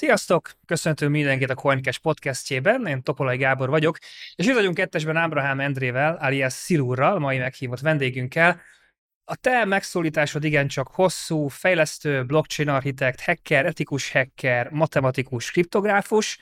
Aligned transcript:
Sziasztok! 0.00 0.50
Köszöntünk 0.66 1.10
mindenkit 1.10 1.50
a 1.50 1.54
Coincast 1.54 2.00
podcastjében, 2.00 2.86
én 2.86 3.02
Topolai 3.02 3.36
Gábor 3.36 3.68
vagyok, 3.68 3.98
és 4.34 4.46
itt 4.46 4.54
vagyunk 4.54 4.74
kettesben 4.74 5.16
Ábrahám 5.16 5.60
Endrével, 5.60 6.16
alias 6.20 6.52
Szilurral, 6.52 7.18
mai 7.18 7.38
meghívott 7.38 7.80
vendégünkkel. 7.80 8.60
A 9.24 9.36
te 9.36 9.64
megszólításod 9.64 10.44
igencsak 10.44 10.88
hosszú, 10.88 11.48
fejlesztő, 11.48 12.24
blockchain 12.24 12.68
architekt, 12.68 13.20
hacker, 13.20 13.66
etikus 13.66 14.12
hacker, 14.12 14.70
matematikus, 14.70 15.50
kriptográfus. 15.50 16.38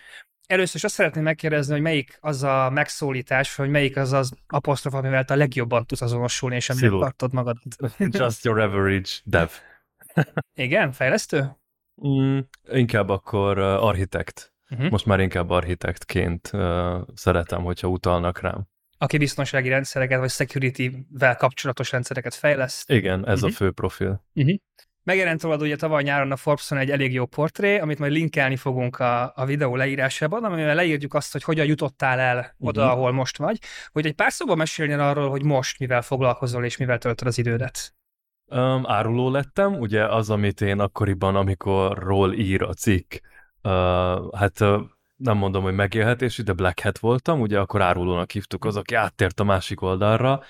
Először 0.46 0.76
is 0.76 0.84
azt 0.84 0.94
szeretném 0.94 1.22
megkérdezni, 1.22 1.72
hogy 1.72 1.82
melyik 1.82 2.18
az 2.20 2.42
a 2.42 2.70
megszólítás, 2.70 3.54
hogy 3.54 3.68
melyik 3.68 3.96
az 3.96 4.12
az 4.12 4.32
apostrof, 4.46 4.94
amivel 4.94 5.24
te 5.24 5.34
a 5.34 5.36
legjobban 5.36 5.86
tudsz 5.86 6.00
azonosulni, 6.00 6.56
és 6.56 6.70
amivel 6.70 6.98
tartod 6.98 7.32
magad. 7.32 7.56
Just 7.98 8.44
your 8.44 8.60
average 8.60 9.10
dev. 9.24 9.50
Igen, 10.54 10.92
fejlesztő? 10.92 11.57
Mm, 12.06 12.38
inkább 12.70 13.08
akkor 13.08 13.58
uh, 13.58 13.84
architekt. 13.84 14.52
Uh-huh. 14.70 14.90
Most 14.90 15.06
már 15.06 15.20
inkább 15.20 15.50
architektként 15.50 16.50
uh, 16.52 17.00
szeretem, 17.14 17.62
hogyha 17.62 17.88
utalnak 17.88 18.40
rám. 18.40 18.68
Aki 18.98 19.18
biztonsági 19.18 19.68
rendszereket, 19.68 20.18
vagy 20.18 20.30
security-vel 20.30 21.36
kapcsolatos 21.36 21.92
rendszereket 21.92 22.34
fejleszt. 22.34 22.90
Igen, 22.90 23.26
ez 23.26 23.42
uh-huh. 23.42 23.50
a 23.50 23.54
fő 23.54 23.70
profil. 23.70 24.24
Uh-huh. 24.34 24.56
Megjelent 25.02 25.42
rólad 25.42 25.62
ugye 25.62 25.76
tavaly 25.76 26.02
nyáron 26.02 26.32
a 26.32 26.36
Forbeson 26.36 26.78
egy 26.78 26.90
elég 26.90 27.12
jó 27.12 27.26
portré, 27.26 27.78
amit 27.78 27.98
majd 27.98 28.12
linkelni 28.12 28.56
fogunk 28.56 28.98
a, 28.98 29.32
a 29.34 29.44
videó 29.44 29.76
leírásában, 29.76 30.44
amivel 30.44 30.74
leírjuk 30.74 31.14
azt, 31.14 31.32
hogy 31.32 31.42
hogyan 31.42 31.66
jutottál 31.66 32.18
el 32.18 32.54
oda, 32.58 32.82
uh-huh. 32.82 32.96
ahol 32.96 33.12
most 33.12 33.36
vagy, 33.36 33.58
hogy 33.92 34.06
egy 34.06 34.14
pár 34.14 34.32
szóban 34.32 34.56
mesélnél 34.56 35.00
arról, 35.00 35.30
hogy 35.30 35.44
most 35.44 35.78
mivel 35.78 36.02
foglalkozol 36.02 36.64
és 36.64 36.76
mivel 36.76 36.98
töltöd 36.98 37.26
az 37.26 37.38
idődet. 37.38 37.94
Um, 38.50 38.82
áruló 38.86 39.30
lettem, 39.30 39.74
ugye 39.74 40.06
az, 40.06 40.30
amit 40.30 40.60
én 40.60 40.80
akkoriban, 40.80 41.36
amikor 41.36 41.98
ról 41.98 42.32
ír 42.32 42.62
a 42.62 42.72
cikk, 42.72 43.14
uh, 43.62 43.72
hát 44.34 44.60
uh, 44.60 44.80
nem 45.16 45.36
mondom, 45.36 45.62
hogy 45.62 45.74
megélhetési, 45.74 46.42
de 46.42 46.52
Black 46.52 46.80
Hat 46.80 46.98
voltam, 46.98 47.40
ugye 47.40 47.58
akkor 47.58 47.82
árulónak 47.82 48.30
hívtuk 48.30 48.64
az, 48.64 48.76
aki 48.76 48.94
áttért 48.94 49.40
a 49.40 49.44
másik 49.44 49.82
oldalra. 49.82 50.40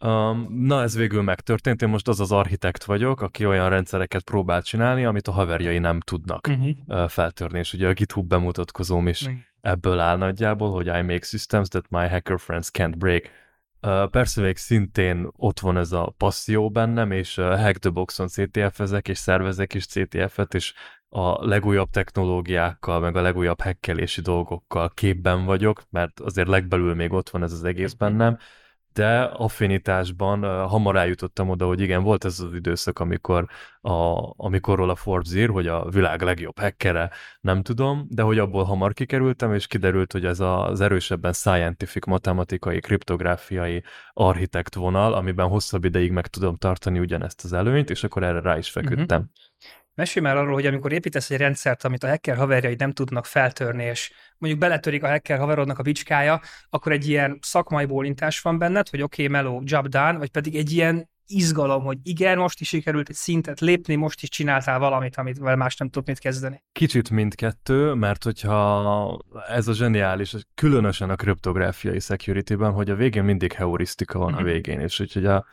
Um, 0.00 0.46
na, 0.50 0.82
ez 0.82 0.96
végül 0.96 1.22
megtörtént, 1.22 1.82
én 1.82 1.88
most 1.88 2.08
az 2.08 2.20
az 2.20 2.32
architekt 2.32 2.84
vagyok, 2.84 3.20
aki 3.20 3.46
olyan 3.46 3.68
rendszereket 3.68 4.22
próbál 4.22 4.62
csinálni, 4.62 5.04
amit 5.04 5.28
a 5.28 5.32
haverjai 5.32 5.78
nem 5.78 6.00
tudnak 6.00 6.46
uh-huh. 6.48 6.68
uh, 6.86 7.08
feltörni, 7.08 7.58
és 7.58 7.72
ugye 7.72 7.88
a 7.88 7.92
GitHub 7.92 8.28
bemutatkozóm 8.28 9.08
is 9.08 9.22
uh-huh. 9.22 9.38
ebből 9.60 9.98
áll 9.98 10.16
nagyjából, 10.16 10.72
hogy 10.72 10.86
I 10.86 11.02
make 11.02 11.24
systems 11.24 11.68
that 11.68 11.84
my 11.88 12.08
hacker 12.08 12.40
friends 12.40 12.70
can't 12.72 12.94
break 12.96 13.30
Persze 14.10 14.40
még 14.40 14.56
szintén 14.56 15.28
ott 15.36 15.60
van 15.60 15.76
ez 15.76 15.92
a 15.92 16.14
passzió 16.16 16.70
bennem, 16.70 17.10
és 17.10 17.34
Hack 17.34 17.78
the 17.78 17.90
Boxon 17.90 18.28
CTF-ezek, 18.28 19.08
és 19.08 19.18
szervezek 19.18 19.74
is 19.74 19.86
CTF-et, 19.86 20.54
és 20.54 20.74
a 21.08 21.46
legújabb 21.46 21.90
technológiákkal, 21.90 23.00
meg 23.00 23.16
a 23.16 23.20
legújabb 23.20 23.60
hekkelési 23.60 24.20
dolgokkal 24.20 24.90
képben 24.94 25.44
vagyok, 25.44 25.82
mert 25.90 26.20
azért 26.20 26.48
legbelül 26.48 26.94
még 26.94 27.12
ott 27.12 27.28
van 27.28 27.42
ez 27.42 27.52
az 27.52 27.64
egész 27.64 27.92
bennem, 27.92 28.38
de 28.96 29.22
affinitásban 29.22 30.68
hamar 30.68 30.96
eljutottam 30.96 31.48
oda, 31.48 31.66
hogy 31.66 31.80
igen, 31.80 32.02
volt 32.02 32.24
ez 32.24 32.40
az 32.40 32.54
időszak, 32.54 32.98
amikor, 32.98 33.46
a, 33.80 33.92
amikorról 34.36 34.90
a 34.90 34.94
Forbes 34.94 35.34
ír, 35.34 35.48
hogy 35.48 35.66
a 35.66 35.88
világ 35.90 36.22
legjobb 36.22 36.58
hackere, 36.58 37.10
nem 37.40 37.62
tudom, 37.62 38.06
de 38.08 38.22
hogy 38.22 38.38
abból 38.38 38.64
hamar 38.64 38.92
kikerültem, 38.92 39.54
és 39.54 39.66
kiderült, 39.66 40.12
hogy 40.12 40.24
ez 40.24 40.40
az 40.40 40.80
erősebben 40.80 41.32
scientific, 41.32 42.06
matematikai, 42.06 42.80
kriptográfiai 42.80 43.82
architekt 44.12 44.74
vonal, 44.74 45.12
amiben 45.12 45.48
hosszabb 45.48 45.84
ideig 45.84 46.10
meg 46.10 46.26
tudom 46.26 46.56
tartani 46.56 46.98
ugyanezt 46.98 47.44
az 47.44 47.52
előnyt, 47.52 47.90
és 47.90 48.04
akkor 48.04 48.22
erre 48.22 48.40
rá 48.40 48.58
is 48.58 48.70
feküdtem. 48.70 49.20
Uh-huh. 49.20 49.84
Mesélj 49.96 50.26
már 50.26 50.36
arról, 50.36 50.54
hogy 50.54 50.66
amikor 50.66 50.92
építesz 50.92 51.30
egy 51.30 51.38
rendszert, 51.38 51.84
amit 51.84 52.04
a 52.04 52.08
hacker 52.08 52.36
haverjai 52.36 52.74
nem 52.78 52.92
tudnak 52.92 53.26
feltörni, 53.26 53.84
és 53.84 54.12
mondjuk 54.38 54.62
beletörik 54.62 55.02
a 55.02 55.08
hacker 55.08 55.38
haverodnak 55.38 55.78
a 55.78 55.82
bicskája, 55.82 56.40
akkor 56.70 56.92
egy 56.92 57.08
ilyen 57.08 57.38
szakmai 57.42 57.84
bólintás 57.84 58.40
van 58.40 58.58
benned, 58.58 58.88
hogy 58.88 59.02
oké, 59.02 59.26
okay, 59.26 59.42
meló, 59.42 59.62
job 59.64 59.88
done, 59.88 60.18
vagy 60.18 60.30
pedig 60.30 60.56
egy 60.56 60.72
ilyen 60.72 61.08
izgalom, 61.26 61.84
hogy 61.84 61.98
igen, 62.02 62.38
most 62.38 62.60
is 62.60 62.68
sikerült 62.68 63.08
egy 63.08 63.14
szintet 63.14 63.60
lépni, 63.60 63.94
most 63.94 64.22
is 64.22 64.28
csináltál 64.28 64.78
valamit, 64.78 65.16
amit 65.16 65.40
más 65.56 65.76
nem 65.76 65.88
tud 65.88 66.06
mit 66.06 66.18
kezdeni. 66.18 66.62
Kicsit 66.72 67.10
mindkettő, 67.10 67.92
mert 67.92 68.24
hogyha 68.24 69.18
ez 69.48 69.68
a 69.68 69.72
zseniális, 69.72 70.34
különösen 70.54 71.10
a 71.10 71.16
kriptográfiai 71.16 72.00
security-ben, 72.00 72.72
hogy 72.72 72.90
a 72.90 72.94
végén 72.94 73.24
mindig 73.24 73.52
heurisztika 73.52 74.18
van 74.18 74.32
a 74.32 74.36
mhm. 74.36 74.44
végén, 74.44 74.80
és 74.80 75.00
úgyhogy 75.00 75.26
a, 75.26 75.46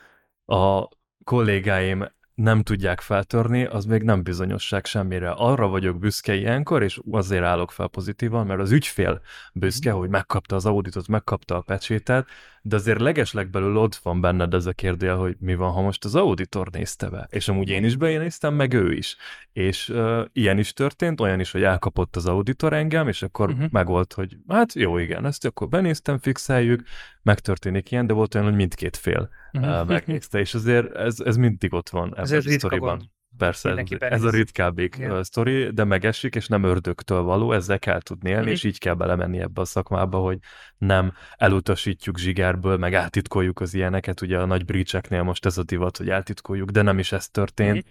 a 0.45 0.89
kollégáim 1.23 2.07
nem 2.35 2.61
tudják 2.61 3.01
feltörni, 3.01 3.65
az 3.65 3.85
még 3.85 4.03
nem 4.03 4.23
bizonyosság 4.23 4.85
semmire. 4.85 5.29
Arra 5.29 5.67
vagyok 5.67 5.99
büszke 5.99 6.35
ilyenkor, 6.35 6.83
és 6.83 6.99
azért 7.11 7.43
állok 7.43 7.71
fel 7.71 7.87
pozitívan, 7.87 8.45
mert 8.45 8.59
az 8.59 8.71
ügyfél 8.71 9.21
büszke, 9.53 9.89
mhm. 9.89 9.99
hogy 9.99 10.09
megkapta 10.09 10.55
az 10.55 10.65
auditot, 10.65 11.07
megkapta 11.07 11.55
a 11.55 11.61
pecsétet, 11.61 12.27
de 12.61 12.75
azért 12.75 12.99
legeslegbelül 12.99 13.77
ott 13.77 13.95
van 13.95 14.21
benned 14.21 14.53
ez 14.53 14.65
a 14.65 14.73
kérdél, 14.73 15.17
hogy 15.17 15.35
mi 15.39 15.55
van, 15.55 15.71
ha 15.71 15.81
most 15.81 16.05
az 16.05 16.15
auditor 16.15 16.69
nézte 16.71 17.09
be. 17.09 17.27
És 17.29 17.47
amúgy 17.47 17.69
én 17.69 17.83
is 17.83 17.95
benéztem, 17.95 18.53
meg 18.53 18.73
ő 18.73 18.93
is. 18.93 19.15
És 19.51 19.89
uh, 19.89 20.25
ilyen 20.33 20.57
is 20.57 20.73
történt, 20.73 21.21
olyan 21.21 21.39
is, 21.39 21.51
hogy 21.51 21.63
elkapott 21.63 22.15
az 22.15 22.25
auditor 22.25 22.73
engem, 22.73 23.07
és 23.07 23.23
akkor 23.23 23.49
uh-huh. 23.49 23.69
megolt, 23.71 24.13
hogy 24.13 24.37
hát 24.47 24.73
jó, 24.73 24.97
igen, 24.97 25.25
ezt 25.25 25.45
akkor 25.45 25.67
benéztem, 25.67 26.17
fixeljük, 26.17 26.83
megtörténik 27.21 27.91
ilyen, 27.91 28.07
de 28.07 28.13
volt 28.13 28.35
olyan, 28.35 28.47
hogy 28.47 28.55
mindkét 28.55 28.97
fél 28.97 29.29
uh-huh. 29.53 29.81
uh, 29.81 29.87
megnézte, 29.87 30.39
és 30.39 30.53
azért 30.53 30.95
ez, 30.95 31.19
ez 31.19 31.35
mindig 31.35 31.73
ott 31.73 31.89
van 31.89 32.13
ebben 32.17 32.37
a 32.37 32.41
sztoriban. 32.41 33.11
Persze, 33.37 33.69
ez, 33.69 33.85
ez 33.99 34.23
a 34.23 34.29
ritkábbik 34.29 34.97
yeah. 34.97 35.23
sztori, 35.23 35.69
de 35.69 35.83
megesik, 35.83 36.35
és 36.35 36.47
nem 36.47 36.63
ördögtől 36.63 37.21
való, 37.21 37.51
ezzel 37.51 37.79
kell 37.79 38.01
tudni 38.01 38.29
élni, 38.29 38.41
mm-hmm. 38.41 38.51
és 38.51 38.63
így 38.63 38.77
kell 38.77 38.93
belemenni 38.93 39.39
ebbe 39.39 39.61
a 39.61 39.65
szakmába, 39.65 40.17
hogy 40.17 40.37
nem 40.77 41.13
elutasítjuk 41.35 42.17
zsigárből, 42.17 42.77
meg 42.77 42.93
átitkoljuk 42.93 43.59
az 43.59 43.73
ilyeneket, 43.73 44.21
ugye 44.21 44.39
a 44.39 44.45
nagy 44.45 44.65
breacheknél 44.65 45.23
most 45.23 45.45
ez 45.45 45.57
a 45.57 45.63
divat, 45.63 45.97
hogy 45.97 46.09
átitkoljuk, 46.09 46.69
de 46.69 46.81
nem 46.81 46.99
is 46.99 47.11
ez 47.11 47.29
történt, 47.29 47.85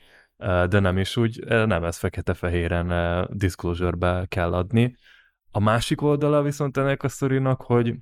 mm-hmm. 0.45 0.69
de 0.69 0.79
nem 0.79 0.99
is 0.99 1.17
úgy, 1.17 1.45
nem 1.47 1.85
ez 1.85 1.97
fekete-fehéren 1.97 3.27
disclosure-be 3.33 4.25
kell 4.29 4.53
adni. 4.53 4.97
A 5.51 5.61
másik 5.61 6.03
oldala 6.03 6.43
viszont 6.43 6.77
ennek 6.77 7.03
a 7.03 7.09
sztorinak, 7.09 7.63
hogy 7.63 7.95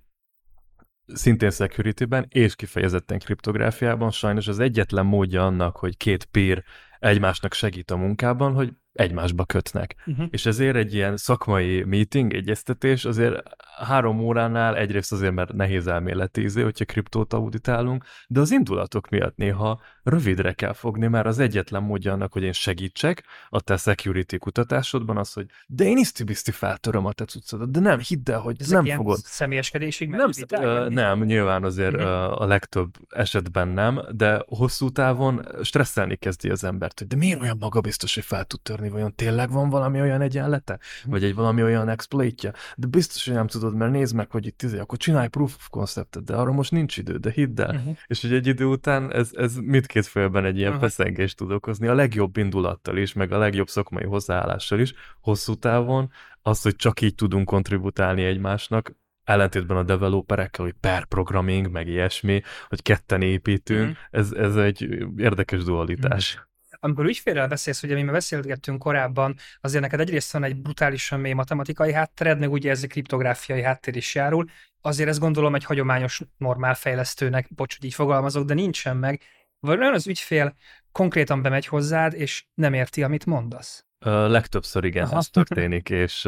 szintén 1.15 1.51
security-ben 1.51 2.27
és 2.29 2.57
kifejezetten 2.57 3.19
kriptográfiában 3.19 4.11
sajnos 4.11 4.49
az 4.49 4.59
egyetlen 4.59 5.07
módja 5.07 5.47
annak, 5.47 5.77
hogy 5.77 5.97
két 5.97 6.25
peer 6.25 6.65
egymásnak 6.99 7.55
segít 7.55 7.91
a 7.91 7.97
munkában, 7.97 8.53
hogy 8.53 8.73
egymásba 8.93 9.45
kötnek. 9.45 9.95
Uh-huh. 10.07 10.27
És 10.31 10.47
ezért 10.47 10.77
egy 10.77 10.95
ilyen 10.95 11.17
szakmai 11.17 11.83
meeting, 11.83 12.35
egyeztetés 12.35 13.05
azért 13.05 13.43
három 13.85 14.21
óránál 14.21 14.77
egyrészt 14.77 15.13
azért, 15.13 15.35
mert 15.35 15.53
nehéz 15.53 15.87
elméleti 15.87 16.43
izé, 16.43 16.63
hogyha 16.63 16.85
kriptót 16.85 17.33
auditálunk, 17.33 18.05
de 18.29 18.41
az 18.41 18.51
indulatok 18.51 19.09
miatt 19.09 19.37
néha 19.37 19.81
rövidre 20.03 20.53
kell 20.53 20.73
fogni, 20.73 21.07
mert 21.07 21.27
az 21.27 21.39
egyetlen 21.39 21.83
módja 21.83 22.13
annak, 22.13 22.33
hogy 22.33 22.43
én 22.43 22.53
segítsek 22.53 23.25
a 23.49 23.61
te 23.61 23.77
security 23.77 24.37
kutatásodban 24.37 25.17
az, 25.17 25.33
hogy 25.33 25.47
de 25.67 25.85
én 25.85 25.99
iszti 25.99 26.51
feltöröm 26.51 27.07
a 27.07 27.13
te 27.13 27.25
cuccodat, 27.25 27.71
de 27.71 27.81
nem, 27.81 27.99
hidd 27.99 28.31
el, 28.31 28.39
hogy 28.39 28.57
Ezek 28.59 28.83
nem 28.83 28.97
fogod. 28.97 29.19
személyeskedésig 29.19 30.09
nem, 30.09 30.31
uh, 30.51 30.89
nem, 30.89 31.23
nyilván 31.23 31.65
azért 31.65 31.95
uh-huh. 31.95 32.41
a 32.41 32.47
legtöbb 32.47 32.95
esetben 33.09 33.69
nem, 33.69 34.01
de 34.11 34.43
hosszú 34.47 34.91
távon 34.91 35.47
stresszelni 35.63 36.17
kezdi 36.17 36.51
az 36.51 36.65
embert, 36.65 36.99
hogy 36.99 37.09
de 37.09 37.17
miért 37.17 37.41
olyan 37.41 37.57
magabiztos, 37.61 38.15
hogy 38.15 38.25
fel 38.25 38.45
tud 38.45 38.61
törni, 38.61 38.89
vajon 38.89 39.15
tényleg 39.15 39.51
van 39.51 39.71
valami 39.71 40.01
olyan 40.01 40.21
egyenlete? 40.21 40.79
Vagy 41.05 41.25
egy 41.25 41.35
valami 41.35 41.63
olyan 41.63 41.89
exploitja? 41.89 42.53
De 42.77 42.87
biztos, 42.87 43.25
hogy 43.25 43.35
nem 43.35 43.47
tudod, 43.47 43.70
mert 43.75 43.93
nézd 43.93 44.15
meg, 44.15 44.31
hogy 44.31 44.47
itt 44.47 44.63
izé, 44.63 44.79
akkor 44.79 44.99
csinálj 44.99 45.29
proof 45.29 45.55
of 45.55 45.69
conceptet, 45.69 46.25
de 46.25 46.35
arra 46.35 46.53
most 46.53 46.71
nincs 46.71 46.97
idő, 46.97 47.17
de 47.17 47.31
hidd 47.31 47.61
el. 47.61 47.75
Uh-huh. 47.75 47.97
És 48.07 48.21
hogy 48.21 48.33
egy 48.33 48.47
idő 48.47 48.65
után 48.65 49.13
ez, 49.13 49.31
ez 49.33 49.57
mindkét 49.57 50.07
félben 50.07 50.45
egy 50.45 50.57
ilyen 50.57 50.73
uh-huh. 50.73 50.85
feszengést 50.85 51.37
tud 51.37 51.51
okozni, 51.51 51.87
a 51.87 51.95
legjobb 51.95 52.37
indulattal 52.37 52.97
is, 52.97 53.13
meg 53.13 53.33
a 53.33 53.39
legjobb 53.39 53.69
szakmai 53.69 54.05
hozzáállással 54.05 54.81
is, 54.81 54.95
hosszú 55.21 55.55
távon, 55.55 56.11
az, 56.43 56.63
hogy 56.63 56.77
csak 56.77 57.01
így 57.01 57.15
tudunk 57.15 57.47
kontributálni 57.47 58.25
egymásnak, 58.25 58.99
ellentétben 59.25 59.77
a 59.77 59.83
developerekkel, 59.83 60.65
hogy 60.65 60.75
per 60.81 61.05
programming, 61.05 61.71
meg 61.71 61.89
ilyesmi, 61.89 62.43
hogy 62.69 62.83
ketten 62.83 63.23
építünk, 63.23 63.91
uh-huh. 63.91 63.97
ez, 64.11 64.33
ez 64.33 64.57
egy 64.57 65.07
érdekes 65.17 65.65
dualitás. 65.65 66.35
Uh-huh 66.35 66.49
amikor 66.81 67.05
ügyfélrel 67.05 67.49
beszélsz, 67.49 67.83
ugye 67.83 67.95
mi 67.95 68.03
már 68.03 68.13
beszélgettünk 68.13 68.79
korábban, 68.79 69.37
azért 69.61 69.83
neked 69.83 70.01
egyrészt 70.01 70.33
van 70.33 70.45
egy 70.45 70.57
brutálisan 70.57 71.21
mély 71.21 71.33
matematikai 71.33 71.93
háttered, 71.93 72.39
meg 72.39 72.53
ugye 72.53 72.71
ez 72.71 72.83
a 72.83 72.87
kriptográfiai 72.87 73.63
háttér 73.63 73.97
is 73.97 74.15
járul, 74.15 74.45
azért 74.81 75.09
ezt 75.09 75.21
gondolom 75.21 75.55
egy 75.55 75.65
hagyományos 75.65 76.21
normál 76.37 76.75
fejlesztőnek, 76.75 77.55
bocs, 77.55 77.77
hogy 77.77 77.85
így 77.85 77.95
fogalmazok, 77.95 78.45
de 78.45 78.55
nincsen 78.55 78.97
meg, 78.97 79.23
vagy 79.61 79.79
olyan 79.79 79.95
az 79.95 80.07
ügyfél 80.07 80.57
konkrétan 80.93 81.43
bemegy 81.43 81.67
hozzád, 81.67 82.15
és 82.15 82.45
nem 82.55 82.73
érti, 82.73 83.03
amit 83.03 83.27
mondasz? 83.27 83.85
Legtöbbször 84.05 84.85
igen, 84.85 85.05
Aha. 85.05 85.17
ez 85.17 85.29
történik, 85.29 85.91
és 85.91 86.23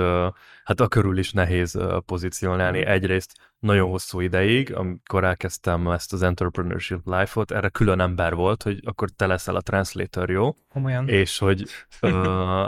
hát 0.65 0.81
a 0.81 0.89
körül 0.89 1.19
is 1.19 1.33
nehéz 1.33 1.79
pozícionálni. 2.07 2.85
Egyrészt 2.85 3.52
nagyon 3.63 3.89
hosszú 3.89 4.21
ideig, 4.21 4.75
amikor 4.75 5.25
elkezdtem 5.25 5.89
ezt 5.89 6.13
az 6.13 6.23
entrepreneurship 6.23 7.01
life-ot, 7.05 7.51
erre 7.51 7.69
külön 7.69 8.01
ember 8.01 8.35
volt, 8.35 8.63
hogy 8.63 8.81
akkor 8.85 9.11
te 9.11 9.27
leszel 9.27 9.57
a 9.57 9.61
translator, 9.61 10.31
jó? 10.31 10.57
Komolyan. 10.69 11.09
És 11.09 11.39
hogy 11.39 11.67
uh, 12.01 12.11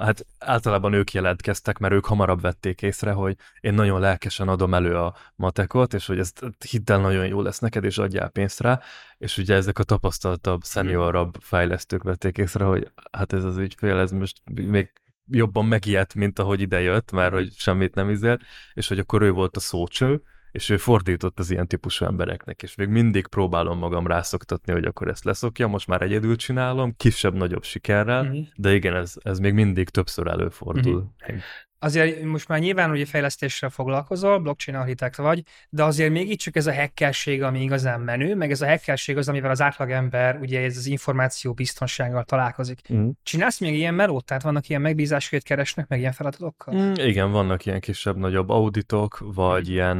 hát 0.02 0.26
általában 0.38 0.92
ők 0.92 1.12
jelentkeztek, 1.12 1.78
mert 1.78 1.94
ők 1.94 2.04
hamarabb 2.04 2.40
vették 2.40 2.82
észre, 2.82 3.12
hogy 3.12 3.36
én 3.60 3.74
nagyon 3.74 4.00
lelkesen 4.00 4.48
adom 4.48 4.74
elő 4.74 4.96
a 4.96 5.14
matekot, 5.36 5.94
és 5.94 6.06
hogy 6.06 6.18
ezt 6.18 6.44
hidd 6.70 6.92
el, 6.92 7.00
nagyon 7.00 7.26
jó 7.26 7.42
lesz 7.42 7.58
neked, 7.58 7.84
és 7.84 7.98
adjál 7.98 8.28
pénzt 8.28 8.60
rá, 8.60 8.80
és 9.18 9.38
ugye 9.38 9.54
ezek 9.54 9.78
a 9.78 9.84
tapasztaltabb, 9.84 10.62
szeniorabb 10.62 11.36
fejlesztők 11.40 12.02
vették 12.02 12.38
észre, 12.38 12.64
hogy 12.64 12.90
hát 13.12 13.32
ez 13.32 13.44
az 13.44 13.56
ügyfél, 13.56 13.98
ez 13.98 14.10
most 14.10 14.42
még 14.44 14.92
jobban 15.30 15.66
megijedt, 15.66 16.14
mint 16.14 16.38
ahogy 16.38 16.60
ide 16.60 16.80
jött, 16.80 17.12
mert 17.12 17.32
hogy 17.32 17.52
semmit 17.52 17.94
nem 17.94 18.10
izélt, 18.10 18.42
és 18.74 18.88
hogy 18.88 18.98
akkor 18.98 19.22
ő 19.22 19.30
volt 19.30 19.56
a 19.56 19.60
szócső, 19.60 20.22
és 20.54 20.70
ő 20.70 20.76
fordított 20.76 21.38
az 21.38 21.50
ilyen 21.50 21.68
típusú 21.68 22.04
embereknek, 22.04 22.62
és 22.62 22.74
még 22.74 22.88
mindig 22.88 23.26
próbálom 23.26 23.78
magam 23.78 24.06
rászoktatni, 24.06 24.72
hogy 24.72 24.84
akkor 24.84 25.08
ezt 25.08 25.24
leszokja, 25.24 25.66
most 25.66 25.86
már 25.86 26.02
egyedül 26.02 26.36
csinálom, 26.36 26.94
kisebb-nagyobb 26.96 27.64
sikerrel, 27.64 28.24
uh-huh. 28.24 28.46
de 28.56 28.74
igen, 28.74 28.94
ez, 28.94 29.14
ez 29.22 29.38
még 29.38 29.52
mindig 29.52 29.88
többször 29.88 30.26
előfordul. 30.26 30.94
Uh-huh 30.94 31.42
azért 31.84 32.22
most 32.22 32.48
már 32.48 32.60
nyilván 32.60 32.90
ugye 32.90 33.06
fejlesztéssel 33.06 33.70
foglalkozol, 33.70 34.38
blockchain 34.38 34.78
architekt 34.78 35.16
vagy, 35.16 35.42
de 35.68 35.84
azért 35.84 36.10
még 36.10 36.30
itt 36.30 36.38
csak 36.38 36.56
ez 36.56 36.66
a 36.66 36.74
hackerség, 36.74 37.42
ami 37.42 37.62
igazán 37.62 38.00
menő, 38.00 38.34
meg 38.34 38.50
ez 38.50 38.60
a 38.60 38.66
hackerség 38.66 39.16
az, 39.16 39.28
amivel 39.28 39.50
az 39.50 39.60
átlagember 39.60 40.38
ugye 40.40 40.60
ez 40.60 40.76
az 40.76 40.86
információ 40.86 41.52
biztonsággal 41.52 42.24
találkozik. 42.24 42.80
Mm. 42.92 43.08
Csinálsz 43.22 43.58
még 43.58 43.74
ilyen 43.74 43.94
melót? 43.94 44.24
Tehát 44.24 44.42
vannak 44.42 44.68
ilyen 44.68 44.80
megbízásként 44.80 45.42
keresnek, 45.42 45.88
meg 45.88 45.98
ilyen 45.98 46.12
feladatokkal? 46.12 46.74
Mm, 46.74 46.92
igen, 46.94 47.30
vannak 47.30 47.66
ilyen 47.66 47.80
kisebb-nagyobb 47.80 48.48
auditok, 48.48 49.18
vagy 49.34 49.68
mm. 49.68 49.72
ilyen 49.72 49.98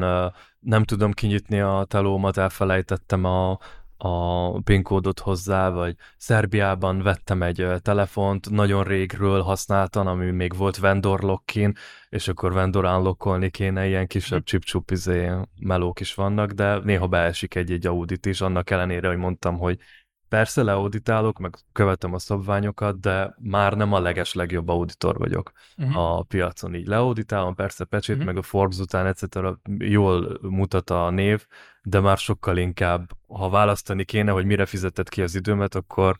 nem 0.61 0.85
tudom 0.85 1.13
kinyitni 1.13 1.61
a 1.61 1.87
telómat, 1.89 2.37
elfelejtettem 2.37 3.25
a 3.25 3.59
a 4.07 4.61
PIN 4.61 4.83
kódot 4.83 5.21
hozzá, 5.21 5.71
vagy 5.71 5.97
Szerbiában 6.17 7.03
vettem 7.03 7.43
egy 7.43 7.67
telefont, 7.83 8.51
nagyon 8.51 8.85
régről 8.85 9.41
használtam, 9.41 10.07
ami 10.07 10.31
még 10.31 10.57
volt 10.57 10.77
vendor 10.77 11.21
lockin, 11.21 11.73
és 12.09 12.29
akkor 12.29 12.53
vendor 12.53 12.85
unlockolni 12.85 13.51
kéne, 13.51 13.87
ilyen 13.87 14.07
kisebb 14.07 14.45
mhm. 14.53 14.61
chip 14.61 14.91
izé, 14.91 15.31
melók 15.61 16.01
is 16.01 16.15
vannak, 16.15 16.51
de 16.51 16.79
néha 16.79 17.07
beesik 17.07 17.55
egy-egy 17.55 17.87
audit 17.87 18.27
is, 18.27 18.41
annak 18.41 18.71
ellenére, 18.71 19.09
hogy 19.09 19.17
mondtam, 19.17 19.59
hogy 19.59 19.79
Persze 20.29 20.63
leauditálok, 20.63 21.39
meg 21.39 21.55
követem 21.73 22.15
a 22.15 22.19
szabványokat, 22.19 23.01
de 23.01 23.35
már 23.39 23.77
nem 23.77 23.93
a 23.93 24.01
leges 24.01 24.35
legjobb 24.35 24.69
auditor 24.69 25.19
vagyok 25.19 25.53
uh-huh. 25.77 25.97
a 25.97 26.23
piacon. 26.23 26.75
Így 26.75 26.87
leauditálom, 26.87 27.55
persze 27.55 27.85
pecsét, 27.85 28.15
uh-huh. 28.17 28.33
meg 28.33 28.37
a 28.37 28.43
Forbes 28.43 28.79
után, 28.79 29.07
etc. 29.07 29.25
jól 29.79 30.39
mutat 30.43 30.91
a 30.91 31.11
név, 31.11 31.47
de 31.83 32.01
már 32.01 32.19
sokkal 32.19 32.57
inkább, 32.57 33.11
ha 33.29 33.49
választani 33.49 34.05
kéne, 34.05 34.31
hogy 34.31 34.45
mire 34.45 34.67
fizetett 34.67 35.09
ki 35.09 35.23
az 35.23 35.35
időmet, 35.35 35.75
akkor 35.75 36.19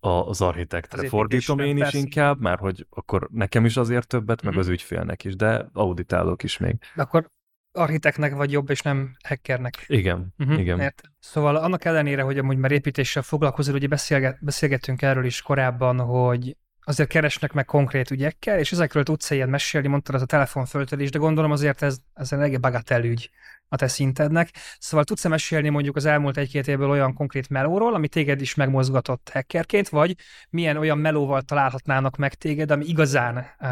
az 0.00 0.40
architektre 0.40 1.02
az 1.02 1.08
fordítom 1.08 1.58
én 1.58 1.76
is 1.76 1.82
persze. 1.82 1.98
inkább, 1.98 2.40
mert 2.40 2.60
hogy 2.60 2.86
akkor 2.90 3.28
nekem 3.32 3.64
is 3.64 3.76
azért 3.76 4.06
többet, 4.06 4.42
meg 4.42 4.52
uh-huh. 4.52 4.66
az 4.66 4.72
ügyfélnek 4.72 5.24
is, 5.24 5.36
de 5.36 5.68
auditálok 5.72 6.42
is 6.42 6.58
még. 6.58 6.76
De 6.94 7.02
akkor 7.02 7.30
architeknek 7.76 8.34
vagy 8.34 8.52
jobb, 8.52 8.70
és 8.70 8.80
nem 8.80 9.16
hackernek. 9.28 9.84
Igen, 9.86 10.34
uh-huh, 10.38 10.58
igen. 10.58 10.76
Mert, 10.76 11.02
szóval 11.18 11.56
annak 11.56 11.84
ellenére, 11.84 12.22
hogy 12.22 12.38
amúgy 12.38 12.56
már 12.56 12.72
építéssel 12.72 13.22
foglalkozol, 13.22 13.74
ugye 13.74 13.86
beszélget, 13.86 14.38
beszélgettünk 14.40 15.02
erről 15.02 15.24
is 15.24 15.42
korábban, 15.42 15.98
hogy 15.98 16.56
azért 16.84 17.08
keresnek 17.08 17.52
meg 17.52 17.64
konkrét 17.64 18.10
ügyekkel, 18.10 18.58
és 18.58 18.72
ezekről 18.72 19.02
tudsz 19.02 19.30
ilyen 19.30 19.48
mesélni, 19.48 19.88
mondtad 19.88 20.14
az 20.14 20.22
a 20.22 20.26
telefonföltölés, 20.26 21.10
de 21.10 21.18
gondolom 21.18 21.50
azért 21.50 21.82
ez, 21.82 21.96
ez 22.14 22.32
egy 22.32 22.60
bagatellügy 22.60 23.30
a 23.68 23.76
te 23.76 23.88
szintednek. 23.88 24.50
Szóval 24.78 25.04
tudsz-e 25.04 25.28
mesélni 25.28 25.68
mondjuk 25.68 25.96
az 25.96 26.04
elmúlt 26.04 26.36
egy-két 26.36 26.68
évből 26.68 26.90
olyan 26.90 27.14
konkrét 27.14 27.48
melóról, 27.48 27.94
ami 27.94 28.08
téged 28.08 28.40
is 28.40 28.54
megmozgatott 28.54 29.30
hackerként, 29.32 29.88
vagy 29.88 30.16
milyen 30.50 30.76
olyan 30.76 30.98
melóval 30.98 31.42
találhatnának 31.42 32.16
meg 32.16 32.34
téged, 32.34 32.70
ami 32.70 32.84
igazán 32.84 33.46
uh, 33.60 33.68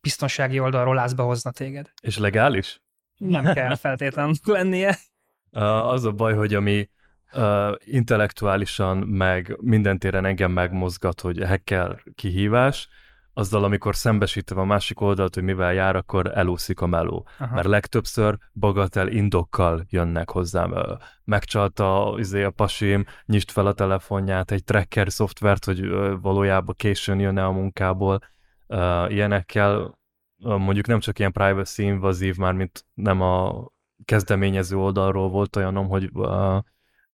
biztonsági 0.00 0.60
oldalról 0.60 0.94
lázba 0.94 1.22
hozna 1.22 1.50
téged? 1.50 1.90
És 2.02 2.18
legális? 2.18 2.80
Nem 3.20 3.44
kell 3.44 3.74
feltétlenül 3.74 4.34
lennie. 4.44 4.96
Az 5.82 6.04
a 6.04 6.12
baj, 6.12 6.34
hogy 6.34 6.54
ami 6.54 6.88
uh, 7.32 7.74
intellektuálisan 7.84 8.96
meg 8.96 9.56
minden 9.60 9.98
téren 9.98 10.24
engem 10.24 10.52
megmozgat, 10.52 11.20
hogy 11.20 11.44
hacker 11.44 12.02
kihívás, 12.14 12.88
azzal, 13.34 13.64
amikor 13.64 13.96
szembesítem 13.96 14.58
a 14.58 14.64
másik 14.64 15.00
oldalt, 15.00 15.34
hogy 15.34 15.42
mivel 15.42 15.72
jár, 15.72 15.96
akkor 15.96 16.30
elúszik 16.34 16.80
a 16.80 16.86
meló. 16.86 17.26
Aha. 17.38 17.54
Mert 17.54 17.66
legtöbbször 17.66 18.38
bagatel 18.52 19.08
indokkal 19.08 19.84
jönnek 19.88 20.30
hozzám. 20.30 20.74
Megcsalta 21.24 22.14
izé, 22.18 22.42
a 22.42 22.50
pasim, 22.50 23.04
nyisd 23.26 23.50
fel 23.50 23.66
a 23.66 23.72
telefonját, 23.72 24.50
egy 24.50 24.64
tracker 24.64 25.12
szoftvert, 25.12 25.64
hogy 25.64 25.88
valójában 26.20 26.74
későn 26.78 27.20
jön-e 27.20 27.44
a 27.44 27.50
munkából. 27.50 28.20
Uh, 28.66 29.12
ilyenekkel 29.12 29.98
mondjuk 30.40 30.86
nem 30.86 31.00
csak 31.00 31.18
ilyen 31.18 31.32
privacy 31.32 31.82
invazív, 31.82 32.36
már 32.36 32.52
mint 32.52 32.84
nem 32.94 33.20
a 33.20 33.66
kezdeményező 34.04 34.76
oldalról 34.76 35.28
volt 35.28 35.56
olyanom, 35.56 35.88
hogy 35.88 36.10
uh, 36.12 36.58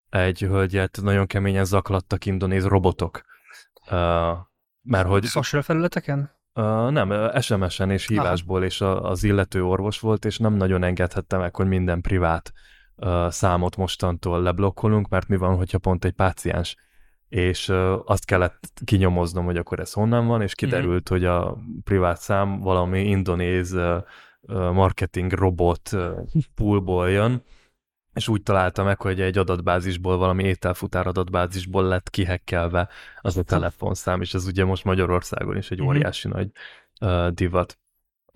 egy 0.09 0.39
hölgyet 0.39 0.99
nagyon 1.01 1.27
keményen 1.27 1.65
zaklattak 1.65 2.25
indonéz 2.25 2.65
robotok. 2.65 3.21
Uh, 3.91 4.37
mert 4.81 5.07
hogy... 5.07 5.23
Social 5.23 5.61
felületeken? 5.61 6.31
Uh, 6.53 6.91
nem, 6.91 7.31
SMS-en 7.41 7.91
és 7.91 8.07
hívásból, 8.07 8.57
Aha. 8.57 8.65
és 8.65 8.81
a, 8.81 9.09
az 9.09 9.23
illető 9.23 9.65
orvos 9.65 9.99
volt, 9.99 10.25
és 10.25 10.37
nem 10.37 10.53
nagyon 10.53 10.83
engedhette 10.83 11.37
meg, 11.37 11.55
hogy 11.55 11.67
minden 11.67 12.01
privát 12.01 12.53
uh, 12.95 13.29
számot 13.29 13.75
mostantól 13.75 14.41
leblokkolunk, 14.41 15.09
mert 15.09 15.27
mi 15.27 15.37
van, 15.37 15.55
hogyha 15.55 15.77
pont 15.77 16.05
egy 16.05 16.13
páciens 16.13 16.75
és 17.35 17.69
azt 18.05 18.25
kellett 18.25 18.71
kinyomoznom, 18.85 19.45
hogy 19.45 19.57
akkor 19.57 19.79
ez 19.79 19.93
honnan 19.93 20.27
van, 20.27 20.41
és 20.41 20.51
mhm. 20.55 20.65
kiderült, 20.65 21.13
mm-hmm. 21.13 21.21
hogy 21.21 21.25
a 21.25 21.57
privát 21.83 22.19
szám 22.21 22.59
valami 22.59 23.01
indonéz 23.01 23.77
marketing 24.73 25.31
robot 25.31 25.89
poolból 26.55 27.09
jön, 27.09 27.43
és 28.13 28.27
úgy 28.27 28.43
találta 28.43 28.83
meg, 28.83 29.01
hogy 29.01 29.21
egy 29.21 29.37
adatbázisból, 29.37 30.17
valami 30.17 30.43
ételfutár 30.43 31.07
adatbázisból 31.07 31.83
lett 31.83 32.09
kihekkelve 32.09 32.89
az 33.21 33.37
a 33.37 33.43
telefonszám, 33.43 34.21
és 34.21 34.33
ez 34.33 34.45
ugye 34.45 34.65
most 34.65 34.83
Magyarországon 34.83 35.57
is 35.57 35.71
egy 35.71 35.77
mm-hmm. 35.79 35.87
óriási 35.87 36.27
nagy 36.27 36.51
uh, 37.01 37.27
divat 37.27 37.79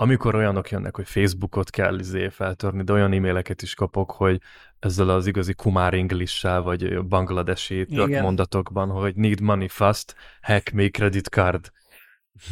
amikor 0.01 0.35
olyanok 0.35 0.69
jönnek, 0.69 0.95
hogy 0.95 1.07
Facebookot 1.07 1.69
kell 1.69 1.99
izé 1.99 2.29
feltörni, 2.29 2.83
de 2.83 2.93
olyan 2.93 3.13
e-maileket 3.13 3.61
is 3.61 3.73
kapok, 3.73 4.11
hogy 4.11 4.41
ezzel 4.79 5.09
az 5.09 5.27
igazi 5.27 5.53
kumár 5.53 5.93
english 5.93 6.61
vagy 6.63 7.05
bangladesi 7.05 7.85
mondatokban, 8.21 8.89
hogy 8.89 9.15
need 9.15 9.41
money 9.41 9.67
fast, 9.67 10.15
hack 10.41 10.71
me 10.71 10.87
credit 10.87 11.27
card. 11.27 11.71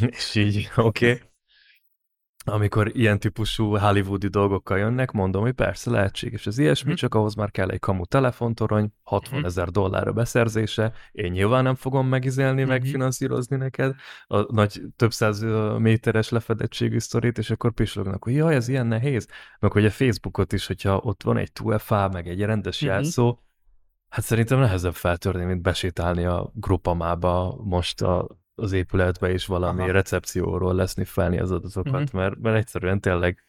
És 0.16 0.34
így, 0.34 0.70
oké. 0.76 1.10
Okay 1.10 1.27
amikor 2.48 2.96
ilyen 2.96 3.18
típusú 3.18 3.76
hollywoodi 3.76 4.28
dolgokkal 4.28 4.78
jönnek, 4.78 5.10
mondom, 5.10 5.42
hogy 5.42 5.52
persze 5.52 5.90
lehetséges 5.90 6.46
az 6.46 6.58
ilyesmi, 6.58 6.90
mm. 6.90 6.94
csak 6.94 7.14
ahhoz 7.14 7.34
már 7.34 7.50
kell 7.50 7.68
egy 7.68 7.78
kamu 7.78 8.06
telefontorony, 8.06 8.92
60 9.02 9.38
mhm. 9.38 9.46
ezer 9.46 9.68
dollár 9.68 10.08
a 10.08 10.12
beszerzése, 10.12 10.92
én 11.12 11.30
nyilván 11.30 11.62
nem 11.62 11.74
fogom 11.74 12.06
megizélni, 12.08 12.60
mm-hmm. 12.60 12.70
megfinanszírozni 12.70 13.56
neked 13.56 13.94
a 14.26 14.52
nagy 14.52 14.82
több 14.96 15.12
száz 15.12 15.44
méteres 15.78 16.28
lefedettségű 16.28 16.98
sztorit, 16.98 17.38
és 17.38 17.50
akkor 17.50 17.72
pislognak, 17.72 18.24
hogy 18.24 18.34
jaj, 18.34 18.54
ez 18.54 18.68
ilyen 18.68 18.86
nehéz, 18.86 19.28
meg 19.58 19.72
hogy 19.72 19.84
a 19.84 19.90
Facebookot 19.90 20.52
is, 20.52 20.66
hogyha 20.66 21.00
ott 21.02 21.22
van 21.22 21.36
egy 21.36 21.50
2FA, 21.54 22.12
meg 22.12 22.28
egy 22.28 22.40
rendes 22.42 22.84
mm-hmm. 22.84 22.94
jelszó, 22.94 23.38
hát 24.08 24.24
szerintem 24.24 24.58
nehezebb 24.58 24.94
feltörni, 24.94 25.44
mint 25.44 25.62
besétálni 25.62 26.24
a 26.24 26.52
grupamába 26.54 27.60
most 27.64 28.02
a 28.02 28.26
az 28.58 28.72
épületbe 28.72 29.32
is 29.32 29.46
valami 29.46 29.82
Aha. 29.82 29.92
recepcióról 29.92 30.74
leszniffelni 30.74 31.38
az 31.38 31.50
adatokat, 31.50 32.02
uh-huh. 32.02 32.20
mert, 32.20 32.38
mert 32.38 32.56
egyszerűen 32.56 33.00
tényleg 33.00 33.44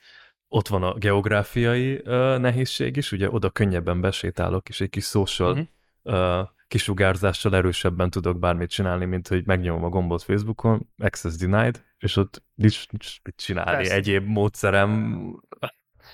ott 0.47 0.67
van 0.67 0.83
a 0.83 0.93
geográfiai 0.93 1.93
uh, 1.93 2.37
nehézség 2.37 2.95
is, 2.95 3.11
ugye 3.11 3.29
oda 3.29 3.49
könnyebben 3.49 4.01
besétálok, 4.01 4.69
és 4.69 4.81
egy 4.81 4.89
kis 4.89 5.05
social 5.05 5.67
uh-huh. 6.03 6.39
uh, 6.39 6.47
kisugárzással 6.67 7.55
erősebben 7.55 8.09
tudok 8.09 8.39
bármit 8.39 8.69
csinálni, 8.69 9.05
mint 9.05 9.27
hogy 9.27 9.45
megnyomom 9.45 9.83
a 9.83 9.89
gombot 9.89 10.23
Facebookon, 10.23 10.89
access 10.97 11.35
denied, 11.35 11.83
és 11.97 12.15
ott 12.15 12.43
nincs, 12.55 12.89
nincs 12.89 13.15
mit 13.23 13.35
csinálni, 13.35 13.71
Persze. 13.71 13.93
egyéb 13.93 14.27
módszerem 14.27 15.41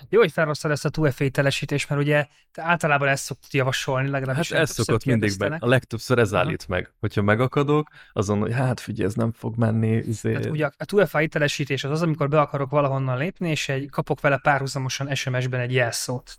jó, 0.10 0.20
hogy 0.20 0.32
felhoztad 0.32 0.72
ezt 0.72 0.86
a 0.86 0.90
2FA 0.90 1.32
telesítést, 1.32 1.90
mert 1.90 2.02
ugye 2.02 2.28
te 2.52 2.62
általában 2.62 3.08
ezt 3.08 3.24
szoktad 3.24 3.54
javasolni, 3.54 4.10
legalábbis. 4.10 4.52
Hát 4.52 4.62
ez 4.62 4.70
szokott 4.70 5.06
mindig 5.06 5.34
meg. 5.40 5.64
A 5.64 5.68
legtöbbször 5.68 6.18
ez 6.20 6.34
állít 6.34 6.68
meg. 6.68 6.94
Hogyha 7.00 7.22
megakadok, 7.22 7.90
azon, 8.14 8.40
hogy 8.40 8.54
hát 8.54 8.80
figyelj, 8.80 9.08
ez 9.08 9.16
nem 9.16 9.32
fog 9.32 9.58
menni. 9.58 9.96
Izé... 9.96 10.32
Tehát 10.32 10.46
ugye 10.46 10.66
a 10.66 10.86
2FA 10.86 11.28
telesítés 11.28 11.84
az 11.84 11.92
az, 11.92 12.02
amikor 12.02 12.30
be 12.30 12.40
akarok 12.40 12.70
valahonnan 12.70 13.18
lépni, 13.18 13.50
és 13.50 13.70
egy, 13.70 13.90
kapok 13.90 14.22
vele 14.22 14.38
párhuzamosan 14.38 15.16
SMS-ben 15.16 15.60
egy 15.60 15.74
jelszót. 15.74 16.36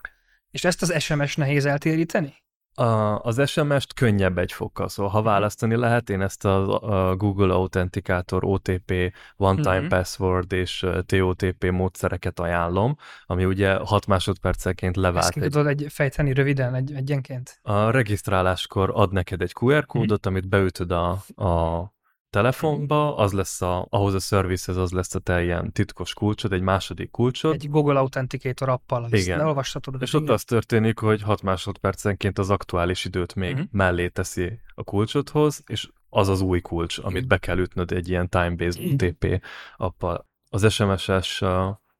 És 0.50 0.64
ezt 0.64 0.82
az 0.82 1.02
SMS 1.02 1.36
nehéz 1.36 1.64
eltéríteni? 1.64 2.34
A, 2.78 3.18
az 3.18 3.48
SMS-t 3.48 3.94
könnyebb 3.94 4.38
egy 4.38 4.52
fokkal, 4.52 4.88
szóval 4.88 5.12
ha 5.12 5.22
választani 5.22 5.76
lehet, 5.76 6.10
én 6.10 6.20
ezt 6.20 6.44
a, 6.44 6.80
a 7.08 7.16
Google 7.16 7.54
Authenticator, 7.54 8.44
OTP, 8.44 8.92
One 9.36 9.60
Time 9.62 9.78
mm-hmm. 9.78 9.88
Password 9.88 10.52
és 10.52 10.86
TOTP 11.06 11.70
módszereket 11.70 12.40
ajánlom, 12.40 12.96
ami 13.26 13.44
ugye 13.44 13.74
6 13.74 14.06
másodpercenként 14.06 14.96
levált. 14.96 15.24
Ezt 15.24 15.36
egy... 15.36 15.50
tudod 15.50 15.66
egy 15.66 15.86
fejteni 15.88 16.32
röviden, 16.32 16.74
egy, 16.74 16.92
egyenként? 16.92 17.58
A 17.62 17.90
regisztráláskor 17.90 18.90
ad 18.94 19.12
neked 19.12 19.42
egy 19.42 19.52
QR 19.60 19.86
kódot, 19.86 20.28
mm-hmm. 20.28 20.36
amit 20.36 20.48
beütöd 20.48 20.90
a, 20.90 21.10
a 21.34 21.95
telefonba, 22.30 23.16
az 23.16 23.32
lesz 23.32 23.62
a, 23.62 23.86
ahhoz 23.90 24.14
a 24.14 24.18
servicehez 24.18 24.80
az 24.80 24.92
lesz 24.92 25.14
a 25.14 25.18
te 25.18 25.42
ilyen 25.42 25.72
titkos 25.72 26.14
kulcsod, 26.14 26.52
egy 26.52 26.60
második 26.60 27.10
kulcsod. 27.10 27.54
Egy 27.54 27.70
Google 27.70 27.98
Authenticator 27.98 28.68
appal, 28.68 29.08
Igen. 29.10 29.40
olvastatod. 29.40 30.02
És 30.02 30.14
ott 30.14 30.28
az 30.28 30.44
történik, 30.44 30.98
hogy 30.98 31.22
6 31.22 31.42
másodpercenként 31.42 32.38
az 32.38 32.50
aktuális 32.50 33.04
időt 33.04 33.34
még 33.34 33.52
uh-huh. 33.52 33.68
mellé 33.70 34.08
teszi 34.08 34.60
a 34.74 34.82
kulcsodhoz, 34.82 35.62
és 35.66 35.88
az 36.08 36.28
az 36.28 36.40
új 36.40 36.60
kulcs, 36.60 36.98
amit 36.98 37.26
be 37.26 37.38
kell 37.38 37.58
ütnöd 37.58 37.92
egy 37.92 38.08
ilyen 38.08 38.28
time-based 38.28 38.92
UTP 38.92 39.42
appal. 39.76 40.26
Az 40.48 40.72
SMS-es 40.72 41.42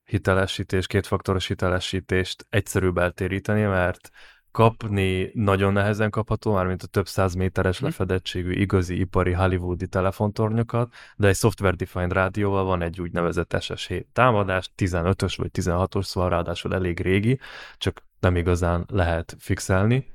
hitelesítés, 0.04 0.86
kétfaktoros 0.86 1.46
hitelesítést 1.46 2.46
egyszerűbb 2.48 2.98
eltéríteni, 2.98 3.62
mert 3.62 4.10
kapni 4.56 5.30
nagyon 5.34 5.72
nehezen 5.72 6.10
kapható, 6.10 6.52
már 6.52 6.66
mint 6.66 6.82
a 6.82 6.86
több 6.86 7.06
száz 7.06 7.34
méteres 7.34 7.76
mhm. 7.76 7.84
lefedettségű 7.84 8.52
igazi 8.52 8.98
ipari 8.98 9.32
hollywoodi 9.32 9.86
telefontornyokat, 9.86 10.92
de 11.16 11.28
egy 11.28 11.36
software-defined 11.36 12.12
rádióval 12.12 12.64
van 12.64 12.82
egy 12.82 13.00
úgynevezett 13.00 13.56
SSH 13.60 13.94
támadás, 14.12 14.70
15-ös 14.76 15.34
vagy 15.36 15.50
16-os, 15.52 16.02
szóval 16.02 16.30
ráadásul 16.30 16.74
elég 16.74 17.00
régi, 17.00 17.38
csak 17.76 18.02
nem 18.20 18.36
igazán 18.36 18.84
lehet 18.88 19.36
fixelni, 19.38 20.06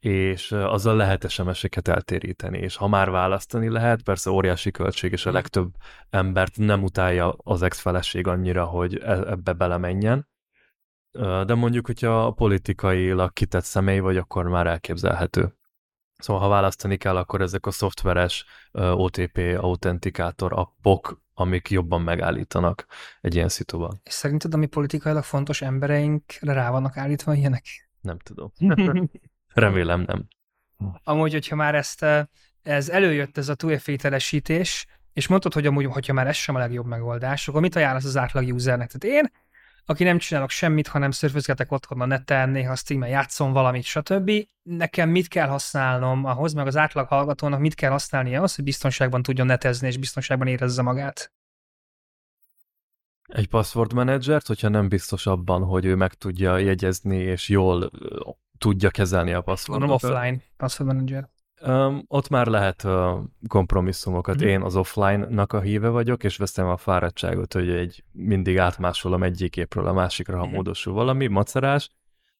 és 0.00 0.52
azzal 0.52 0.96
lehet 0.96 1.30
SMS-eket 1.30 1.88
eltéríteni, 1.88 2.58
és 2.58 2.76
ha 2.76 2.88
már 2.88 3.10
választani 3.10 3.68
lehet, 3.68 4.02
persze 4.02 4.30
óriási 4.30 4.70
költség, 4.70 5.12
és 5.12 5.26
a 5.26 5.32
legtöbb 5.32 5.74
embert 6.10 6.56
nem 6.56 6.82
utálja 6.82 7.34
az 7.36 7.62
ex-feleség 7.62 8.26
annyira, 8.26 8.64
hogy 8.64 8.96
e-, 8.96 9.30
ebbe 9.30 9.52
belemenjen, 9.52 10.32
de 11.46 11.54
mondjuk, 11.54 11.86
hogyha 11.86 12.30
politikailag 12.30 13.32
kitett 13.32 13.64
személy 13.64 13.98
vagy, 13.98 14.16
akkor 14.16 14.48
már 14.48 14.66
elképzelhető. 14.66 15.54
Szóval, 16.18 16.42
ha 16.42 16.48
választani 16.48 16.96
kell, 16.96 17.16
akkor 17.16 17.40
ezek 17.40 17.66
a 17.66 17.70
szoftveres 17.70 18.44
OTP 18.72 19.38
autentikátor 19.56 20.52
appok, 20.52 21.22
amik 21.34 21.70
jobban 21.70 22.02
megállítanak 22.02 22.86
egy 23.20 23.34
ilyen 23.34 23.48
szituban. 23.48 24.00
És 24.02 24.12
szerinted, 24.12 24.54
ami 24.54 24.66
politikailag 24.66 25.22
fontos 25.22 25.62
embereinkre 25.62 26.52
rá 26.52 26.70
vannak 26.70 26.96
állítva 26.96 27.34
ilyenek? 27.34 27.64
Nem 28.00 28.18
tudom. 28.18 28.52
Remélem 29.54 30.00
nem. 30.06 30.26
Amúgy, 31.04 31.32
hogyha 31.32 31.56
már 31.56 31.74
ezt, 31.74 32.04
ez 32.62 32.88
előjött 32.88 33.38
ez 33.38 33.48
a 33.48 33.54
2 33.54 34.62
és 35.14 35.28
mondtad, 35.28 35.52
hogy 35.52 35.66
amúgy, 35.66 35.84
hogyha 35.84 36.12
már 36.12 36.26
ez 36.26 36.36
sem 36.36 36.54
a 36.54 36.58
legjobb 36.58 36.86
megoldás, 36.86 37.48
akkor 37.48 37.60
mit 37.60 37.76
ajánlasz 37.76 38.04
az 38.04 38.16
átlag 38.16 38.54
usernek? 38.54 38.90
Tehát 38.92 39.18
én 39.18 39.30
aki 39.86 40.04
nem 40.04 40.18
csinálok 40.18 40.50
semmit, 40.50 40.88
hanem 40.88 41.10
szörfözgetek 41.10 41.72
otthon 41.72 42.00
a 42.00 42.06
neten, 42.06 42.48
néha 42.48 42.74
streamen 42.74 43.08
játszom 43.08 43.52
valamit, 43.52 43.84
stb. 43.84 44.30
Nekem 44.62 45.08
mit 45.08 45.28
kell 45.28 45.48
használnom 45.48 46.24
ahhoz, 46.24 46.52
meg 46.52 46.66
az 46.66 46.76
átlag 46.76 47.08
hallgatónak 47.08 47.60
mit 47.60 47.74
kell 47.74 47.90
használnia 47.90 48.38
ahhoz, 48.38 48.54
hogy 48.54 48.64
biztonságban 48.64 49.22
tudjon 49.22 49.46
netezni 49.46 49.86
és 49.86 49.96
biztonságban 49.96 50.46
érezze 50.46 50.82
magát? 50.82 51.32
Egy 53.28 53.48
password 53.48 53.92
managert, 53.92 54.46
hogyha 54.46 54.68
nem 54.68 54.88
biztos 54.88 55.26
abban, 55.26 55.62
hogy 55.64 55.84
ő 55.84 55.94
meg 55.94 56.14
tudja 56.14 56.58
jegyezni 56.58 57.16
és 57.16 57.48
jól 57.48 57.90
tudja 58.58 58.90
kezelni 58.90 59.32
a 59.32 59.40
passwordot. 59.40 59.90
offline 59.90 60.42
password 60.56 60.92
manager. 60.92 61.28
Um, 61.62 62.04
ott 62.08 62.28
már 62.28 62.46
lehet 62.46 62.84
uh, 62.84 63.18
kompromisszumokat. 63.48 64.42
Mm. 64.42 64.46
Én 64.46 64.62
az 64.62 64.76
offline-nak 64.76 65.52
a 65.52 65.60
híve 65.60 65.88
vagyok, 65.88 66.24
és 66.24 66.36
veszem 66.36 66.66
a 66.66 66.76
fáradtságot, 66.76 67.52
hogy 67.52 67.70
egy 67.70 68.04
mindig 68.12 68.58
átmásolom 68.58 69.22
egyik 69.22 69.56
évről 69.56 69.86
a 69.86 69.92
másikra, 69.92 70.38
ha 70.38 70.46
mm. 70.46 70.50
módosul 70.50 70.92
valami, 70.92 71.26
macerás, 71.26 71.88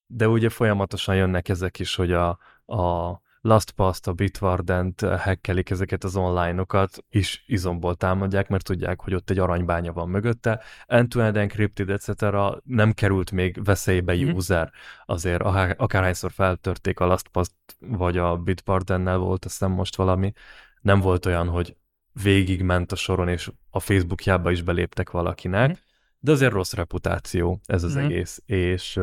de 0.07 0.29
ugye 0.29 0.49
folyamatosan 0.49 1.17
jönnek 1.17 1.49
ezek 1.49 1.79
is, 1.79 1.95
hogy 1.95 2.13
a, 2.13 2.39
a 2.65 3.21
LastPass-t, 3.45 4.07
a 4.07 4.13
Bitwarden-t 4.13 5.01
hackelik 5.01 5.71
ezeket 5.71 6.05
az 6.05 6.17
online-okat, 6.17 7.05
is 7.11 7.45
izomból 7.47 7.95
támadják, 7.95 8.49
mert 8.49 8.65
tudják, 8.65 9.01
hogy 9.01 9.15
ott 9.15 9.31
egy 9.31 9.39
aranybánya 9.39 9.93
van 9.93 10.09
mögötte. 10.09 10.61
End-to-end 10.87 11.37
encrypted, 11.37 11.91
etc. 11.91 12.25
nem 12.65 12.93
került 12.93 13.31
még 13.31 13.65
veszélybe 13.65 14.17
mm. 14.17 14.31
user, 14.31 14.73
azért 15.07 15.43
akárhányszor 15.77 16.31
feltörték 16.31 17.01
a 17.01 17.07
LastPass-t, 17.07 17.55
vagy 17.79 18.19
a 18.19 18.37
Bitwarden-nel 18.37 19.19
volt, 19.19 19.45
azt 19.45 19.59
hiszem 19.59 19.73
most 19.73 19.97
valami, 19.97 20.33
nem 20.81 21.01
volt 21.01 21.27
olyan, 21.27 21.49
hogy 21.49 21.77
végig 22.23 22.63
ment 22.63 22.93
a 22.93 22.97
soron, 22.97 23.29
és 23.29 23.51
a 23.71 23.81
Facebookjába 23.81 24.51
is 24.51 24.63
beléptek 24.63 25.11
valakinek, 25.11 25.71
mm. 25.71 25.75
de 26.19 26.33
azért 26.33 26.53
rossz 26.53 26.73
reputáció 26.73 27.61
ez 27.67 27.83
az 27.83 27.95
mm. 27.95 27.99
egész, 27.99 28.43
és 28.47 29.01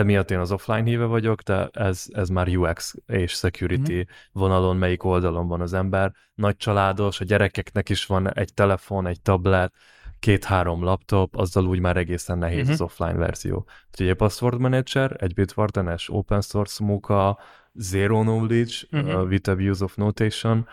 emiatt 0.00 0.30
én 0.30 0.38
az 0.38 0.52
offline 0.52 0.82
híve 0.82 1.04
vagyok, 1.04 1.40
de 1.40 1.68
ez, 1.72 2.04
ez 2.12 2.28
már 2.28 2.48
UX 2.48 2.94
és 3.06 3.32
security 3.32 3.92
mm-hmm. 3.92 4.02
vonalon, 4.32 4.76
melyik 4.76 5.04
oldalon 5.04 5.48
van 5.48 5.60
az 5.60 5.72
ember. 5.72 6.12
Nagy 6.34 6.56
családos, 6.56 7.20
a 7.20 7.24
gyerekeknek 7.24 7.88
is 7.88 8.06
van 8.06 8.34
egy 8.34 8.54
telefon, 8.54 9.06
egy 9.06 9.20
tablet, 9.20 9.74
két-három 10.18 10.84
laptop, 10.84 11.36
azzal 11.36 11.66
úgy 11.66 11.80
már 11.80 11.96
egészen 11.96 12.38
nehéz 12.38 12.62
mm-hmm. 12.62 12.72
az 12.72 12.80
offline 12.80 13.12
verzió. 13.12 13.66
Úgyhogy 13.90 14.08
egy 14.08 14.16
password 14.16 14.58
manager, 14.58 15.16
egy 15.18 15.34
Bitwarden-es 15.34 16.08
open 16.10 16.40
source 16.40 16.84
munka, 16.84 17.38
zero 17.72 18.20
knowledge, 18.20 18.74
mm-hmm. 18.96 19.08
uh, 19.08 19.28
with 19.28 19.50
abuse 19.50 19.84
of 19.84 19.94
notation, 19.94 20.68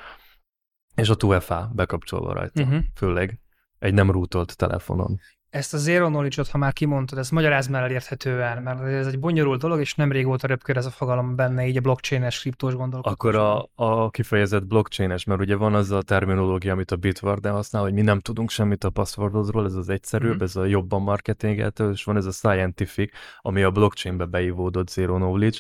és 0.96 1.10
a 1.10 1.16
2FA 1.16 1.66
bekapcsolva 1.74 2.34
rajta, 2.34 2.66
mm-hmm. 2.66 2.78
főleg 2.96 3.40
egy 3.80 3.94
nem 3.94 4.12
rútolt 4.12 4.58
telefonon 4.58 5.20
ezt 5.58 5.74
a 5.74 5.78
zero 5.78 6.08
knowledge-ot, 6.08 6.48
ha 6.48 6.58
már 6.58 6.74
kimondtad, 6.74 7.18
ezt 7.18 7.32
magyarázd 7.32 7.70
már 7.70 7.84
elérthetően, 7.84 8.64
mert 8.64 8.82
ez 8.82 9.08
egy 9.08 9.20
bonyolult 9.20 9.62
dolog, 9.62 9.80
és 9.80 9.96
nem 9.96 10.12
régóta 10.12 10.48
röpkör 10.48 10.78
ez 10.78 10.86
a 10.86 10.90
fogalom 10.90 11.36
benne, 11.36 11.68
így 11.68 11.78
a 11.78 11.82
blockchain-es, 11.82 12.40
kriptós 12.40 12.76
gondolkodás. 12.76 13.14
Akkor 13.14 13.36
a, 13.36 13.70
a 13.76 14.10
kifejezett 14.10 14.66
blockchain-es, 14.66 15.24
mert 15.24 15.42
ugye 15.42 15.56
van 15.56 15.74
az 15.74 15.92
a 15.92 16.02
terminológia, 16.02 16.72
amit 16.72 16.92
a 16.92 16.96
Bitwarden 16.96 17.54
használ, 17.54 17.82
hogy 17.82 17.94
mi 17.94 18.02
nem 18.02 18.20
tudunk 18.20 18.50
semmit 18.50 18.84
a 18.84 18.90
passwordodról, 18.90 19.66
ez 19.66 19.76
az 19.76 19.90
egyszerűbb, 19.90 20.40
mm. 20.40 20.44
ez 20.44 20.56
a 20.56 20.66
jobban 20.66 21.02
marketingeltő, 21.02 21.92
és 21.92 22.04
van 22.04 22.18
ez 22.18 22.26
a 22.26 22.32
scientific, 22.32 23.12
ami 23.42 23.64
a 23.64 23.72
blockchainbe 23.72 24.26
beivódott 24.26 24.90
zero 24.90 25.16
knowledge, 25.16 25.58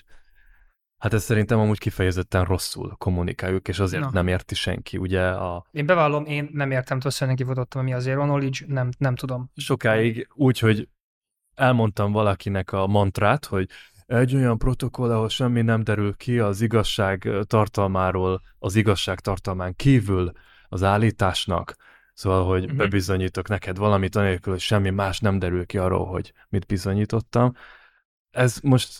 Hát 0.98 1.13
ez 1.13 1.24
szerintem 1.24 1.60
amúgy 1.60 1.77
kifejezetten 1.77 2.44
rosszul 2.44 2.96
kommunikáljuk, 2.98 3.68
és 3.68 3.80
azért 3.80 4.04
Na. 4.04 4.10
nem 4.13 4.27
érti 4.27 4.56
senki, 4.56 4.98
ugye 4.98 5.27
a... 5.27 5.66
Én 5.72 5.86
bevallom, 5.86 6.25
én 6.25 6.50
nem 6.51 6.72
értem, 6.72 7.00
hogy 7.01 7.34
kifutottam, 7.36 7.84
mi 7.84 7.94
az 7.94 8.04
zero 8.04 8.24
knowledge, 8.24 8.66
nem, 8.68 8.89
nem 8.98 9.16
tudom. 9.16 9.51
Sokáig 9.56 10.27
úgy, 10.34 10.60
hogy 10.60 10.89
elmondtam 11.56 12.12
valakinek 12.12 12.72
a 12.72 12.88
mantrát, 12.88 13.46
hogy 13.46 13.70
egy 14.06 14.36
olyan 14.36 14.58
protokoll, 14.58 15.12
ahol 15.12 15.30
semmi 15.30 15.62
nem 15.62 15.84
derül 15.84 16.16
ki 16.16 16.39
az 16.39 16.62
igazság 16.62 17.30
tartalmáról, 17.44 18.42
az 18.60 18.75
igazság 18.75 19.20
tartalmán 19.20 19.75
kívül 19.75 20.32
az 20.70 20.84
állításnak, 20.84 21.75
Szóval, 22.18 22.46
hogy 22.46 22.63
uh-huh. 22.63 22.77
bebizonyítok 22.77 23.48
neked 23.48 23.77
valamit, 23.77 24.16
anélkül, 24.16 24.54
hogy 24.54 24.62
semmi 24.62 24.89
más 24.89 25.20
nem 25.20 25.39
derül 25.39 25.66
ki 25.66 25.77
arról, 25.77 26.06
hogy 26.06 26.34
mit 26.50 26.66
bizonyítottam. 26.66 27.54
Ez 28.32 28.60
most 28.60 29.00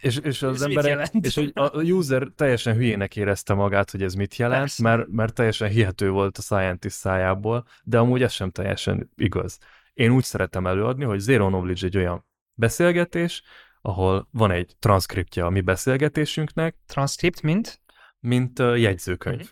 és, 0.00 0.16
és 0.16 0.42
az 0.42 0.62
emberek, 0.62 1.10
és 1.20 1.34
hogy 1.34 1.50
a 1.54 1.82
user 1.82 2.28
teljesen 2.36 2.74
hülyének 2.74 3.16
érezte 3.16 3.54
magát, 3.54 3.90
hogy 3.90 4.02
ez 4.02 4.14
mit 4.14 4.36
jelent, 4.36 4.78
mert, 4.78 5.08
mert 5.08 5.34
teljesen 5.34 5.68
hihető 5.68 6.10
volt 6.10 6.38
a 6.38 6.42
scientist 6.42 6.96
szájából, 6.96 7.66
de 7.82 7.98
amúgy 7.98 8.22
ez 8.22 8.32
sem 8.32 8.50
teljesen 8.50 9.10
igaz. 9.16 9.58
Én 9.92 10.10
úgy 10.10 10.24
szeretem 10.24 10.66
előadni, 10.66 11.04
hogy 11.04 11.18
Zero 11.18 11.46
Knowledge 11.46 11.86
egy 11.86 11.96
olyan 11.96 12.26
beszélgetés, 12.54 13.42
ahol 13.80 14.28
van 14.30 14.50
egy 14.50 14.76
transzkriptja 14.78 15.46
a 15.46 15.50
mi 15.50 15.60
beszélgetésünknek. 15.60 16.76
Transzkript 16.86 17.42
mint? 17.42 17.80
Mint 18.20 18.58
uh, 18.58 18.80
jegyzőkönyv. 18.80 19.36
Mm-hmm. 19.36 19.48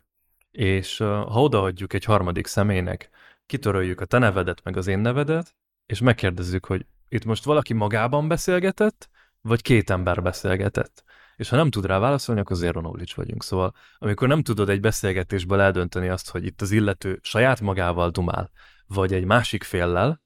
És 0.51 1.01
uh, 1.01 1.09
ha 1.09 1.43
odaadjuk 1.43 1.93
egy 1.93 2.05
harmadik 2.05 2.47
személynek, 2.47 3.11
kitöröljük 3.47 4.01
a 4.01 4.05
te 4.05 4.19
nevedet, 4.19 4.63
meg 4.65 4.77
az 4.77 4.87
én 4.87 4.99
nevedet, 4.99 5.57
és 5.87 6.01
megkérdezzük, 6.01 6.67
hogy 6.67 6.87
itt 7.09 7.25
most 7.25 7.45
valaki 7.45 7.73
magában 7.73 8.29
beszélgetett, 8.29 9.09
vagy 9.47 9.63
két 9.63 9.91
ember 9.91 10.23
beszélgetett. 10.23 11.05
És 11.37 11.49
ha 11.49 11.57
nem 11.57 11.71
tud 11.71 11.87
rá 11.87 11.99
válaszolni, 11.99 12.41
akkor 12.41 12.57
zero 12.57 12.81
knowledge 12.81 13.13
vagyunk. 13.17 13.43
Szóval, 13.43 13.75
amikor 13.99 14.29
nem 14.29 14.43
tudod 14.43 14.69
egy 14.69 14.81
beszélgetésből 14.81 15.61
eldönteni 15.61 16.09
azt, 16.09 16.31
hogy 16.31 16.45
itt 16.45 16.61
az 16.61 16.71
illető 16.71 17.19
saját 17.23 17.61
magával 17.61 18.11
dumál, 18.11 18.51
vagy 18.87 19.13
egy 19.13 19.25
másik 19.25 19.63
féllel, 19.63 20.21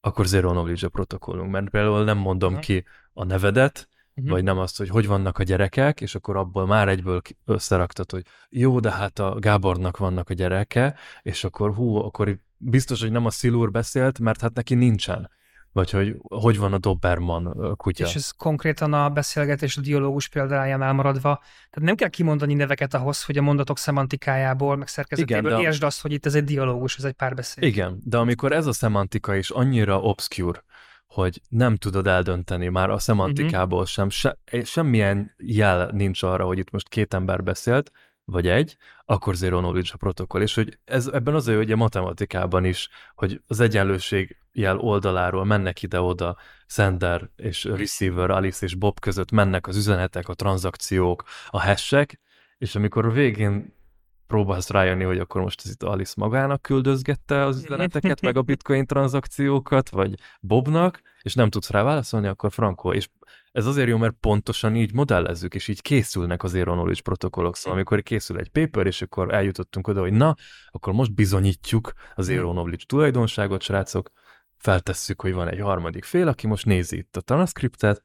akkor 0.00 0.26
zero 0.26 0.50
knowledge 0.50 0.86
a 0.86 0.90
protokollunk. 0.90 1.50
Mert 1.50 1.70
például 1.70 2.04
nem 2.04 2.18
mondom 2.18 2.52
uh-huh. 2.52 2.66
ki 2.66 2.84
a 3.12 3.24
nevedet, 3.24 3.88
uh-huh. 4.14 4.32
vagy 4.32 4.42
nem 4.42 4.58
azt, 4.58 4.78
hogy 4.78 4.88
hogy 4.88 5.06
vannak 5.06 5.38
a 5.38 5.42
gyerekek, 5.42 6.00
és 6.00 6.14
akkor 6.14 6.36
abból 6.36 6.66
már 6.66 6.88
egyből 6.88 7.20
összeraktad, 7.44 8.10
hogy 8.10 8.24
jó, 8.48 8.80
de 8.80 8.92
hát 8.92 9.18
a 9.18 9.34
Gábornak 9.38 9.96
vannak 9.96 10.30
a 10.30 10.34
gyereke, 10.34 10.94
és 11.22 11.44
akkor 11.44 11.74
hú, 11.74 11.96
akkor 11.96 12.38
biztos, 12.56 13.00
hogy 13.00 13.10
nem 13.10 13.26
a 13.26 13.30
Szilúr 13.30 13.70
beszélt, 13.70 14.18
mert 14.18 14.40
hát 14.40 14.54
neki 14.54 14.74
nincsen 14.74 15.30
vagy 15.72 15.90
hogy 15.90 16.16
hogy 16.28 16.58
van 16.58 16.72
a 16.72 16.78
Doberman 16.78 17.74
kutya. 17.76 18.04
És 18.04 18.14
ez 18.14 18.30
konkrétan 18.30 18.92
a 18.92 19.10
beszélgetés, 19.10 19.76
a 19.76 19.80
dialógus 19.80 20.28
példáján 20.28 20.82
elmaradva. 20.82 21.40
Tehát 21.42 21.88
nem 21.88 21.94
kell 21.94 22.08
kimondani 22.08 22.54
neveket 22.54 22.94
ahhoz, 22.94 23.24
hogy 23.24 23.38
a 23.38 23.42
mondatok 23.42 23.78
szemantikájából, 23.78 24.76
meg 24.76 24.88
szerkezetéből 24.88 25.50
Igen, 25.50 25.60
de... 25.60 25.66
értsd 25.66 25.82
azt, 25.82 26.00
hogy 26.00 26.12
itt 26.12 26.26
ez 26.26 26.34
egy 26.34 26.44
dialógus, 26.44 26.96
ez 26.96 27.04
egy 27.04 27.12
párbeszéd. 27.12 27.64
Igen, 27.64 28.00
de 28.04 28.16
amikor 28.16 28.52
ez 28.52 28.66
a 28.66 28.72
szemantika 28.72 29.34
is 29.34 29.50
annyira 29.50 30.00
obscure, 30.00 30.62
hogy 31.06 31.40
nem 31.48 31.76
tudod 31.76 32.06
eldönteni 32.06 32.68
már 32.68 32.90
a 32.90 32.98
szemantikából 32.98 33.80
uh-huh. 33.80 33.92
sem, 33.92 34.10
se, 34.10 34.38
semmilyen 34.64 35.34
jel 35.36 35.90
nincs 35.92 36.22
arra, 36.22 36.44
hogy 36.44 36.58
itt 36.58 36.70
most 36.70 36.88
két 36.88 37.14
ember 37.14 37.42
beszélt, 37.42 37.90
vagy 38.24 38.48
egy, 38.48 38.76
akkor 39.04 39.34
zero 39.34 39.58
knowledge 39.58 39.90
a 39.92 39.96
protokoll. 39.96 40.42
És 40.42 40.54
hogy 40.54 40.78
ez, 40.84 41.06
ebben 41.06 41.34
az 41.34 41.48
a 41.48 41.54
hogy 41.54 41.72
a 41.72 41.76
matematikában 41.76 42.64
is, 42.64 42.88
hogy 43.14 43.40
az 43.46 43.60
egyenlőség 43.60 44.39
jel 44.52 44.78
oldaláról 44.78 45.44
mennek 45.44 45.82
ide-oda, 45.82 46.36
sender 46.66 47.30
és 47.36 47.64
receiver, 47.64 48.30
Alice 48.30 48.64
és 48.64 48.74
Bob 48.74 49.00
között 49.00 49.30
mennek 49.30 49.66
az 49.66 49.76
üzenetek, 49.76 50.28
a 50.28 50.34
tranzakciók, 50.34 51.24
a 51.48 51.60
hashek, 51.62 52.20
és 52.58 52.74
amikor 52.74 53.06
a 53.06 53.10
végén 53.10 53.78
próbálsz 54.26 54.70
rájönni, 54.70 55.04
hogy 55.04 55.18
akkor 55.18 55.42
most 55.42 55.60
ez 55.64 55.70
itt 55.70 55.82
Alice 55.82 56.14
magának 56.16 56.62
küldözgette 56.62 57.44
az 57.44 57.64
üzeneteket, 57.64 58.20
meg 58.20 58.36
a 58.36 58.42
bitcoin 58.50 58.86
tranzakciókat, 58.86 59.88
vagy 59.88 60.14
Bobnak, 60.40 61.00
és 61.22 61.34
nem 61.34 61.50
tudsz 61.50 61.70
rá 61.70 61.82
válaszolni, 61.82 62.26
akkor 62.26 62.52
Franco. 62.52 62.92
És 62.92 63.08
ez 63.52 63.66
azért 63.66 63.88
jó, 63.88 63.96
mert 63.96 64.14
pontosan 64.20 64.76
így 64.76 64.94
modellezzük, 64.94 65.54
és 65.54 65.68
így 65.68 65.82
készülnek 65.82 66.42
az 66.42 66.50
Zero 66.50 66.72
Knowledge 66.72 67.00
protokollok. 67.02 67.56
Szóval 67.56 67.72
amikor 67.72 68.02
készül 68.02 68.38
egy 68.38 68.48
paper, 68.48 68.86
és 68.86 69.02
akkor 69.02 69.34
eljutottunk 69.34 69.88
oda, 69.88 70.00
hogy 70.00 70.12
na, 70.12 70.34
akkor 70.70 70.92
most 70.92 71.14
bizonyítjuk 71.14 71.92
az 72.14 72.24
Zero 72.24 72.50
Knowledge 72.50 72.84
tulajdonságot, 72.86 73.62
srácok, 73.62 74.10
feltesszük, 74.60 75.20
hogy 75.20 75.32
van 75.32 75.48
egy 75.48 75.60
harmadik 75.60 76.04
fél, 76.04 76.28
aki 76.28 76.46
most 76.46 76.66
nézi 76.66 76.96
itt 76.96 77.16
a 77.16 77.20
transkriptet, 77.20 78.02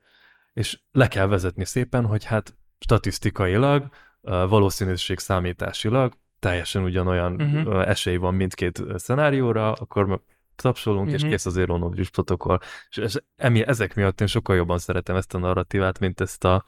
és 0.54 0.80
le 0.92 1.08
kell 1.08 1.28
vezetni 1.28 1.66
szépen, 1.66 2.06
hogy 2.06 2.24
hát 2.24 2.58
statisztikailag, 2.80 3.90
valószínűség 4.22 5.20
számításilag 5.20 6.14
teljesen 6.40 6.84
ugyanolyan 6.84 7.42
uh-huh. 7.42 7.90
esély 7.90 8.16
van 8.16 8.34
mindkét 8.34 8.84
szenárióra, 8.96 9.74
akkor 9.74 10.22
tapsolunk, 10.56 11.06
uh-huh. 11.06 11.22
és 11.22 11.30
kész 11.30 11.46
az 11.46 11.54
Zero 11.54 11.90
protokoll. 12.12 12.60
És 12.90 12.98
ez, 12.98 13.16
emi, 13.36 13.68
ezek 13.68 13.96
miatt 13.96 14.22
én 14.22 14.28
sokkal 14.28 14.56
jobban 14.56 14.78
szeretem 14.78 15.16
ezt 15.16 15.34
a 15.34 15.38
narratívát, 15.38 16.00
mint 16.00 16.22
ezt 16.22 16.44
a 16.44 16.66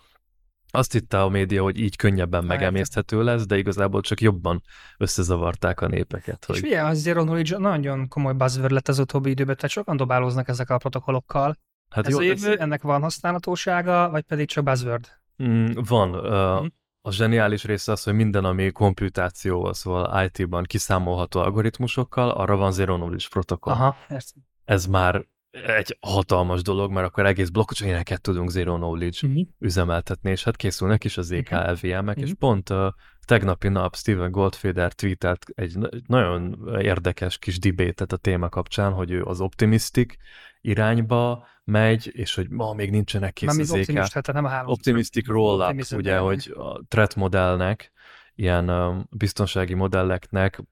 azt 0.78 0.92
hitte 0.92 1.22
a 1.22 1.30
média, 1.30 1.64
hogy 1.64 1.80
így 1.80 1.96
könnyebben 1.96 2.46
megemészthető 2.46 3.24
lesz, 3.24 3.46
de 3.46 3.58
igazából 3.58 4.02
csak 4.02 4.22
jobban 4.22 4.62
összezavarták 4.98 5.82
a 5.82 5.88
népeket. 5.88 6.46
Hogy... 6.46 6.56
És 6.56 6.62
ugye, 6.62 6.84
az 6.84 6.98
Zero 6.98 7.24
Knowledge 7.24 7.58
nagyon 7.58 8.08
komoly 8.08 8.34
buzzword 8.34 8.72
lett 8.72 8.88
az 8.88 9.00
utóbbi 9.00 9.30
időben, 9.30 9.56
tehát 9.56 9.72
sokan 9.72 9.98
dobálóznak 9.98 10.48
ezekkel 10.48 10.76
a 10.76 10.80
protokollokkal. 10.80 11.56
Hát 11.90 12.06
ez 12.06 12.12
jó, 12.12 12.20
a 12.20 12.22
jövő, 12.22 12.52
ez... 12.52 12.60
ennek 12.60 12.82
van 12.82 13.02
használhatósága, 13.02 14.10
vagy 14.10 14.24
pedig 14.24 14.48
csak 14.48 14.64
buzzword? 14.64 15.08
Mm, 15.44 15.72
van. 15.88 16.16
Uh, 16.16 16.64
mm 16.64 16.68
a 17.08 17.12
zseniális 17.12 17.64
része 17.64 17.92
az, 17.92 18.04
hogy 18.04 18.14
minden, 18.14 18.46
ami 18.46 18.72
komputációval, 18.72 19.74
szóval 19.74 20.26
IT-ban 20.26 20.64
kiszámolható 20.64 21.40
algoritmusokkal, 21.40 22.30
arra 22.30 22.56
van 22.56 22.72
zero 22.72 22.96
knowledge 22.96 23.26
protokoll. 23.30 23.74
Aha, 23.74 23.96
Ez 24.66 24.86
már 24.86 25.26
egy 25.66 25.98
hatalmas 26.00 26.62
dolog, 26.62 26.92
mert 26.92 27.08
akkor 27.08 27.26
egész 27.26 27.50
blockchain-eket 27.50 28.22
tudunk 28.22 28.50
zero 28.50 28.76
knowledge 28.76 29.28
uh-huh. 29.28 29.48
üzemeltetni, 29.60 30.32
és 30.32 30.44
hát 30.44 30.56
készülnek 30.56 31.04
is 31.04 31.18
az 31.18 31.32
EKLVM-ek, 31.32 32.08
uh-huh. 32.08 32.24
és 32.24 32.32
pont 32.40 32.70
a 32.70 32.96
tegnapi 33.26 33.68
nap 33.68 33.96
Steven 33.96 34.32
Goldfeder 34.32 34.94
tweetelt 34.94 35.46
egy 35.56 35.78
nagyon 36.08 36.70
érdekes 36.82 37.38
kis 37.38 37.60
debate 37.60 38.06
a 38.08 38.18
téma 38.18 38.50
kapcsán, 38.50 38.92
hogy 38.92 39.12
ő 39.12 39.24
az 39.24 39.42
optimistic 39.42 40.16
irányba 40.62 41.48
megy, 41.64 42.10
és 42.14 42.36
hogy 42.36 42.50
ma 42.50 42.74
még 42.74 42.92
nincsenek 42.92 43.34
kész 43.34 43.56
nem 43.56 43.60
az 43.60 43.90
EK. 43.90 44.34
Nem 44.34 44.46
a 44.46 44.48
hálózat. 44.48 44.78
Optimistic 44.78 45.28
roll-up, 45.28 45.86
ugye, 45.92 46.18
hogy 46.18 46.54
a 46.58 46.84
threat 46.88 47.16
modellnek, 47.16 47.92
ilyen 48.36 48.72
biztonsági 49.10 49.74
modelleknek 49.74 50.64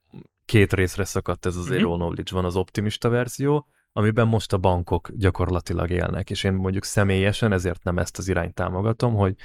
két 0.45 0.73
részre 0.73 1.05
szakadt 1.05 1.45
ez 1.45 1.55
az 1.55 1.65
mm-hmm. 1.65 1.77
zero 1.77 1.95
knowledge. 1.95 2.33
Van 2.33 2.45
az 2.45 2.55
optimista 2.55 3.09
verzió, 3.09 3.67
amiben 3.97 4.27
most 4.27 4.53
a 4.53 4.57
bankok 4.57 5.09
gyakorlatilag 5.11 5.89
élnek, 5.89 6.29
és 6.29 6.43
én 6.43 6.53
mondjuk 6.53 6.83
személyesen 6.83 7.51
ezért 7.51 7.83
nem 7.83 7.97
ezt 7.97 8.17
az 8.17 8.27
irányt 8.27 8.53
támogatom, 8.53 9.13
hogy 9.15 9.35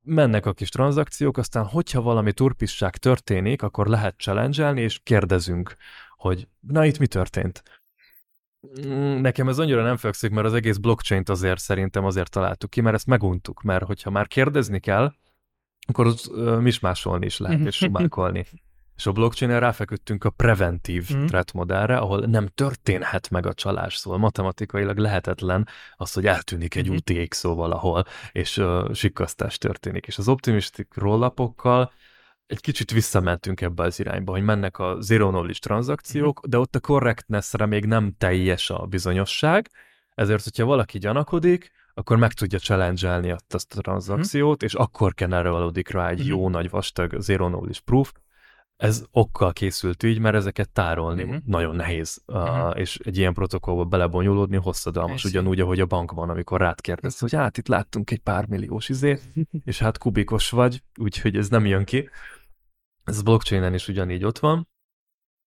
mennek 0.00 0.46
a 0.46 0.52
kis 0.52 0.68
tranzakciók, 0.68 1.36
aztán 1.36 1.64
hogyha 1.64 2.02
valami 2.02 2.32
turpisság 2.32 2.96
történik, 2.96 3.62
akkor 3.62 3.86
lehet 3.86 4.18
challenge 4.18 4.72
és 4.74 5.00
kérdezünk, 5.02 5.76
hogy 6.16 6.48
na 6.60 6.84
itt 6.84 6.98
mi 6.98 7.06
történt? 7.06 7.62
Mm, 8.86 9.20
nekem 9.20 9.48
ez 9.48 9.58
annyira 9.58 9.82
nem 9.82 9.96
fekszik, 9.96 10.30
mert 10.30 10.46
az 10.46 10.54
egész 10.54 10.76
blockchain-t 10.76 11.28
azért 11.28 11.60
szerintem 11.60 12.04
azért 12.04 12.30
találtuk 12.30 12.70
ki, 12.70 12.80
mert 12.80 12.94
ezt 12.94 13.06
meguntuk, 13.06 13.62
mert 13.62 13.84
hogyha 13.84 14.10
már 14.10 14.26
kérdezni 14.26 14.80
kell, 14.80 15.12
akkor 15.86 16.06
uh, 16.06 16.60
mismásolni 16.60 17.26
is 17.26 17.38
lehet, 17.38 17.60
és 17.60 17.76
sumálkolni. 17.76 18.46
És 19.02 19.08
a 19.08 19.12
blockchain-en 19.12 19.60
ráfeküdtünk 19.60 20.24
a 20.24 20.30
preventív 20.30 21.08
mm. 21.14 21.26
threat 21.26 21.52
modellre, 21.52 21.96
ahol 21.96 22.20
nem 22.20 22.46
történhet 22.46 23.30
meg 23.30 23.46
a 23.46 23.54
csalás, 23.54 23.96
szóval 23.96 24.18
matematikailag 24.18 24.98
lehetetlen 24.98 25.68
az, 25.96 26.12
hogy 26.12 26.26
eltűnik 26.26 26.74
egy 26.74 26.90
mm. 26.90 26.94
UTX 26.94 27.38
szó 27.38 27.54
valahol, 27.54 28.04
és 28.32 28.56
uh, 28.56 28.92
sikkasztás 28.94 29.58
történik. 29.58 30.06
És 30.06 30.18
az 30.18 30.28
optimistic 30.28 30.86
rollapokkal 30.94 31.92
egy 32.46 32.60
kicsit 32.60 32.90
visszamentünk 32.90 33.60
ebbe 33.60 33.82
az 33.82 34.00
irányba, 34.00 34.32
hogy 34.32 34.42
mennek 34.42 34.78
a 34.78 35.00
zero 35.00 35.28
knowledge 35.28 35.58
tranzakciók, 35.58 36.46
mm. 36.46 36.50
de 36.50 36.58
ott 36.58 36.74
a 36.74 36.80
correctnessre 36.80 37.66
még 37.66 37.84
nem 37.84 38.14
teljes 38.18 38.70
a 38.70 38.86
bizonyosság, 38.86 39.70
ezért, 40.14 40.44
hogyha 40.44 40.64
valaki 40.64 40.98
gyanakodik, 40.98 41.70
akkor 41.94 42.16
meg 42.16 42.32
tudja 42.32 42.58
challenge 42.58 43.36
azt 43.48 43.76
a 43.76 43.80
tranzakciót, 43.80 44.62
mm. 44.62 44.66
és 44.66 44.74
akkor 44.74 45.12
generálódik 45.14 45.88
rá 45.88 46.08
egy 46.08 46.24
mm. 46.24 46.28
jó 46.28 46.48
nagy 46.48 46.70
vastag 46.70 47.20
zero 47.20 47.46
knowledge 47.46 47.78
proof, 47.84 48.12
ez 48.76 49.04
okkal 49.10 49.52
készült 49.52 50.02
így, 50.02 50.18
mert 50.18 50.34
ezeket 50.34 50.70
tárolni 50.70 51.22
uh-huh. 51.22 51.38
nagyon 51.44 51.76
nehéz, 51.76 52.22
uh-huh. 52.26 52.68
uh, 52.68 52.78
és 52.78 52.98
egy 53.04 53.18
ilyen 53.18 53.34
protokollba 53.34 53.84
belebonyolódni 53.84 54.56
hosszadalmas, 54.56 55.24
ugyanúgy, 55.24 55.60
ahogy 55.60 55.80
a 55.80 55.86
bankban, 55.86 56.30
amikor 56.30 56.60
rád 56.60 56.80
kérdez, 56.80 57.18
hogy 57.18 57.34
hát 57.34 57.58
itt 57.58 57.68
láttunk 57.68 58.10
egy 58.10 58.18
pár 58.18 58.46
milliós 58.46 58.88
izét, 58.88 59.22
és 59.64 59.78
hát 59.78 59.98
kubikos 59.98 60.50
vagy, 60.50 60.82
úgyhogy 60.98 61.36
ez 61.36 61.48
nem 61.48 61.66
jön 61.66 61.84
ki. 61.84 62.08
Ez 63.04 63.22
blockchainen 63.22 63.74
is 63.74 63.88
ugyanígy 63.88 64.24
ott 64.24 64.38
van. 64.38 64.68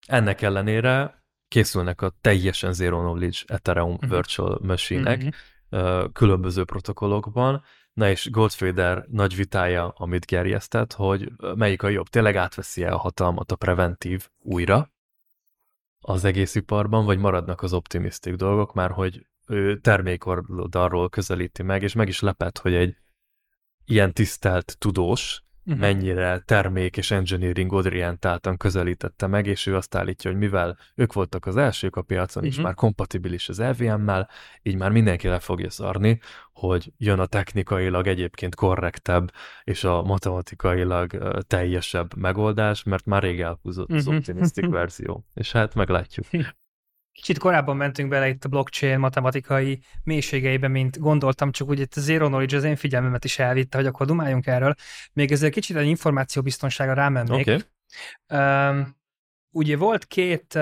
Ennek 0.06 0.42
ellenére 0.42 1.24
készülnek 1.48 2.02
a 2.02 2.12
teljesen 2.20 2.72
zero 2.72 2.98
knowledge 2.98 3.38
Ethereum 3.46 3.92
uh-huh. 3.92 4.10
virtual 4.10 4.58
machine-ek 4.62 5.22
uh-huh. 5.70 6.04
uh, 6.04 6.12
különböző 6.12 6.64
protokollokban, 6.64 7.62
Na 7.96 8.08
és 8.10 8.30
Goldfader 8.30 9.04
nagy 9.10 9.36
vitája, 9.36 9.88
amit 9.88 10.26
gerjesztett, 10.26 10.92
hogy 10.92 11.32
melyik 11.54 11.82
a 11.82 11.88
jobb, 11.88 12.08
tényleg 12.08 12.36
átveszi 12.36 12.84
-e 12.84 12.92
a 12.92 12.98
hatalmat 12.98 13.52
a 13.52 13.56
preventív 13.56 14.28
újra 14.38 14.90
az 16.00 16.24
egész 16.24 16.54
iparban, 16.54 17.04
vagy 17.04 17.18
maradnak 17.18 17.62
az 17.62 17.72
optimisztik 17.72 18.34
dolgok, 18.34 18.74
már 18.74 18.90
hogy 18.90 19.26
ő 19.46 19.80
termékoldalról 19.80 21.08
közelíti 21.08 21.62
meg, 21.62 21.82
és 21.82 21.92
meg 21.92 22.08
is 22.08 22.20
lepett, 22.20 22.58
hogy 22.58 22.74
egy 22.74 22.96
ilyen 23.84 24.12
tisztelt 24.12 24.76
tudós 24.78 25.42
uh-huh. 25.66 25.80
mennyire 25.80 26.38
termék 26.38 26.96
és 26.96 27.10
engineering 27.10 27.72
orientáltan 27.72 28.56
közelítette 28.56 29.26
meg, 29.26 29.46
és 29.46 29.66
ő 29.66 29.76
azt 29.76 29.94
állítja, 29.94 30.30
hogy 30.30 30.38
mivel 30.38 30.78
ők 30.94 31.12
voltak 31.12 31.46
az 31.46 31.56
elsők 31.56 31.96
a 31.96 32.02
piacon, 32.02 32.42
uh-huh. 32.42 32.58
és 32.58 32.64
már 32.64 32.74
kompatibilis 32.74 33.48
az 33.48 33.60
LVM-mel, 33.60 34.28
így 34.62 34.76
már 34.76 34.90
mindenki 34.90 35.28
le 35.28 35.38
fogja 35.38 35.70
szarni, 35.70 36.20
hogy 36.52 36.92
jön 36.96 37.18
a 37.18 37.26
technikailag 37.26 38.06
egyébként 38.06 38.54
korrektebb 38.54 39.32
és 39.64 39.84
a 39.84 40.02
matematikailag 40.02 41.34
teljesebb 41.46 42.16
megoldás, 42.16 42.82
mert 42.82 43.04
már 43.04 43.22
rég 43.22 43.40
elhúzott 43.40 43.92
az 43.92 44.06
uh-huh. 44.06 44.16
optimistic 44.16 44.68
verzió. 44.78 45.24
És 45.34 45.52
hát 45.52 45.74
meglátjuk. 45.74 46.26
Kicsit 47.16 47.38
korábban 47.38 47.76
mentünk 47.76 48.08
bele 48.08 48.28
itt 48.28 48.44
a 48.44 48.48
blockchain 48.48 48.98
matematikai 48.98 49.80
mélységeibe, 50.04 50.68
mint 50.68 50.98
gondoltam, 50.98 51.52
csak 51.52 51.68
úgy 51.68 51.80
itt 51.80 51.94
a 51.94 52.00
Zero 52.00 52.26
Knowledge 52.26 52.56
az 52.56 52.64
én 52.64 52.76
figyelmemet 52.76 53.24
is 53.24 53.38
elvitte, 53.38 53.76
hogy 53.76 53.86
akkor 53.86 54.06
dumáljunk 54.06 54.46
erről. 54.46 54.74
Még 55.12 55.32
ezzel 55.32 55.50
kicsit 55.50 55.76
egy 55.76 55.86
információbiztonságra 55.86 56.94
rámennék. 56.94 57.46
Okay. 57.46 57.60
Um, 58.28 58.96
ugye 59.50 59.76
volt 59.76 60.06
két, 60.06 60.52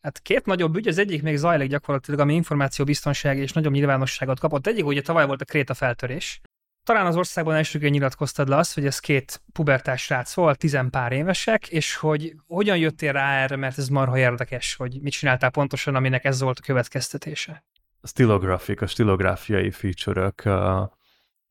hát 0.00 0.20
két 0.22 0.46
nagyobb 0.46 0.76
ügy, 0.76 0.88
az 0.88 0.98
egyik 0.98 1.22
még 1.22 1.36
zajlik 1.36 1.68
gyakorlatilag, 1.68 2.20
ami 2.20 2.34
információbiztonság 2.34 3.38
és 3.38 3.52
nagyobb 3.52 3.72
nyilvánosságot 3.72 4.40
kapott. 4.40 4.66
Egyik 4.66 4.86
ugye 4.86 5.02
tavaly 5.02 5.26
volt 5.26 5.40
a 5.40 5.44
Kréta 5.44 5.74
feltörés, 5.74 6.40
talán 6.88 7.06
az 7.06 7.16
országban 7.16 7.54
elsőként 7.54 7.92
nyilatkoztad 7.92 8.48
le 8.48 8.56
azt, 8.56 8.74
hogy 8.74 8.86
ez 8.86 8.98
két 8.98 9.42
pubertás 9.52 10.02
srác 10.02 10.34
volt, 10.34 10.58
tizenpár 10.58 11.12
évesek, 11.12 11.68
és 11.68 11.96
hogy 11.96 12.34
hogyan 12.46 12.76
jöttél 12.76 13.12
rá 13.12 13.42
erre, 13.42 13.56
mert 13.56 13.78
ez 13.78 13.88
marha 13.88 14.18
érdekes, 14.18 14.74
hogy 14.74 14.98
mit 15.02 15.12
csináltál 15.12 15.50
pontosan, 15.50 15.94
aminek 15.94 16.24
ez 16.24 16.40
volt 16.40 16.58
a 16.58 16.62
következtetése. 16.62 17.64
A 18.00 18.06
stilografik, 18.06 18.82
a 18.82 18.86
stilográfiai 18.86 19.70
feature-ök, 19.70 20.42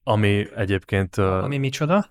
ami 0.04 0.48
egyébként... 0.56 1.18
Ami 1.18 1.58
micsoda? 1.58 2.06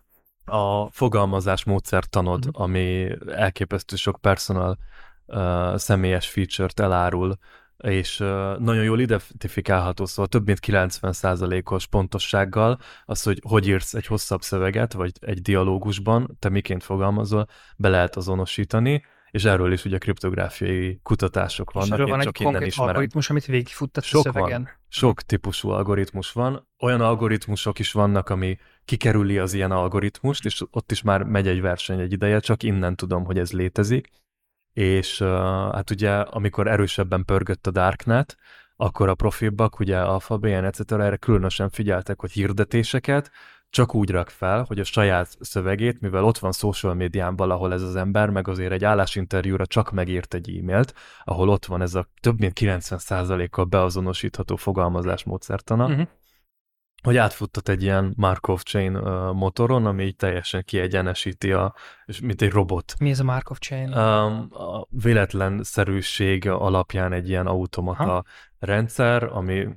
A 0.45 0.91
fogalmazás 0.91 1.65
módszertanod, 1.65 2.47
uh-huh. 2.47 2.63
ami 2.63 3.09
elképesztő 3.35 3.97
sok 3.97 4.21
personal 4.21 4.79
uh, 5.27 5.77
személyes 5.77 6.29
feature-t 6.29 6.81
elárul 6.81 7.39
és 7.83 8.19
nagyon 8.59 8.85
jól 8.85 9.01
identifikálható, 9.01 10.07
szóval 10.07 10.27
több 10.27 10.47
mint 10.47 10.59
90%-os 10.67 11.87
pontossággal 11.87 12.79
az, 13.05 13.23
hogy 13.23 13.41
hogy 13.49 13.67
írsz 13.67 13.95
egy 13.95 14.07
hosszabb 14.07 14.43
szöveget, 14.43 14.93
vagy 14.93 15.13
egy 15.21 15.43
dialógusban, 15.43 16.37
te 16.39 16.49
miként 16.49 16.83
fogalmazol, 16.83 17.47
be 17.77 17.89
lehet 17.89 18.17
azonosítani, 18.17 19.05
és 19.31 19.45
erről 19.45 19.73
is 19.73 19.85
ugye 19.85 19.99
kriptográfiai 19.99 21.01
kutatások 21.03 21.73
vannak. 21.73 21.89
És 21.89 21.95
erről 21.95 22.07
van 22.07 22.19
egy 22.19 22.25
csak 22.25 22.35
konkrét 22.35 22.75
algoritmus, 22.77 23.31
amit 23.31 23.47
végigfuttat 23.47 24.05
Sok 24.05 24.21
a 24.21 24.23
szövegen. 24.23 24.63
Van. 24.63 24.71
Sok 24.89 25.23
típusú 25.23 25.69
algoritmus 25.69 26.33
van. 26.33 26.69
Olyan 26.79 27.01
algoritmusok 27.01 27.79
is 27.79 27.93
vannak, 27.93 28.29
ami 28.29 28.59
kikerüli 28.85 29.39
az 29.39 29.53
ilyen 29.53 29.71
algoritmust, 29.71 30.45
és 30.45 30.63
ott 30.71 30.91
is 30.93 31.03
már 31.03 31.23
megy 31.23 31.49
egy 31.49 31.61
verseny 31.61 32.01
egy 32.01 32.13
ideje, 32.13 32.41
csak 32.41 32.63
innen 32.63 32.97
tudom, 32.97 33.25
hogy 33.25 33.39
ez 33.39 33.53
létezik 33.53 34.09
és 34.77 35.19
hát 35.73 35.91
ugye 35.91 36.11
amikor 36.11 36.67
erősebben 36.67 37.25
pörgött 37.25 37.67
a 37.67 37.71
Darknet, 37.71 38.37
akkor 38.77 39.09
a 39.09 39.15
profilbak, 39.15 39.79
ugye 39.79 39.99
Alphabet, 39.99 40.65
etc. 40.65 40.93
erre 40.93 41.17
különösen 41.17 41.71
figyeltek, 41.71 42.21
hogy 42.21 42.33
hirdetéseket 42.33 43.31
csak 43.71 43.95
úgy 43.95 44.11
rak 44.11 44.29
fel, 44.29 44.65
hogy 44.69 44.79
a 44.79 44.85
saját 44.85 45.37
szövegét, 45.41 46.01
mivel 46.01 46.25
ott 46.25 46.39
van 46.39 46.53
social 46.53 46.95
médián 46.95 47.37
valahol 47.37 47.73
ez 47.73 47.83
az 47.83 47.97
ember, 47.97 48.31
meg 48.31 48.49
azért 48.49 48.73
egy 48.73 48.85
állásinterjúra 48.85 49.67
csak 49.67 49.91
megírt 49.91 50.35
egy 50.35 50.59
e-mailt, 50.59 50.95
ahol 51.25 51.49
ott 51.49 51.67
van 51.67 51.83
ez 51.83 51.95
a 51.95 52.09
több 52.21 52.39
mint 52.39 52.59
90%-kal 52.61 53.65
beazonosítható 53.65 54.57
fogalmazás 54.57 55.25
módszertana, 55.25 55.87
uh-huh 55.87 56.07
hogy 57.03 57.17
átfuttat 57.17 57.69
egy 57.69 57.83
ilyen 57.83 58.13
Markov 58.17 58.63
chain 58.63 58.93
motoron, 59.33 59.87
ami 59.87 60.05
így 60.05 60.17
teljesen 60.17 60.65
kiegyenesíti, 60.65 61.53
a, 61.53 61.75
és 62.05 62.21
mint 62.21 62.43
egy 62.43 62.51
robot. 62.51 62.95
Mi 62.99 63.11
ez 63.11 63.21
a 63.21 63.25
Markov 63.25 63.57
chain? 63.57 63.93
A 63.93 64.87
véletlenszerűség 64.91 66.49
alapján 66.49 67.13
egy 67.13 67.29
ilyen 67.29 67.47
automata 67.47 68.05
ha? 68.05 68.25
rendszer, 68.59 69.25
ami 69.25 69.69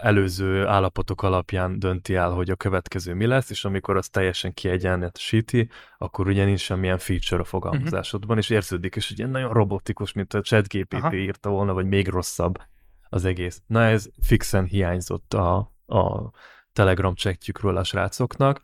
előző 0.00 0.66
állapotok 0.66 1.22
alapján 1.22 1.78
dönti 1.78 2.14
el, 2.14 2.30
hogy 2.30 2.50
a 2.50 2.56
következő 2.56 3.14
mi 3.14 3.26
lesz, 3.26 3.50
és 3.50 3.64
amikor 3.64 3.96
az 3.96 4.08
teljesen 4.08 4.54
kiegyenesíti, 4.54 5.68
akkor 5.98 6.26
ugye 6.26 6.44
nincs 6.44 6.60
semmilyen 6.60 6.98
feature 6.98 7.40
a 7.40 7.44
fogalmazásodban, 7.44 8.28
uh-huh. 8.28 8.44
és 8.44 8.50
érződik, 8.50 8.96
és 8.96 9.10
ugye 9.10 9.26
nagyon 9.26 9.52
robotikus, 9.52 10.12
mint 10.12 10.34
a 10.34 10.40
ChatGPT 10.40 11.12
írta 11.12 11.50
volna, 11.50 11.72
vagy 11.72 11.86
még 11.86 12.08
rosszabb 12.08 12.60
az 13.08 13.24
egész. 13.24 13.62
Na 13.66 13.82
ez 13.82 14.08
fixen 14.22 14.64
hiányzott 14.64 15.34
a, 15.34 15.56
a 15.86 16.30
Telegram 16.78 17.14
csektjükről 17.14 17.76
a 17.76 17.84
srácoknak. 17.84 18.60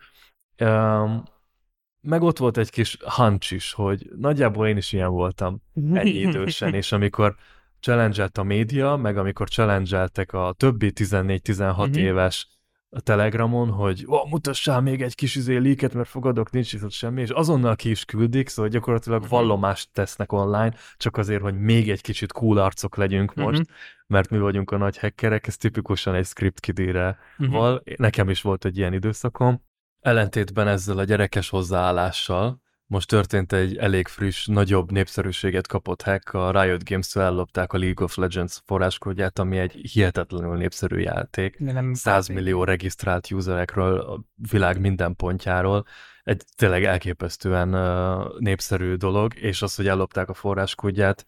Meg 2.00 2.22
ott 2.22 2.38
volt 2.38 2.56
egy 2.56 2.70
kis 2.70 2.96
hunch 3.16 3.52
is, 3.52 3.72
hogy 3.72 4.10
nagyjából 4.16 4.68
én 4.68 4.76
is 4.76 4.92
ilyen 4.92 5.10
voltam 5.10 5.62
ennyi 5.92 6.10
idősen, 6.10 6.74
és 6.74 6.92
amikor 6.92 7.36
challenge 7.80 8.28
a 8.34 8.42
média, 8.42 8.96
meg 8.96 9.16
amikor 9.16 9.48
challenge 9.48 10.08
a 10.26 10.52
többi 10.52 10.92
14-16 10.94 11.70
uh-huh. 11.70 11.88
Mhm. 11.88 11.98
éves 11.98 12.48
a 12.90 13.00
Telegramon, 13.00 13.70
hogy 13.70 14.04
oh, 14.06 14.30
mutassál 14.30 14.80
még 14.80 15.02
egy 15.02 15.14
kis 15.14 15.34
izé 15.34 15.56
líket, 15.56 15.94
mert 15.94 16.08
fogadok, 16.08 16.50
nincs 16.50 16.72
itt 16.72 16.90
semmi, 16.90 17.20
és 17.20 17.30
azonnal 17.30 17.76
ki 17.76 17.90
is 17.90 18.04
küldik, 18.04 18.48
szóval 18.48 18.70
gyakorlatilag 18.70 19.22
uh-huh. 19.22 19.38
vallomást 19.38 19.88
tesznek 19.92 20.32
online, 20.32 20.74
csak 20.96 21.16
azért, 21.16 21.42
hogy 21.42 21.58
még 21.58 21.90
egy 21.90 22.00
kicsit 22.00 22.32
cool 22.32 22.58
arcok 22.58 22.96
legyünk 22.96 23.34
most, 23.34 23.60
uh-huh. 23.60 23.76
Mert 24.06 24.30
mi 24.30 24.38
vagyunk 24.38 24.70
a 24.70 24.76
nagy 24.76 24.98
hackerek, 24.98 25.46
ez 25.46 25.56
tipikusan 25.56 26.14
egy 26.14 26.26
script 26.26 26.60
kidére 26.60 27.18
uh-huh. 27.38 27.56
val. 27.56 27.82
Nekem 27.96 28.28
is 28.28 28.42
volt 28.42 28.64
egy 28.64 28.78
ilyen 28.78 28.92
időszakom. 28.92 29.62
Ellentétben 30.00 30.68
ezzel 30.68 30.98
a 30.98 31.04
gyerekes 31.04 31.48
hozzáállással, 31.48 32.62
most 32.86 33.08
történt 33.08 33.52
egy 33.52 33.76
elég 33.76 34.08
friss, 34.08 34.46
nagyobb 34.46 34.90
népszerűséget 34.90 35.66
kapott 35.66 36.02
hack, 36.02 36.32
a 36.32 36.62
Riot 36.62 36.88
Games-től 36.88 37.22
ellopták 37.22 37.72
a 37.72 37.78
League 37.78 38.04
of 38.04 38.16
Legends 38.16 38.60
forráskódját, 38.64 39.38
ami 39.38 39.58
egy 39.58 39.72
hihetetlenül 39.72 40.56
népszerű 40.56 40.98
játék. 40.98 41.58
Nem 41.58 41.94
100 41.94 42.28
millió 42.28 42.64
regisztrált 42.64 43.30
userekről 43.30 43.98
a 43.98 44.24
világ 44.50 44.80
minden 44.80 45.16
pontjáról. 45.16 45.86
Egy 46.22 46.42
tényleg 46.56 46.84
elképesztően 46.84 47.74
uh, 47.74 48.38
népszerű 48.38 48.94
dolog, 48.94 49.34
és 49.34 49.62
az, 49.62 49.74
hogy 49.74 49.88
ellopták 49.88 50.28
a 50.28 50.34
forráskódját, 50.34 51.26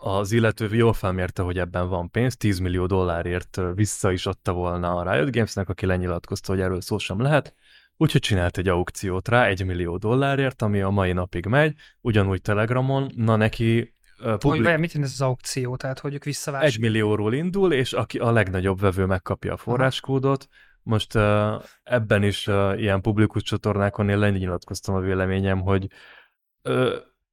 az 0.00 0.32
illető 0.32 0.74
jól 0.74 0.92
felmérte, 0.92 1.42
hogy 1.42 1.58
ebben 1.58 1.88
van 1.88 2.10
pénz, 2.10 2.36
10 2.36 2.58
millió 2.58 2.86
dollárért 2.86 3.60
vissza 3.74 4.12
is 4.12 4.26
adta 4.26 4.52
volna 4.52 4.94
a 4.96 5.12
Riot 5.12 5.30
Gamesnek, 5.30 5.68
aki 5.68 5.86
lenyilatkozta, 5.86 6.52
hogy 6.52 6.60
erről 6.60 6.80
szó 6.80 6.98
sem 6.98 7.20
lehet, 7.20 7.54
Úgyhogy 8.00 8.20
csinált 8.20 8.58
egy 8.58 8.68
aukciót 8.68 9.28
rá, 9.28 9.46
egy 9.46 9.64
millió 9.64 9.96
dollárért, 9.96 10.62
ami 10.62 10.80
a 10.80 10.90
mai 10.90 11.12
napig 11.12 11.46
megy, 11.46 11.74
ugyanúgy 12.00 12.42
Telegramon, 12.42 13.12
na 13.16 13.36
neki 13.36 13.94
publik... 14.38 14.66
Hogy 14.66 14.78
mit 14.78 14.94
ez 14.94 15.10
az 15.12 15.20
aukció, 15.20 15.76
tehát 15.76 15.98
hogy 15.98 16.14
ők 16.14 16.24
visszavásárolják? 16.24 16.76
Egy 16.76 16.90
millióról 16.90 17.34
indul, 17.34 17.72
és 17.72 17.92
aki 17.92 18.18
a 18.18 18.30
legnagyobb 18.30 18.80
vevő 18.80 19.04
megkapja 19.04 19.52
a 19.52 19.56
forráskódot. 19.56 20.48
Most 20.82 21.14
ebben 21.82 22.22
is 22.22 22.46
ilyen 22.76 23.00
publikus 23.00 23.42
csatornákon 23.42 24.08
én 24.08 24.18
lenyilatkoztam 24.18 24.94
a 24.94 25.00
véleményem, 25.00 25.60
hogy 25.60 25.86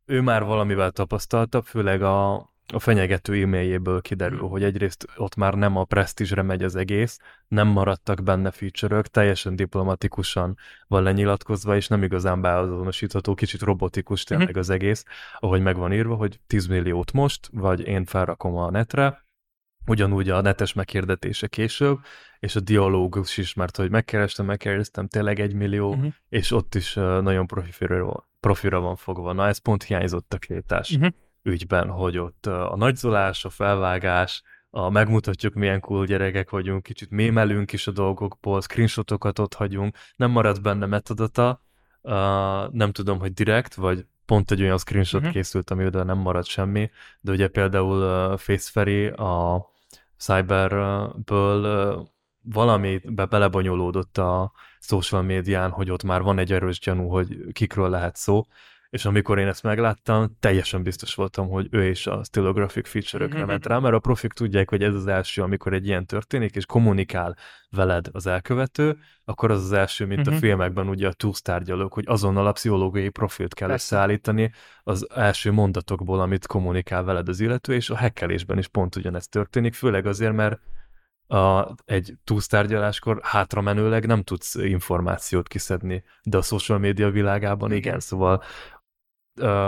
ő 0.05 0.21
már 0.21 0.43
valamivel 0.43 0.91
tapasztaltabb, 0.91 1.65
főleg 1.65 2.01
a, 2.01 2.53
a 2.73 2.79
fenyegető 2.79 3.41
e-mailjéből 3.41 4.01
kiderül, 4.01 4.39
hmm. 4.39 4.49
hogy 4.49 4.63
egyrészt 4.63 5.07
ott 5.17 5.35
már 5.35 5.53
nem 5.53 5.77
a 5.77 5.83
presztízsre 5.83 6.41
megy 6.41 6.63
az 6.63 6.75
egész, 6.75 7.19
nem 7.47 7.67
maradtak 7.67 8.23
benne 8.23 8.51
feature 8.51 9.01
teljesen 9.01 9.55
diplomatikusan 9.55 10.57
van 10.87 11.03
lenyilatkozva, 11.03 11.75
és 11.75 11.87
nem 11.87 12.03
igazán 12.03 12.41
beazonosítható, 12.41 13.33
kicsit 13.33 13.61
robotikus 13.61 14.25
mhm. 14.25 14.37
tényleg 14.37 14.57
az 14.57 14.69
egész, 14.69 15.03
ahogy 15.39 15.61
meg 15.61 15.75
van 15.75 15.93
írva, 15.93 16.15
hogy 16.15 16.39
10 16.47 16.67
milliót 16.67 17.11
most, 17.11 17.49
vagy 17.51 17.87
én 17.87 18.05
felrakom 18.05 18.55
a 18.55 18.71
netre, 18.71 19.23
ugyanúgy 19.87 20.29
a 20.29 20.41
netes 20.41 20.73
meghirdetése 20.73 21.47
később, 21.47 21.99
és 22.39 22.55
a 22.55 22.59
dialógus 22.59 23.37
is, 23.37 23.53
mert 23.53 23.77
hogy 23.77 23.89
megkerestem, 23.89 24.45
megkérdeztem 24.45 25.07
tényleg 25.07 25.39
egy 25.39 25.53
millió, 25.53 25.89
uh-huh. 25.89 26.13
és 26.29 26.51
ott 26.51 26.75
is 26.75 26.93
nagyon 26.93 27.47
profira, 27.47 28.27
profira 28.39 28.79
van 28.79 28.95
fogva. 28.95 29.33
Na, 29.33 29.47
ez 29.47 29.57
pont 29.57 29.83
hiányzott 29.83 30.33
a 30.33 30.37
krétás. 30.37 30.91
Uh-huh 30.91 31.13
ügyben, 31.45 31.89
hogy 31.89 32.17
ott 32.17 32.45
a 32.45 32.75
nagyzolás, 32.75 33.45
a 33.45 33.49
felvágás, 33.49 34.43
a 34.69 34.89
megmutatjuk, 34.89 35.53
milyen 35.53 35.79
cool 35.79 36.05
gyerekek 36.05 36.49
vagyunk, 36.49 36.83
kicsit 36.83 37.09
mémelünk 37.09 37.73
is 37.73 37.87
a 37.87 37.91
dolgokból, 37.91 38.61
screenshotokat 38.61 39.39
ott 39.39 39.53
hagyunk, 39.53 39.97
nem 40.15 40.31
marad 40.31 40.61
benne 40.61 40.85
metadata, 40.85 41.61
uh, 42.01 42.11
nem 42.71 42.91
tudom, 42.91 43.19
hogy 43.19 43.33
direkt, 43.33 43.75
vagy 43.75 44.05
pont 44.25 44.51
egy 44.51 44.61
olyan 44.61 44.77
screenshot 44.77 45.19
uh-huh. 45.19 45.35
készült, 45.35 45.69
amivel 45.69 46.03
nem 46.03 46.17
marad 46.17 46.45
semmi, 46.45 46.89
de 47.19 47.31
ugye 47.31 47.47
például 47.47 48.31
uh, 48.31 48.37
Faceferry 48.37 49.07
a 49.07 49.65
Cyberből 50.17 51.95
uh, 51.95 52.07
valami 52.41 53.01
be 53.05 53.25
belebonyolódott 53.25 54.17
a 54.17 54.51
social 54.79 55.21
médián, 55.21 55.71
hogy 55.71 55.91
ott 55.91 56.03
már 56.03 56.21
van 56.21 56.39
egy 56.39 56.53
erős 56.53 56.79
gyanú, 56.79 57.07
hogy 57.07 57.37
kikről 57.51 57.89
lehet 57.89 58.15
szó, 58.15 58.45
és 58.95 59.05
amikor 59.05 59.39
én 59.39 59.47
ezt 59.47 59.63
megláttam, 59.63 60.37
teljesen 60.39 60.83
biztos 60.83 61.15
voltam, 61.15 61.49
hogy 61.49 61.67
ő 61.71 61.89
is 61.89 62.07
a 62.07 62.23
stylographic 62.23 62.87
feature-ökre 62.89 63.37
mm-hmm. 63.37 63.47
ment 63.47 63.65
rá, 63.65 63.79
mert 63.79 63.95
a 63.95 63.99
profik 63.99 64.31
tudják, 64.31 64.69
hogy 64.69 64.83
ez 64.83 64.93
az 64.93 65.07
első, 65.07 65.41
amikor 65.41 65.73
egy 65.73 65.87
ilyen 65.87 66.05
történik, 66.05 66.55
és 66.55 66.65
kommunikál 66.65 67.35
veled 67.69 68.07
az 68.11 68.27
elkövető, 68.27 68.97
akkor 69.25 69.51
az 69.51 69.63
az 69.63 69.71
első, 69.71 70.05
mint 70.05 70.19
mm-hmm. 70.19 70.29
a 70.29 70.31
mhm. 70.31 70.43
filmekben 70.43 70.89
ugye 70.89 71.07
a 71.07 71.13
túlsztárgyalók, 71.13 71.93
hogy 71.93 72.03
azonnal 72.07 72.47
a 72.47 72.51
pszichológiai 72.51 73.09
profilt 73.09 73.53
kell 73.53 73.67
Persze. 73.67 73.95
összeállítani 73.95 74.51
az 74.83 75.07
első 75.15 75.51
mondatokból, 75.51 76.19
amit 76.19 76.47
kommunikál 76.47 77.03
veled 77.03 77.29
az 77.29 77.39
illető, 77.39 77.73
és 77.73 77.89
a 77.89 77.95
hekkelésben 77.95 78.57
is 78.57 78.67
pont 78.67 78.95
ugyanezt 78.95 79.29
történik, 79.31 79.73
főleg 79.73 80.05
azért, 80.05 80.33
mert 80.33 80.59
a, 81.27 81.75
egy 81.85 82.13
túlsztárgyaláskor 82.23 83.19
hátramenőleg 83.23 84.05
nem 84.05 84.23
tudsz 84.23 84.55
információt 84.55 85.47
kiszedni, 85.47 86.03
de 86.23 86.37
a 86.37 86.41
social 86.41 86.77
média 86.77 87.09
világában 87.09 87.71
igen, 87.71 87.99
szóval 87.99 88.43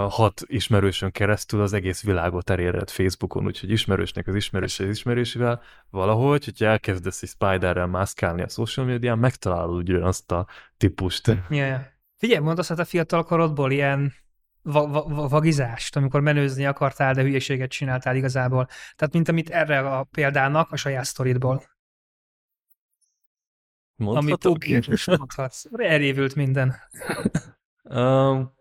hat 0.10 0.42
ismerősön 0.46 1.12
keresztül 1.12 1.62
az 1.62 1.74
egész 1.74 2.04
világot 2.04 2.50
eléred 2.50 2.90
Facebookon, 2.90 3.46
úgyhogy 3.46 3.72
ismerősnek 3.72 4.28
az 4.28 4.36
ismerős 4.36 4.80
az 4.80 4.88
ismerősével 4.88 5.62
valahogy, 5.90 6.46
hogyha 6.46 6.66
elkezdesz 6.66 7.22
egy 7.22 7.30
spiderrel 7.30 7.88
mászkálni 7.88 8.42
a 8.42 8.48
social 8.48 8.86
médián, 8.86 9.20
megtalálod 9.20 9.76
ugyanazt 9.76 10.32
a 10.32 10.48
típust. 10.78 11.28
Ja, 11.50 11.66
ja. 11.66 11.96
Figyelj, 12.18 12.44
mondasz 12.44 12.68
hát 12.68 12.80
a 12.80 12.86
fiatal 12.86 13.24
korodból 13.24 13.72
ilyen 13.72 14.14
va- 14.62 14.92
va- 14.92 15.30
vagizást, 15.30 15.96
amikor 15.96 16.22
menőzni 16.22 16.66
akartál, 16.66 17.14
de 17.14 17.22
hülyeséget 17.22 17.70
csináltál 17.70 18.16
igazából. 18.16 18.68
Tehát, 18.96 19.14
mint 19.14 19.30
amit 19.30 19.50
erre 19.50 19.80
a 19.80 20.04
példának 20.04 20.72
a 20.72 20.76
saját 20.76 21.06
sztoridból. 21.06 21.64
Mondhatok? 23.96 24.58
Amit 24.64 25.06
mondhatsz. 25.18 25.66
Elévült 25.78 26.36
minden. 26.36 26.76
um, 27.84 28.56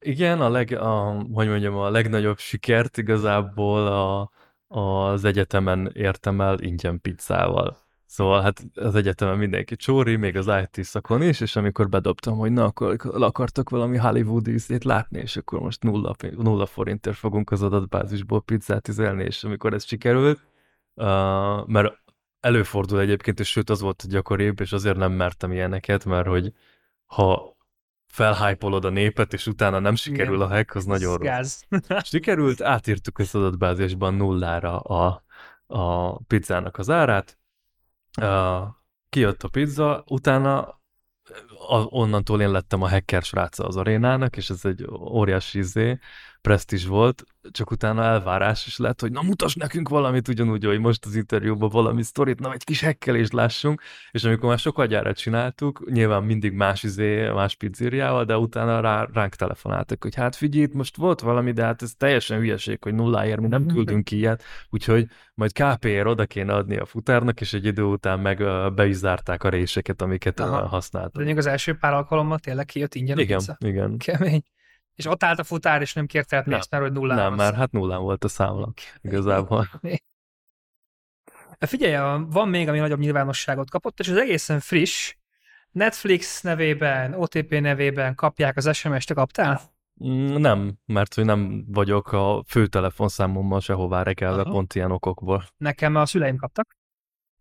igen, 0.00 0.40
a, 0.40 0.48
leg, 0.48 0.72
a, 0.72 1.24
hogy 1.32 1.48
mondjam, 1.48 1.76
a 1.76 1.90
legnagyobb 1.90 2.38
sikert 2.38 2.96
igazából 2.96 3.86
a, 3.86 4.30
az 4.66 5.24
egyetemen 5.24 5.90
értem 5.94 6.40
el 6.40 6.60
ingyen 6.60 7.00
pizzával. 7.00 7.88
Szóval 8.06 8.42
hát 8.42 8.64
az 8.74 8.94
egyetemen 8.94 9.38
mindenki 9.38 9.76
csóri, 9.76 10.16
még 10.16 10.36
az 10.36 10.50
IT 10.62 10.84
szakon 10.84 11.22
is, 11.22 11.40
és 11.40 11.56
amikor 11.56 11.88
bedobtam, 11.88 12.38
hogy 12.38 12.52
na, 12.52 12.64
akkor 12.64 12.96
akartak 13.12 13.70
valami 13.70 13.96
Hollywood 13.96 14.48
ízét 14.48 14.84
látni, 14.84 15.18
és 15.18 15.36
akkor 15.36 15.60
most 15.60 15.82
nulla, 15.82 16.14
nulla 16.36 16.66
forintért 16.66 17.16
fogunk 17.16 17.50
az 17.50 17.62
adatbázisból 17.62 18.42
pizzát 18.42 18.88
üzelni, 18.88 19.24
és 19.24 19.44
amikor 19.44 19.74
ez 19.74 19.84
sikerült, 19.84 20.40
uh, 20.94 21.66
mert 21.66 22.02
előfordul 22.40 23.00
egyébként, 23.00 23.40
és 23.40 23.48
sőt 23.48 23.70
az 23.70 23.80
volt 23.80 24.08
gyakoribb, 24.08 24.60
és 24.60 24.72
azért 24.72 24.96
nem 24.96 25.12
mertem 25.12 25.52
ilyeneket, 25.52 26.04
mert 26.04 26.26
hogy 26.26 26.52
ha 27.06 27.56
felhájpolod 28.10 28.84
a 28.84 28.88
népet, 28.88 29.32
és 29.32 29.46
utána 29.46 29.78
nem 29.78 29.94
sikerül 29.94 30.34
Igen. 30.34 30.46
a 30.46 30.54
hack, 30.54 30.74
az 30.74 30.84
nagyon 30.84 31.16
rossz. 31.16 31.62
Sikerült, 32.02 32.62
átírtuk 32.62 33.18
az 33.18 33.34
adatbázisban 33.34 34.14
nullára 34.14 34.80
a, 34.80 35.24
a 35.66 36.16
pizzának 36.22 36.78
az 36.78 36.90
árát, 36.90 37.38
uh, 38.20 38.68
kijött 39.08 39.42
a 39.42 39.48
pizza, 39.48 40.04
utána 40.06 40.80
a, 41.68 41.84
onnantól 41.88 42.40
én 42.40 42.50
lettem 42.50 42.82
a 42.82 42.88
hacker 42.88 43.22
sráca 43.22 43.66
az 43.66 43.76
arénának, 43.76 44.36
és 44.36 44.50
ez 44.50 44.64
egy 44.64 44.86
óriási 44.90 45.58
izé, 45.58 45.98
presztis 46.40 46.86
volt, 46.86 47.24
csak 47.50 47.70
utána 47.70 48.02
elvárás 48.02 48.66
is 48.66 48.78
lett, 48.78 49.00
hogy 49.00 49.12
na 49.12 49.22
mutas 49.22 49.54
nekünk 49.54 49.88
valamit 49.88 50.28
ugyanúgy, 50.28 50.64
hogy 50.64 50.78
most 50.78 51.04
az 51.04 51.14
interjúban 51.14 51.68
valami 51.68 52.02
sztorit, 52.02 52.40
na 52.40 52.52
egy 52.52 52.64
kis 52.64 52.80
hekkelést 52.80 53.32
lássunk, 53.32 53.82
és 54.10 54.24
amikor 54.24 54.48
már 54.48 54.58
sokkal 54.58 54.86
gyára 54.86 55.12
csináltuk, 55.12 55.90
nyilván 55.90 56.22
mindig 56.22 56.52
más 56.52 56.82
izé, 56.82 57.30
más 57.30 57.54
pizzériával, 57.56 58.24
de 58.24 58.36
utána 58.36 58.80
rá, 58.80 59.08
ránk 59.12 59.34
telefonáltak, 59.34 60.02
hogy 60.02 60.14
hát 60.14 60.36
figyelj, 60.36 60.68
most 60.72 60.96
volt 60.96 61.20
valami, 61.20 61.52
de 61.52 61.64
hát 61.64 61.82
ez 61.82 61.92
teljesen 61.96 62.38
hülyeség, 62.38 62.82
hogy 62.82 62.94
nulláért 62.94 63.40
mi 63.40 63.48
nem 63.48 63.66
küldünk 63.66 64.04
ki 64.04 64.16
ilyet, 64.16 64.42
úgyhogy 64.70 65.06
majd 65.34 65.52
KPR 65.52 66.06
oda 66.06 66.26
kéne 66.26 66.54
adni 66.54 66.76
a 66.76 66.84
futárnak, 66.84 67.40
és 67.40 67.52
egy 67.52 67.64
idő 67.64 67.82
után 67.82 68.20
meg 68.20 68.38
be 68.74 68.86
is 68.86 68.96
zárták 68.96 69.44
a 69.44 69.48
réseket, 69.48 70.02
amiket 70.02 70.40
Aha. 70.40 70.66
használtak. 70.66 71.22
De 71.22 71.34
az 71.36 71.46
első 71.46 71.74
pár 71.74 71.92
alkalommal 71.92 72.38
tényleg 72.38 72.64
kijött 72.64 72.94
ingyen 72.94 73.18
igen, 73.18 73.38
pizza? 73.38 73.56
Igen, 73.60 73.96
Kemény. 73.98 74.42
És 75.00 75.06
ott 75.06 75.22
állt 75.22 75.38
a 75.38 75.44
futár, 75.44 75.80
és 75.80 75.92
nem 75.92 76.06
kérte 76.06 76.36
el 76.36 76.42
pénzt, 76.42 76.70
mert 76.70 76.82
hogy 76.82 76.92
nullán 76.92 77.16
Nem, 77.16 77.34
már 77.34 77.54
hát 77.54 77.72
nullán 77.72 78.00
volt 78.00 78.24
a 78.24 78.28
számla, 78.28 78.72
igazából. 79.00 79.68
Figyelj, 81.58 82.24
van 82.30 82.48
még, 82.48 82.68
ami 82.68 82.78
nagyobb 82.78 82.98
nyilvánosságot 82.98 83.70
kapott, 83.70 84.00
és 84.00 84.08
az 84.08 84.16
egészen 84.16 84.60
friss, 84.60 85.14
Netflix 85.70 86.40
nevében, 86.42 87.14
OTP 87.14 87.60
nevében 87.60 88.14
kapják 88.14 88.56
az 88.56 88.76
SMS-t, 88.76 89.14
kaptál? 89.14 89.60
Mm, 90.04 90.34
nem, 90.36 90.78
mert 90.86 91.14
hogy 91.14 91.24
nem 91.24 91.64
vagyok 91.68 92.12
a 92.12 92.42
főtelefonszámommal 92.46 93.60
sehová 93.60 94.02
rekelve, 94.02 94.40
Aha. 94.40 94.50
pont 94.50 94.74
ilyen 94.74 94.90
okokból. 94.90 95.44
Nekem 95.56 95.94
a 95.96 96.06
szüleim 96.06 96.36
kaptak. 96.36 96.76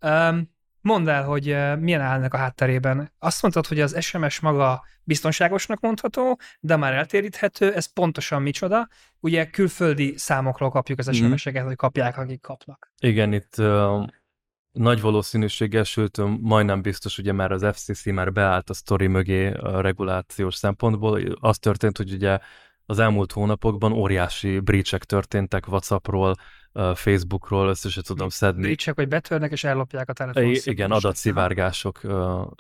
Um, 0.02 0.58
Mondd 0.82 1.10
el, 1.10 1.24
hogy 1.24 1.46
milyen 1.80 2.02
állnak 2.02 2.34
a 2.34 2.38
hátterében. 2.38 3.12
Azt 3.20 3.42
mondtad, 3.42 3.68
hogy 3.68 3.80
az 3.80 4.02
SMS 4.02 4.40
maga 4.40 4.84
biztonságosnak 5.04 5.80
mondható, 5.80 6.40
de 6.60 6.76
már 6.76 6.94
eltéríthető, 6.94 7.74
ez 7.74 7.94
pontosan 7.94 8.42
micsoda. 8.42 8.88
Ugye 9.20 9.50
külföldi 9.50 10.14
számokról 10.18 10.70
kapjuk 10.70 11.00
az 11.00 11.16
SMS-eket, 11.16 11.64
mm. 11.64 11.66
hogy 11.66 11.76
kapják, 11.76 12.18
akik 12.18 12.42
kapnak. 12.42 12.92
Igen, 13.00 13.34
itt 13.34 13.56
uh, 13.58 14.06
nagy 14.72 15.02
valószínűséggel, 15.02 15.84
sőt 15.84 16.18
majdnem 16.42 16.82
biztos, 16.82 17.18
ugye 17.18 17.32
már 17.32 17.52
az 17.52 17.66
FCC 17.74 18.06
már 18.06 18.32
beállt 18.32 18.70
a 18.70 18.74
sztori 18.74 19.08
mögé 19.08 19.52
a 19.52 19.82
regulációs 19.82 20.56
szempontból. 20.56 21.22
Az 21.40 21.58
történt, 21.58 21.98
hogy 21.98 22.14
ugye 22.14 22.40
az 22.90 23.00
elmúlt 23.00 23.32
hónapokban 23.32 23.92
óriási 23.92 24.60
breachek 24.60 25.04
történtek 25.04 25.68
WhatsAppról, 25.68 26.36
Facebookról, 26.94 27.68
össze 27.68 28.02
tudom 28.02 28.30
szedni. 28.30 28.62
Breachek, 28.62 28.96
hogy 28.96 29.08
betörnek 29.08 29.52
és 29.52 29.64
ellopják 29.64 30.10
a 30.10 30.14
telefonszámokat. 30.14 30.66
Igen, 30.66 30.92
adatszivárgások 30.92 32.02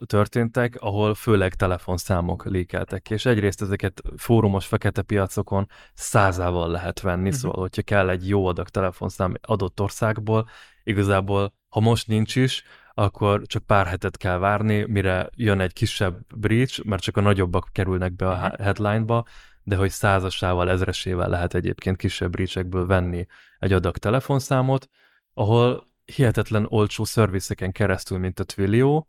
történtek, 0.05 0.75
ahol 0.79 1.13
főleg 1.13 1.53
telefonszámok 1.53 2.45
lékeltek, 2.45 3.09
és 3.09 3.25
egyrészt 3.25 3.61
ezeket 3.61 4.01
fórumos 4.17 4.65
fekete 4.65 5.01
piacokon 5.01 5.67
százával 5.93 6.69
lehet 6.69 7.01
venni, 7.01 7.27
uh-huh. 7.27 7.39
szóval 7.39 7.61
hogyha 7.61 7.81
kell 7.81 8.09
egy 8.09 8.27
jó 8.27 8.45
adag 8.45 8.69
telefonszám 8.69 9.33
adott 9.41 9.81
országból, 9.81 10.49
igazából 10.83 11.53
ha 11.69 11.79
most 11.79 12.07
nincs 12.07 12.35
is, 12.35 12.63
akkor 12.93 13.41
csak 13.45 13.63
pár 13.63 13.87
hetet 13.87 14.17
kell 14.17 14.37
várni, 14.37 14.85
mire 14.87 15.29
jön 15.35 15.59
egy 15.59 15.73
kisebb 15.73 16.19
breach, 16.35 16.85
mert 16.85 17.01
csak 17.01 17.17
a 17.17 17.21
nagyobbak 17.21 17.69
kerülnek 17.71 18.15
be 18.15 18.29
a 18.29 18.35
mhm. 18.35 18.61
headline-ba, 18.63 19.25
de 19.63 19.75
hogy 19.75 19.89
százasával, 19.89 20.69
ezresével 20.69 21.29
lehet 21.29 21.53
egyébként 21.53 21.97
kisebb 21.97 22.31
breachekből 22.31 22.85
venni 22.85 23.25
egy 23.59 23.73
adag 23.73 23.97
telefonszámot, 23.97 24.89
ahol 25.33 25.87
hihetetlen 26.05 26.65
olcsó 26.69 27.03
szervizeken 27.03 27.71
keresztül, 27.71 28.17
mint 28.17 28.39
a 28.39 28.43
Twilio, 28.43 29.05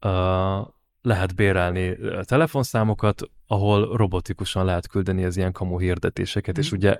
uh, 0.00 0.66
lehet 1.02 1.34
bérelni 1.34 1.96
telefonszámokat, 2.22 3.22
ahol 3.46 3.96
robotikusan 3.96 4.64
lehet 4.64 4.88
küldeni 4.88 5.24
az 5.24 5.36
ilyen 5.36 5.52
kamu 5.52 5.78
hirdetéseket, 5.78 6.56
mm. 6.56 6.60
és 6.60 6.66
mhm. 6.66 6.76
ugye 6.76 6.96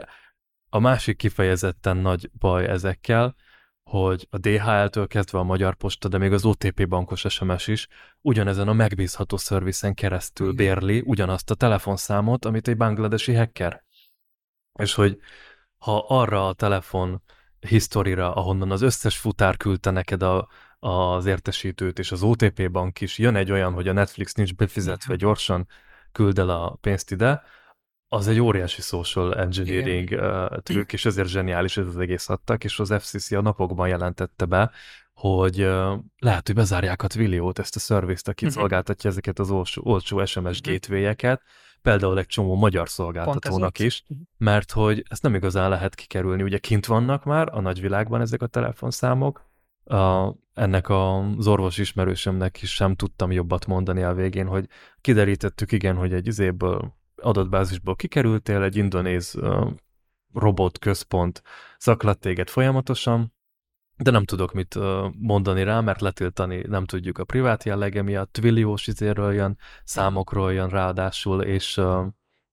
a 0.68 0.78
másik 0.78 1.16
kifejezetten 1.16 1.96
nagy 1.96 2.31
baj 2.38 2.66
ezekkel, 2.66 3.35
hogy 3.83 4.27
a 4.31 4.38
DHL-től 4.38 5.07
kezdve 5.07 5.38
a 5.38 5.42
Magyar 5.42 5.75
Posta, 5.75 6.09
de 6.09 6.18
még 6.18 6.33
az 6.33 6.45
OTP 6.45 6.88
bankos 6.88 7.25
SMS 7.29 7.66
is 7.66 7.88
ugyanezen 8.21 8.68
a 8.68 8.73
megbízható 8.73 9.37
szerviszen 9.37 9.95
keresztül 9.95 10.53
bérli 10.53 11.03
ugyanazt 11.05 11.51
a 11.51 11.55
telefonszámot, 11.55 12.45
amit 12.45 12.68
egy 12.68 12.77
bangladesi 12.77 13.35
hacker. 13.35 13.85
És 14.79 14.95
hogy 14.95 15.18
ha 15.79 16.05
arra 16.09 16.49
a 16.49 16.53
telefon 16.53 17.23
historira, 17.61 18.35
ahonnan 18.35 18.71
az 18.71 18.83
összes 18.83 19.18
futár 19.18 19.57
küldte 19.57 19.90
neked 19.90 20.23
a, 20.23 20.49
az 20.79 21.27
értesítőt, 21.27 21.99
és 21.99 22.12
az 22.12 22.23
OTP 22.23 22.71
bank 22.71 23.01
is, 23.01 23.18
jön 23.18 23.37
egy 23.37 23.51
olyan, 23.51 23.73
hogy 23.73 23.88
a 23.88 23.92
Netflix 23.92 24.35
nincs 24.35 24.55
befizetve, 24.55 25.16
gyorsan 25.16 25.68
küld 26.12 26.38
el 26.38 26.51
a 26.51 26.79
pénzt 26.81 27.11
ide, 27.11 27.42
az 28.14 28.29
egy 28.29 28.40
óriási 28.40 28.81
social 28.81 29.35
engineering 29.35 30.11
Igen. 30.11 30.61
trükk, 30.62 30.92
és 30.92 31.05
ezért 31.05 31.29
zseniális 31.29 31.77
ez 31.77 31.87
az 31.87 31.96
egész 31.96 32.29
adtak, 32.29 32.64
és 32.64 32.79
az 32.79 32.94
FCC 32.98 33.31
a 33.33 33.40
napokban 33.40 33.88
jelentette 33.88 34.44
be, 34.44 34.70
hogy 35.14 35.57
lehet, 36.18 36.46
hogy 36.46 36.55
bezárják 36.55 37.03
a 37.03 37.07
Twilio-t, 37.07 37.59
ezt 37.59 37.77
a 37.77 37.79
szervizt, 37.79 38.29
aki 38.29 38.44
uh-huh. 38.44 38.61
szolgáltatja 38.61 39.11
ezeket 39.11 39.38
az 39.38 39.51
olcsó, 39.51 39.83
olcsó 39.85 40.25
SMS 40.25 40.37
uh-huh. 40.37 40.57
Mhm. 40.57 40.72
gateway-eket, 40.72 41.42
például 41.83 42.18
egy 42.18 42.27
csomó 42.27 42.55
magyar 42.55 42.88
szolgáltatónak 42.88 43.79
is, 43.79 44.05
mhm. 44.07 44.20
mert 44.38 44.72
hogy 44.72 45.03
ezt 45.09 45.22
nem 45.22 45.35
igazán 45.35 45.68
lehet 45.68 45.94
kikerülni. 45.94 46.42
Ugye 46.42 46.59
kint 46.59 46.87
vannak 46.87 47.25
már 47.25 47.48
a 47.51 47.61
nagyvilágban 47.61 48.20
ezek 48.20 48.42
a 48.42 48.46
telefonszámok, 48.46 49.51
a, 49.85 50.35
ennek 50.55 50.88
az 50.88 51.46
orvos 51.46 51.79
ismerősömnek 51.79 52.62
is 52.62 52.75
sem 52.75 52.94
tudtam 52.94 53.33
jobbat 53.33 53.66
mondani 53.66 54.03
a 54.03 54.14
végén, 54.14 54.46
hogy 54.46 54.66
kiderítettük 55.01 55.72
igen, 55.72 55.96
hogy 55.96 56.12
egy 56.12 56.27
izéből 56.27 57.01
adatbázisból 57.22 57.96
kikerültél, 57.96 58.62
egy 58.62 58.76
indonéz 58.76 59.38
robot 60.32 60.78
központ 60.78 61.42
szaklat 61.78 62.18
téged 62.18 62.48
folyamatosan, 62.48 63.35
de 63.96 64.11
nem 64.11 64.24
tudok 64.24 64.52
mit 64.52 64.78
mondani 65.18 65.62
rá, 65.62 65.80
mert 65.80 66.00
letiltani 66.00 66.62
nem 66.66 66.85
tudjuk 66.85 67.18
a 67.18 67.24
privát 67.24 67.64
jellege 67.64 68.02
miatt, 68.02 68.32
Twiliós 68.32 68.87
izéről 68.87 69.32
jön, 69.32 69.58
számokról 69.85 70.52
jön 70.52 70.68
ráadásul, 70.68 71.42
és 71.42 71.80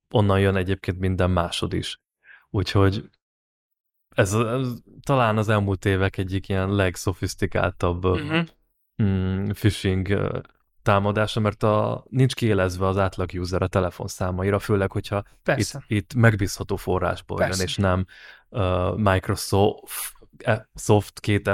onnan 0.09 0.39
jön 0.39 0.55
egyébként 0.55 0.99
minden 0.99 1.31
másod 1.31 1.73
is. 1.73 1.99
Úgyhogy 2.49 3.09
ez, 4.09 4.33
ez 4.33 4.67
talán 5.01 5.37
az 5.37 5.49
elmúlt 5.49 5.85
évek 5.85 6.17
egyik 6.17 6.49
ilyen 6.49 6.75
legszofisztikáltabb 6.75 8.05
uh-huh. 8.05 9.49
phishing 9.49 10.31
támadása, 10.89 11.39
mert 11.39 11.63
a, 11.63 12.05
nincs 12.09 12.33
kiélezve 12.33 12.87
az 12.87 12.97
átlag 12.97 13.29
user 13.33 13.61
a 13.61 13.67
telefonszámaira, 13.67 14.59
főleg, 14.59 14.91
hogyha 14.91 15.23
itt, 15.55 15.71
itt 15.87 16.13
megbízható 16.13 16.75
forrásból 16.75 17.37
Persze. 17.37 17.57
jön, 17.57 17.67
és 17.67 17.75
nem 17.75 18.05
uh, 18.49 18.97
Microsoft 18.97 20.13
e, 20.37 20.69
soft 20.75 21.19
2 21.19 21.53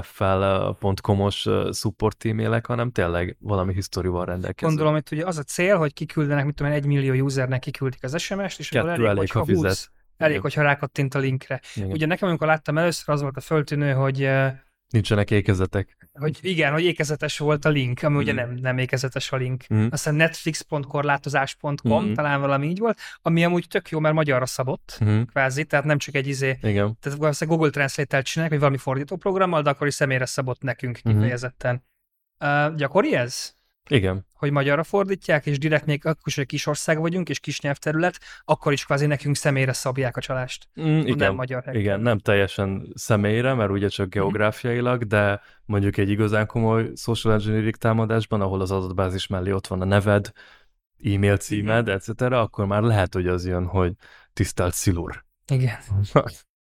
os 1.04 1.46
uh, 1.46 1.74
support 1.74 2.26
e-mailek, 2.26 2.66
hanem 2.66 2.92
tényleg 2.92 3.38
valami 3.40 3.74
historival 3.74 4.26
rendelkező. 4.26 4.68
Gondolom, 4.68 4.94
hogy 4.94 5.04
ugye 5.12 5.26
az 5.26 5.38
a 5.38 5.44
cél, 5.44 5.78
hogy 5.78 5.94
kiküldenek, 5.94 6.46
mit 6.46 6.56
tudom 6.56 6.72
egy 6.72 6.86
millió 6.86 7.26
usernek 7.26 7.60
kiküldik 7.60 8.04
az 8.04 8.22
SMS-t, 8.22 8.60
és 8.60 8.70
Kettő 8.70 8.90
elég, 8.90 9.06
elég 9.06 9.32
ha 9.32 9.46
fizet. 9.46 9.64
Húsz, 9.64 9.90
elég, 10.18 10.42
hogyha 10.42 10.62
rákattint 10.62 11.16
a 11.16 11.20
linkre. 11.20 11.62
Igen. 11.76 11.92
Ugye 11.92 12.06
nekem, 12.06 12.28
amikor 12.28 12.48
láttam 12.48 12.78
először, 12.78 13.14
az 13.14 13.22
volt 13.22 13.38
a 13.38 13.42
föltűnő, 13.42 13.94
hogy 13.94 14.30
Nincsenek 14.90 15.32
ékezetek. 15.32 16.10
Hogy 16.14 16.38
igen, 16.42 16.72
hogy 16.72 16.84
ékezetes 16.84 17.38
volt 17.38 17.66
a 17.66 17.70
link, 17.70 18.04
ami 18.04 18.16
mm. 18.16 18.20
ugye 18.20 18.34
nem, 18.34 18.54
nem 18.54 18.78
ékezetes 18.78 19.32
a 19.32 19.36
link. 19.36 19.64
Mm. 19.74 19.88
Aztán 19.90 20.16
netflix.korlátozás.com, 20.16 22.06
mm. 22.06 22.14
talán 22.14 22.40
valami 22.40 22.68
így 22.68 22.80
volt, 22.80 23.00
ami 23.22 23.44
amúgy 23.44 23.68
tök 23.68 23.90
jó, 23.90 24.00
mert 24.00 24.16
magyarra 24.16 24.46
szabott, 24.46 25.00
mm. 25.04 25.22
kvázi, 25.22 25.64
tehát 25.64 25.86
nem 25.86 25.98
csak 25.98 26.16
egy 26.16 26.28
izé, 26.28 26.58
igen. 26.62 26.98
tehát 27.00 27.18
valószínűleg 27.20 27.58
Google 27.58 27.74
Translate-tel 27.74 28.22
csinálják, 28.22 28.52
vagy 28.52 28.60
valami 28.60 28.78
fordítóprogrammal, 28.78 29.62
de 29.62 29.70
akkor 29.70 29.88
is 29.88 29.94
személyre 29.94 30.26
szabott 30.26 30.62
nekünk 30.62 31.00
mhm. 31.04 31.14
kifejezetten. 31.14 31.84
Mm. 32.46 32.48
Uh, 32.48 32.76
gyakori 32.76 33.16
ez? 33.16 33.54
Igen. 33.90 34.26
Hogy 34.34 34.52
magyarra 34.52 34.84
fordítják, 34.84 35.46
és 35.46 35.58
direkt 35.58 35.86
még 35.86 36.06
akkor 36.06 36.24
is, 36.26 36.36
hogy 36.36 36.46
kis 36.46 36.66
ország 36.66 37.00
vagyunk, 37.00 37.30
és 37.30 37.40
kis 37.40 37.62
nyelvterület, 37.62 38.20
akkor 38.44 38.74
is 38.74 38.86
kvázi 38.86 39.06
nekünk 39.06 39.36
személyre 39.36 39.74
szabják 39.74 40.18
a 40.18 40.22
csalást. 40.22 40.68
Mm, 40.82 41.00
igen, 41.00 41.18
nem 41.18 41.36
magyar 41.36 41.64
hacker. 41.64 41.80
igen, 41.80 42.00
nem 42.00 42.18
teljesen 42.18 42.92
személyre, 42.94 43.54
mert 43.54 43.70
ugye 43.70 43.88
csak 43.88 44.06
mhm. 44.06 44.16
geográfiailag, 44.16 45.04
de 45.04 45.42
mondjuk 45.66 45.98
egy 45.98 46.10
igazán 46.10 46.46
komoly 46.46 46.92
social 46.96 47.34
engineering 47.34 47.76
támadásban, 47.76 48.42
ahol 48.42 48.62
az 48.62 48.72
adatbázis 48.72 49.28
mellé 49.28 49.52
ott 49.52 49.68
van 49.68 49.82
a 49.82 49.86
neved, 49.86 50.32
e-mail 51.04 51.38
címed, 51.38 51.88
etc., 51.88 52.22
akkor 52.22 52.66
már 52.66 52.82
lehet, 52.82 53.14
hogy 53.14 53.28
az 53.28 53.46
jön, 53.46 53.66
hogy 53.66 53.94
tisztelt 54.34 54.74
Szilur. 54.74 55.26
Igen. 55.48 55.78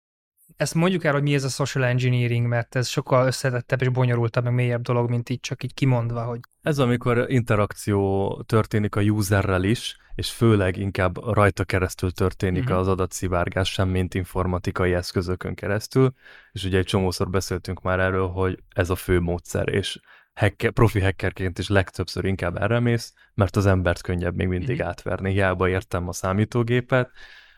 Ezt 0.56 0.74
mondjuk 0.74 1.04
el, 1.04 1.12
hogy 1.12 1.22
mi 1.22 1.34
ez 1.34 1.44
a 1.44 1.48
social 1.48 1.84
engineering, 1.84 2.46
mert 2.46 2.74
ez 2.74 2.88
sokkal 2.88 3.26
összetettebb 3.26 3.82
és 3.82 3.88
bonyolultabb, 3.88 4.44
meg 4.44 4.54
mélyebb 4.54 4.82
dolog, 4.82 5.10
mint 5.10 5.28
így 5.28 5.40
csak 5.40 5.62
így 5.62 5.74
kimondva, 5.74 6.24
hogy... 6.24 6.40
Ez 6.62 6.78
amikor 6.78 7.24
interakció 7.28 8.42
történik 8.46 8.96
a 8.96 9.00
userrel 9.00 9.64
is, 9.64 9.96
és 10.14 10.30
főleg 10.30 10.76
inkább 10.76 11.24
rajta 11.32 11.64
keresztül 11.64 12.12
történik 12.12 12.62
uh-huh. 12.62 12.78
az 12.78 12.88
adatszivárgás, 12.88 13.72
sem 13.72 13.88
mint 13.88 14.14
informatikai 14.14 14.94
eszközökön 14.94 15.54
keresztül, 15.54 16.12
és 16.52 16.64
ugye 16.64 16.78
egy 16.78 16.86
csomószor 16.86 17.30
beszéltünk 17.30 17.82
már 17.82 18.00
erről, 18.00 18.28
hogy 18.28 18.58
ez 18.68 18.90
a 18.90 18.94
fő 18.94 19.20
módszer, 19.20 19.68
és 19.68 20.00
hacker, 20.34 20.70
profi 20.70 21.00
hackerként 21.00 21.58
is 21.58 21.68
legtöbbször 21.68 22.24
inkább 22.24 22.56
erre 22.56 22.80
mész, 22.80 23.12
mert 23.34 23.56
az 23.56 23.66
embert 23.66 24.02
könnyebb 24.02 24.34
még 24.34 24.48
mindig 24.48 24.74
uh-huh. 24.74 24.88
átverni. 24.88 25.32
Hiába 25.32 25.68
értem 25.68 26.08
a 26.08 26.12
számítógépet, 26.12 27.10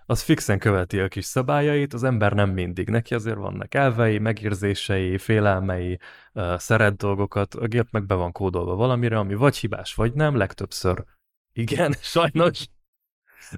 az 0.07 0.23
fixen 0.23 0.59
követi 0.59 1.01
a 1.01 1.09
kis 1.09 1.25
szabályait, 1.25 1.95
az 1.95 2.05
ember 2.05 2.33
nem 2.33 2.51
mindig. 2.51 2.89
Neki 2.89 3.15
azért 3.15 3.37
vannak 3.37 3.75
elvei, 3.75 4.19
megérzései, 4.19 5.19
félelmei, 5.19 5.99
szeret 6.57 6.97
dolgokat, 6.97 7.55
a 7.55 7.67
gép 7.67 7.87
meg 7.91 8.07
be 8.07 8.15
van 8.15 8.33
kódolva 8.33 8.75
valamire, 8.75 9.19
ami 9.19 9.35
vagy 9.35 9.57
hibás, 9.57 9.95
vagy 9.95 10.13
nem, 10.13 10.37
legtöbbször 10.37 11.05
igen, 11.57 11.95
sajnos. 12.15 12.69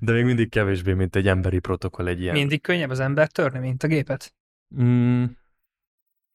De 0.00 0.12
még 0.12 0.24
mindig 0.24 0.50
kevésbé, 0.50 0.92
mint 0.92 1.16
egy 1.16 1.28
emberi 1.28 1.58
protokoll 1.58 2.06
egy 2.06 2.20
ilyen. 2.20 2.34
Mindig 2.34 2.60
könnyebb 2.60 2.90
az 2.90 3.00
ember 3.00 3.28
törni, 3.28 3.58
mint 3.58 3.82
a 3.82 3.86
gépet? 3.86 4.34
Mm, 4.80 5.24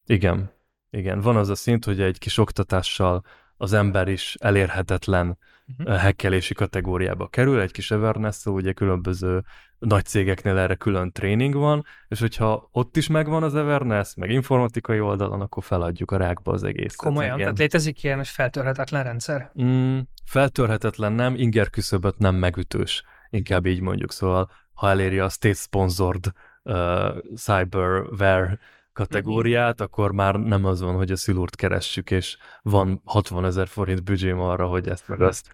igen. 0.06 0.52
Igen, 0.90 1.22
van 1.22 1.36
az 1.36 1.50
a 1.50 1.56
szint, 1.56 1.86
hogy 1.86 2.02
egy 2.02 2.18
kis 2.18 2.38
oktatással 2.38 3.24
az 3.64 3.74
ember 3.74 4.08
is 4.08 4.36
elérhetetlen 4.40 5.38
uh-huh. 5.78 5.98
hekkelési 5.98 6.54
kategóriába 6.54 7.28
kerül, 7.28 7.60
egy 7.60 7.72
kis 7.72 7.92
awareness 7.92 8.46
ugye 8.46 8.74
különböző 8.74 9.44
nagy 9.80 10.06
cégeknél 10.06 10.58
erre 10.58 10.76
külön 10.76 11.12
tréning 11.12 11.54
van, 11.54 11.86
és 12.08 12.20
hogyha 12.20 12.70
ott 12.72 12.98
is 12.98 13.08
megvan 13.08 13.44
az 13.44 13.56
awareness, 13.56 14.14
meg 14.16 14.30
informatikai 14.30 15.00
oldalon, 15.00 15.42
akkor 15.42 15.64
feladjuk 15.64 16.12
a 16.12 16.18
rákba 16.18 16.52
az 16.52 16.64
egészet. 16.64 16.96
Komolyan? 16.96 17.34
Igen. 17.34 17.40
Tehát 17.40 17.58
létezik 17.58 18.04
ilyen 18.04 18.24
feltörhetetlen 18.24 19.04
rendszer? 19.04 19.52
Mm, 19.62 20.00
feltörhetetlen 20.26 21.14
nem, 21.14 21.36
inger 21.36 21.70
küszöböt 21.70 22.18
nem 22.18 22.36
megütős. 22.36 23.04
Inkább 23.30 23.66
így 23.66 23.82
mondjuk, 23.82 24.12
szóval 24.12 24.50
ha 24.74 24.90
eléri 24.90 25.20
a 25.20 25.30
state-sponsored 25.30 26.26
uh, 26.64 27.18
cyberware 27.36 28.60
kategóriát, 28.94 29.82
akkor 29.82 30.12
már 30.12 30.36
nem 30.36 30.66
az 30.66 30.82
van, 30.82 30.96
hogy 30.96 31.12
a 31.12 31.16
szilúrt 31.16 31.56
keressük, 31.56 32.12
és 32.12 32.38
van 32.62 33.02
60 33.06 33.46
ezer 33.46 33.68
forint 33.68 34.04
büdzsém 34.04 34.40
arra, 34.40 34.68
hogy 34.68 34.88
ezt 34.88 35.08
meg 35.08 35.22
azt. 35.22 35.54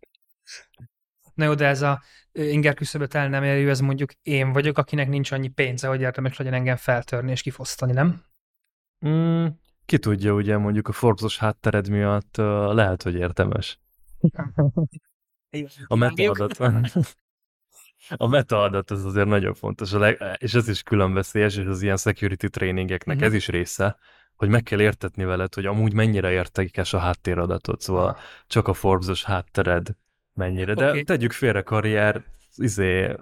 Na 1.34 1.46
jó, 1.46 1.54
de 1.54 1.68
ez 1.68 1.82
a 1.82 2.02
inger 2.32 2.74
küszöböt 2.74 3.14
el 3.14 3.30
nem 3.30 3.44
érjű, 3.44 3.70
ez 3.70 3.80
mondjuk 3.80 4.12
én 4.22 4.52
vagyok, 4.52 4.78
akinek 4.78 5.10
nincs 5.10 5.32
annyi 5.32 5.48
pénze, 5.48 5.88
hogy 5.88 6.02
érdemes 6.02 6.38
legyen 6.38 6.54
engem 6.54 6.76
feltörni 6.76 7.32
és 7.32 7.42
kifosztani, 7.42 7.92
nem? 7.92 8.24
Mm, 9.08 9.46
ki 9.86 9.98
tudja, 9.98 10.34
ugye 10.34 10.58
mondjuk 10.58 10.88
a 10.88 10.92
Forbes-os 10.92 11.38
háttered 11.38 11.90
miatt 11.90 12.38
uh, 12.38 12.74
lehet, 12.74 13.04
hogy 13.04 13.16
érdemes. 13.16 13.80
A 15.88 15.96
metaadat. 15.96 16.58
A 18.10 18.28
metaadat 18.28 18.92
az 18.92 19.06
azért 19.06 19.28
nagyon 19.28 19.54
fontos, 19.54 19.92
leg, 19.92 20.24
és 20.38 20.54
ez 20.54 20.68
is 20.68 20.84
külön 20.84 21.14
veszélyes, 21.14 21.58
és 21.58 21.66
az 21.66 21.82
ilyen 21.82 21.98
security 21.98 22.46
tréningeknek 22.46 23.16
uh-huh. 23.16 23.32
ez 23.32 23.38
is 23.38 23.48
része, 23.48 23.98
hogy 24.36 24.50
meg 24.50 24.64
kell 24.64 24.82
értetni 24.82 25.24
veled, 25.24 25.54
hogy 25.54 25.66
amúgy 25.66 25.94
mennyire 25.94 26.32
értékes 26.32 26.94
a 26.94 26.98
háttéradatot, 26.98 27.82
szóval 27.82 28.18
csak 28.48 28.68
a 28.68 28.74
Forbes-os 28.74 29.24
háttered 29.24 29.88
mennyire. 30.34 30.74
De 30.74 30.88
okay. 30.88 31.04
tegyük 31.04 31.32
félre 31.32 31.62
karrier, 31.62 32.24
izé, 32.56 33.16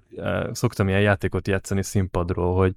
szoktam 0.52 0.88
ilyen 0.88 1.02
játékot 1.02 1.48
játszani 1.48 1.84
színpadról, 1.84 2.56
hogy 2.56 2.76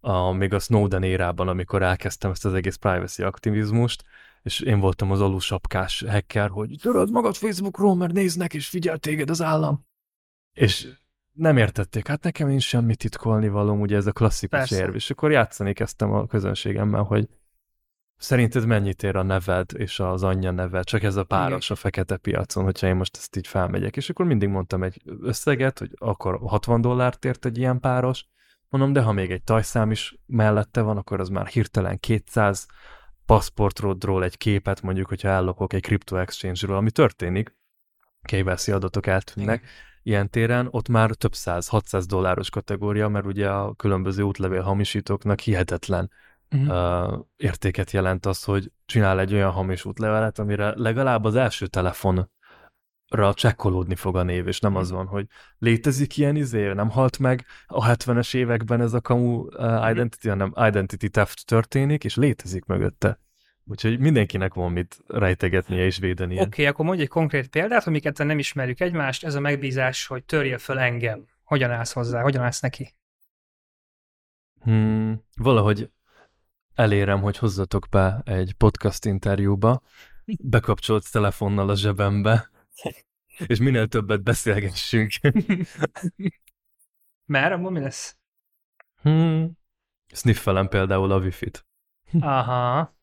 a, 0.00 0.30
még 0.30 0.54
a 0.54 0.58
Snowden 0.58 1.02
érában, 1.02 1.48
amikor 1.48 1.82
elkezdtem 1.82 2.30
ezt 2.30 2.44
az 2.44 2.54
egész 2.54 2.76
privacy 2.76 3.22
aktivizmust, 3.22 4.04
és 4.42 4.60
én 4.60 4.80
voltam 4.80 5.10
az 5.10 5.20
alusapkás 5.20 6.04
hacker, 6.08 6.48
hogy 6.48 6.78
töröd 6.82 7.10
magad 7.10 7.34
Facebookról, 7.34 7.96
mert 7.96 8.12
néznek, 8.12 8.54
és 8.54 8.68
figyel 8.68 8.98
téged 8.98 9.30
az 9.30 9.42
állam. 9.42 9.86
És 10.52 10.88
nem 11.38 11.56
értették, 11.56 12.06
hát 12.06 12.22
nekem 12.22 12.48
nincs 12.48 12.62
semmi 12.62 12.96
titkolni 12.96 13.48
valóm, 13.48 13.80
ugye 13.80 13.96
ez 13.96 14.06
a 14.06 14.12
klasszikus 14.12 14.58
Persze. 14.58 14.76
érv, 14.76 14.94
és 14.94 15.10
akkor 15.10 15.30
játszani 15.30 15.72
kezdtem 15.72 16.12
a 16.12 16.26
közönségemmel, 16.26 17.02
hogy 17.02 17.28
szerinted 18.16 18.66
mennyit 18.66 19.02
ér 19.02 19.16
a 19.16 19.22
neved 19.22 19.70
és 19.74 20.00
az 20.00 20.22
anyja 20.22 20.50
neve, 20.50 20.82
csak 20.82 21.02
ez 21.02 21.16
a 21.16 21.24
páros 21.24 21.64
Igen. 21.64 21.76
a 21.76 21.80
fekete 21.80 22.16
piacon, 22.16 22.64
hogyha 22.64 22.86
én 22.86 22.96
most 22.96 23.16
ezt 23.16 23.36
így 23.36 23.46
felmegyek, 23.46 23.96
és 23.96 24.10
akkor 24.10 24.26
mindig 24.26 24.48
mondtam 24.48 24.82
egy 24.82 25.02
összeget, 25.20 25.78
hogy 25.78 25.90
akkor 25.94 26.38
60 26.42 26.80
dollárt 26.80 27.24
ért 27.24 27.44
egy 27.44 27.58
ilyen 27.58 27.80
páros, 27.80 28.26
mondom, 28.68 28.92
de 28.92 29.02
ha 29.02 29.12
még 29.12 29.30
egy 29.30 29.42
tajszám 29.42 29.90
is 29.90 30.18
mellette 30.26 30.80
van, 30.80 30.96
akkor 30.96 31.20
az 31.20 31.28
már 31.28 31.46
hirtelen 31.46 31.98
200 31.98 32.66
paszportról 33.26 34.24
egy 34.24 34.36
képet, 34.36 34.82
mondjuk, 34.82 35.08
hogyha 35.08 35.28
ellopok 35.28 35.72
egy 35.72 35.82
crypto 35.82 36.16
exchange-ről, 36.16 36.76
ami 36.76 36.90
történik, 36.90 37.56
KYC 38.22 38.68
adatok 38.68 39.06
eltűnnek, 39.06 39.60
Igen 39.60 39.70
ilyen 40.02 40.30
téren, 40.30 40.68
ott 40.70 40.88
már 40.88 41.10
több 41.10 41.34
száz, 41.34 41.68
600 41.68 42.06
dolláros 42.06 42.50
kategória, 42.50 43.08
mert 43.08 43.26
ugye 43.26 43.50
a 43.50 43.74
különböző 43.74 44.22
útlevél 44.22 44.62
hamisítóknak 44.62 45.40
hihetetlen 45.40 46.10
uh-huh. 46.50 47.12
uh, 47.12 47.24
értéket 47.36 47.90
jelent 47.90 48.26
az, 48.26 48.44
hogy 48.44 48.72
csinál 48.86 49.20
egy 49.20 49.34
olyan 49.34 49.50
hamis 49.50 49.84
útlevelet, 49.84 50.38
amire 50.38 50.72
legalább 50.76 51.24
az 51.24 51.34
első 51.34 51.66
telefon 51.66 52.30
ra 53.08 53.34
csekkolódni 53.34 53.94
fog 53.94 54.16
a 54.16 54.22
név, 54.22 54.46
és 54.46 54.60
nem 54.60 54.76
az 54.76 54.88
mhm. 54.88 54.96
van, 54.96 55.06
hogy 55.06 55.26
létezik 55.58 56.16
ilyen 56.16 56.36
izé, 56.36 56.72
nem 56.72 56.90
halt 56.90 57.18
meg 57.18 57.44
a 57.66 57.86
70-es 57.86 58.34
években 58.34 58.80
ez 58.80 58.92
a 58.92 59.00
kamu 59.00 59.46
uh, 59.46 59.90
identity, 59.90 60.28
hanem 60.28 60.52
identity 60.56 61.06
theft 61.06 61.46
történik, 61.46 62.04
és 62.04 62.16
létezik 62.16 62.64
mögötte. 62.64 63.20
Úgyhogy 63.70 63.98
mindenkinek 63.98 64.54
van 64.54 64.72
mit 64.72 64.98
rejtegetnie 65.06 65.84
és 65.84 65.98
védenie. 65.98 66.40
Oké, 66.40 66.46
okay, 66.46 66.66
akkor 66.66 66.84
mondj 66.84 67.02
egy 67.02 67.08
konkrét 67.08 67.48
példát, 67.48 67.86
amiket 67.86 68.18
nem 68.18 68.38
ismerjük 68.38 68.80
egymást, 68.80 69.24
ez 69.24 69.34
a 69.34 69.40
megbízás, 69.40 70.06
hogy 70.06 70.24
törje 70.24 70.58
föl 70.58 70.78
engem. 70.78 71.26
Hogyan 71.42 71.70
állsz 71.70 71.92
hozzá, 71.92 72.22
hogyan 72.22 72.42
állsz 72.42 72.60
neki? 72.60 72.94
Hmm, 74.60 75.22
valahogy 75.36 75.90
elérem, 76.74 77.20
hogy 77.20 77.38
hozzatok 77.38 77.86
be 77.90 78.20
egy 78.24 78.52
podcast 78.52 79.04
interjúba, 79.04 79.82
bekapcsolt 80.40 81.12
telefonnal 81.12 81.68
a 81.68 81.76
zsebembe, 81.76 82.50
és 83.46 83.58
minél 83.58 83.86
többet 83.86 84.22
beszélgessünk. 84.22 85.12
Már 87.24 87.52
abban 87.52 87.72
mi 87.72 87.80
lesz? 87.80 88.16
Hmm. 89.02 89.58
Sniffelem 90.12 90.68
például 90.68 91.12
a 91.12 91.18
wifi-t. 91.18 91.66
Aha. 92.20 92.97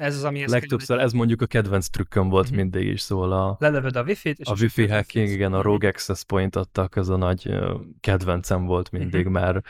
Ez 0.00 0.16
az, 0.16 0.24
ami... 0.24 0.48
Legtöbbször 0.48 0.98
ez 0.98 1.12
mondjuk 1.12 1.42
a 1.42 1.46
kedvenc 1.46 1.88
trükköm 1.88 2.28
volt 2.28 2.46
mm-hmm. 2.46 2.56
mindig 2.56 2.86
is, 2.86 3.00
szóval 3.00 3.32
a... 3.32 3.56
Lelövöd 3.58 3.96
a 3.96 4.02
wifi-t, 4.02 4.38
és... 4.38 4.46
A 4.46 4.54
wifi 4.60 4.88
hacking, 4.88 5.28
igen, 5.28 5.52
a 5.52 5.62
Rogue 5.62 5.88
Access 5.88 6.24
Point 6.24 6.56
adtak, 6.56 6.96
ez 6.96 7.08
a 7.08 7.16
nagy 7.16 7.58
kedvencem 8.00 8.64
volt 8.64 8.90
mindig, 8.90 9.20
mm-hmm. 9.20 9.32
mert 9.32 9.66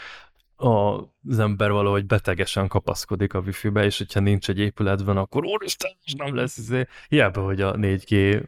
az 0.57 1.39
ember 1.39 1.71
valahogy 1.71 2.07
betegesen 2.07 2.69
kapaszkodik 2.69 3.35
a 3.35 3.39
wifi-be, 3.39 3.85
és 3.85 3.99
hogyha 3.99 4.21
nincs 4.21 4.49
egy 4.49 4.59
épületben, 4.59 5.17
akkor 5.17 5.45
úristen, 5.45 5.91
nem 6.17 6.35
lesz, 6.35 6.57
izé. 6.57 6.87
hiába, 7.09 7.45
hogy 7.45 7.61
a 7.61 7.75
4G 7.75 8.43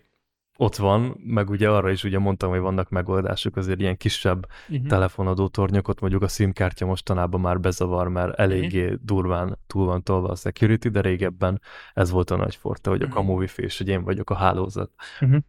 ott 0.63 0.77
van, 0.77 1.21
meg 1.25 1.51
ugye 1.51 1.71
arra 1.71 1.91
is 1.91 2.05
ugye 2.05 2.19
mondtam, 2.19 2.51
hogy 2.51 2.61
vannak 2.61 2.91
megoldások, 2.91 3.57
azért 3.57 3.81
ilyen 3.81 3.97
kisebb 3.97 4.47
uh-huh. 4.69 4.87
telefonadó 4.87 5.49
tornyokot, 5.49 6.01
mondjuk 6.01 6.23
a 6.23 6.29
SIM-kártya 6.29 6.87
mostanában 6.87 7.41
már 7.41 7.61
bezavar, 7.61 8.09
mert 8.09 8.39
eléggé 8.39 8.85
uh-huh. 8.85 9.01
durván 9.03 9.59
túl 9.67 9.87
van 9.87 10.03
tolva 10.03 10.29
a 10.29 10.35
security, 10.35 10.89
de 10.89 11.01
régebben 11.01 11.61
ez 11.95 12.11
volt 12.11 12.31
a 12.31 12.37
nagy 12.37 12.55
forte, 12.55 12.91
hogy 12.91 13.03
a 13.03 13.05
uh-huh. 13.05 13.21
kamu 13.21 13.39
wifi, 13.39 13.63
és 13.63 13.79
hogy 13.79 13.89
én 13.89 14.05
vagyok 14.05 14.31
a 14.31 14.35
hálózat. 14.35 14.91
Uh-huh. 15.21 15.41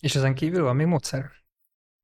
És 0.00 0.14
ezen 0.14 0.34
kívül 0.34 0.62
van 0.62 0.76
még 0.76 0.86
módszer? 0.86 1.30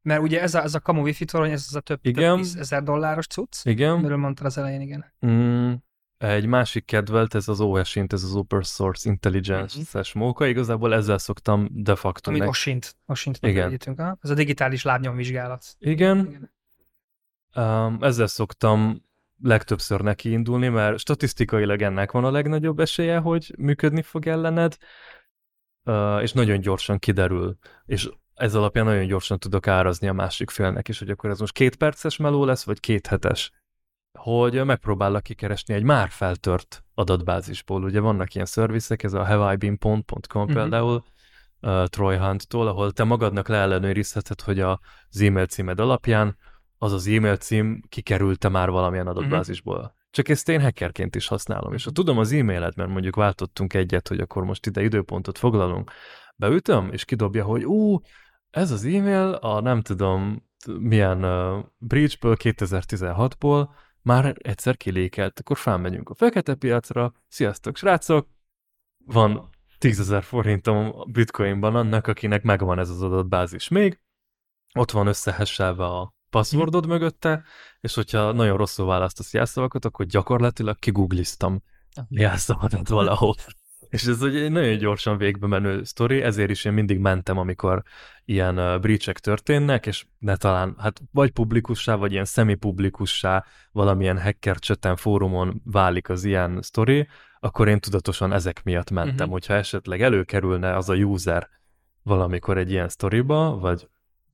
Mert 0.03 0.23
ugye 0.23 0.41
ez 0.41 0.55
a, 0.55 0.63
ez 0.63 0.75
a 0.75 0.81
kamu 0.81 1.03
wifi 1.03 1.25
torony, 1.25 1.51
ez 1.51 1.65
az 1.69 1.75
a 1.75 1.81
több, 1.81 1.99
igen. 2.03 2.43
több 2.43 2.61
ezer 2.61 2.83
dolláros 2.83 3.27
cucc, 3.27 3.65
igen. 3.65 3.99
miről 3.99 4.17
mondtad 4.17 4.47
az 4.47 4.59
elején, 4.59 4.81
igen. 4.81 5.05
Mm, 5.27 5.73
egy 6.19 6.47
másik 6.47 6.85
kedvelt, 6.85 7.35
ez 7.35 7.49
az 7.49 7.61
OSINT, 7.61 8.13
ez 8.13 8.23
az 8.23 8.35
Open 8.35 8.63
Source 8.63 9.09
Intelligence-es 9.09 10.09
uh-huh. 10.09 10.23
móka, 10.23 10.47
igazából 10.47 10.95
ezzel 10.95 11.19
szoktam 11.19 11.69
de 11.71 11.95
facto 11.95 12.31
Amit 12.31 12.43
OSINT, 12.43 12.97
OSINT 13.07 13.39
Igen. 13.41 13.79
Ha? 13.97 14.19
Ez 14.21 14.31
a 14.31 14.35
digitális 14.35 14.83
lábnyomvizsgálat. 14.83 15.65
Igen. 15.79 16.19
Igen. 16.19 16.55
Um, 17.55 17.99
ezzel 18.01 18.27
szoktam 18.27 19.05
legtöbbször 19.43 20.01
neki 20.01 20.31
indulni, 20.31 20.69
mert 20.69 20.99
statisztikailag 20.99 21.83
ennek 21.83 22.13
van 22.13 22.25
a 22.25 22.31
legnagyobb 22.31 22.81
esélye, 22.81 23.19
hogy 23.19 23.55
működni 23.59 24.03
fog 24.03 24.27
ellened, 24.27 24.77
uh, 25.85 26.23
és 26.23 26.33
nagyon 26.33 26.61
gyorsan 26.61 26.99
kiderül. 26.99 27.59
És 27.85 28.09
ez 28.35 28.55
alapján 28.55 28.85
nagyon 28.85 29.07
gyorsan 29.07 29.39
tudok 29.39 29.67
árazni 29.67 30.09
a 30.09 30.13
másik 30.13 30.51
félnek 30.51 30.89
is, 30.89 30.99
hogy 30.99 31.11
akkor 31.11 31.31
ez 31.31 31.39
most 31.39 31.53
két 31.53 31.77
perces 31.77 32.17
meló 32.17 32.45
lesz, 32.45 32.65
vagy 32.65 32.81
két 32.81 33.07
hetes 33.07 33.53
hogy 34.17 34.65
megpróbállak 34.65 35.23
kikeresni 35.23 35.75
egy 35.75 35.83
már 35.83 36.09
feltört 36.11 36.85
adatbázisból. 36.95 37.83
Ugye 37.83 38.01
vannak 38.01 38.35
ilyen 38.35 38.47
szervizek, 38.47 39.03
ez 39.03 39.13
a 39.13 39.25
haveibeen.com 39.25 40.13
uh-huh. 40.35 40.53
például, 40.53 41.05
uh, 41.61 41.85
Troy 41.85 42.17
Hunt-tól, 42.17 42.67
ahol 42.67 42.93
te 42.93 43.05
magadnak 43.05 43.49
leellenőrizheted, 43.49 44.41
hogy 44.41 44.61
az 44.61 45.21
e-mail 45.21 45.47
címed 45.47 45.81
alapján 45.81 46.37
az 46.79 46.93
az 46.93 47.07
e-mail 47.07 47.37
cím 47.37 47.83
kikerült-e 47.89 48.49
már 48.49 48.71
valamilyen 48.71 49.07
mhm. 49.07 49.17
adatbázisból. 49.17 49.77
Uh-huh. 49.77 49.93
csak 50.11 50.29
ezt 50.29 50.49
én 50.49 50.61
hackerként 50.61 51.15
is 51.15 51.29
használom. 51.29 51.73
És 51.73 51.85
ha 51.85 51.91
tudom 51.91 52.19
az 52.19 52.33
e-mailet, 52.33 52.75
mert 52.75 52.91
mondjuk 52.91 53.17
váltottunk 53.17 53.75
egyet, 53.75 54.09
hogy 54.09 54.21
akkor 54.21 54.45
most 54.45 54.67
ide 54.67 54.83
időpontot 54.83 55.39
foglalunk, 55.39 55.91
beütöm, 56.37 56.89
és 56.93 57.05
kidobja, 57.05 57.45
hogy 57.45 57.65
ú, 57.65 58.01
ez 58.51 58.71
az 58.71 58.85
e-mail 58.85 59.39
a 59.41 59.61
nem 59.61 59.81
tudom 59.81 60.45
milyen 60.79 61.25
uh, 61.25 61.65
breachből 61.79 62.37
2016-ból 62.39 63.69
már 64.07 64.35
egyszer 64.39 64.77
kilékelt, 64.77 65.41
akkor 65.41 65.57
felmegyünk 65.57 66.09
a 66.09 66.15
fekete 66.15 66.55
piacra, 66.55 67.13
sziasztok 67.29 67.77
srácok, 67.77 68.29
van 69.05 69.51
10.000 69.81 70.23
forintom 70.23 70.93
bitcoinban 71.13 71.77
annak, 71.77 72.07
akinek 72.07 72.43
megvan 72.43 72.79
ez 72.79 72.91
az 72.91 73.03
adatbázis 73.03 73.69
még, 73.69 74.01
ott 74.75 74.91
van 74.91 75.07
összehesselve 75.07 75.85
a 75.85 76.15
passwordod 76.31 76.87
mögötte, 76.87 77.45
és 77.81 77.95
hogyha 77.95 78.33
nagyon 78.33 78.57
rosszul 78.57 78.87
választasz 78.87 79.33
jelszavakat, 79.33 79.85
akkor 79.85 80.07
gyakorlatilag 80.07 80.79
kigoogliztam 80.79 81.63
jelszavadat 82.09 82.89
valahol. 82.89 83.35
És 83.89 84.05
ez 84.05 84.23
egy 84.23 84.51
nagyon 84.51 84.79
gyorsan 84.79 85.17
végbe 85.17 85.47
menő 85.47 85.85
sztori, 85.85 86.23
ezért 86.23 86.51
is 86.51 86.65
én 86.65 86.73
mindig 86.73 86.99
mentem, 86.99 87.39
amikor 87.39 87.83
ilyen 88.25 88.59
uh, 88.59 88.81
breachek 88.81 89.19
történnek, 89.19 89.87
és 89.87 90.05
ne 90.19 90.37
talán, 90.37 90.75
hát 90.79 91.01
vagy 91.13 91.31
publikussá, 91.31 91.95
vagy 91.95 92.13
ilyen 92.13 92.25
szemi-publikussá 92.25 93.45
valamilyen 93.73 94.21
hacker 94.21 94.59
cseten, 94.59 94.97
fórumon 94.97 95.61
válik 95.65 96.09
az 96.09 96.25
ilyen 96.25 96.63
sztori, 96.63 97.09
akkor 97.41 97.69
én 97.69 97.81
tudatosan 97.81 98.33
ezek 98.33 98.63
miatt 98.65 98.91
mentem. 98.91 99.15
Uh-huh. 99.15 99.33
Hogyha 99.33 99.55
esetleg 99.55 100.03
előkerülne 100.03 100.77
az 100.77 100.89
a 100.89 100.95
user 100.95 101.49
valamikor 102.03 102.59
egy 102.59 102.71
ilyen 102.71 102.89
sztoriba, 102.89 103.59
vagy 103.59 103.89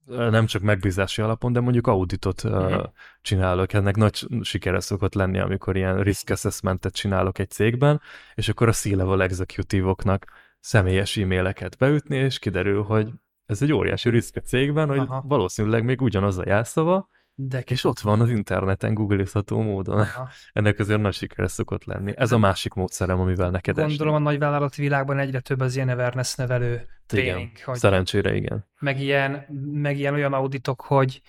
nem 0.06 0.46
csak 0.46 0.62
megbízási 0.62 1.22
alapon, 1.22 1.52
de 1.52 1.60
mondjuk 1.60 1.86
auditot 1.86 2.44
uh, 2.44 2.82
csinálok. 3.22 3.72
Ennek 3.72 3.96
nagy 3.96 4.26
sikere 4.42 4.80
szokott 4.80 5.14
lenni, 5.14 5.38
amikor 5.38 5.76
ilyen 5.76 6.02
risk 6.02 6.30
assessmentet 6.30 6.94
csinálok 6.94 7.38
egy 7.38 7.50
cégben, 7.50 8.00
és 8.34 8.48
akkor 8.48 8.68
a 8.68 8.72
C-level 8.72 9.22
executive-oknak 9.22 10.26
személyes 10.60 11.16
e-maileket 11.16 11.76
beütni, 11.78 12.16
és 12.16 12.38
kiderül, 12.38 12.82
hogy 12.82 13.08
ez 13.46 13.62
egy 13.62 13.72
óriási 13.72 14.10
risk 14.10 14.36
a 14.36 14.40
cégben, 14.40 14.88
hogy 14.88 14.98
Aha. 14.98 15.22
valószínűleg 15.26 15.84
még 15.84 16.00
ugyanaz 16.00 16.38
a 16.38 16.44
jelszava, 16.46 17.08
de 17.48 17.60
és 17.66 17.84
ott 17.84 18.00
van 18.00 18.20
az 18.20 18.30
interneten 18.30 18.94
googlizható 18.94 19.60
módon. 19.60 19.98
Aha. 19.98 20.28
Ennek 20.52 20.78
azért 20.78 21.00
nagy 21.00 21.14
sikere 21.14 21.48
szokott 21.48 21.84
lenni. 21.84 22.12
Ez 22.16 22.32
a 22.32 22.38
másik 22.38 22.72
módszerem, 22.72 23.20
amivel 23.20 23.50
neked 23.50 23.74
Gondolom 23.74 24.14
esni. 24.14 24.26
a 24.26 24.30
nagyvállalati 24.30 24.82
világban 24.82 25.18
egyre 25.18 25.40
több 25.40 25.60
az 25.60 25.74
ilyen 25.76 25.88
awareness 25.88 26.34
nevelő 26.34 26.86
tréning. 27.06 27.50
Igen, 27.50 27.64
hogy 27.64 27.78
szerencsére 27.78 28.34
igen. 28.34 28.66
Meg 28.78 29.00
ilyen, 29.00 29.46
meg 29.72 29.98
ilyen 29.98 30.14
olyan 30.14 30.32
auditok, 30.32 30.80
hogy 30.80 31.22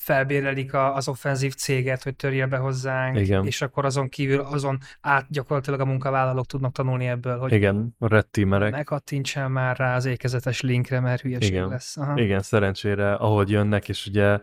felbérelik 0.00 0.74
a, 0.74 0.94
az 0.94 1.08
offenzív 1.08 1.54
céget, 1.54 2.02
hogy 2.02 2.16
törje 2.16 2.46
be 2.46 2.56
hozzánk, 2.56 3.18
Igen. 3.18 3.46
és 3.46 3.62
akkor 3.62 3.84
azon 3.84 4.08
kívül, 4.08 4.40
azon 4.40 4.78
át 5.00 5.26
gyakorlatilag 5.28 5.80
a 5.80 5.84
munkavállalók 5.84 6.46
tudnak 6.46 6.72
tanulni 6.72 7.06
ebből, 7.06 7.38
hogy 7.38 7.52
Igen, 7.52 7.96
red 7.98 8.26
teamerek. 8.26 8.70
Megkattintsen 8.70 9.50
már 9.50 9.76
rá 9.76 9.94
az 9.94 10.04
ékezetes 10.04 10.60
linkre, 10.60 11.00
mert 11.00 11.22
hülyeség 11.22 11.50
Igen. 11.50 11.68
lesz. 11.68 11.96
Aha. 11.96 12.20
Igen, 12.20 12.40
szerencsére, 12.40 13.14
ahogy 13.14 13.50
jönnek, 13.50 13.88
és 13.88 14.06
ugye 14.06 14.38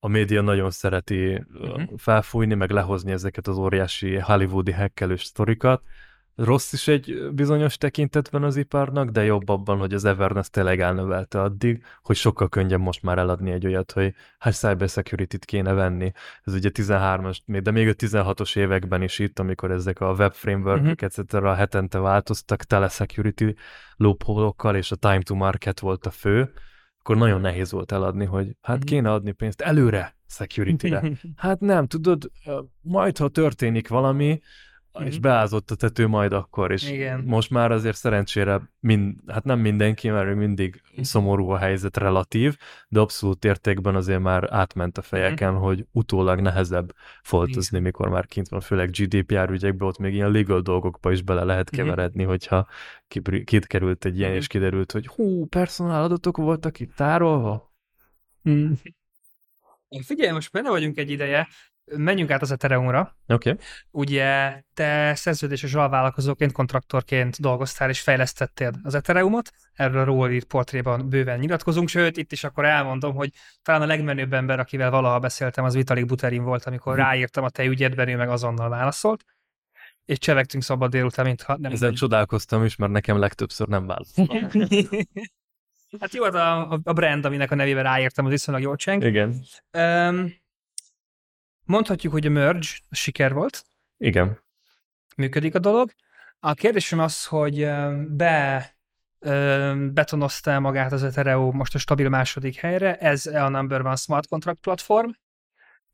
a 0.00 0.08
média 0.08 0.40
nagyon 0.40 0.70
szereti 0.70 1.44
uh-huh. 1.54 1.82
felfújni, 1.96 2.54
meg 2.54 2.70
lehozni 2.70 3.12
ezeket 3.12 3.46
az 3.46 3.56
óriási 3.56 4.18
hollywoodi 4.18 4.72
hekkelős 4.72 5.24
sztorikat, 5.24 5.82
rossz 6.44 6.72
is 6.72 6.88
egy 6.88 7.30
bizonyos 7.32 7.76
tekintetben 7.76 8.42
az 8.42 8.56
iparnak, 8.56 9.10
de 9.10 9.24
jobb 9.24 9.48
abban, 9.48 9.78
hogy 9.78 9.94
az 9.94 10.04
Everness 10.04 10.48
tényleg 10.50 10.80
elnövelte 10.80 11.40
addig, 11.40 11.84
hogy 12.02 12.16
sokkal 12.16 12.48
könnyebb 12.48 12.80
most 12.80 13.02
már 13.02 13.18
eladni 13.18 13.50
egy 13.50 13.66
olyat, 13.66 13.92
hogy 13.92 14.14
hát 14.38 14.54
cybersecurity-t 14.54 15.44
kéne 15.44 15.72
venni. 15.72 16.12
Ez 16.42 16.54
ugye 16.54 16.70
13-as, 16.74 17.38
de 17.46 17.70
még 17.70 17.88
a 17.88 17.92
16-os 17.92 18.56
években 18.56 19.02
is 19.02 19.18
itt, 19.18 19.38
amikor 19.38 19.70
ezek 19.70 20.00
a 20.00 20.12
web 20.12 20.32
framework 20.32 20.82
uh-huh. 20.82 20.96
etc. 20.98 21.56
hetente 21.56 21.98
változtak 21.98 22.64
telesecurity 22.64 23.54
loophole 23.96 24.78
és 24.78 24.90
a 24.90 24.96
time 24.96 25.22
to 25.22 25.34
market 25.34 25.80
volt 25.80 26.06
a 26.06 26.10
fő, 26.10 26.52
akkor 27.00 27.16
nagyon 27.16 27.40
nehéz 27.40 27.70
volt 27.72 27.92
eladni, 27.92 28.24
hogy 28.24 28.56
hát 28.60 28.76
uh-huh. 28.76 28.90
kéne 28.90 29.12
adni 29.12 29.32
pénzt 29.32 29.60
előre 29.60 30.16
security-re. 30.26 31.02
Hát 31.36 31.60
nem, 31.60 31.86
tudod, 31.86 32.30
majd 32.80 33.18
ha 33.18 33.28
történik 33.28 33.88
valami, 33.88 34.40
mm-hmm. 34.98 35.08
és 35.08 35.18
beázott 35.18 35.70
a 35.70 35.74
tető 35.74 36.06
majd 36.06 36.32
akkor, 36.32 36.72
és 36.72 36.90
Igen. 36.90 37.20
most 37.26 37.50
már 37.50 37.72
azért 37.72 37.96
szerencsére, 37.96 38.70
mind, 38.80 39.16
hát 39.26 39.44
nem 39.44 39.58
mindenki, 39.58 40.10
mert 40.10 40.36
mindig 40.36 40.82
mm. 41.00 41.02
szomorú 41.02 41.48
a 41.48 41.58
helyzet 41.58 41.96
relatív, 41.96 42.56
de 42.88 43.00
abszolút 43.00 43.44
értékben 43.44 43.94
azért 43.94 44.20
már 44.20 44.48
átment 44.52 44.98
a 44.98 45.02
fejeken, 45.02 45.52
mm. 45.52 45.56
hogy 45.56 45.86
utólag 45.92 46.40
nehezebb 46.40 46.94
foltozni, 47.22 47.78
Igen. 47.78 47.82
mikor 47.82 48.08
már 48.08 48.26
kint 48.26 48.48
van, 48.48 48.60
főleg 48.60 48.90
GDPR 48.90 49.50
ügyekben, 49.50 49.88
ott 49.88 49.98
még 49.98 50.14
ilyen 50.14 50.30
legal 50.30 50.60
dolgokba 50.60 51.12
is 51.12 51.22
bele 51.22 51.44
lehet 51.44 51.70
mhm. 51.70 51.80
keveredni, 51.80 52.24
mm. 52.24 52.26
hogyha 52.26 52.66
kit 53.44 53.66
került 53.66 54.04
egy 54.04 54.18
ilyen, 54.18 54.30
mm. 54.32 54.34
és 54.34 54.46
kiderült, 54.46 54.92
hogy 54.92 55.06
hú, 55.06 55.46
personál 55.46 56.02
adatok 56.02 56.36
voltak 56.36 56.80
itt 56.80 56.94
tárolva. 56.94 57.72
Mm. 58.48 58.72
Figyelj, 60.04 60.30
most 60.30 60.52
benne 60.52 60.68
vagyunk 60.68 60.98
egy 60.98 61.10
ideje, 61.10 61.48
menjünk 61.96 62.30
át 62.30 62.42
az 62.42 62.50
Ethereumra. 62.50 63.16
Oké. 63.26 63.50
Okay. 63.50 63.64
Ugye 63.90 64.62
te 64.74 65.14
szerződéses 65.14 65.74
alvállalkozóként, 65.74 66.52
kontraktorként 66.52 67.40
dolgoztál 67.40 67.88
és 67.88 68.00
fejlesztettél 68.00 68.72
az 68.82 68.94
Ethereumot, 68.94 69.50
erről 69.72 70.00
a 70.00 70.04
Roll 70.04 70.40
portréban 70.48 71.08
bőven 71.08 71.38
nyilatkozunk, 71.38 71.88
sőt, 71.88 72.16
itt 72.16 72.32
is 72.32 72.44
akkor 72.44 72.64
elmondom, 72.64 73.14
hogy 73.14 73.30
talán 73.62 73.82
a 73.82 73.86
legmenőbb 73.86 74.32
ember, 74.32 74.58
akivel 74.58 74.90
valaha 74.90 75.18
beszéltem, 75.18 75.64
az 75.64 75.74
Vitalik 75.74 76.06
Buterin 76.06 76.42
volt, 76.42 76.64
amikor 76.64 76.94
hmm. 76.94 77.04
ráírtam 77.04 77.44
a 77.44 77.50
te 77.50 77.64
ügyedben, 77.64 78.08
ő 78.08 78.16
meg 78.16 78.28
azonnal 78.28 78.68
válaszolt 78.68 79.24
és 80.04 80.18
csevegtünk 80.18 80.62
szabad 80.62 80.90
délután, 80.90 81.26
mintha 81.26 81.56
nem... 81.56 81.72
Ezen 81.72 81.94
csodálkoztam 81.94 82.64
is, 82.64 82.76
mert 82.76 82.92
nekem 82.92 83.18
legtöbbször 83.18 83.66
nem 83.66 83.86
válaszolt. 83.86 84.30
hát 86.00 86.14
jó, 86.14 86.24
a, 86.24 86.80
a 86.84 86.92
brand, 86.92 87.24
aminek 87.24 87.50
a 87.50 87.54
nevével 87.54 87.82
ráírtam, 87.82 88.24
az 88.24 88.30
viszonylag 88.30 88.62
jól 88.62 88.76
cseng. 88.76 89.04
Igen. 89.04 89.42
Um, 89.78 90.32
Mondhatjuk, 91.70 92.12
hogy 92.12 92.26
a 92.26 92.30
merge 92.30 92.68
siker 92.90 93.32
volt. 93.32 93.64
Igen. 93.96 94.38
Működik 95.16 95.54
a 95.54 95.58
dolog. 95.58 95.90
A 96.40 96.54
kérdésem 96.54 96.98
az, 96.98 97.26
hogy 97.26 97.68
be 98.08 98.74
betonozta 99.92 100.60
magát 100.60 100.92
az 100.92 101.02
Ethereum 101.02 101.56
most 101.56 101.74
a 101.74 101.78
stabil 101.78 102.08
második 102.08 102.56
helyre, 102.56 102.96
ez 102.96 103.26
a 103.26 103.48
number 103.48 103.80
one 103.80 103.96
smart 103.96 104.28
contract 104.28 104.60
platform, 104.60 105.10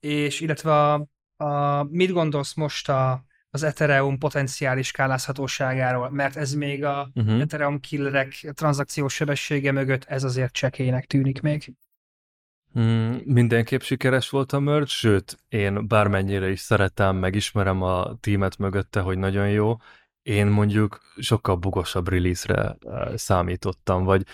és 0.01 0.41
illetve 0.41 0.73
a, 0.73 1.07
a, 1.45 1.83
mit 1.83 2.13
gondolsz 2.13 2.55
most 2.55 2.89
a, 2.89 3.25
az 3.51 3.63
Ethereum 3.63 4.19
potenciális 4.19 4.87
skálázhatóságáról, 4.87 6.11
mert 6.11 6.37
ez 6.37 6.53
még 6.53 6.85
a 6.85 7.11
uh-huh. 7.15 7.41
Ethereum 7.41 7.81
killerek 7.81 8.29
tranzakciós 8.55 9.15
sebessége 9.15 9.73
mögött 9.73 10.05
ez 10.05 10.25
azért 10.25 10.53
csekének 10.53 11.05
tűnik 11.05 11.41
még. 11.41 11.75
Mm, 12.79 13.17
mindenképp 13.25 13.81
sikeres 13.81 14.31
volt 14.31 14.53
a 14.53 14.61
merge, 14.61 14.87
sőt, 14.87 15.39
én 15.49 15.89
bármennyire 15.89 16.51
is 16.51 16.61
szeretem, 16.61 17.17
meg 17.17 17.35
ismerem 17.35 17.83
a 17.83 18.17
tímet 18.21 18.59
mögötte, 18.59 19.01
hogy 19.01 19.19
nagyon 19.19 19.51
jó, 19.51 19.77
én 20.23 20.47
mondjuk 20.47 21.01
sokkal 21.17 21.57
bugosabb 21.57 22.09
release-re 22.09 22.77
eh, 22.81 23.17
számítottam, 23.17 24.05
vagy 24.05 24.27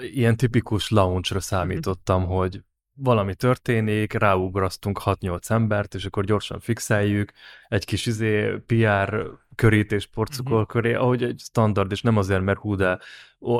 ilyen 0.00 0.36
tipikus 0.36 0.90
launchra 0.90 1.36
mhm. 1.36 1.44
számítottam, 1.44 2.20
mm-hmm. 2.20 2.30
hogy 2.30 2.62
valami 2.92 3.34
történik, 3.34 4.12
ráugrasztunk 4.12 5.00
6-8 5.04 5.50
embert, 5.50 5.94
és 5.94 6.04
akkor 6.04 6.24
gyorsan 6.24 6.60
fixeljük, 6.60 7.32
egy 7.68 7.84
kis 7.84 8.06
izé, 8.06 8.50
PR 8.66 9.26
körítés 9.60 10.06
porcukor 10.06 10.52
uh-huh. 10.52 10.68
köré, 10.68 10.94
ahogy 10.94 11.22
egy 11.22 11.38
standard, 11.38 11.90
és 11.90 12.02
nem 12.02 12.16
azért, 12.16 12.42
mert 12.42 12.58
hú, 12.58 12.74
de 12.74 12.98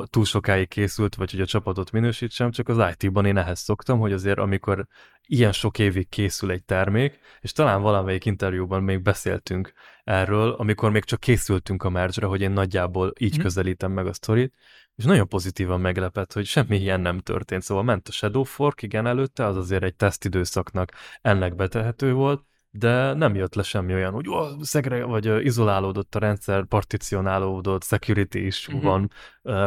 túl 0.05 0.25
sokáig 0.25 0.69
készült, 0.69 1.15
vagy 1.15 1.31
hogy 1.31 1.41
a 1.41 1.47
csapatot 1.47 1.91
minősítsem, 1.91 2.51
csak 2.51 2.69
az 2.69 2.95
IT-ban 2.97 3.25
én 3.25 3.37
ehhez 3.37 3.61
szoktam, 3.61 3.99
hogy 3.99 4.13
azért 4.13 4.39
amikor 4.39 4.87
ilyen 5.27 5.53
sok 5.53 5.79
évig 5.79 6.09
készül 6.09 6.51
egy 6.51 6.65
termék, 6.65 7.19
és 7.41 7.53
talán 7.53 7.83
valamelyik 7.83 8.25
interjúban 8.25 8.83
még 8.83 9.03
beszéltünk 9.03 9.73
erről, 10.05 10.51
amikor 10.51 10.91
még 10.91 11.05
csak 11.05 11.21
készültünk 11.21 11.83
a 11.83 11.91
merge 11.91 12.27
hogy 12.27 12.41
én 12.41 12.51
nagyjából 12.51 13.13
így 13.19 13.29
uh-huh. 13.29 13.45
közelítem 13.45 13.93
meg 13.93 14.07
a 14.07 14.13
sztorit, 14.13 14.55
és 14.97 15.05
nagyon 15.05 15.29
pozitívan 15.29 15.81
meglepett, 15.81 16.33
hogy 16.33 16.47
semmi 16.47 16.77
ilyen 16.77 17.01
nem 17.01 17.19
történt. 17.19 17.63
Szóval 17.63 17.85
ment 17.85 18.09
a 18.09 18.13
Shadow 18.13 18.43
Fork, 18.43 18.83
igen, 18.83 19.07
előtte, 19.07 19.45
az 19.45 19.57
azért 19.57 19.83
egy 19.83 19.97
tesztidőszaknak 19.97 20.93
ennek 21.21 21.55
betehető 21.55 22.13
volt, 22.13 22.45
de 22.73 23.13
nem 23.13 23.35
jött 23.35 23.55
le 23.55 23.63
semmi 23.63 23.95
olyan, 23.95 24.13
hogy 24.13 24.29
oh, 24.29 24.63
szegre, 24.63 25.05
vagy 25.05 25.45
izolálódott 25.45 26.15
a 26.15 26.19
rendszer, 26.19 26.65
particionálódott, 26.65 27.85
security 27.85 28.35
is 28.35 28.69
uh-huh. 28.69 28.83
van, 28.83 29.11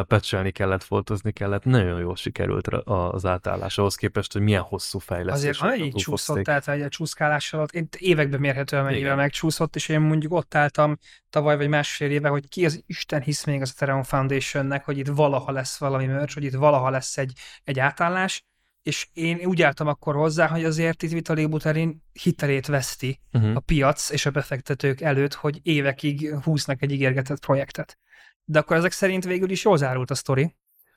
pecselni 0.06 0.50
kellett, 0.50 0.82
foltozni 0.82 1.32
kellett, 1.32 1.64
nagyon 1.64 2.00
jól 2.00 2.16
sikerült 2.16 2.66
az 2.84 3.26
átállás 3.26 3.78
ahhoz 3.78 3.94
képest, 3.94 4.32
hogy 4.32 4.42
milyen 4.42 4.62
hosszú 4.62 4.98
fejlesztés. 4.98 5.48
Azért 5.48 5.60
amennyi 5.60 5.92
csúszott, 5.92 6.42
tehát 6.42 6.68
egy 6.68 6.88
csúszkálás 6.88 7.52
alatt, 7.52 7.72
én 7.72 7.88
években 7.98 8.40
mérhetően 8.40 8.84
mennyivel 8.84 9.16
megcsúszott, 9.16 9.76
és 9.76 9.88
én 9.88 10.00
mondjuk 10.00 10.32
ott 10.32 10.54
álltam 10.54 10.98
tavaly 11.30 11.56
vagy 11.56 11.68
másfél 11.68 12.10
éve, 12.10 12.28
hogy 12.28 12.48
ki 12.48 12.64
az 12.64 12.82
Isten 12.86 13.20
hisz 13.20 13.44
még 13.44 13.60
az 13.60 13.72
Ethereum 13.74 14.02
Foundationnek, 14.02 14.84
hogy 14.84 14.98
itt 14.98 15.08
valaha 15.08 15.52
lesz 15.52 15.78
valami 15.78 16.06
merch, 16.06 16.34
hogy 16.34 16.44
itt 16.44 16.54
valaha 16.54 16.90
lesz 16.90 17.18
egy, 17.18 17.32
egy 17.64 17.78
átállás, 17.78 18.44
és 18.84 19.08
én 19.12 19.44
úgy 19.44 19.62
álltam 19.62 19.86
akkor 19.86 20.14
hozzá, 20.14 20.46
hogy 20.46 20.64
azért 20.64 21.02
itt 21.02 21.10
Vitali 21.10 21.46
Buterin 21.46 22.02
hitelét 22.12 22.66
veszti 22.66 23.20
uh-huh. 23.32 23.56
a 23.56 23.60
piac 23.60 24.10
és 24.10 24.26
a 24.26 24.30
befektetők 24.30 25.00
előtt, 25.00 25.34
hogy 25.34 25.60
évekig 25.62 26.34
húznak 26.34 26.82
egy 26.82 26.92
ígérgetett 26.92 27.40
projektet. 27.40 27.98
De 28.44 28.58
akkor 28.58 28.76
ezek 28.76 28.92
szerint 28.92 29.24
végül 29.24 29.50
is 29.50 29.64
jól 29.64 29.76
zárult 29.76 30.10
a 30.10 30.14
sztori. 30.14 30.54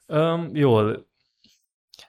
Um, 0.08 0.50
jól. 0.54 1.08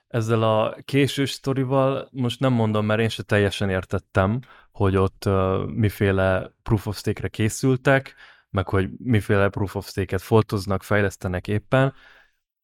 Ezzel 0.07 0.43
a 0.43 0.75
késős 0.85 1.31
sztorival 1.31 2.09
most 2.11 2.39
nem 2.39 2.53
mondom, 2.53 2.85
mert 2.85 2.99
én 2.99 3.09
se 3.09 3.23
teljesen 3.23 3.69
értettem, 3.69 4.39
hogy 4.71 4.95
ott 4.95 5.25
uh, 5.25 5.65
miféle 5.65 6.53
proof 6.63 6.87
of 6.87 6.97
stake-re 6.97 7.27
készültek, 7.27 8.15
meg 8.49 8.67
hogy 8.67 8.89
miféle 8.97 9.49
proof 9.49 9.75
of 9.75 9.87
stake-et 9.87 10.21
foltoznak, 10.21 10.83
fejlesztenek 10.83 11.47
éppen 11.47 11.93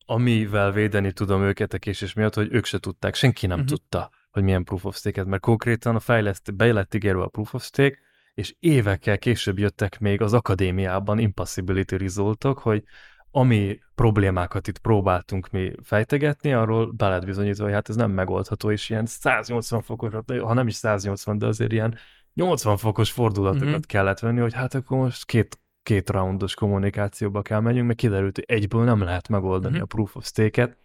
amivel 0.06 0.72
védeni 0.72 1.12
tudom 1.12 1.43
őket 1.43 1.74
a 1.74 1.78
késés 1.78 2.14
miatt, 2.14 2.34
hogy 2.34 2.47
ők 2.51 2.66
se 2.66 2.80
tudták, 2.80 3.16
senki 3.16 3.47
nem 3.47 3.60
uh-huh. 3.60 3.78
tudta, 3.78 4.10
hogy 4.32 4.43
milyen 4.43 4.64
proof 4.64 4.86
of 4.86 4.95
stake-et, 4.95 5.28
mert 5.28 5.41
konkrétan 5.41 5.95
a 5.95 5.99
fejleszt, 5.99 6.56
be 6.56 6.74
lett 6.74 6.93
ígérve 6.93 7.24
a 7.24 7.28
proof 7.28 7.53
of 7.53 7.64
stake, 7.64 7.97
és 8.34 8.56
évekkel 8.60 9.18
később 9.18 9.60
jöttek 9.60 9.99
még 9.99 10.22
az 10.22 10.34
akadémiában 10.34 11.20
impossibility 11.20 11.95
resultok, 11.95 12.60
hogy 12.60 12.84
ami 13.32 13.80
problémákat 13.95 14.68
itt 14.68 14.78
próbáltunk 14.78 15.49
mi 15.49 15.72
fejtegetni, 15.84 16.53
arról 16.53 16.91
be 16.91 17.08
lehet 17.08 17.26
bizonyítva, 17.26 17.64
hogy 17.64 17.74
hát 17.74 17.89
ez 17.89 17.95
nem 17.95 18.12
megoldható, 18.12 18.72
és 18.72 18.89
ilyen 18.89 19.06
180 19.06 19.82
fokos, 19.82 20.14
ha 20.41 20.53
nem 20.53 20.68
is 20.68 20.76
180, 20.76 21.38
de 21.38 21.45
azért 21.45 21.72
ilyen 21.72 21.97
80 22.34 22.78
fokos 22.78 23.12
fordulatokat 23.12 23.68
uh-huh. 23.68 23.86
kellett 23.86 24.20
venni, 24.20 24.39
hogy 24.39 24.53
hát 24.53 24.74
akkor 24.74 24.97
most 24.97 25.26
két 25.26 25.60
két 25.86 26.09
roundos 26.09 26.53
kommunikációba 26.53 27.41
kell 27.41 27.59
menjünk, 27.59 27.88
mert 27.88 27.99
kiderült, 27.99 28.36
hogy 28.36 28.45
egyből 28.47 28.83
nem 28.83 29.01
lehet 29.01 29.27
megoldani 29.27 29.73
uh-huh. 29.73 29.83
a 29.83 29.95
proof 29.95 30.15
of 30.15 30.25
stake-et, 30.25 30.77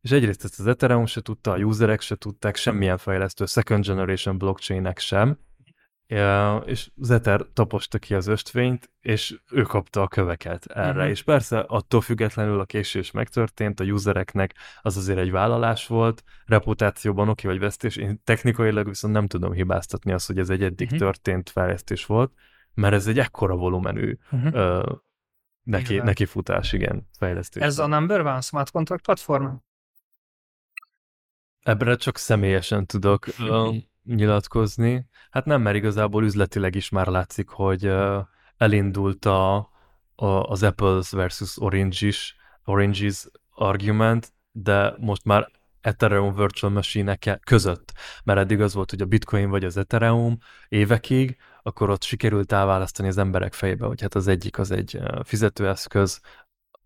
és 0.00 0.10
egyrészt 0.10 0.44
ezt 0.44 0.60
az 0.60 0.66
Ethereum 0.66 1.06
se 1.06 1.20
tudta, 1.20 1.52
a 1.52 1.56
userek 1.56 2.00
se 2.00 2.16
tudták, 2.16 2.56
semmilyen 2.56 2.98
fejlesztő, 2.98 3.46
second 3.46 3.86
generation 3.86 4.38
blockchainek 4.38 4.98
sem, 4.98 5.38
és 6.64 6.90
az 7.00 7.10
Ether 7.10 7.40
taposta 7.52 7.98
ki 7.98 8.14
az 8.14 8.26
östvényt, 8.26 8.90
és 9.00 9.40
ő 9.50 9.62
kapta 9.62 10.02
a 10.02 10.08
köveket 10.08 10.66
erre. 10.66 10.90
Uh-huh. 10.90 11.08
És 11.08 11.22
persze 11.22 11.58
attól 11.58 12.00
függetlenül 12.00 12.60
a 12.60 12.64
késés 12.64 13.10
megtörtént, 13.10 13.80
a 13.80 13.84
usereknek 13.84 14.54
az 14.82 14.96
azért 14.96 15.18
egy 15.18 15.30
vállalás 15.30 15.86
volt, 15.86 16.24
reputációban 16.46 17.28
oké 17.28 17.46
vagy 17.46 17.58
vesztés, 17.58 17.96
én 17.96 18.20
technikailag 18.24 18.86
viszont 18.86 19.14
nem 19.14 19.26
tudom 19.26 19.52
hibáztatni 19.52 20.12
azt, 20.12 20.26
hogy 20.26 20.38
ez 20.38 20.50
egy 20.50 20.62
eddig 20.62 20.86
uh-huh. 20.86 20.98
történt 20.98 21.50
fejlesztés 21.50 22.06
volt, 22.06 22.32
mert 22.78 22.94
ez 22.94 23.06
egy 23.06 23.18
ekkora 23.18 23.56
volumenű 23.56 24.16
uh-huh. 24.30 24.54
ö, 24.54 24.92
neki, 25.62 25.96
neki 25.96 26.24
futás, 26.24 26.72
igen, 26.72 27.08
fejlesztés. 27.18 27.62
Ez 27.62 27.78
a 27.78 27.86
number 27.86 28.20
one 28.20 28.40
smart 28.40 28.70
contract 28.70 29.02
platform? 29.02 29.54
Ebbre 31.62 31.96
csak 31.96 32.18
személyesen 32.18 32.86
tudok 32.86 33.26
ö, 33.38 33.70
nyilatkozni. 34.18 35.08
Hát 35.30 35.44
nem, 35.44 35.62
mert 35.62 35.76
igazából 35.76 36.24
üzletileg 36.24 36.74
is 36.74 36.88
már 36.88 37.06
látszik, 37.06 37.48
hogy 37.48 37.84
ö, 37.84 38.20
elindult 38.56 39.24
a, 39.24 39.56
a, 40.14 40.26
az 40.26 40.62
Apples 40.62 41.10
versus 41.10 41.60
Oranges, 41.60 42.36
Oranges 42.64 43.26
argument, 43.50 44.32
de 44.52 44.94
most 44.98 45.24
már 45.24 45.50
Ethereum 45.80 46.34
Virtual 46.34 46.72
machine 46.72 47.18
között, 47.44 47.92
mert 48.24 48.38
eddig 48.38 48.60
az 48.60 48.74
volt, 48.74 48.90
hogy 48.90 49.00
a 49.00 49.06
Bitcoin 49.06 49.50
vagy 49.50 49.64
az 49.64 49.76
Ethereum 49.76 50.38
évekig, 50.68 51.36
akkor 51.68 51.90
ott 51.90 52.02
sikerült 52.02 52.52
elválasztani 52.52 53.08
az 53.08 53.18
emberek 53.18 53.52
fejébe, 53.52 53.86
hogy 53.86 54.00
hát 54.00 54.14
az 54.14 54.26
egyik 54.26 54.58
az 54.58 54.70
egy 54.70 54.98
fizetőeszköz, 55.22 56.20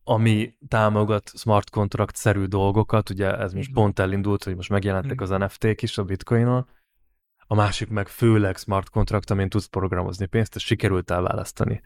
ami 0.04 0.54
támogat 0.68 1.30
smart 1.36 1.70
contract-szerű 1.70 2.44
dolgokat, 2.44 3.10
ugye 3.10 3.36
ez 3.36 3.52
most 3.52 3.72
pont 3.72 3.98
elindult, 3.98 4.44
hogy 4.44 4.56
most 4.56 4.70
megjelentek 4.70 5.20
az 5.20 5.28
NFT-k 5.28 5.82
is 5.82 5.98
a 5.98 6.04
bitcoinon, 6.04 6.68
a 7.46 7.54
másik 7.54 7.88
meg 7.88 8.08
főleg 8.08 8.56
smart 8.56 8.90
contract, 8.90 9.30
amin 9.30 9.48
tudsz 9.48 9.66
programozni 9.66 10.26
pénzt, 10.26 10.56
ezt 10.56 10.64
sikerült 10.64 11.10
elválasztani. 11.10 11.82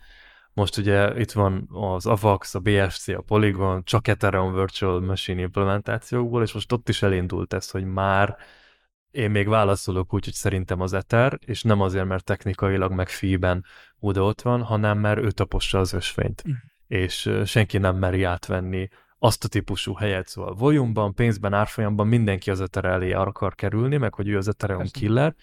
Most 0.53 0.77
ugye 0.77 1.21
itt 1.21 1.33
van 1.33 1.69
az 1.73 2.07
AVAX, 2.07 2.55
a 2.55 2.61
BSC, 2.61 3.09
a 3.09 3.21
Polygon, 3.21 3.85
csak 3.85 4.09
Ethereum 4.09 4.55
Virtual 4.55 5.01
Machine 5.01 5.41
implementációkból, 5.41 6.43
és 6.43 6.53
most 6.53 6.73
ott 6.73 6.89
is 6.89 7.03
elindult 7.03 7.53
ez, 7.53 7.71
hogy 7.71 7.85
már 7.85 8.37
én 9.17 9.31
még 9.31 9.49
válaszolok 9.49 10.15
úgy, 10.15 10.25
hogy 10.25 10.35
szerintem 10.35 10.81
az 10.81 10.93
Ether, 10.93 11.39
és 11.47 11.63
nem 11.63 11.81
azért, 11.81 12.07
mert 12.07 12.25
technikailag 12.25 12.93
meg 12.93 13.09
fíben 13.09 13.65
oda 13.99 14.23
ott 14.23 14.43
van, 14.43 14.63
hanem 14.63 14.99
mert 14.99 15.21
ő 15.21 15.31
tapossa 15.31 15.79
az 15.79 15.93
ösvényt. 15.93 16.43
Mm. 16.49 16.53
És 16.87 17.31
senki 17.45 17.79
nem 17.79 17.97
meri 17.97 18.23
átvenni 18.23 18.89
azt 19.19 19.45
a 19.45 19.49
típusú 19.49 19.95
helyet, 19.95 20.29
szóval 20.29 20.55
volumeban, 20.55 21.15
pénzben, 21.15 21.53
árfolyamban 21.53 22.07
mindenki 22.07 22.51
az 22.51 22.61
Ether 22.61 22.85
elé 22.85 23.13
akar 23.13 23.55
kerülni, 23.55 23.97
meg 23.97 24.15
hogy 24.15 24.29
ő 24.29 24.37
az 24.37 24.49
Ethereum 24.49 24.87
killer, 24.91 25.35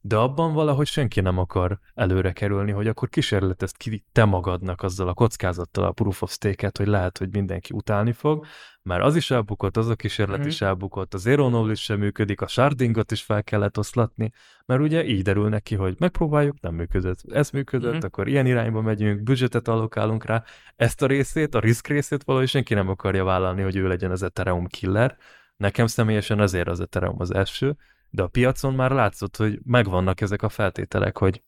de 0.00 0.16
abban 0.16 0.52
valahogy 0.52 0.86
senki 0.86 1.20
nem 1.20 1.38
akar 1.38 1.78
előre 1.94 2.32
kerülni, 2.32 2.70
hogy 2.70 2.86
akkor 2.86 3.08
kísérletezd 3.08 3.76
ki 3.76 4.04
te 4.12 4.24
magadnak 4.24 4.82
azzal 4.82 5.08
a 5.08 5.14
kockázattal 5.14 5.84
a 5.84 5.92
proof 5.92 6.22
of 6.22 6.32
stake-et, 6.32 6.78
hogy 6.78 6.86
lehet, 6.86 7.18
hogy 7.18 7.28
mindenki 7.30 7.74
utálni 7.74 8.12
fog, 8.12 8.46
mert 8.82 9.02
az 9.02 9.16
is 9.16 9.30
elbukott, 9.30 9.76
az 9.76 9.88
a 9.88 9.94
kísérlet 9.94 10.38
mm-hmm. 10.38 10.48
is 10.48 10.60
elbukott, 10.60 11.14
a 11.14 11.18
Zero 11.18 11.46
Knowledge 11.46 11.74
sem 11.74 11.98
működik, 11.98 12.40
a 12.40 12.46
shardingot 12.46 13.10
is 13.10 13.22
fel 13.22 13.44
kellett 13.44 13.78
oszlatni, 13.78 14.30
mert 14.66 14.80
ugye 14.80 15.04
így 15.04 15.22
derül 15.22 15.48
neki, 15.48 15.74
hogy 15.74 15.96
megpróbáljuk, 15.98 16.60
nem 16.60 16.74
működött. 16.74 17.32
Ez 17.32 17.50
működött, 17.50 17.92
mm-hmm. 17.92 18.00
akkor 18.02 18.28
ilyen 18.28 18.46
irányba 18.46 18.80
megyünk, 18.80 19.22
budgetet 19.22 19.68
allokálunk 19.68 20.24
rá, 20.24 20.44
ezt 20.76 21.02
a 21.02 21.06
részét, 21.06 21.54
a 21.54 21.60
risk 21.60 21.86
részét 21.86 22.24
valahogy 22.24 22.48
senki 22.48 22.74
nem 22.74 22.88
akarja 22.88 23.24
vállalni, 23.24 23.62
hogy 23.62 23.76
ő 23.76 23.88
legyen 23.88 24.10
az 24.10 24.22
Ethereum 24.22 24.66
killer. 24.66 25.16
Nekem 25.56 25.86
személyesen 25.86 26.40
azért 26.40 26.68
az 26.68 26.80
Ethereum 26.80 27.16
az 27.18 27.34
első, 27.34 27.76
de 28.10 28.22
a 28.22 28.28
piacon 28.28 28.74
már 28.74 28.90
látszott, 28.90 29.36
hogy 29.36 29.58
megvannak 29.64 30.20
ezek 30.20 30.42
a 30.42 30.48
feltételek, 30.48 31.18
hogy 31.18 31.42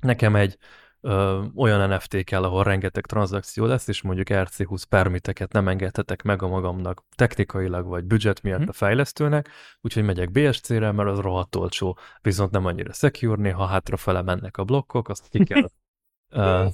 nekem 0.00 0.36
egy 0.36 0.58
ö, 1.02 1.42
olyan 1.54 1.88
NFT 1.88 2.24
kell, 2.24 2.44
ahol 2.44 2.64
rengeteg 2.64 3.06
tranzakció 3.06 3.64
lesz, 3.64 3.88
és 3.88 4.02
mondjuk 4.02 4.26
RC20 4.30 4.82
permiteket 4.88 5.52
nem 5.52 5.68
engedhetek 5.68 6.22
meg 6.22 6.42
a 6.42 6.48
magamnak 6.48 7.04
technikailag 7.14 7.86
vagy 7.86 8.04
budget 8.04 8.42
miatt 8.42 8.62
hm. 8.62 8.68
a 8.68 8.72
fejlesztőnek, 8.72 9.48
úgyhogy 9.80 10.04
megyek 10.04 10.30
BSC-re, 10.30 10.92
mert 10.92 11.08
az 11.08 11.18
rohadt 11.18 11.56
olcsó, 11.56 11.98
viszont 12.20 12.50
nem 12.50 12.66
annyira 12.66 12.92
secure, 12.92 13.42
néha 13.42 13.66
hátrafele 13.66 14.22
mennek 14.22 14.56
a 14.56 14.64
blokkok, 14.64 15.08
azt 15.08 15.28
ki 15.28 15.44
kell 15.44 15.68
ö, 16.30 16.66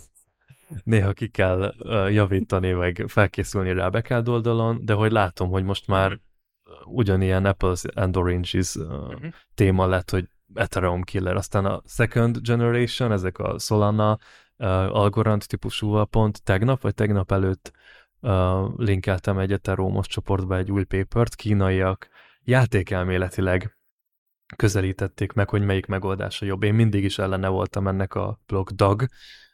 néha 0.85 1.13
ki 1.13 1.29
kell 1.29 1.75
ö, 1.79 2.09
javítani, 2.09 2.73
vagy 2.73 3.05
felkészülni 3.07 3.73
rá 3.73 3.89
backend 3.89 4.29
oldalon, 4.29 4.85
de 4.85 4.93
hogy 4.93 5.13
látom, 5.13 5.51
hogy 5.51 5.65
most 5.65 5.87
már 5.87 6.19
ugyanilyen 6.85 7.45
Apples 7.45 7.83
and 7.95 8.17
Oranges 8.17 8.75
uh, 8.75 8.85
uh-huh. 8.85 9.33
téma 9.55 9.87
lett, 9.87 10.11
hogy 10.11 10.29
Ethereum 10.55 11.03
killer. 11.03 11.37
Aztán 11.37 11.65
a 11.65 11.83
second 11.85 12.39
generation, 12.41 13.13
ezek 13.13 13.39
a 13.39 13.59
Solana 13.59 14.13
uh, 14.13 14.67
Algorand 14.97 15.45
típusúval 15.47 16.07
pont 16.07 16.43
tegnap, 16.43 16.81
vagy 16.81 16.95
tegnap 16.95 17.33
előtt 17.33 17.73
uh, 18.21 18.77
linkeltem 18.77 19.39
egy 19.39 19.53
Ethereum 19.53 20.01
csoportba 20.03 20.57
egy 20.57 20.71
új 20.71 20.85
papert, 20.85 21.35
kínaiak 21.35 22.09
játékelméletileg 22.43 23.77
közelítették 24.57 25.33
meg, 25.33 25.49
hogy 25.49 25.65
melyik 25.65 25.87
megoldása 25.87 26.47
jobb. 26.47 26.63
Én 26.63 26.75
mindig 26.75 27.05
is 27.05 27.19
ellene 27.19 27.49
voltam 27.49 27.89
ennek 27.89 28.15
a 28.15 28.41
blokk 28.47 28.71
DAG, 28.71 29.09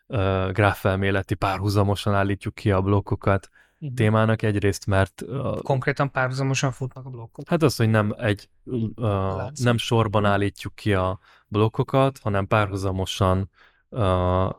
uh, 0.07 0.51
gráfelméleti 0.53 1.35
párhuzamosan 1.35 2.15
állítjuk 2.15 2.55
ki 2.55 2.71
a 2.71 2.81
blokkokat. 2.81 3.49
Témának, 3.95 4.43
egyrészt 4.43 4.87
mert... 4.87 5.23
Uh, 5.27 5.63
Konkrétan 5.63 6.11
párhuzamosan 6.11 6.73
futnak 6.73 7.07
a 7.07 7.11
blokkok? 7.11 7.49
Hát 7.49 7.63
az, 7.63 7.77
hogy 7.77 7.91
nem 7.91 8.15
egy, 8.19 8.49
uh, 8.65 9.51
nem 9.55 9.77
sorban 9.77 10.25
állítjuk 10.25 10.75
ki 10.75 10.95
a 10.95 11.19
blokkokat, 11.47 12.19
hanem 12.19 12.47
párhuzamosan 12.47 13.51
uh, 13.89 14.51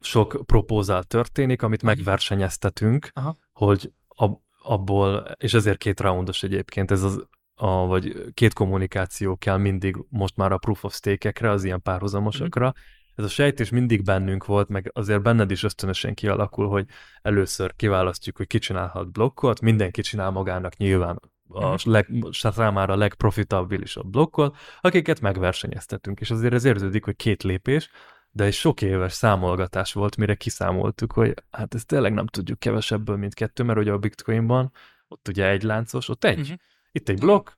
sok 0.00 0.42
propózál 0.46 1.02
történik, 1.02 1.62
amit 1.62 1.82
megversenyeztetünk, 1.82 3.10
uh-huh. 3.14 3.34
hogy 3.52 3.92
ab, 4.08 4.38
abból, 4.62 5.26
és 5.36 5.54
ezért 5.54 5.78
két 5.78 6.00
roundos 6.00 6.42
egyébként, 6.42 6.90
ez 6.90 7.02
az 7.02 7.26
a, 7.54 7.86
vagy 7.86 8.32
két 8.34 8.52
kommunikáció 8.52 9.36
kell 9.36 9.56
mindig 9.56 9.96
most 10.08 10.36
már 10.36 10.52
a 10.52 10.58
proof 10.58 10.84
of 10.84 10.94
stake-ekre, 10.94 11.50
az 11.50 11.64
ilyen 11.64 11.82
párhuzamosakra, 11.82 12.66
uh-huh 12.66 12.82
ez 13.14 13.24
a 13.24 13.28
sejtés 13.28 13.70
mindig 13.70 14.02
bennünk 14.02 14.46
volt, 14.46 14.68
meg 14.68 14.90
azért 14.94 15.22
benned 15.22 15.50
is 15.50 15.62
ösztönösen 15.62 16.14
kialakul, 16.14 16.68
hogy 16.68 16.86
először 17.22 17.76
kiválasztjuk, 17.76 18.36
hogy 18.36 18.46
ki 18.46 18.58
csinálhat 18.58 19.12
blokkot, 19.12 19.60
mindenki 19.60 20.02
csinál 20.02 20.30
magának 20.30 20.76
nyilván 20.76 21.20
a 21.48 21.68
mhm. 21.68 21.90
leg, 21.90 22.08
számára 22.30 22.92
a 22.92 22.96
legprofitabilisabb 22.96 24.06
blokkot, 24.06 24.56
akiket 24.80 25.20
megversenyeztetünk, 25.20 26.20
és 26.20 26.30
azért 26.30 26.54
ez 26.54 26.64
érződik, 26.64 27.04
hogy 27.04 27.16
két 27.16 27.42
lépés, 27.42 27.90
de 28.30 28.44
egy 28.44 28.52
sok 28.52 28.82
éves 28.82 29.12
számolgatás 29.12 29.92
volt, 29.92 30.16
mire 30.16 30.34
kiszámoltuk, 30.34 31.12
hogy 31.12 31.34
hát 31.50 31.74
ezt 31.74 31.86
tényleg 31.86 32.12
nem 32.12 32.26
tudjuk 32.26 32.58
kevesebből, 32.58 33.16
mint 33.16 33.34
kettő, 33.34 33.62
mert 33.62 33.78
ugye 33.78 33.92
a 33.92 33.98
Bitcoinban 33.98 34.72
ott 35.08 35.28
ugye 35.28 35.48
egy 35.48 35.62
láncos, 35.62 36.08
ott 36.08 36.24
egy. 36.24 36.40
Uh-huh. 36.40 36.56
Itt 36.92 37.08
egy 37.08 37.18
blokk, 37.18 37.48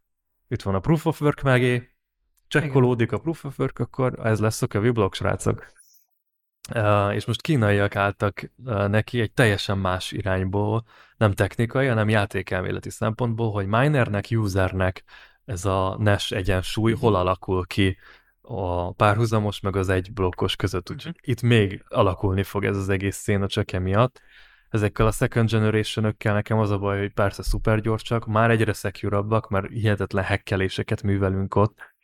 itt 0.48 0.62
van 0.62 0.74
a 0.74 0.80
proof 0.80 1.06
of 1.06 1.20
work 1.20 1.42
megé, 1.42 1.95
csekkolódik 2.48 3.12
a 3.12 3.18
proof 3.18 3.44
of 3.44 3.58
work, 3.58 3.78
akkor 3.78 4.26
ez 4.26 4.40
lesz 4.40 4.62
a 4.62 4.66
blokk, 4.66 5.14
srácok. 5.14 5.74
Uh, 6.74 7.14
és 7.14 7.24
most 7.24 7.42
kínaiak 7.42 7.96
álltak 7.96 8.50
uh, 8.64 8.88
neki 8.88 9.20
egy 9.20 9.32
teljesen 9.32 9.78
más 9.78 10.12
irányból, 10.12 10.84
nem 11.16 11.32
technikai, 11.32 11.86
hanem 11.86 12.08
játékelméleti 12.08 12.90
szempontból, 12.90 13.52
hogy 13.52 13.66
minernek, 13.66 14.26
usernek 14.30 15.04
ez 15.44 15.64
a 15.64 15.96
Nash 15.98 16.32
egyensúly 16.32 16.92
hol 16.92 17.14
alakul 17.14 17.66
ki 17.66 17.96
a 18.40 18.92
párhuzamos 18.92 19.60
meg 19.60 19.76
az 19.76 19.88
egy 19.88 20.12
blokkos 20.12 20.56
között, 20.56 20.90
úgyhogy 20.90 21.14
uh-huh. 21.16 21.28
itt 21.28 21.42
még 21.42 21.84
alakulni 21.88 22.42
fog 22.42 22.64
ez 22.64 22.76
az 22.76 22.88
egész 22.88 23.16
széna 23.16 23.46
csak 23.46 23.72
emiatt. 23.72 24.20
Ezekkel 24.68 25.06
a 25.06 25.10
second 25.10 25.50
generation 25.50 26.14
nekem 26.20 26.58
az 26.58 26.70
a 26.70 26.78
baj, 26.78 26.98
hogy 26.98 27.12
persze 27.12 27.42
szuper 27.42 27.80
gyorsak, 27.80 28.26
már 28.26 28.50
egyre 28.50 28.72
secure 28.72 29.16
mert 29.48 29.68
hihetetlen 29.68 30.24
hekkeléseket 30.24 31.02
művelünk 31.02 31.54
ott, 31.54 31.95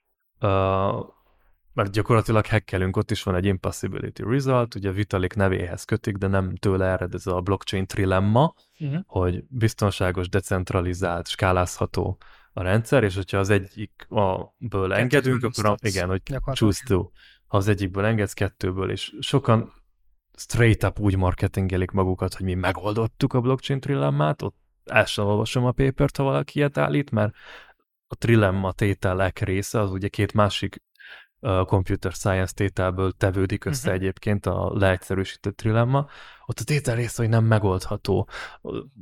mert 1.74 1.90
gyakorlatilag 1.92 2.46
hekkelünk, 2.46 2.96
ott 2.96 3.10
is 3.10 3.22
van 3.22 3.34
egy 3.34 3.44
impossibility 3.44 4.22
result, 4.22 4.74
ugye 4.74 4.92
Vitalik 4.92 5.34
nevéhez 5.34 5.84
kötik, 5.84 6.16
de 6.16 6.26
nem 6.26 6.56
tőle 6.56 6.86
ered 6.86 7.14
ez 7.14 7.26
a 7.26 7.40
blockchain 7.40 7.86
trilemma, 7.86 8.54
uh-huh. 8.78 9.00
hogy 9.06 9.44
biztonságos, 9.48 10.28
decentralizált, 10.28 11.28
skálázható 11.28 12.18
a 12.52 12.62
rendszer, 12.62 13.04
és 13.04 13.14
hogyha 13.14 13.38
az 13.38 13.50
egyikből 13.50 14.92
engedünk, 14.92 15.44
akkor 15.44 15.66
a, 15.66 15.76
igen, 15.80 16.08
hogy 16.08 16.22
choose 16.52 16.82
to. 16.86 17.10
Ha 17.46 17.56
az 17.56 17.68
egyikből 17.68 18.04
engedsz, 18.04 18.32
kettőből, 18.32 18.90
és 18.90 19.12
sokan 19.20 19.72
straight 20.36 20.84
up 20.84 20.98
úgy 20.98 21.16
marketingelik 21.16 21.90
magukat, 21.90 22.34
hogy 22.34 22.46
mi 22.46 22.54
megoldottuk 22.54 23.32
a 23.32 23.40
blockchain 23.40 23.80
trilemmát, 23.80 24.42
ott 24.42 24.56
el 24.84 25.04
sem 25.04 25.24
olvasom 25.24 25.64
a 25.64 25.72
papert, 25.72 26.16
ha 26.16 26.22
valaki 26.22 26.58
ilyet 26.58 26.78
állít, 26.78 27.10
mert 27.10 27.34
a 28.12 28.14
trilemma 28.14 28.72
tételek 28.72 29.38
része, 29.38 29.80
az 29.80 29.90
ugye 29.90 30.08
két 30.08 30.32
másik 30.32 30.82
computer 31.66 32.12
science 32.12 32.52
tételből 32.54 33.12
tevődik 33.12 33.64
össze 33.64 33.88
uh-huh. 33.88 34.02
egyébként 34.02 34.46
a 34.46 34.72
leegyszerűsített 34.74 35.56
trilemma. 35.56 36.06
Ott 36.46 36.58
a 36.58 36.64
tétel 36.64 36.94
része, 36.94 37.22
hogy 37.22 37.30
nem 37.30 37.44
megoldható, 37.44 38.28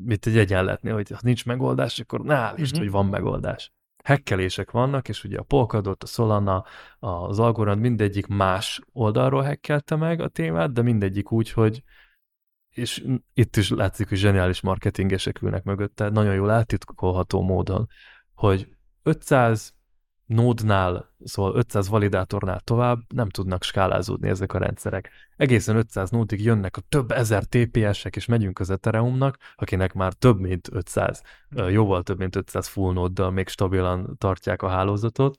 mint 0.05 0.27
egy 0.27 0.39
egyenletnél, 0.39 0.95
hogy 0.95 1.11
ha 1.11 1.19
nincs 1.23 1.45
megoldás, 1.47 1.99
akkor 1.99 2.21
ne 2.21 2.35
állítsd, 2.35 2.73
uh-huh. 2.73 2.79
hogy 2.79 2.91
van 2.91 3.07
megoldás. 3.07 3.73
Hekkelések 4.05 4.71
vannak, 4.71 5.09
és 5.09 5.25
ugye 5.25 5.39
a 5.39 5.43
Polkadot, 5.43 6.03
a 6.03 6.07
Solana, 6.07 6.65
az 6.99 7.39
Algorand 7.39 7.81
mindegyik 7.81 8.27
más 8.27 8.81
oldalról 8.93 9.43
hekkelte 9.43 9.97
meg 9.97 10.21
a 10.21 10.29
témát, 10.29 10.73
de 10.73 10.83
mindegyik 10.83 11.33
úgy, 11.33 11.51
hogy 11.51 11.83
és 12.71 13.05
itt 13.35 13.57
is 13.57 13.71
látszik, 13.71 14.09
hogy 14.09 14.19
zseniális 14.19 14.61
marketingesek 14.61 15.43
ülnek 15.43 15.63
mögötte, 15.63 16.09
nagyon 16.09 16.35
jól 16.35 16.51
átitkolható 16.51 17.43
módon, 17.43 17.89
hogy 18.35 18.69
500 19.03 19.75
nódnál, 20.27 21.15
szóval 21.25 21.57
500 21.57 21.89
validátornál 21.89 22.61
tovább 22.61 22.99
nem 23.15 23.29
tudnak 23.29 23.63
skálázódni 23.63 24.29
ezek 24.29 24.53
a 24.53 24.59
rendszerek. 24.59 25.11
Egészen 25.37 25.77
500 25.77 26.11
nódig 26.11 26.45
jönnek 26.45 26.77
a 26.77 26.81
több 26.89 27.11
ezer 27.11 27.45
TPS-ek, 27.45 28.17
és 28.17 28.27
megyünk 28.27 28.59
az 28.59 28.71
Ethereumnak, 28.71 29.37
akinek 29.55 29.93
már 29.93 30.13
több 30.13 30.41
mint 30.41 30.69
500, 30.73 31.23
jóval 31.69 32.03
több 32.03 32.19
mint 32.19 32.37
500 32.37 32.69
full 32.69 32.93
nóddal 32.93 33.31
még 33.31 33.49
stabilan 33.49 34.17
tartják 34.19 34.63
a 34.63 34.69
hálózatot. 34.69 35.39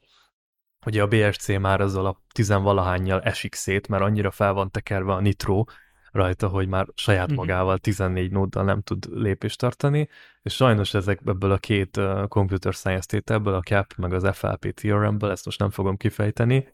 Ugye 0.86 1.02
a 1.02 1.08
BSC 1.08 1.60
már 1.60 1.82
azzal 1.82 2.06
a 2.06 2.22
tizenvalahányjal 2.34 3.22
esik 3.22 3.56
szét, 3.56 3.88
mert 3.88 4.04
annyira 4.04 4.32
fel 4.32 4.54
van 4.54 4.72
tekerve 4.72 5.14
a 5.14 5.20
Nitro, 5.20 5.64
rajta, 6.12 6.48
hogy 6.48 6.68
már 6.68 6.88
saját 6.96 7.28
mhm. 7.28 7.36
magával 7.36 7.78
14 7.78 8.32
nóddal 8.32 8.64
nem 8.64 8.82
tud 8.82 9.06
lépést 9.12 9.60
tartani, 9.60 10.10
és 10.42 10.54
sajnos 10.54 10.94
ezek 10.94 11.22
ebből 11.26 11.52
a 11.52 11.58
két 11.58 11.98
uh, 11.98 12.28
computer 12.28 12.74
science 12.74 13.08
tételből, 13.08 13.54
a 13.54 13.62
CAP 13.62 13.94
meg 13.98 14.14
az 14.14 14.28
FLP 14.38 14.74
theoremből, 14.74 15.32
ezt 15.32 15.46
most 15.46 15.60
nem 15.60 15.70
fogom 15.70 15.98
kifejteni, 15.98 16.68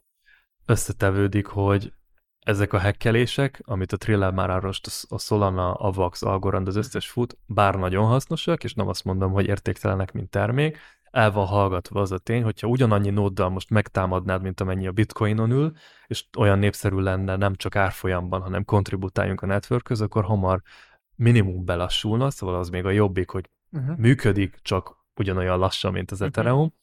összetevődik, 0.66 1.46
hogy 1.46 1.92
ezek 2.38 2.72
a 2.72 2.78
hekkelések, 2.78 3.60
amit 3.64 3.92
a 3.92 3.96
Triller 3.96 4.32
már 4.32 4.50
arrost, 4.50 4.86
a 5.08 5.18
Solana, 5.18 5.72
a 5.72 5.90
Vax, 5.90 6.22
Algorand, 6.22 6.68
az 6.68 6.76
összes 6.76 7.08
fut, 7.08 7.38
bár 7.46 7.74
nagyon 7.74 8.06
hasznosak, 8.06 8.64
és 8.64 8.74
nem 8.74 8.88
azt 8.88 9.04
mondom, 9.04 9.32
hogy 9.32 9.46
értéktelenek, 9.46 10.12
mint 10.12 10.30
termék, 10.30 10.78
el 11.10 11.30
van 11.30 11.46
hallgatva 11.46 12.00
az 12.00 12.12
a 12.12 12.18
tény, 12.18 12.42
hogyha 12.42 12.66
ugyanannyi 12.66 13.10
nóddal 13.10 13.48
most 13.48 13.70
megtámadnád, 13.70 14.42
mint 14.42 14.60
amennyi 14.60 14.86
a 14.86 14.92
bitcoinon 14.92 15.50
ül, 15.50 15.72
és 16.06 16.24
olyan 16.38 16.58
népszerű 16.58 16.96
lenne 16.96 17.36
nem 17.36 17.54
csak 17.54 17.76
árfolyamban, 17.76 18.40
hanem 18.40 18.64
kontributáljunk 18.64 19.42
a 19.42 19.46
networkhöz, 19.46 20.00
akkor 20.00 20.24
hamar 20.24 20.62
minimum 21.14 21.64
belassulna, 21.64 22.30
szóval 22.30 22.54
az 22.54 22.68
még 22.68 22.84
a 22.84 22.90
jobbik, 22.90 23.30
hogy 23.30 23.50
uh-huh. 23.72 23.96
működik, 23.96 24.58
csak 24.62 24.96
ugyanolyan 25.14 25.58
lassan, 25.58 25.92
mint 25.92 26.10
az 26.10 26.20
uh-huh. 26.20 26.36
Ethereum, 26.36 26.74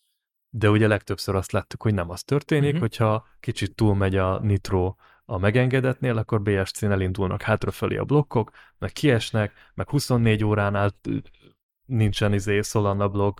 de 0.50 0.70
ugye 0.70 0.88
legtöbbször 0.88 1.36
azt 1.36 1.52
láttuk, 1.52 1.82
hogy 1.82 1.94
nem 1.94 2.10
az 2.10 2.24
történik, 2.24 2.66
uh-huh. 2.66 2.80
hogyha 2.80 3.28
kicsit 3.40 3.76
túlmegy 3.76 4.16
a 4.16 4.40
Nitro 4.40 4.96
a 5.26 5.38
megengedetnél, 5.38 6.18
akkor 6.18 6.42
BSC-n 6.42 6.92
elindulnak 6.92 7.42
hátrafelé 7.42 7.98
a 7.98 8.04
blokkok, 8.04 8.52
meg 8.78 8.92
kiesnek, 8.92 9.54
meg 9.74 9.90
24 9.90 10.44
óránál 10.44 10.92
nincsen 11.86 12.34
izé 12.34 12.62
Solana 12.62 13.08
blog, 13.08 13.40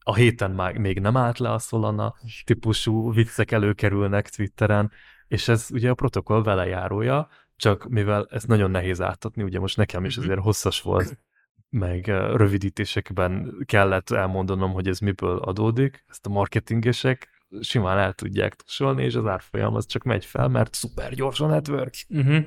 a 0.00 0.14
héten 0.14 0.50
már 0.50 0.76
még 0.76 1.00
nem 1.00 1.16
állt 1.16 1.38
le 1.38 1.52
a 1.52 1.58
Solana 1.58 2.14
típusú 2.44 3.12
viccek 3.12 3.50
előkerülnek 3.50 4.28
Twitteren, 4.28 4.90
és 5.28 5.48
ez 5.48 5.68
ugye 5.72 5.90
a 5.90 5.94
protokoll 5.94 6.42
velejárója, 6.42 7.28
csak 7.56 7.88
mivel 7.88 8.26
ez 8.30 8.44
nagyon 8.44 8.70
nehéz 8.70 9.00
átadni, 9.00 9.42
ugye 9.42 9.58
most 9.58 9.76
nekem 9.76 10.04
is 10.04 10.16
azért 10.16 10.40
hosszas 10.40 10.80
volt, 10.80 11.18
meg 11.68 12.06
rövidítésekben 12.34 13.54
kellett 13.64 14.10
elmondanom, 14.10 14.72
hogy 14.72 14.88
ez 14.88 14.98
miből 14.98 15.38
adódik, 15.38 16.04
ezt 16.08 16.26
a 16.26 16.30
marketingesek 16.30 17.28
simán 17.60 17.98
el 17.98 18.12
tudják 18.12 18.54
tusolni, 18.54 19.04
és 19.04 19.14
az 19.14 19.26
árfolyam 19.26 19.74
az 19.74 19.86
csak 19.86 20.02
megy 20.02 20.24
fel, 20.24 20.48
mert 20.48 20.74
szuper 20.74 21.14
gyors 21.14 21.40
a 21.40 21.46
network. 21.46 21.94
Uh-huh. 22.08 22.44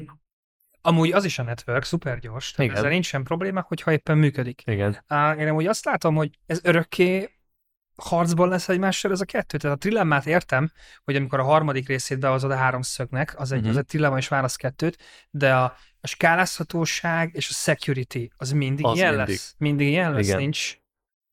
Amúgy 0.86 1.12
az 1.12 1.26
is 1.26 1.40
a 1.40 1.44
network, 1.44 1.84
szuper 1.84 2.20
gyors, 2.20 2.52
tehát 2.52 2.72
Igen. 2.72 2.78
ezzel 2.78 2.94
nincs 2.94 3.06
sem 3.06 3.24
probléma, 3.24 3.66
hogyha 3.68 3.92
éppen 3.92 4.18
működik. 4.18 4.64
Igen. 4.66 5.04
Uh, 5.10 5.40
én 5.40 5.48
amúgy 5.48 5.66
azt 5.66 5.86
látom, 5.86 6.16
hogy 6.16 6.30
ez 6.46 6.60
örökké 6.64 7.30
harcban 7.96 8.50
lesz 8.50 8.70
egymással 8.70 9.12
ez 9.12 9.22
a 9.22 9.26
kettő. 9.26 9.58
Tehát 9.58 9.76
a 9.76 9.80
trilemmát 9.80 10.26
értem, 10.26 10.72
hogy 11.04 11.16
amikor 11.16 11.40
a 11.40 11.44
harmadik 11.44 11.88
részét 11.88 12.20
behozod 12.20 12.52
a 12.52 12.56
háromszögnek, 12.56 13.40
az 13.40 13.52
egy, 13.52 13.58
uh-huh. 13.58 13.74
az 13.74 13.78
egy 13.78 13.86
trilemma 13.86 14.18
és 14.18 14.28
válasz 14.28 14.56
kettőt, 14.56 14.98
de 15.30 15.56
a, 15.56 15.64
a 16.02 16.08
skálázhatóság 16.08 17.30
és 17.34 17.50
a 17.50 17.54
security 17.54 18.32
az 18.38 18.52
mindig 18.52 18.86
az 18.86 18.98
ilyen 18.98 19.16
mindig. 19.16 19.30
lesz. 19.30 19.56
Mindig 19.58 19.88
ilyen 19.88 20.14
lesz, 20.14 20.26
Igen. 20.28 20.38
nincs. 20.38 20.78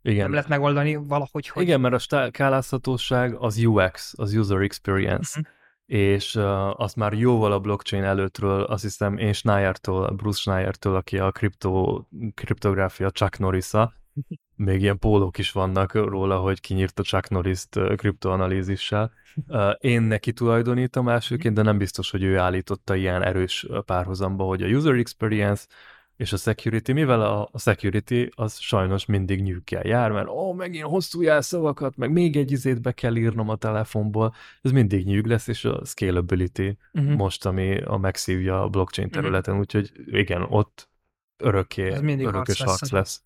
Igen. 0.02 0.22
Nem 0.22 0.32
lehet 0.32 0.48
megoldani 0.48 0.94
valahogy, 0.94 1.48
hogy... 1.48 1.62
Igen, 1.62 1.80
mert 1.80 1.94
a 1.94 2.28
skálázhatóság 2.28 3.34
az 3.34 3.56
UX, 3.56 4.12
az 4.16 4.34
user 4.34 4.60
experience. 4.60 5.38
Uh-huh 5.38 5.60
és 5.92 6.34
uh, 6.34 6.80
azt 6.80 6.96
már 6.96 7.12
jóval 7.12 7.52
a 7.52 7.58
blockchain 7.58 8.04
előttről, 8.04 8.62
azt 8.62 8.82
hiszem 8.82 9.18
én 9.18 9.32
Schneier-től, 9.32 10.10
Bruce 10.10 10.40
Schneier-től, 10.40 10.94
aki 10.94 11.18
a 11.18 11.30
kripto, 11.30 12.04
kriptográfia 12.34 13.10
Chuck 13.10 13.38
norris 13.38 13.70
még 14.56 14.80
ilyen 14.80 14.98
pólók 14.98 15.38
is 15.38 15.52
vannak 15.52 15.94
róla, 15.94 16.38
hogy 16.38 16.60
kinyírta 16.60 17.02
Chuck 17.02 17.28
Norris-t 17.28 17.80
kriptoanalízissel. 17.96 19.12
Én 19.78 20.02
neki 20.02 20.32
tulajdonítom 20.32 21.08
elsőként, 21.08 21.54
de 21.54 21.62
nem 21.62 21.78
biztos, 21.78 22.10
hogy 22.10 22.22
ő 22.22 22.38
állította 22.38 22.94
ilyen 22.94 23.22
erős 23.22 23.66
párhozamba, 23.84 24.44
hogy 24.44 24.62
a 24.62 24.66
user 24.66 24.94
experience 24.94 25.64
és 26.16 26.32
a 26.32 26.36
security, 26.36 26.92
mivel 26.92 27.20
a, 27.20 27.48
a 27.52 27.58
security 27.58 28.28
az 28.34 28.58
sajnos 28.58 29.06
mindig 29.06 29.42
nyűkkel 29.42 29.86
jár, 29.86 30.10
mert 30.10 30.28
ó, 30.28 30.48
oh, 30.48 30.56
megint 30.56 30.84
hosszú 30.84 31.22
jelszavakat, 31.22 31.96
meg 31.96 32.12
még 32.12 32.36
egy 32.36 32.50
izét 32.50 32.80
be 32.80 32.92
kell 32.92 33.16
írnom 33.16 33.48
a 33.48 33.56
telefonból, 33.56 34.34
ez 34.62 34.70
mindig 34.70 35.06
nyűg 35.06 35.26
lesz, 35.26 35.46
és 35.46 35.64
a 35.64 35.84
scalability 35.84 36.78
uh-huh. 36.92 37.14
most, 37.14 37.46
ami 37.46 37.80
a 37.80 37.96
megszívja 37.96 38.62
a 38.62 38.68
blockchain 38.68 39.08
mhm. 39.10 39.16
területen, 39.16 39.54
uh-huh. 39.54 39.68
úgyhogy 39.74 39.92
igen, 40.06 40.42
ott 40.42 40.88
örökké, 41.36 41.90
ez 41.90 42.00
mindig 42.00 42.26
örökös 42.26 42.62
harc 42.62 42.80
lesz. 42.80 42.90
lesz. 42.90 43.22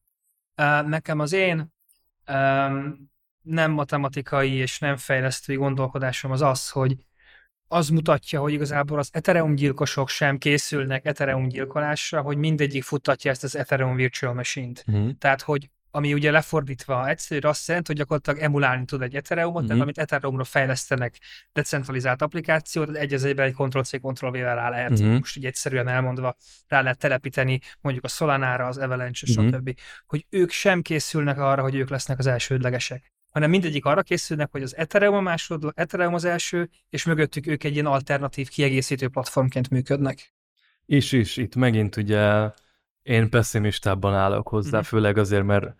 Uh, 0.82 0.88
nekem 0.88 1.18
az 1.18 1.32
én 1.32 1.72
um, 2.28 3.10
nem 3.42 3.70
matematikai 3.70 4.52
és 4.52 4.78
nem 4.78 4.96
fejlesztői 4.96 5.56
gondolkodásom 5.56 6.30
az 6.30 6.42
az, 6.42 6.70
hogy 6.70 6.96
az 7.68 7.88
mutatja, 7.88 8.40
hogy 8.40 8.52
igazából 8.52 8.98
az 8.98 9.08
Ethereum 9.12 9.54
gyilkosok 9.54 10.08
sem 10.08 10.38
készülnek 10.38 11.04
Ethereum 11.04 11.48
gyilkolásra, 11.48 12.20
hogy 12.20 12.36
mindegyik 12.36 12.82
futtatja 12.82 13.30
ezt 13.30 13.44
az 13.44 13.56
Ethereum 13.56 13.96
Virtual 13.96 14.34
Machine-t. 14.34 14.84
Uh-huh. 14.86 15.10
Tehát, 15.18 15.42
hogy 15.42 15.70
ami 15.90 16.14
ugye 16.14 16.30
lefordítva 16.30 17.08
egyszerűen 17.08 17.52
azt 17.52 17.68
jelenti, 17.68 17.88
hogy 17.88 18.00
gyakorlatilag 18.00 18.38
emulálni 18.38 18.84
tud 18.84 19.02
egy 19.02 19.14
Ethereumot, 19.14 19.54
uh-huh. 19.54 19.68
tehát 19.68 19.82
amit 19.82 19.98
Ethereumra 19.98 20.44
fejlesztenek 20.44 21.18
decentralizált 21.52 22.22
applikációt, 22.22 22.96
egy 22.96 23.14
az 23.14 23.24
egyben 23.24 23.46
egy 23.46 23.54
Ctrl-C, 23.54 24.00
Ctrl-V-vel 24.00 24.54
rá 24.54 24.68
lehet, 24.68 24.90
uh-huh. 24.90 25.18
most 25.18 25.36
így 25.36 25.44
egyszerűen 25.44 25.88
elmondva, 25.88 26.36
rá 26.66 26.80
lehet 26.80 26.98
telepíteni 26.98 27.60
mondjuk 27.80 28.04
a 28.04 28.08
Solana-ra, 28.08 28.66
az 28.66 28.78
Avalanche, 28.78 29.26
uh-huh. 29.30 29.46
stb. 29.46 29.78
Hogy 30.06 30.26
ők 30.30 30.50
sem 30.50 30.82
készülnek 30.82 31.38
arra, 31.38 31.62
hogy 31.62 31.74
ők 31.74 31.88
lesznek 31.88 32.18
az 32.18 32.26
elsődlegesek 32.26 33.12
hanem 33.36 33.50
mindegyik 33.50 33.84
arra 33.84 34.02
készülnek, 34.02 34.50
hogy 34.50 34.62
az 34.62 34.76
Ethereum 34.76 35.14
a 35.14 35.20
másod, 35.20 35.72
Ethereum 35.74 36.14
az 36.14 36.24
első, 36.24 36.68
és 36.88 37.04
mögöttük 37.04 37.46
ők 37.46 37.64
egy 37.64 37.72
ilyen 37.72 37.86
alternatív, 37.86 38.48
kiegészítő 38.48 39.08
platformként 39.08 39.70
működnek. 39.70 40.34
És 40.86 41.12
is, 41.12 41.36
itt 41.36 41.54
megint 41.54 41.96
ugye 41.96 42.50
én 43.02 43.30
pessimistában 43.30 44.14
állok 44.14 44.48
hozzá, 44.48 44.78
mm. 44.78 44.82
főleg 44.82 45.18
azért, 45.18 45.44
mert 45.44 45.74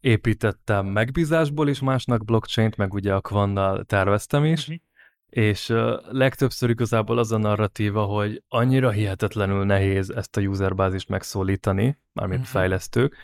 építettem 0.00 0.86
megbízásból 0.86 1.68
is 1.68 1.80
másnak 1.80 2.24
blockchain-t, 2.24 2.76
meg 2.76 2.94
ugye 2.94 3.14
a 3.14 3.20
Quannal 3.20 3.84
terveztem 3.84 4.44
is, 4.44 4.70
mm. 4.70 4.74
és 5.28 5.68
uh, 5.68 5.92
legtöbbször 6.10 6.70
igazából 6.70 7.18
az 7.18 7.32
a 7.32 7.38
narratíva, 7.38 8.04
hogy 8.04 8.42
annyira 8.48 8.90
hihetetlenül 8.90 9.64
nehéz 9.64 10.10
ezt 10.10 10.36
a 10.36 10.40
userbázist 10.40 11.08
megszólítani, 11.08 11.98
mármint 12.12 12.40
mm. 12.40 12.44
fejlesztők, 12.44 13.16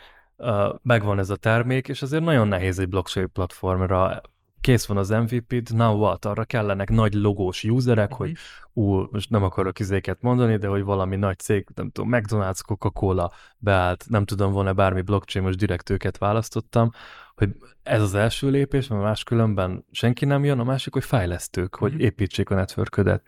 megvan 0.81 1.19
ez 1.19 1.29
a 1.29 1.35
termék, 1.35 1.87
és 1.87 2.01
azért 2.01 2.23
nagyon 2.23 2.47
nehéz 2.47 2.79
egy 2.79 2.89
blockchain 2.89 3.31
platformra 3.31 4.21
kész 4.61 4.85
van 4.85 4.97
az 4.97 5.09
MVP-d, 5.09 5.75
now 5.75 5.97
what? 5.97 6.25
Arra 6.25 6.43
kellenek 6.43 6.89
nagy 6.89 7.13
logós 7.13 7.63
userek, 7.63 8.13
hogy 8.13 8.31
ú, 8.73 9.07
most 9.11 9.29
nem 9.29 9.43
akarok 9.43 9.79
izéket 9.79 10.21
mondani, 10.21 10.57
de 10.57 10.67
hogy 10.67 10.83
valami 10.83 11.15
nagy 11.15 11.39
cég, 11.39 11.67
nem 11.75 11.89
tudom, 11.89 12.09
McDonald's, 12.13 12.59
Coca-Cola 12.65 13.31
beállt, 13.57 14.05
nem 14.07 14.25
tudom, 14.25 14.51
van-e 14.51 14.73
bármi 14.73 15.01
blockchain, 15.01 15.45
most 15.45 15.57
direkt 15.57 15.89
őket 15.89 16.17
választottam, 16.17 16.91
hogy 17.35 17.49
ez 17.83 18.01
az 18.01 18.15
első 18.15 18.49
lépés, 18.49 18.87
mert 18.87 19.01
máskülönben 19.01 19.85
senki 19.91 20.25
nem 20.25 20.43
jön, 20.43 20.59
a 20.59 20.63
másik, 20.63 20.93
hogy 20.93 21.03
fejlesztők, 21.03 21.75
hogy 21.75 21.91
mhm. 21.91 22.01
építsék 22.01 22.49
a 22.49 22.55
networködet. 22.55 23.23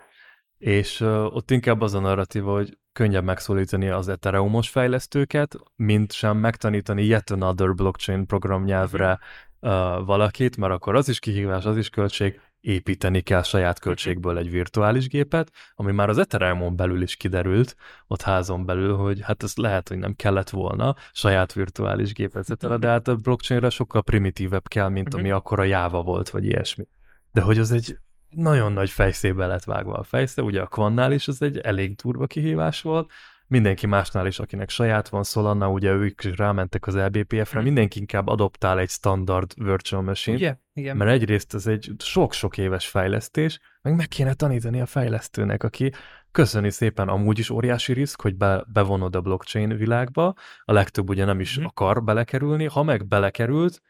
És 0.61 0.99
ott 1.29 1.51
inkább 1.51 1.81
az 1.81 1.93
a 1.93 1.99
narratíva, 1.99 2.53
hogy 2.53 2.77
könnyebb 2.93 3.23
megszólítani 3.23 3.89
az 3.89 4.07
Ethereumos 4.07 4.69
fejlesztőket, 4.69 5.55
mint 5.75 6.11
sem 6.11 6.37
megtanítani 6.37 7.05
yet 7.05 7.29
another 7.31 7.73
blockchain 7.73 8.25
programnyelvre 8.25 9.19
uh, 9.59 9.71
valakit, 10.05 10.57
mert 10.57 10.73
akkor 10.73 10.95
az 10.95 11.09
is 11.09 11.19
kihívás, 11.19 11.65
az 11.65 11.77
is 11.77 11.89
költség, 11.89 12.39
építeni 12.59 13.21
kell 13.21 13.43
saját 13.43 13.79
költségből 13.79 14.37
egy 14.37 14.49
virtuális 14.49 15.07
gépet, 15.07 15.51
ami 15.75 15.91
már 15.91 16.09
az 16.09 16.17
Ethereumon 16.17 16.75
belül 16.75 17.01
is 17.01 17.15
kiderült, 17.15 17.75
ott 18.07 18.21
házon 18.21 18.65
belül, 18.65 18.95
hogy 18.95 19.21
hát 19.21 19.43
ez 19.43 19.55
lehet, 19.55 19.87
hogy 19.87 19.97
nem 19.97 20.13
kellett 20.13 20.49
volna 20.49 20.95
saját 21.11 21.53
virtuális 21.53 22.13
gép, 22.13 22.35
etc. 22.35 22.77
De 22.77 22.87
hát 22.87 23.07
a 23.07 23.15
blockchainre 23.15 23.69
sokkal 23.69 24.01
primitívebb 24.01 24.67
kell, 24.67 24.89
mint 24.89 25.13
ami 25.13 25.31
akkor 25.31 25.59
a 25.59 25.63
Java 25.63 26.01
volt, 26.01 26.29
vagy 26.29 26.45
ilyesmi. 26.45 26.87
De 27.31 27.41
hogy 27.41 27.57
az 27.57 27.71
egy 27.71 27.97
nagyon 28.31 28.71
nagy 28.71 28.89
fejszébe 28.89 29.45
lett 29.45 29.63
vágva 29.63 29.93
a 29.93 30.03
fejsze, 30.03 30.41
ugye 30.41 30.61
a 30.61 30.67
Quannál 30.67 31.11
is 31.11 31.27
az 31.27 31.41
egy 31.41 31.57
elég 31.57 31.95
durva 31.95 32.27
kihívás 32.27 32.81
volt, 32.81 33.11
mindenki 33.51 33.87
másnál 33.87 34.27
is, 34.27 34.39
akinek 34.39 34.69
saját 34.69 35.09
van 35.09 35.23
Solana, 35.23 35.69
ugye 35.69 35.91
ők 35.91 36.23
is 36.23 36.37
rámentek 36.37 36.87
az 36.87 36.95
LBPF-re, 36.95 37.59
mm. 37.59 37.63
mindenki 37.63 37.99
inkább 37.99 38.27
adoptál 38.27 38.79
egy 38.79 38.89
standard 38.89 39.53
virtual 39.55 40.01
machine, 40.01 40.35
ugye? 40.35 40.55
Igen. 40.73 40.97
mert 40.97 41.11
egyrészt 41.11 41.53
ez 41.53 41.67
egy 41.67 41.91
sok-sok 41.99 42.57
éves 42.57 42.87
fejlesztés, 42.87 43.59
meg 43.81 43.95
meg 43.95 44.07
kéne 44.07 44.33
tanítani 44.33 44.81
a 44.81 44.85
fejlesztőnek, 44.85 45.63
aki 45.63 45.91
köszöni 46.31 46.69
szépen 46.69 47.07
amúgy 47.07 47.39
is 47.39 47.49
óriási 47.49 47.93
risk, 47.93 48.21
hogy 48.21 48.35
be, 48.35 48.65
bevonod 48.73 49.15
a 49.15 49.21
blockchain 49.21 49.77
világba, 49.77 50.33
a 50.63 50.73
legtöbb 50.73 51.09
ugye 51.09 51.25
nem 51.25 51.39
is 51.39 51.59
mm. 51.59 51.63
akar 51.63 52.03
belekerülni, 52.03 52.65
ha 52.65 52.83
meg 52.83 53.07
belekerült, 53.07 53.81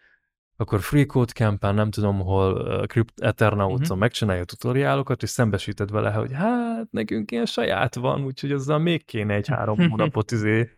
akkor 0.62 0.82
Free 0.82 1.06
Code 1.06 1.32
Campaign, 1.32 1.76
nem 1.76 1.92
tudom 1.92 2.20
hol, 2.20 2.86
Crypt 2.88 3.20
Eternauts-on 3.20 3.82
uh-huh. 3.82 3.98
megcsinálja 3.98 4.42
a 4.42 4.46
tutoriálokat, 4.46 5.24
és 5.24 5.30
szembesíted 5.30 5.92
vele, 5.92 6.12
hogy 6.12 6.32
hát 6.34 6.92
nekünk 6.92 7.32
ilyen 7.32 7.46
saját 7.46 7.96
van, 7.96 8.24
úgyhogy 8.24 8.52
azzal 8.52 8.80
még 8.80 9.06
kéne 9.06 9.34
egy 9.34 9.48
három 9.48 9.78
hónapot 9.90 10.32
izé. 10.32 10.70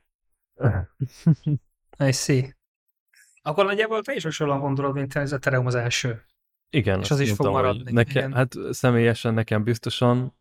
I 1.97 2.11
see. 2.11 2.55
Akkor 3.41 3.65
nagyjából 3.65 4.01
te 4.01 4.13
is 4.13 4.23
hasonlóan 4.23 4.59
gondolod, 4.59 4.93
mint 4.93 5.15
az 5.15 5.33
Ethereum 5.33 5.65
az 5.65 5.75
első. 5.75 6.25
Igen. 6.69 6.99
És 6.99 7.11
az 7.11 7.19
is 7.19 7.31
fog 7.31 7.47
maradni. 7.47 7.91
Nekem, 7.91 8.31
hát 8.31 8.55
személyesen 8.69 9.33
nekem 9.33 9.63
biztosan 9.63 10.37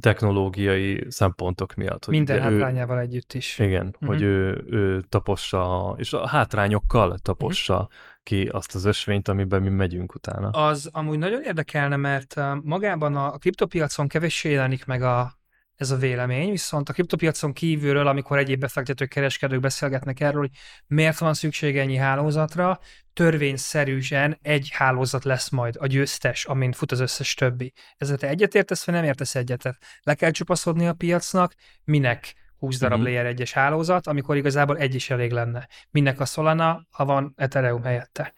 technológiai 0.00 1.04
szempontok 1.08 1.74
miatt. 1.74 2.04
Hogy 2.04 2.14
Minden 2.14 2.40
hátrányával 2.40 2.96
ő, 2.96 3.00
együtt 3.00 3.32
is. 3.32 3.58
Igen, 3.58 3.86
uh-huh. 3.86 4.08
hogy 4.08 4.22
ő, 4.22 4.64
ő 4.70 5.04
tapossa, 5.08 5.94
és 5.98 6.12
a 6.12 6.26
hátrányokkal 6.26 7.18
tapossa 7.18 7.74
uh-huh. 7.74 7.88
ki 8.22 8.48
azt 8.52 8.74
az 8.74 8.84
ösvényt, 8.84 9.28
amiben 9.28 9.62
mi 9.62 9.68
megyünk 9.68 10.14
utána. 10.14 10.48
Az 10.48 10.88
amúgy 10.92 11.18
nagyon 11.18 11.42
érdekelne, 11.42 11.96
mert 11.96 12.40
magában 12.62 13.16
a 13.16 13.38
kriptopiacon 13.38 14.08
kevéssé 14.08 14.50
jelenik 14.50 14.84
meg 14.84 15.02
a, 15.02 15.38
ez 15.76 15.90
a 15.90 15.96
vélemény, 15.96 16.50
viszont 16.50 16.88
a 16.88 16.92
kriptopiacon 16.92 17.52
kívülről, 17.52 18.06
amikor 18.06 18.38
egyéb 18.38 18.60
befektetők, 18.60 19.08
kereskedők 19.08 19.60
beszélgetnek 19.60 20.20
erről, 20.20 20.40
hogy 20.40 20.50
miért 20.86 21.18
van 21.18 21.34
szükség 21.34 21.78
ennyi 21.78 21.96
hálózatra, 21.96 22.80
törvényszerűen 23.12 24.38
egy 24.42 24.68
hálózat 24.72 25.24
lesz 25.24 25.48
majd 25.48 25.76
a 25.78 25.86
győztes, 25.86 26.44
amint 26.44 26.76
fut 26.76 26.92
az 26.92 27.00
összes 27.00 27.34
többi. 27.34 27.72
Ezzel 27.96 28.16
te 28.16 28.28
egyetértesz, 28.28 28.84
vagy 28.84 28.94
nem 28.94 29.04
értesz 29.04 29.34
egyetet? 29.34 29.76
Le 30.02 30.14
kell 30.14 30.30
csupaszodni 30.30 30.86
a 30.86 30.92
piacnak, 30.92 31.54
minek 31.84 32.34
20 32.58 32.78
darab 32.78 32.98
mm-hmm. 32.98 33.06
layer 33.06 33.26
egyes 33.26 33.52
hálózat, 33.52 34.06
amikor 34.06 34.36
igazából 34.36 34.78
egy 34.78 34.94
is 34.94 35.10
elég 35.10 35.30
lenne. 35.30 35.68
Minek 35.90 36.20
a 36.20 36.24
Solana, 36.24 36.86
ha 36.90 37.04
van 37.04 37.32
Ethereum 37.36 37.82
helyette. 37.82 38.32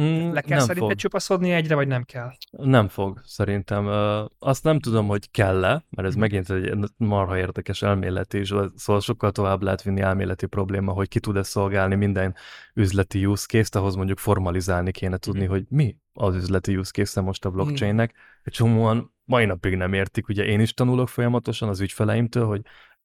Mm, 0.00 0.32
Le 0.32 0.40
kell 0.40 0.58
szerinted 0.58 0.88
fog. 0.88 0.98
csupaszodni 0.98 1.50
egyre, 1.50 1.74
vagy 1.74 1.86
nem 1.86 2.02
kell? 2.02 2.30
Nem 2.50 2.88
fog, 2.88 3.20
szerintem. 3.24 3.86
Azt 4.38 4.64
nem 4.64 4.78
tudom, 4.78 5.06
hogy 5.06 5.30
kell-e, 5.30 5.84
mert 5.90 6.08
ez 6.08 6.16
mm. 6.16 6.20
megint 6.20 6.50
egy 6.50 6.74
marha 6.96 7.38
érdekes 7.38 7.82
elméleti, 7.82 8.44
szóval 8.74 9.00
sokkal 9.00 9.30
tovább 9.30 9.62
lehet 9.62 9.82
vinni 9.82 10.00
elméleti 10.00 10.46
probléma, 10.46 10.92
hogy 10.92 11.08
ki 11.08 11.20
tud-e 11.20 11.42
szolgálni 11.42 11.94
minden 11.94 12.34
üzleti 12.74 13.26
use 13.26 13.46
case 13.46 13.78
ahhoz 13.78 13.94
mondjuk 13.94 14.18
formalizálni 14.18 14.90
kéne 14.90 15.16
tudni, 15.16 15.44
mm. 15.44 15.48
hogy 15.48 15.64
mi 15.68 15.96
az 16.12 16.34
üzleti 16.34 16.76
use 16.76 16.90
case 16.90 17.20
most 17.20 17.44
a 17.44 17.50
blockchainnek. 17.50 18.14
Egy 18.42 18.52
csomóan 18.52 19.12
mai 19.24 19.44
napig 19.44 19.76
nem 19.76 19.92
értik, 19.92 20.28
ugye 20.28 20.44
én 20.44 20.60
is 20.60 20.74
tanulok 20.74 21.08
folyamatosan 21.08 21.68
az 21.68 21.80
ügyfeleimtől, 21.80 22.46
hogy 22.46 22.60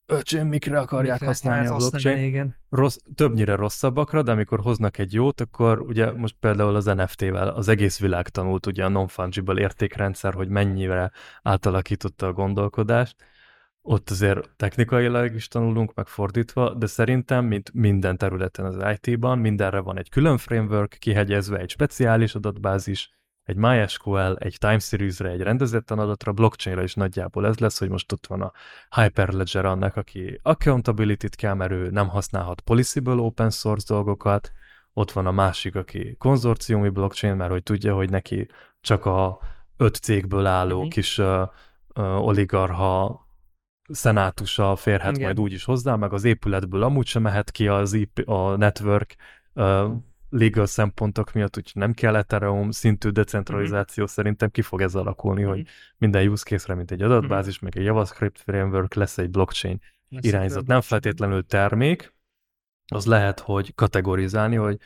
öcsém, 0.09 0.47
mikre 0.47 0.79
akarják 0.79 1.11
mikre 1.11 1.25
használni 1.25 1.67
a 1.67 1.75
blockchain. 1.75 2.23
Igen. 2.23 2.55
Rossz, 2.69 2.97
többnyire 3.15 3.55
rosszabbakra, 3.55 4.21
de 4.21 4.31
amikor 4.31 4.59
hoznak 4.59 4.97
egy 4.97 5.13
jót, 5.13 5.41
akkor 5.41 5.81
ugye 5.81 6.11
most 6.11 6.35
például 6.39 6.75
az 6.75 6.85
NFT-vel 6.85 7.47
az 7.47 7.67
egész 7.67 7.99
világ 7.99 8.29
tanult 8.29 8.65
ugye 8.65 8.85
a 8.85 8.89
non-fungible 8.89 9.61
értékrendszer, 9.61 10.33
hogy 10.33 10.49
mennyire 10.49 11.11
átalakította 11.41 12.27
a 12.27 12.33
gondolkodást. 12.33 13.15
Ott 13.81 14.09
azért 14.09 14.49
technikailag 14.55 15.35
is 15.35 15.47
tanulunk, 15.47 15.93
megfordítva, 15.93 16.73
de 16.73 16.85
szerintem, 16.85 17.45
mint 17.45 17.73
minden 17.73 18.17
területen 18.17 18.65
az 18.65 18.97
IT-ban, 19.01 19.39
mindenre 19.39 19.79
van 19.79 19.97
egy 19.97 20.09
külön 20.09 20.37
framework, 20.37 20.95
kihegyezve 20.99 21.57
egy 21.57 21.69
speciális 21.69 22.35
adatbázis, 22.35 23.18
egy 23.49 23.55
MySQL, 23.55 24.35
egy 24.35 24.57
time 24.59 24.79
series-re, 24.79 25.29
egy 25.29 25.41
rendezetten 25.41 25.99
adatra, 25.99 26.31
blockchainre 26.31 26.83
is 26.83 26.93
nagyjából 26.93 27.47
ez 27.47 27.57
lesz, 27.57 27.79
hogy 27.79 27.89
most 27.89 28.11
ott 28.11 28.27
van 28.27 28.41
a 28.41 28.51
Hyperledger 28.95 29.65
annak, 29.65 29.95
aki 29.95 30.39
accountability-t 30.43 31.35
kell, 31.35 31.53
mert 31.53 31.71
ő 31.71 31.89
nem 31.89 32.07
használhat 32.07 32.61
policy 32.61 33.01
open 33.05 33.49
source 33.49 33.93
dolgokat, 33.93 34.51
ott 34.93 35.11
van 35.11 35.25
a 35.25 35.31
másik, 35.31 35.75
aki 35.75 36.15
konzorciumi 36.17 36.89
blockchain, 36.89 37.35
mert 37.35 37.51
hogy 37.51 37.63
tudja, 37.63 37.95
hogy 37.95 38.09
neki 38.09 38.47
csak 38.81 39.05
a 39.05 39.39
öt 39.77 39.95
cégből 39.95 40.45
álló 40.45 40.79
mm-hmm. 40.79 40.89
kis 40.89 41.17
uh, 41.17 41.41
uh, 41.95 42.25
oligarha 42.25 43.27
szenátusa 43.91 44.75
férhet 44.75 45.11
Igen. 45.11 45.23
majd 45.23 45.39
úgy 45.39 45.53
is 45.53 45.63
hozzá, 45.63 45.95
meg 45.95 46.13
az 46.13 46.23
épületből 46.23 46.83
amúgy 46.83 47.05
sem 47.05 47.21
mehet 47.21 47.51
ki 47.51 47.67
az 47.67 47.93
IP, 47.93 48.29
a 48.29 48.55
network, 48.55 49.15
uh, 49.53 49.91
legal 50.29 50.65
szempontok 50.65 51.33
miatt, 51.33 51.57
úgyhogy 51.57 51.81
nem 51.81 51.93
kell 51.93 52.15
Ethereum 52.15 52.71
szintű 52.71 53.09
decentralizáció, 53.09 54.03
mm-hmm. 54.03 54.13
szerintem 54.13 54.49
ki 54.49 54.61
fog 54.61 54.81
ez 54.81 54.95
alakulni, 54.95 55.41
mm-hmm. 55.41 55.49
hogy 55.49 55.65
minden 55.97 56.27
use 56.27 56.43
case-re, 56.43 56.75
mint 56.75 56.91
egy 56.91 57.01
adatbázis, 57.01 57.55
mm-hmm. 57.55 57.63
meg 57.63 57.77
egy 57.77 57.83
JavaScript 57.83 58.39
framework, 58.39 58.93
lesz 58.93 59.17
egy 59.17 59.29
blockchain 59.29 59.81
lesz 60.09 60.23
irányzat. 60.23 60.67
Nem 60.67 60.81
feltétlenül 60.81 61.45
termék, 61.45 62.13
az 62.85 63.05
lehet, 63.05 63.39
hogy 63.39 63.75
kategorizálni, 63.75 64.55
hogy 64.55 64.77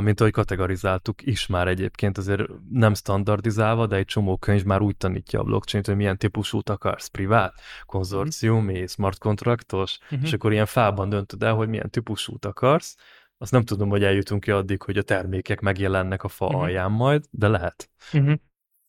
mint 0.00 0.20
ahogy 0.20 0.32
kategorizáltuk 0.32 1.22
is 1.22 1.46
már 1.46 1.68
egyébként, 1.68 2.18
azért 2.18 2.42
nem 2.70 2.94
standardizálva, 2.94 3.86
de 3.86 3.96
egy 3.96 4.04
csomó 4.04 4.36
könyv 4.36 4.64
már 4.64 4.80
úgy 4.80 4.96
tanítja 4.96 5.40
a 5.40 5.42
blockchain 5.42 5.84
hogy 5.86 5.96
milyen 5.96 6.18
típusút 6.18 6.68
akarsz, 6.68 7.06
privát, 7.06 7.54
konzorciumi, 7.86 8.72
mm-hmm. 8.72 8.84
smart 8.84 9.18
kontraktos, 9.18 9.98
mm-hmm. 10.14 10.24
és 10.24 10.32
akkor 10.32 10.52
ilyen 10.52 10.66
fában 10.66 11.08
döntöd 11.08 11.42
el, 11.42 11.54
hogy 11.54 11.68
milyen 11.68 11.90
típusút 11.90 12.44
akarsz, 12.44 12.96
azt 13.38 13.52
nem 13.52 13.64
tudom, 13.64 13.88
hogy 13.88 14.04
eljutunk 14.04 14.40
ki 14.40 14.50
addig, 14.50 14.82
hogy 14.82 14.96
a 14.96 15.02
termékek 15.02 15.60
megjelennek 15.60 16.24
a 16.24 16.28
fa 16.28 16.46
uh-huh. 16.46 16.60
alján 16.60 16.90
majd, 16.90 17.24
de 17.30 17.48
lehet. 17.48 17.90
Uh-huh. 18.12 18.34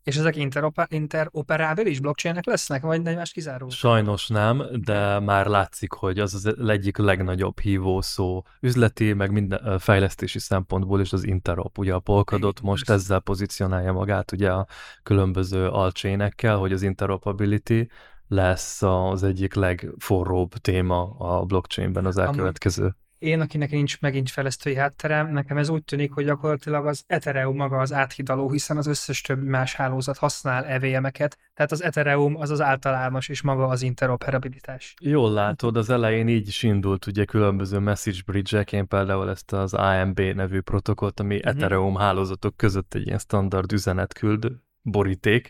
És 0.06 0.18
ezek 0.18 0.36
interoper- 0.36 0.92
interoperábilis 0.92 2.00
blockchainek 2.00 2.46
lesznek, 2.46 2.82
vagy 2.82 3.08
egymást 3.08 3.34
kizáró? 3.34 3.70
Sajnos 3.70 4.28
nem, 4.28 4.64
de 4.72 5.20
már 5.20 5.46
látszik, 5.46 5.92
hogy 5.92 6.20
az 6.20 6.34
az 6.34 6.70
egyik 6.70 6.98
legnagyobb 6.98 7.60
hívószó 7.60 8.46
üzleti, 8.62 9.14
meg 9.14 9.32
minden 9.32 9.80
fejlesztési 9.80 10.40
szempontból 10.40 11.02
is 11.02 11.14
az 11.14 11.26
interop. 11.26 11.78
Ugye 11.78 11.94
a 11.94 12.00
Polkadot 12.00 12.62
most 12.62 12.90
ezzel 12.90 13.20
pozícionálja 13.20 13.92
magát 13.92 14.32
ugye 14.32 14.52
a 14.52 14.68
különböző 15.04 15.68
alcsénekkel, 15.68 16.58
hogy 16.58 16.74
az 16.74 16.82
interoperability 16.82 17.90
lesz 18.28 18.82
az 18.82 19.24
egyik 19.24 19.54
legforróbb 19.54 20.54
téma 20.54 21.16
a 21.18 21.46
blockchainben 21.46 22.06
az 22.06 22.18
elkövetkező 22.18 22.96
én, 23.18 23.42
akinek 23.42 23.72
nincs 23.72 24.00
megint 24.02 24.30
fejlesztői 24.30 24.76
hátterem, 24.76 25.32
nekem 25.32 25.58
ez 25.58 25.70
úgy 25.70 25.84
tűnik, 25.84 26.12
hogy 26.12 26.26
gyakorlatilag 26.26 26.86
az 26.86 27.04
Ethereum 27.08 27.56
maga 27.56 27.78
az 27.78 27.94
áthidaló, 27.94 28.52
hiszen 28.52 28.78
az 28.78 28.88
összes 28.88 29.22
többi 29.22 29.48
más 29.48 29.76
hálózat 29.76 30.18
használ 30.18 30.66
EVM-eket, 30.66 31.38
tehát 31.54 31.72
az 31.72 31.84
Ethereum 31.84 32.36
az 32.36 32.50
az 32.50 32.62
általános, 32.62 33.30
és 33.30 33.42
maga 33.42 33.68
az 33.68 33.82
interoperabilitás. 33.82 34.94
Jól 35.02 35.32
látod, 35.32 35.78
az 35.78 35.90
elején 35.90 36.28
így 36.28 36.48
is 36.48 36.64
indult 36.64 37.06
ugye 37.06 37.26
különböző 37.26 37.80
message 37.80 38.20
bridge-ek, 38.26 38.72
én 38.72 38.88
például 38.88 39.30
ezt 39.30 39.54
az 39.54 39.74
AMB 39.74 40.20
nevű 40.20 40.60
protokollt, 40.60 41.20
ami 41.20 41.36
mm-hmm. 41.36 41.48
Ethereum 41.48 41.96
hálózatok 41.96 42.58
között 42.58 42.94
egy 42.94 43.06
ilyen 43.06 43.20
standard 43.20 43.72
üzenet 43.72 44.14
küld, 44.14 44.52
boríték, 44.82 45.50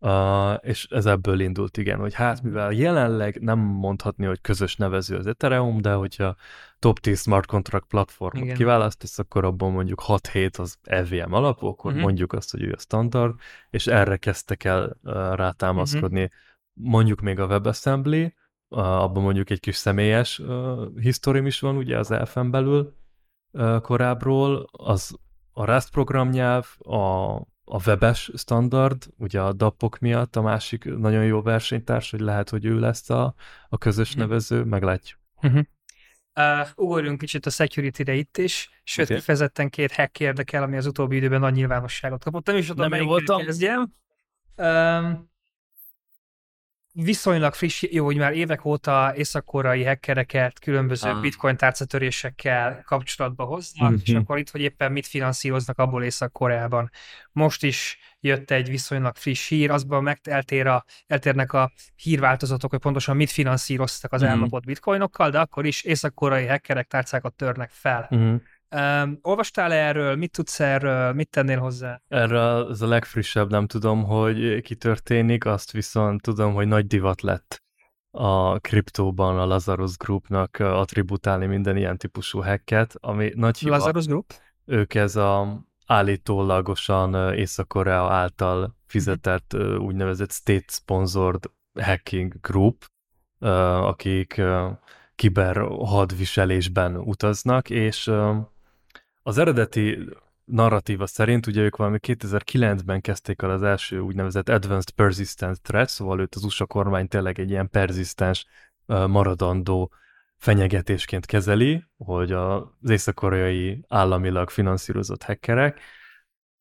Uh, 0.00 0.54
és 0.60 0.86
ez 0.90 1.06
ebből 1.06 1.40
indult, 1.40 1.76
igen, 1.76 1.98
hogy 1.98 2.14
hát 2.14 2.42
mivel 2.42 2.72
jelenleg 2.72 3.40
nem 3.40 3.58
mondhatni, 3.58 4.26
hogy 4.26 4.40
közös 4.40 4.76
nevező 4.76 5.16
az 5.16 5.26
Ethereum, 5.26 5.80
de 5.80 5.92
hogyha 5.92 6.36
top 6.78 6.98
10 6.98 7.20
smart 7.20 7.46
contract 7.46 7.86
platformot 7.86 8.44
igen. 8.44 8.56
kiválasztasz, 8.56 9.18
akkor 9.18 9.44
abban 9.44 9.72
mondjuk 9.72 10.02
6-7 10.06 10.58
az 10.58 10.78
EVM 10.82 11.32
alapú, 11.32 11.66
akkor 11.66 11.90
uh-huh. 11.90 12.04
mondjuk 12.06 12.32
azt, 12.32 12.50
hogy 12.50 12.62
ő 12.62 12.72
a 12.72 12.78
standard, 12.78 13.34
és 13.70 13.86
erre 13.86 14.16
kezdtek 14.16 14.64
el 14.64 14.96
uh, 15.02 15.12
rátámaszkodni. 15.34 16.22
Uh-huh. 16.22 16.90
Mondjuk 16.90 17.20
még 17.20 17.38
a 17.38 17.46
WebAssembly, 17.46 18.34
uh, 18.68 19.02
abban 19.02 19.22
mondjuk 19.22 19.50
egy 19.50 19.60
kis 19.60 19.76
személyes 19.76 20.38
uh, 20.38 20.98
historim 21.00 21.46
is 21.46 21.60
van, 21.60 21.76
ugye 21.76 21.98
az 21.98 22.10
elfen 22.10 22.50
belül 22.50 22.94
uh, 23.52 23.80
korábbról, 23.80 24.68
az 24.72 25.18
a 25.52 25.64
Rust 25.64 25.90
programnyelv, 25.90 26.66
a 26.78 27.36
a 27.68 27.80
webes 27.86 28.30
standard, 28.36 29.06
ugye 29.16 29.40
a 29.40 29.52
dapok 29.52 29.98
miatt 29.98 30.36
a 30.36 30.42
másik 30.42 30.84
nagyon 30.84 31.24
jó 31.24 31.42
versenytárs, 31.42 32.10
hogy 32.10 32.20
lehet, 32.20 32.48
hogy 32.48 32.64
ő 32.64 32.78
lesz 32.78 33.10
a, 33.10 33.34
a 33.68 33.78
közös 33.78 34.10
mhm. 34.10 34.20
nevező, 34.20 34.64
meglátjuk. 34.64 35.18
Uh-huh. 35.42 35.62
Uh, 36.34 36.68
ugorjunk 36.76 37.18
kicsit 37.18 37.46
a 37.46 37.50
security-re 37.50 38.14
itt 38.14 38.36
is, 38.36 38.70
sőt, 38.84 39.04
okay. 39.04 39.16
kifejezetten 39.16 39.70
két 39.70 39.92
hack 39.92 40.20
érdekel, 40.20 40.62
ami 40.62 40.76
az 40.76 40.86
utóbbi 40.86 41.16
időben 41.16 41.40
nagy 41.40 41.54
nyilvánosságot 41.54 42.24
kapott. 42.24 42.46
Nem 42.46 42.56
is 42.56 42.66
tudom, 42.66 42.88
Nem 42.88 43.04
voltam. 43.04 43.44
kezdjem. 43.44 43.92
Um, 44.56 45.30
viszonylag 47.02 47.54
friss, 47.54 47.82
jó, 47.90 48.04
hogy 48.04 48.16
már 48.16 48.32
évek 48.32 48.64
óta 48.64 49.12
észak-koreai 49.16 49.84
hackereket 49.84 50.58
különböző 50.58 51.10
ah. 51.10 51.20
bitcoin 51.20 51.56
tárcatörésekkel 51.56 52.82
kapcsolatba 52.86 53.44
hoznak, 53.44 53.90
mm-hmm. 53.90 54.00
és 54.04 54.14
akkor 54.14 54.38
itt, 54.38 54.50
hogy 54.50 54.60
éppen 54.60 54.92
mit 54.92 55.06
finanszíroznak 55.06 55.78
abból 55.78 56.04
Észak-Koreában. 56.04 56.90
Most 57.32 57.62
is 57.62 57.98
jött 58.20 58.50
egy 58.50 58.68
viszonylag 58.68 59.16
friss 59.16 59.48
hír, 59.48 59.70
azban 59.70 60.02
meg 60.02 60.20
eltér 60.22 60.66
a, 60.66 60.84
eltérnek 61.06 61.52
a 61.52 61.72
hírváltozatok, 61.96 62.70
hogy 62.70 62.80
pontosan 62.80 63.16
mit 63.16 63.30
finanszíroztak 63.30 64.12
az 64.12 64.22
mm-hmm. 64.22 64.30
elnapott 64.30 64.64
bitcoinokkal, 64.64 65.30
de 65.30 65.40
akkor 65.40 65.66
is 65.66 65.82
észak-koreai 65.82 66.46
hackerek 66.46 66.86
tárcákat 66.86 67.34
törnek 67.34 67.70
fel. 67.70 68.08
Mm-hmm. 68.14 68.36
Um, 68.76 69.18
olvastál 69.22 69.72
erről, 69.72 70.16
mit 70.16 70.30
tudsz 70.30 70.60
erről, 70.60 71.12
mit 71.12 71.30
tennél 71.30 71.58
hozzá? 71.58 72.00
Erről 72.08 72.38
az 72.40 72.82
a 72.82 72.86
legfrissebb, 72.86 73.50
nem 73.50 73.66
tudom, 73.66 74.04
hogy 74.04 74.60
ki 74.60 74.74
történik, 74.74 75.44
azt 75.44 75.72
viszont 75.72 76.22
tudom, 76.22 76.54
hogy 76.54 76.66
nagy 76.66 76.86
divat 76.86 77.20
lett 77.20 77.62
a 78.10 78.58
kriptóban 78.58 79.38
a 79.38 79.46
Lazarus 79.46 79.96
Groupnak 79.96 80.56
attributálni 80.58 81.46
minden 81.46 81.76
ilyen 81.76 81.98
típusú 81.98 82.42
hacket, 82.42 82.94
ami 83.00 83.32
nagy 83.34 83.58
hiba. 83.58 83.76
Lazarus 83.76 84.06
Group? 84.06 84.32
Ők 84.64 84.94
ez 84.94 85.16
a 85.16 85.62
állítólagosan 85.86 87.34
Észak-Korea 87.34 88.12
által 88.12 88.76
fizetett 88.86 89.56
úgynevezett 89.78 90.30
state-sponsored 90.30 91.44
hacking 91.80 92.34
group, 92.40 92.84
akik 93.80 94.40
kiber 95.14 95.56
hadviselésben 95.66 96.96
utaznak, 96.96 97.70
és 97.70 98.10
az 99.28 99.38
eredeti 99.38 100.08
narratíva 100.44 101.06
szerint 101.06 101.46
ugye 101.46 101.62
ők 101.62 101.76
valami 101.76 101.98
2009-ben 102.02 103.00
kezdték 103.00 103.42
el 103.42 103.50
az 103.50 103.62
első 103.62 103.98
úgynevezett 103.98 104.48
Advanced 104.48 104.90
Persistent 104.90 105.62
Threat, 105.62 105.88
szóval 105.88 106.20
őt 106.20 106.34
az 106.34 106.44
USA 106.44 106.66
kormány 106.66 107.08
tényleg 107.08 107.38
egy 107.38 107.50
ilyen 107.50 107.70
perzisztens, 107.70 108.46
maradandó 108.86 109.92
fenyegetésként 110.36 111.26
kezeli, 111.26 111.84
hogy 111.96 112.32
az 112.32 112.90
észak-koreai 112.90 113.84
államilag 113.88 114.50
finanszírozott 114.50 115.22
hackerek, 115.22 115.80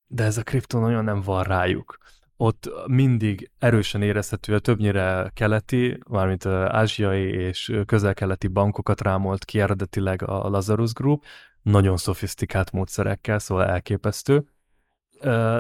de 0.08 0.24
ez 0.24 0.38
a 0.38 0.44
kriptó 0.44 0.80
nagyon 0.80 1.04
nem 1.04 1.22
van 1.22 1.44
rájuk. 1.44 1.98
Ott 2.38 2.70
mindig 2.88 3.52
erősen 3.60 4.02
érezhető 4.02 4.54
a 4.54 4.60
többnyire 4.60 5.32
keleti, 5.34 6.00
mármint 6.10 6.46
ázsiai 6.46 7.30
és 7.30 7.82
közel-keleti 7.86 8.48
bankokat 8.48 9.02
rámolt 9.02 9.46
ki 9.46 9.60
eredetileg 9.60 10.22
a 10.22 10.50
Lazarus 10.50 10.94
Group, 10.94 11.24
nagyon 11.68 11.98
szofisztikált 11.98 12.72
módszerekkel, 12.72 13.40
szóval 13.40 13.66
elképesztő, 13.66 14.48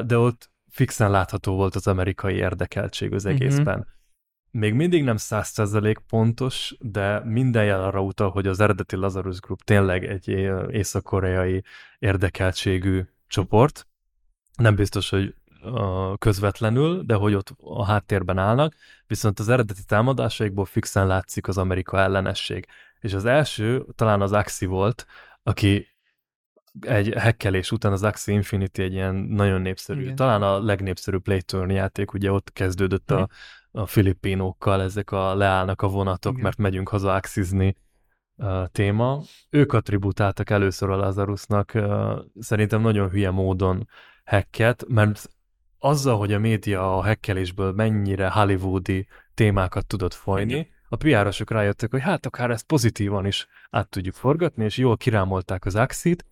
de 0.05 0.18
ott 0.18 0.51
fixen 0.70 1.12
látható 1.12 1.55
volt 1.55 1.76
az 1.76 1.88
amerikai 1.88 2.36
érdekeltség 2.36 3.14
az 3.14 3.24
mhm. 3.24 3.34
egészben. 3.34 3.76
Mm-hmm. 3.76 3.95
Még 4.51 4.74
mindig 4.74 5.03
nem 5.03 5.18
százszerzelék 5.18 5.97
pontos, 5.97 6.76
de 6.80 7.24
minden 7.24 7.66
jel 7.66 7.84
arra 7.84 8.01
utal, 8.01 8.30
hogy 8.30 8.47
az 8.47 8.60
eredeti 8.60 8.95
Lazarus 8.95 9.39
Group 9.39 9.64
tényleg 9.64 10.05
egy 10.05 10.28
észak-koreai 10.70 11.64
érdekeltségű 11.99 13.03
csoport. 13.28 13.88
Nem 14.55 14.76
biztos, 14.76 15.10
hogy 15.10 15.36
közvetlenül, 16.18 17.03
de 17.03 17.14
hogy 17.14 17.34
ott 17.34 17.55
a 17.58 17.86
háttérben 17.86 18.38
állnak, 18.38 18.76
viszont 19.08 19.39
az 19.39 19.49
eredeti 19.49 19.84
támadásaikból 19.86 20.66
fixen 20.66 21.08
látszik 21.08 21.47
az 21.47 21.58
Amerika 21.58 21.99
ellenesség. 21.99 22.68
És 22.99 23.14
az 23.14 23.26
első 23.26 23.86
talán 23.95 24.22
az 24.22 24.32
Axi 24.32 24.66
volt, 24.66 25.05
aki 25.43 25.97
egy 26.82 27.14
hekkelés 27.14 27.72
után 27.72 27.92
az 27.92 28.04
Axie 28.04 28.34
Infinity 28.34 28.80
egy 28.80 28.94
ilyen 28.94 29.16
nagyon 29.16 29.62
népszerű, 29.62 30.02
Igen. 30.02 30.16
talán 30.16 30.42
a 30.42 30.60
legnépszerűbb 30.60 31.22
Playturn 31.22 31.70
játék, 31.70 32.14
ugye 32.14 32.32
ott 32.32 32.54
kezdődött 32.54 33.12
a, 33.12 33.30
a 33.72 33.86
filipinókkal, 33.86 34.82
ezek 34.82 35.12
a 35.12 35.36
leállnak 35.36 35.82
a 35.82 35.88
vonatok, 35.88 36.32
Igen. 36.32 36.44
mert 36.44 36.58
megyünk 36.58 36.90
haza 36.90 37.14
axizni 37.14 37.76
téma. 38.72 39.22
Ők 39.50 39.74
attributáltak 39.74 40.50
először 40.50 40.90
a 40.90 40.96
Lazarusnak 40.96 41.74
szerintem 42.40 42.82
nagyon 42.82 43.10
hülye 43.10 43.32
módon 43.32 43.88
hacket, 44.26 44.86
mert 44.88 45.30
azzal, 45.80 46.18
hogy 46.18 46.34
a 46.34 46.40
média 46.40 46.98
a 46.98 47.04
hekkelésből 47.04 47.72
mennyire 47.72 48.30
hollywoodi 48.30 49.08
témákat 49.34 49.86
tudott 49.86 50.14
folyni, 50.14 50.52
Igen. 50.52 50.68
a 50.90 50.96
pr 50.96 51.46
rájöttek, 51.46 51.92
hogy 51.92 52.02
hát 52.02 52.26
akár 52.26 52.52
ezt 52.52 52.66
pozitívan 52.66 53.26
is 53.26 53.48
át 53.70 53.90
tudjuk 53.90 54.16
forgatni, 54.16 54.64
és 54.64 54.78
jól 54.78 54.98
kirámolták 54.98 55.66
az 55.66 55.76
Axit, 55.76 56.26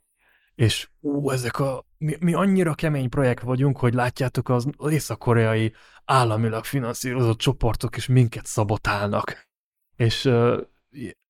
és 0.56 0.90
ú, 1.00 1.32
ezek 1.32 1.60
a, 1.60 1.86
mi, 1.98 2.16
mi 2.20 2.34
annyira 2.34 2.74
kemény 2.74 3.10
projekt 3.10 3.42
vagyunk, 3.42 3.78
hogy 3.78 3.94
látjátok 3.94 4.50
az 4.50 4.70
észak-koreai 4.90 5.74
államilag 6.06 6.64
finanszírozott 6.64 7.38
csoportok 7.38 7.98
is 7.98 8.08
minket 8.08 8.46
szabotálnak. 8.46 9.48
És 9.96 10.26
uh, 10.26 10.62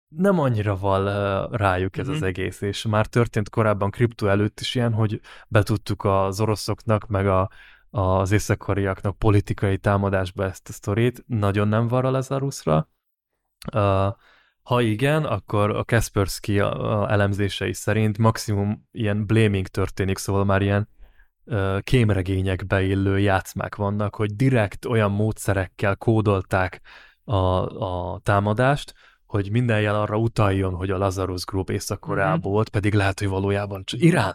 nem 0.08 0.40
annyira 0.40 0.78
val 0.78 1.06
uh, 1.06 1.58
rájuk 1.58 1.98
ez 1.98 2.06
mm-hmm. 2.06 2.14
az 2.14 2.20
mhm. 2.20 2.30
egész, 2.30 2.62
és 2.62 2.86
már 2.86 3.06
történt 3.06 3.50
korábban 3.50 3.92
kriptó 3.92 4.28
előtt 4.28 4.60
is 4.60 4.76
ilyen, 4.76 4.94
hogy 4.94 5.22
betudtuk 5.48 6.04
az 6.04 6.42
oroszoknak, 6.42 7.08
meg 7.08 7.28
a, 7.28 7.50
az 7.90 8.32
észak 8.32 8.74
politikai 9.18 9.78
támadásba 9.78 10.44
ezt 10.44 10.70
a 10.70 10.72
sztorit, 10.72 11.24
nagyon 11.28 11.68
nem 11.68 11.88
var 11.88 12.06
a 12.06 12.12
Lazarusra. 12.12 12.90
Uh, 13.74 14.16
ha 14.66 14.82
igen, 14.82 15.24
akkor 15.24 15.76
a 15.76 15.84
Kaspersky 15.84 16.60
elemzései 17.08 17.74
szerint 17.74 18.18
maximum 18.18 18.88
ilyen 18.92 19.26
blaming 19.26 19.68
történik, 19.68 20.18
szóval 20.18 20.46
már 20.46 20.62
ilyen 20.62 20.90
uh, 21.44 21.82
kémregényekbe 21.82 22.84
illő 22.84 23.20
játszmák 23.20 23.76
vannak, 23.76 24.16
hogy 24.16 24.36
direkt 24.36 24.86
olyan 24.86 25.12
módszerekkel 25.12 25.96
kódolták 25.96 26.82
a, 27.24 27.36
a 27.36 28.20
támadást, 28.24 28.94
hogy 29.26 29.52
minden 29.52 29.82
jel 29.82 29.96
arra 29.96 30.18
utaljon, 30.18 30.74
hogy 30.74 30.90
a 30.90 30.98
Lazarus 30.98 31.46
Group 31.46 31.70
Észak-Koreából 31.70 32.38
mm-hmm. 32.38 32.52
volt, 32.52 32.70
pedig 32.70 32.94
lehet, 32.94 33.20
hogy 33.20 33.28
valójában 33.28 33.84
csak 33.84 34.02
Irán. 34.02 34.34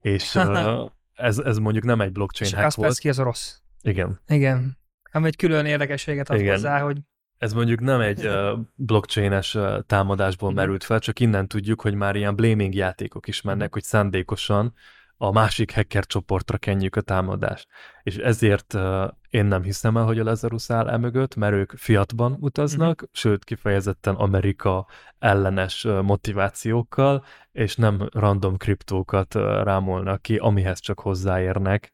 És 0.00 0.34
uh, 0.34 0.90
ez, 1.12 1.38
ez 1.38 1.58
mondjuk 1.58 1.84
nem 1.84 2.00
egy 2.00 2.12
blockchain 2.12 2.50
És 2.50 2.56
hack 2.56 2.74
volt. 2.74 2.98
az 3.04 3.18
orosz. 3.18 3.62
Igen. 3.82 4.20
Igen. 4.26 4.78
Ami 5.12 5.26
egy 5.26 5.36
külön 5.36 5.66
érdekességet 5.66 6.30
ad 6.30 6.40
Igen. 6.40 6.52
hozzá, 6.52 6.80
hogy 6.80 6.98
ez 7.42 7.52
mondjuk 7.52 7.80
nem 7.80 8.00
egy 8.00 8.26
uh, 8.26 8.58
blockchain-es 8.74 9.54
uh, 9.54 9.78
támadásból 9.86 10.48
mhm. 10.48 10.58
merült 10.58 10.84
fel, 10.84 10.98
csak 10.98 11.20
innen 11.20 11.48
tudjuk, 11.48 11.80
hogy 11.80 11.94
már 11.94 12.16
ilyen 12.16 12.36
blaming 12.36 12.74
játékok 12.74 13.28
is 13.28 13.40
mennek, 13.40 13.64
mhm. 13.64 13.72
hogy 13.72 13.82
szándékosan 13.82 14.74
a 15.16 15.32
másik 15.32 15.74
hacker 15.74 16.06
csoportra 16.06 16.58
kenjük 16.58 16.96
a 16.96 17.00
támadást. 17.00 17.68
És 18.02 18.16
ezért 18.16 18.74
uh, 18.74 19.08
én 19.30 19.44
nem 19.44 19.62
hiszem 19.62 19.96
el, 19.96 20.04
hogy 20.04 20.18
a 20.18 20.24
Lazarus 20.24 20.70
áll 20.70 20.88
emögött, 20.88 21.36
mert 21.36 21.54
ők 21.54 21.72
fiatban 21.76 22.36
utaznak, 22.40 22.94
uh-huh. 22.94 23.08
sőt 23.12 23.44
kifejezetten 23.44 24.14
Amerika 24.14 24.86
ellenes 25.18 25.84
uh, 25.84 26.02
motivációkkal, 26.02 27.24
és 27.52 27.76
nem 27.76 28.08
random 28.12 28.56
kriptókat 28.56 29.34
uh, 29.34 29.42
rámolnak 29.42 30.22
ki, 30.22 30.36
amihez 30.36 30.80
csak 30.80 31.00
hozzáérnek 31.00 31.90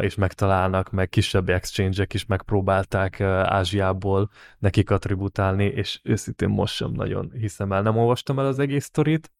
és 0.00 0.14
megtalálnak, 0.14 0.90
meg 0.90 1.08
kisebb 1.08 1.48
exchange-ek 1.48 2.14
is 2.14 2.26
megpróbálták 2.26 3.20
Ázsiából 3.20 4.30
nekik 4.58 4.90
attributálni, 4.90 5.64
és 5.64 6.00
őszintén 6.02 6.48
most 6.48 6.74
sem 6.74 6.90
nagyon 6.90 7.30
hiszem 7.38 7.72
el. 7.72 7.82
Nem 7.82 7.96
olvastam 7.96 8.38
el 8.38 8.46
az 8.46 8.58
egész 8.58 8.84
sztorit, 8.84 9.32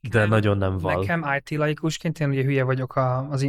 de 0.00 0.18
nekem, 0.18 0.28
nagyon 0.28 0.58
nem 0.58 0.78
val. 0.78 1.00
Nekem 1.00 1.24
IT 1.38 1.58
laikusként, 1.58 2.20
én 2.20 2.28
ugye 2.28 2.42
hülye 2.42 2.64
vagyok 2.64 2.96
a, 2.96 3.28
az 3.28 3.42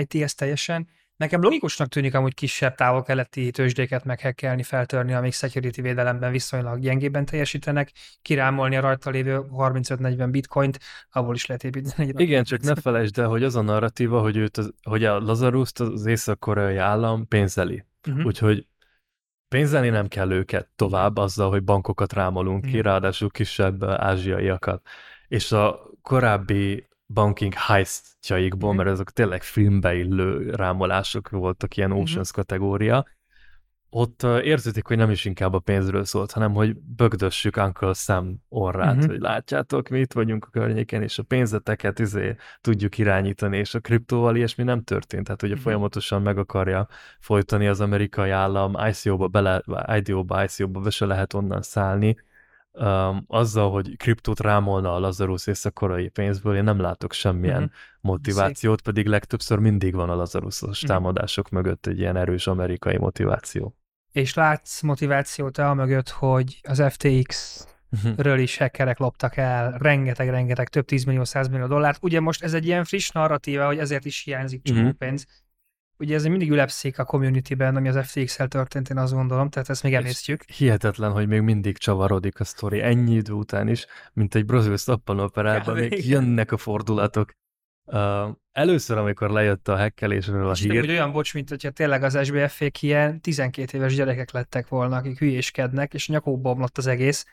IT-hez 0.00 0.34
teljesen, 0.34 0.88
Nekem 1.16 1.40
logikusnak 1.40 1.88
tűnik 1.88 2.14
amúgy 2.14 2.34
kisebb 2.34 2.74
távol-keleti 2.74 3.50
tőzsdéket 3.50 4.04
meghekkelni, 4.04 4.62
feltörni, 4.62 5.14
amik 5.14 5.32
security 5.32 5.80
védelemben 5.80 6.30
viszonylag 6.30 6.80
gyengében 6.80 7.24
teljesítenek, 7.24 7.92
kirámolni 8.22 8.76
a 8.76 8.80
rajta 8.80 9.10
lévő 9.10 9.40
35-40 9.50 10.28
bitcoint, 10.30 10.78
abból 11.10 11.34
is 11.34 11.46
lehet 11.46 11.64
építeni 11.64 12.12
Igen, 12.16 12.44
csak 12.44 12.60
ne 12.60 12.74
felejtsd 12.74 13.18
el, 13.18 13.28
hogy 13.28 13.44
az 13.44 13.56
a 13.56 13.60
narratíva, 13.60 14.20
hogy, 14.20 14.36
őt 14.36 14.56
az, 14.56 14.72
hogy 14.82 15.04
a 15.04 15.18
lazarus 15.18 15.70
az 15.74 16.06
észak-koreai 16.06 16.76
állam 16.76 17.28
pénzeli. 17.28 17.84
Uh-huh. 18.08 18.26
Úgyhogy 18.26 18.66
pénzelni 19.48 19.88
nem 19.88 20.08
kell 20.08 20.30
őket 20.30 20.68
tovább 20.76 21.16
azzal, 21.16 21.50
hogy 21.50 21.62
bankokat 21.62 22.12
rámolunk 22.12 22.62
ki, 22.62 22.68
uh-huh. 22.68 22.82
ráadásul 22.82 23.30
kisebb 23.30 23.84
ázsiaiakat. 23.84 24.86
És 25.28 25.52
a 25.52 25.90
korábbi 26.02 26.86
banking 27.06 27.54
heistjaikból, 27.54 28.72
mm. 28.72 28.76
mert 28.76 28.88
ezek 28.88 29.10
tényleg 29.10 29.42
filmbe 29.42 29.94
illő 29.94 30.50
rámolások 30.50 31.28
voltak, 31.28 31.76
ilyen 31.76 31.90
mhm. 31.90 31.98
Oceans 31.98 32.28
mm. 32.28 32.34
kategória, 32.34 33.04
ott 33.96 34.22
érződik, 34.22 34.86
hogy 34.86 34.96
nem 34.96 35.10
is 35.10 35.24
inkább 35.24 35.54
a 35.54 35.58
pénzről 35.58 36.04
szólt, 36.04 36.32
hanem 36.32 36.52
hogy 36.52 36.76
bögdössük 36.76 37.56
Uncle 37.56 37.92
Sam 37.92 38.36
orrát, 38.48 38.96
mm-hmm. 38.96 39.06
hogy 39.06 39.18
látjátok, 39.18 39.88
mi 39.88 39.98
itt 39.98 40.12
vagyunk 40.12 40.44
a 40.44 40.50
környéken, 40.50 41.02
és 41.02 41.18
a 41.18 41.22
pénzeteket 41.22 41.98
izé 41.98 42.36
tudjuk 42.60 42.98
irányítani, 42.98 43.58
és 43.58 43.74
a 43.74 43.80
kriptóval 43.80 44.36
ilyesmi 44.36 44.64
nem 44.64 44.82
történt. 44.82 45.24
Tehát 45.24 45.42
ugye 45.42 45.52
mm-hmm. 45.52 45.62
folyamatosan 45.62 46.22
meg 46.22 46.38
akarja 46.38 46.88
folytani 47.18 47.66
az 47.66 47.80
amerikai 47.80 48.30
állam, 48.30 48.76
ICO-ba, 48.88 49.28
bele, 49.28 49.62
IDO-ba, 49.96 50.44
ICO-ba 50.44 50.80
be 50.80 50.90
se 50.90 51.06
lehet 51.06 51.34
onnan 51.34 51.62
szállni, 51.62 52.16
um, 52.74 53.24
azzal, 53.26 53.70
hogy 53.70 53.96
kriptót 53.96 54.40
rámolna 54.40 54.94
a 54.94 54.98
Lazarus 54.98 55.46
észak-koreai 55.46 56.08
pénzből, 56.08 56.56
én 56.56 56.64
nem 56.64 56.80
látok 56.80 57.12
semmilyen 57.12 57.60
mm-hmm. 57.60 57.70
motivációt, 58.00 58.76
Szép. 58.76 58.94
pedig 58.94 59.06
legtöbbször 59.06 59.58
mindig 59.58 59.94
van 59.94 60.10
a 60.10 60.14
Lazarusos 60.14 60.84
mm-hmm. 60.84 60.94
támadások 60.94 61.50
mögött 61.50 61.86
egy 61.86 61.98
ilyen 61.98 62.16
erős 62.16 62.46
amerikai 62.46 62.96
motiváció. 62.96 63.76
És 64.12 64.34
látsz 64.34 64.82
motivációt 64.82 65.58
el 65.58 65.74
mögött, 65.74 66.08
hogy 66.08 66.60
az 66.62 66.82
FTX 66.88 67.64
mhm. 67.88 68.12
ről 68.16 68.38
is 68.38 68.58
hackerek 68.58 68.98
loptak 68.98 69.36
el 69.36 69.72
rengeteg-rengeteg, 69.78 70.68
több 70.68 70.84
10 70.84 71.04
millió, 71.04 71.24
100 71.24 71.48
millió 71.48 71.66
dollárt. 71.66 71.98
Ugye 72.02 72.20
most 72.20 72.42
ez 72.42 72.54
egy 72.54 72.66
ilyen 72.66 72.84
friss 72.84 73.10
narratíva, 73.10 73.66
hogy 73.66 73.78
ezért 73.78 74.04
is 74.04 74.22
hiányzik 74.22 74.62
csomó 74.62 74.80
mm-hmm. 74.80 74.88
pénz, 74.88 75.26
ugye 75.98 76.14
ez 76.14 76.24
mindig 76.24 76.50
ülepszik 76.50 76.98
a 76.98 77.04
community-ben, 77.04 77.76
ami 77.76 77.88
az 77.88 78.06
FTX-el 78.06 78.48
történt, 78.48 78.90
én 78.90 78.98
azt 78.98 79.12
gondolom, 79.12 79.50
tehát 79.50 79.68
ezt 79.68 79.82
még 79.82 79.94
emésztjük. 79.94 80.42
Hihetetlen, 80.42 81.12
hogy 81.12 81.26
még 81.26 81.40
mindig 81.40 81.78
csavarodik 81.78 82.40
a 82.40 82.44
sztori 82.44 82.80
ennyi 82.80 83.14
idő 83.14 83.32
után 83.32 83.68
is, 83.68 83.86
mint 84.12 84.34
egy 84.34 84.44
brazil 84.44 84.76
szappanoperában, 84.76 85.74
még 85.74 85.92
igen. 85.92 86.06
jönnek 86.10 86.52
a 86.52 86.56
fordulatok. 86.56 87.32
Uh, 87.86 88.28
először, 88.52 88.98
amikor 88.98 89.30
lejött 89.30 89.68
a 89.68 89.76
hekkelésről 89.76 90.48
a 90.48 90.54
hír... 90.54 90.78
hogy 90.78 90.88
olyan 90.88 91.12
bocs, 91.12 91.34
mint 91.34 91.48
hogyha 91.48 91.70
tényleg 91.70 92.02
az 92.02 92.18
SBF-fék 92.24 92.82
ilyen 92.82 93.20
12 93.20 93.78
éves 93.78 93.94
gyerekek 93.94 94.30
lettek 94.30 94.68
volna, 94.68 94.96
akik 94.96 95.18
hülyéskednek, 95.18 95.94
és 95.94 96.08
nyakóba 96.08 96.50
omlott 96.50 96.78
az 96.78 96.86
egész, 96.86 97.24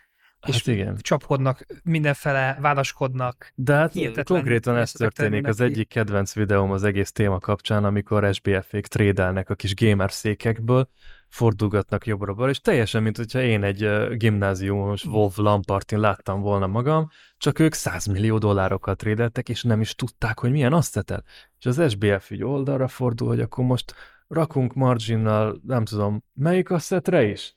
Hát 0.41 0.55
és 0.55 0.67
igen. 0.67 0.97
csapkodnak, 1.01 1.65
mindenfele 1.83 2.57
vádaskodnak. 2.61 3.51
De 3.55 3.73
hát 3.73 4.23
konkrétan 4.23 4.77
ez 4.77 4.91
történik. 4.91 5.47
Az 5.47 5.59
egyik 5.59 5.87
kedvenc 5.87 6.33
videóm 6.33 6.71
az 6.71 6.83
egész 6.83 7.11
téma 7.11 7.39
kapcsán, 7.39 7.83
amikor 7.83 8.33
SBF-ék 8.33 8.87
trédelnek 8.87 9.49
a 9.49 9.55
kis 9.55 9.75
gamer 9.75 10.11
székekből, 10.11 10.89
fordulgatnak 11.31 12.05
jobbra 12.05 12.49
és 12.49 12.61
teljesen, 12.61 13.03
mint 13.03 13.17
hogyha 13.17 13.41
én 13.41 13.63
egy 13.63 14.07
gimnáziumos 14.17 15.05
Wolf 15.05 15.37
Lampartin 15.37 15.99
láttam 15.99 16.41
volna 16.41 16.67
magam, 16.67 17.09
csak 17.37 17.59
ők 17.59 17.73
100 17.73 18.05
millió 18.05 18.37
dollárokat 18.37 18.97
trédeltek, 18.97 19.49
és 19.49 19.63
nem 19.63 19.81
is 19.81 19.95
tudták, 19.95 20.39
hogy 20.39 20.51
milyen 20.51 20.73
asszetet. 20.73 21.25
És 21.59 21.65
az 21.65 21.89
SBF 21.89 22.31
ügy 22.31 22.43
oldalra 22.43 22.87
fordul, 22.87 23.27
hogy 23.27 23.39
akkor 23.39 23.65
most 23.65 23.93
rakunk 24.27 24.73
marginnal, 24.73 25.61
nem 25.65 25.85
tudom, 25.85 26.23
melyik 26.33 26.69
asszetre 26.69 27.23
is? 27.23 27.55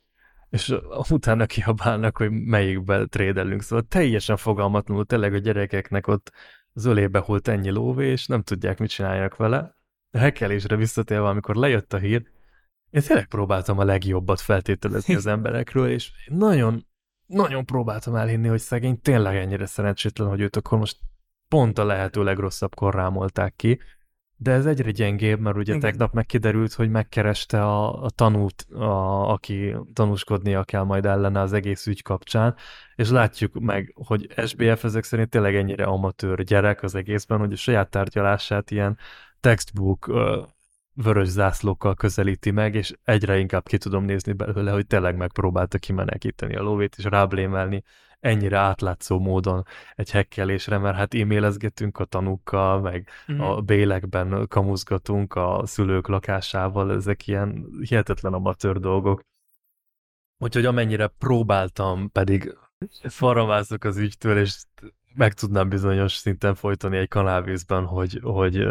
És 0.54 0.74
utána 1.08 1.46
kiabálnak, 1.46 2.16
hogy 2.16 2.30
melyikbe 2.30 3.06
trédelünk. 3.06 3.62
Szóval 3.62 3.84
teljesen 3.88 4.36
fogalmatlanul 4.36 5.04
tényleg 5.04 5.34
a 5.34 5.38
gyerekeknek 5.38 6.06
ott 6.06 6.32
az 6.72 6.84
ölébe 6.84 7.18
holt 7.18 7.48
ennyi 7.48 7.70
lóvé, 7.70 8.10
és 8.10 8.26
nem 8.26 8.42
tudják, 8.42 8.78
mit 8.78 8.90
csinálják 8.90 9.36
vele. 9.36 9.76
A 10.10 10.18
hekkelésre 10.18 10.76
visszatérve, 10.76 11.28
amikor 11.28 11.54
lejött 11.54 11.92
a 11.92 11.98
hír, 11.98 12.22
én 12.90 13.02
tényleg 13.02 13.26
próbáltam 13.26 13.78
a 13.78 13.84
legjobbat 13.84 14.40
feltételezni 14.40 15.14
az 15.14 15.26
emberekről, 15.36 15.88
és 15.88 16.12
nagyon, 16.26 16.86
nagyon 17.26 17.64
próbáltam 17.64 18.14
elhinni, 18.14 18.48
hogy 18.48 18.60
szegény 18.60 19.00
tényleg 19.00 19.36
ennyire 19.36 19.66
szerencsétlen, 19.66 20.28
hogy 20.28 20.40
őt 20.40 20.56
akkor 20.56 20.78
most 20.78 20.98
pont 21.48 21.78
a 21.78 21.84
lehető 21.84 22.22
legrosszabbkor 22.22 22.94
rámolták 22.94 23.56
ki, 23.56 23.80
de 24.36 24.50
ez 24.52 24.66
egyre 24.66 24.90
gyengébb, 24.90 25.40
mert 25.40 25.56
ugye 25.56 25.74
Igen. 25.74 25.80
tegnap 25.80 26.12
megkiderült, 26.12 26.72
hogy 26.72 26.90
megkereste 26.90 27.64
a, 27.64 28.02
a 28.02 28.10
tanút, 28.10 28.66
a, 28.72 29.30
aki 29.30 29.76
tanúskodnia 29.92 30.64
kell 30.64 30.82
majd 30.82 31.06
ellene 31.06 31.40
az 31.40 31.52
egész 31.52 31.86
ügy 31.86 32.02
kapcsán, 32.02 32.54
és 32.96 33.10
látjuk 33.10 33.60
meg, 33.60 33.94
hogy 34.06 34.28
SBF 34.46 34.84
ezek 34.84 35.04
szerint 35.04 35.28
tényleg 35.30 35.56
ennyire 35.56 35.84
amatőr 35.84 36.42
gyerek 36.42 36.82
az 36.82 36.94
egészben, 36.94 37.38
hogy 37.38 37.52
a 37.52 37.56
saját 37.56 37.90
tárgyalását 37.90 38.70
ilyen 38.70 38.98
textbook 39.40 40.06
vörös 40.94 41.28
zászlókkal 41.28 41.94
közelíti 41.94 42.50
meg, 42.50 42.74
és 42.74 42.92
egyre 43.04 43.38
inkább 43.38 43.66
ki 43.66 43.78
tudom 43.78 44.04
nézni 44.04 44.32
belőle, 44.32 44.70
hogy 44.70 44.86
tényleg 44.86 45.16
megpróbálta 45.16 45.78
kimenekíteni 45.78 46.56
a 46.56 46.62
lóvét, 46.62 46.94
és 46.98 47.04
ráblémelni 47.04 47.82
ennyire 48.20 48.58
átlátszó 48.58 49.18
módon 49.18 49.64
egy 49.94 50.10
hekkelésre, 50.10 50.78
mert 50.78 50.96
hát 50.96 51.14
e-mailezgetünk 51.14 51.98
a 51.98 52.04
tanúkkal, 52.04 52.80
meg 52.80 53.08
mm. 53.32 53.40
a 53.40 53.60
bélekben 53.60 54.46
kamuzgatunk 54.48 55.34
a 55.34 55.62
szülők 55.66 56.06
lakásával, 56.06 56.92
ezek 56.92 57.26
ilyen 57.26 57.66
hihetetlen 57.80 58.32
amatőr 58.32 58.78
dolgok. 58.78 59.20
Úgyhogy 60.38 60.64
amennyire 60.64 61.06
próbáltam, 61.06 62.10
pedig 62.10 62.56
faramázok 63.08 63.84
az 63.84 63.96
ügytől, 63.96 64.38
és 64.38 64.62
meg 65.14 65.34
tudnám 65.34 65.68
bizonyos 65.68 66.12
szinten 66.12 66.54
folytani 66.54 66.96
egy 66.96 67.08
kanálvízben, 67.08 67.84
hogy, 67.84 68.20
hogy 68.22 68.66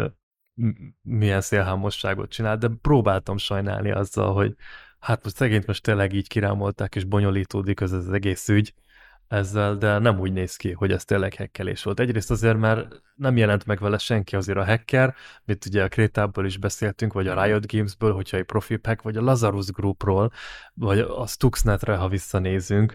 milyen 1.02 1.40
szélhámosságot 1.40 2.30
csinál, 2.30 2.56
de 2.56 2.68
próbáltam 2.82 3.36
sajnálni 3.36 3.90
azzal, 3.90 4.34
hogy 4.34 4.54
hát 4.98 5.24
most 5.24 5.36
szegényt 5.36 5.66
most 5.66 5.82
tényleg 5.82 6.12
így 6.12 6.28
kirámolták, 6.28 6.94
és 6.94 7.04
bonyolítódik 7.04 7.80
az, 7.80 7.92
az 7.92 8.12
egész 8.12 8.48
ügy, 8.48 8.74
ezzel, 9.28 9.76
de 9.76 9.98
nem 9.98 10.18
úgy 10.18 10.32
néz 10.32 10.56
ki, 10.56 10.72
hogy 10.72 10.92
ez 10.92 11.04
tényleg 11.04 11.34
hekkelés 11.34 11.82
volt. 11.82 12.00
Egyrészt 12.00 12.30
azért, 12.30 12.58
mert 12.58 13.02
nem 13.14 13.36
jelent 13.36 13.66
meg 13.66 13.78
vele 13.78 13.98
senki 13.98 14.36
azért 14.36 14.58
a 14.58 14.64
hacker, 14.64 15.14
mint 15.44 15.66
ugye 15.66 15.82
a 15.82 15.88
Krétából 15.88 16.46
is 16.46 16.58
beszéltünk, 16.58 17.12
vagy 17.12 17.26
a 17.26 17.44
Riot 17.44 17.72
Gamesből, 17.72 18.12
hogyha 18.12 18.36
egy 18.36 18.44
profi 18.44 18.78
hack, 18.82 19.02
vagy 19.02 19.16
a 19.16 19.22
Lazarus 19.22 19.66
Groupról, 19.66 20.30
vagy 20.74 20.98
a 20.98 21.26
Stuxnetre, 21.26 21.96
ha 21.96 22.08
visszanézünk, 22.08 22.94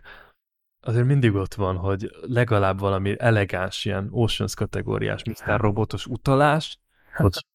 azért 0.82 1.06
mindig 1.06 1.34
ott 1.34 1.54
van, 1.54 1.78
hogy 1.78 2.10
legalább 2.22 2.80
valami 2.80 3.16
elegáns, 3.20 3.86
ilyen 3.86 4.08
Oceans 4.12 4.56
kategóriás, 4.56 5.24
Mr. 5.24 5.60
Robotos 5.60 6.06
utalás, 6.06 6.80
hogy 7.22 7.46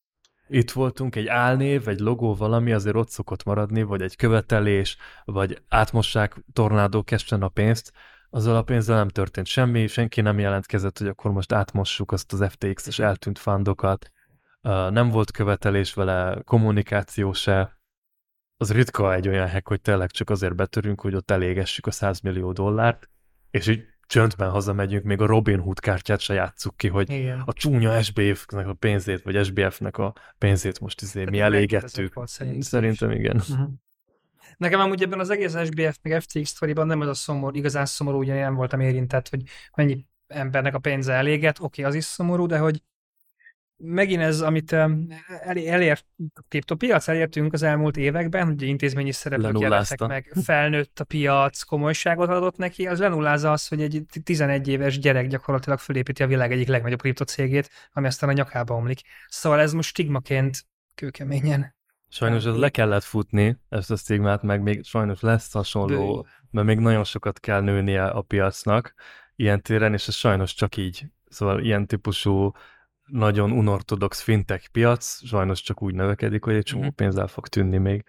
itt 0.48 0.70
voltunk, 0.70 1.16
egy 1.16 1.26
álnév, 1.26 1.88
egy 1.88 1.98
logó, 1.98 2.34
valami 2.34 2.72
azért 2.72 2.96
ott 2.96 3.08
szokott 3.08 3.44
maradni, 3.44 3.82
vagy 3.82 4.02
egy 4.02 4.16
követelés, 4.16 4.96
vagy 5.24 5.62
átmossák 5.68 6.44
tornádó 6.52 7.02
kesten 7.02 7.42
a 7.42 7.48
pénzt, 7.48 7.92
azzal 8.30 8.56
a 8.56 8.62
pénzzel 8.62 8.96
nem 8.96 9.08
történt 9.08 9.46
semmi, 9.46 9.86
senki 9.86 10.20
nem 10.20 10.38
jelentkezett, 10.38 10.98
hogy 10.98 11.06
akkor 11.06 11.32
most 11.32 11.52
átmossuk 11.52 12.12
azt 12.12 12.32
az 12.32 12.44
FTX-es 12.50 12.98
eltűnt 12.98 13.38
fundokat, 13.38 14.10
nem 14.90 15.08
volt 15.08 15.30
követelés 15.30 15.94
vele, 15.94 16.42
kommunikáció 16.44 17.32
se. 17.32 17.78
Az 18.56 18.72
ritka 18.72 19.14
egy 19.14 19.28
olyan 19.28 19.50
hack, 19.50 19.68
hogy 19.68 19.80
tényleg 19.80 20.10
csak 20.10 20.30
azért 20.30 20.54
betörünk, 20.54 21.00
hogy 21.00 21.14
ott 21.14 21.30
elégessük 21.30 21.86
a 21.86 21.90
100 21.90 22.20
millió 22.20 22.52
dollárt, 22.52 23.10
és 23.50 23.66
így 23.66 23.84
csöndben 24.06 24.50
hazamegyünk, 24.50 25.04
még 25.04 25.20
a 25.20 25.26
Robin 25.26 25.58
Hood 25.58 25.80
kártyát 25.80 26.20
se 26.20 26.34
játsszuk 26.34 26.76
ki, 26.76 26.88
hogy 26.88 27.10
Igen. 27.10 27.42
a 27.46 27.52
csúnya 27.52 28.02
SBF-nek 28.02 28.66
a 28.66 28.74
pénzét, 28.74 29.22
vagy 29.22 29.44
SBF-nek 29.44 29.98
a 29.98 30.14
pénzét 30.38 30.80
most 30.80 31.02
izé 31.02 31.24
mi 31.24 31.40
elégettük. 31.40 32.20
Szerintem 32.60 33.10
igen. 33.10 33.36
Uh-huh. 33.36 33.68
Nekem 34.56 34.80
amúgy 34.80 35.02
ebben 35.02 35.20
az 35.20 35.30
egész 35.30 35.56
SBF 35.64 35.98
meg 36.02 36.22
FTX 36.22 36.48
sztoriban 36.48 36.86
nem 36.86 37.02
ez 37.02 37.08
a 37.08 37.14
szomorú, 37.14 37.56
igazán 37.56 37.86
szomorú, 37.86 38.18
ugye 38.18 38.34
nem 38.34 38.54
voltam 38.54 38.80
érintett, 38.80 39.28
hogy 39.28 39.42
mennyi 39.74 40.06
embernek 40.26 40.74
a 40.74 40.78
pénze 40.78 41.12
eléget, 41.12 41.58
oké, 41.58 41.80
okay, 41.80 41.84
az 41.84 41.96
is 41.96 42.04
szomorú, 42.04 42.46
de 42.46 42.58
hogy 42.58 42.82
megint 43.76 44.22
ez, 44.22 44.40
amit 44.40 44.72
el, 44.72 45.06
elért, 45.66 46.06
kriptopiac 46.48 47.08
elértünk 47.08 47.52
az 47.52 47.62
elmúlt 47.62 47.96
években, 47.96 48.46
hogy 48.46 48.62
intézményi 48.62 49.12
szereplők 49.12 49.58
jelentek 49.58 50.00
meg, 50.00 50.32
felnőtt 50.42 51.00
a 51.00 51.04
piac, 51.04 51.62
komolyságot 51.62 52.28
adott 52.28 52.56
neki, 52.56 52.86
az 52.86 52.98
lenullázza 52.98 53.52
az, 53.52 53.68
hogy 53.68 53.82
egy 53.82 54.04
11 54.24 54.68
éves 54.68 54.98
gyerek 54.98 55.26
gyakorlatilag 55.26 55.78
fölépíti 55.78 56.22
a 56.22 56.26
világ 56.26 56.52
egyik 56.52 56.68
legnagyobb 56.68 57.00
kriptocégét, 57.00 57.70
ami 57.92 58.06
aztán 58.06 58.28
a 58.28 58.32
nyakába 58.32 58.74
omlik. 58.74 59.00
Szóval 59.28 59.60
ez 59.60 59.72
most 59.72 59.88
stigmaként 59.88 60.66
kőkeményen 60.94 61.74
Sajnos 62.14 62.44
ez 62.44 62.56
le 62.56 62.68
kellett 62.68 63.02
futni, 63.02 63.56
ezt 63.68 63.90
a 63.90 63.96
stigmát, 63.96 64.42
meg 64.42 64.62
még 64.62 64.84
sajnos 64.84 65.20
lesz 65.20 65.52
hasonló, 65.52 66.22
Bő. 66.22 66.28
mert 66.50 66.66
még 66.66 66.78
nagyon 66.78 67.04
sokat 67.04 67.40
kell 67.40 67.60
nőnie 67.60 68.06
a 68.06 68.22
piacnak 68.22 68.94
ilyen 69.36 69.62
téren, 69.62 69.92
és 69.92 70.08
ez 70.08 70.14
sajnos 70.14 70.54
csak 70.54 70.76
így. 70.76 71.06
Szóval 71.28 71.60
ilyen 71.60 71.86
típusú 71.86 72.52
nagyon 73.06 73.52
unortodox 73.52 74.20
fintech 74.20 74.68
piac, 74.68 75.26
sajnos 75.26 75.62
csak 75.62 75.82
úgy 75.82 75.94
növekedik, 75.94 76.44
hogy 76.44 76.54
egy 76.54 76.62
csomó 76.62 76.80
uh-huh. 76.80 76.94
pénzzel 76.96 77.26
fog 77.26 77.48
tűnni 77.48 77.78
még. 77.78 78.04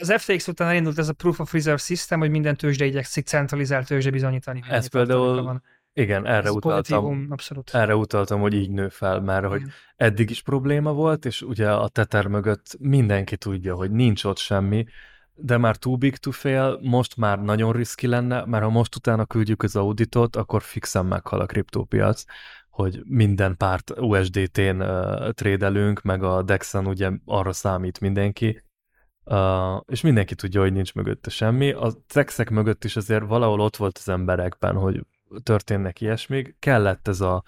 Az 0.00 0.12
FTX 0.12 0.48
után 0.48 0.68
elindult 0.68 0.98
ez 0.98 1.08
a 1.08 1.12
Proof 1.12 1.40
of 1.40 1.52
Reserve 1.52 1.78
System, 1.78 2.18
hogy 2.18 2.30
minden 2.30 2.56
tőzsde 2.56 2.84
igyekszik 2.84 3.26
centralizált 3.26 3.86
tőzsde 3.86 4.10
bizonyítani. 4.10 4.62
Ez 4.68 4.86
például, 4.86 5.42
van. 5.42 5.62
igen, 5.92 6.26
erre 6.26 6.48
ez 6.48 6.54
utaltam, 6.54 7.26
abszolút. 7.28 7.70
erre 7.74 7.96
utaltam, 7.96 8.40
hogy 8.40 8.54
így 8.54 8.70
nő 8.70 8.88
fel, 8.88 9.20
mert 9.20 9.44
igen. 9.44 9.50
hogy 9.50 9.70
eddig 9.96 10.30
is 10.30 10.42
probléma 10.42 10.92
volt, 10.92 11.24
és 11.24 11.42
ugye 11.42 11.72
a 11.72 11.88
Tether 11.88 12.26
mögött 12.26 12.76
mindenki 12.78 13.36
tudja, 13.36 13.74
hogy 13.74 13.90
nincs 13.90 14.24
ott 14.24 14.38
semmi, 14.38 14.86
de 15.34 15.56
már 15.56 15.76
too 15.76 15.96
big 15.96 16.16
to 16.16 16.30
fail, 16.30 16.78
most 16.82 17.16
már 17.16 17.42
nagyon 17.42 17.72
riszki 17.72 18.06
lenne, 18.06 18.44
mert 18.44 18.64
ha 18.64 18.70
most 18.70 18.96
utána 18.96 19.24
küldjük 19.24 19.62
az 19.62 19.76
auditot, 19.76 20.36
akkor 20.36 20.62
fixen 20.62 21.06
meghal 21.06 21.40
a 21.40 21.46
kriptópiac, 21.46 22.24
hogy 22.76 23.02
minden 23.04 23.56
párt 23.56 23.90
USDT-n 24.00 24.80
uh, 24.80 25.30
trédelünk, 25.30 26.02
meg 26.02 26.22
a 26.22 26.42
Dexen 26.42 26.86
ugye 26.86 27.10
arra 27.24 27.52
számít 27.52 28.00
mindenki, 28.00 28.62
uh, 29.24 29.80
és 29.86 30.00
mindenki 30.00 30.34
tudja, 30.34 30.60
hogy 30.60 30.72
nincs 30.72 30.94
mögötte 30.94 31.30
semmi. 31.30 31.72
A 31.72 31.92
Dexek 32.14 32.50
mögött 32.50 32.84
is 32.84 32.96
azért 32.96 33.26
valahol 33.26 33.60
ott 33.60 33.76
volt 33.76 33.98
az 33.98 34.08
emberekben, 34.08 34.76
hogy 34.76 35.06
történnek 35.42 36.00
ilyesmik. 36.00 36.56
Kellett 36.58 37.08
ez 37.08 37.20
a 37.20 37.42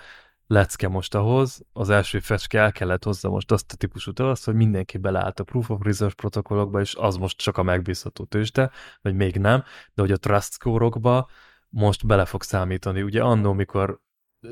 lecke 0.47 0.89
most 0.89 1.15
ahhoz, 1.15 1.61
az 1.73 1.91
első 1.91 2.19
fecske 2.19 2.61
el 2.61 2.73
kellett 2.73 3.05
hozzá 3.05 3.29
most 3.29 3.53
azt 3.53 3.73
a 3.73 3.77
típusú 3.77 4.13
azt, 4.17 4.45
hogy 4.45 4.55
mindenki 4.55 4.99
beleállt 4.99 5.41
a 5.41 5.45
Proof 5.45 5.71
of 5.71 5.83
Reserve 5.83 6.15
protokollokba, 6.15 6.81
és 6.81 6.95
az 6.95 7.17
most 7.17 7.37
csak 7.37 7.57
a 7.57 7.63
megbízható 7.63 8.25
tőzsde, 8.25 8.71
vagy 9.03 9.15
még 9.15 9.37
nem, 9.37 9.65
de 9.95 10.03
hogy 10.03 10.13
a 10.13 10.17
Trust 10.17 10.53
score 10.53 11.27
most 11.69 12.07
bele 12.07 12.25
fog 12.25 12.43
számítani. 12.43 13.03
Ugye 13.03 13.23
annó, 13.23 13.53
mikor 13.53 14.01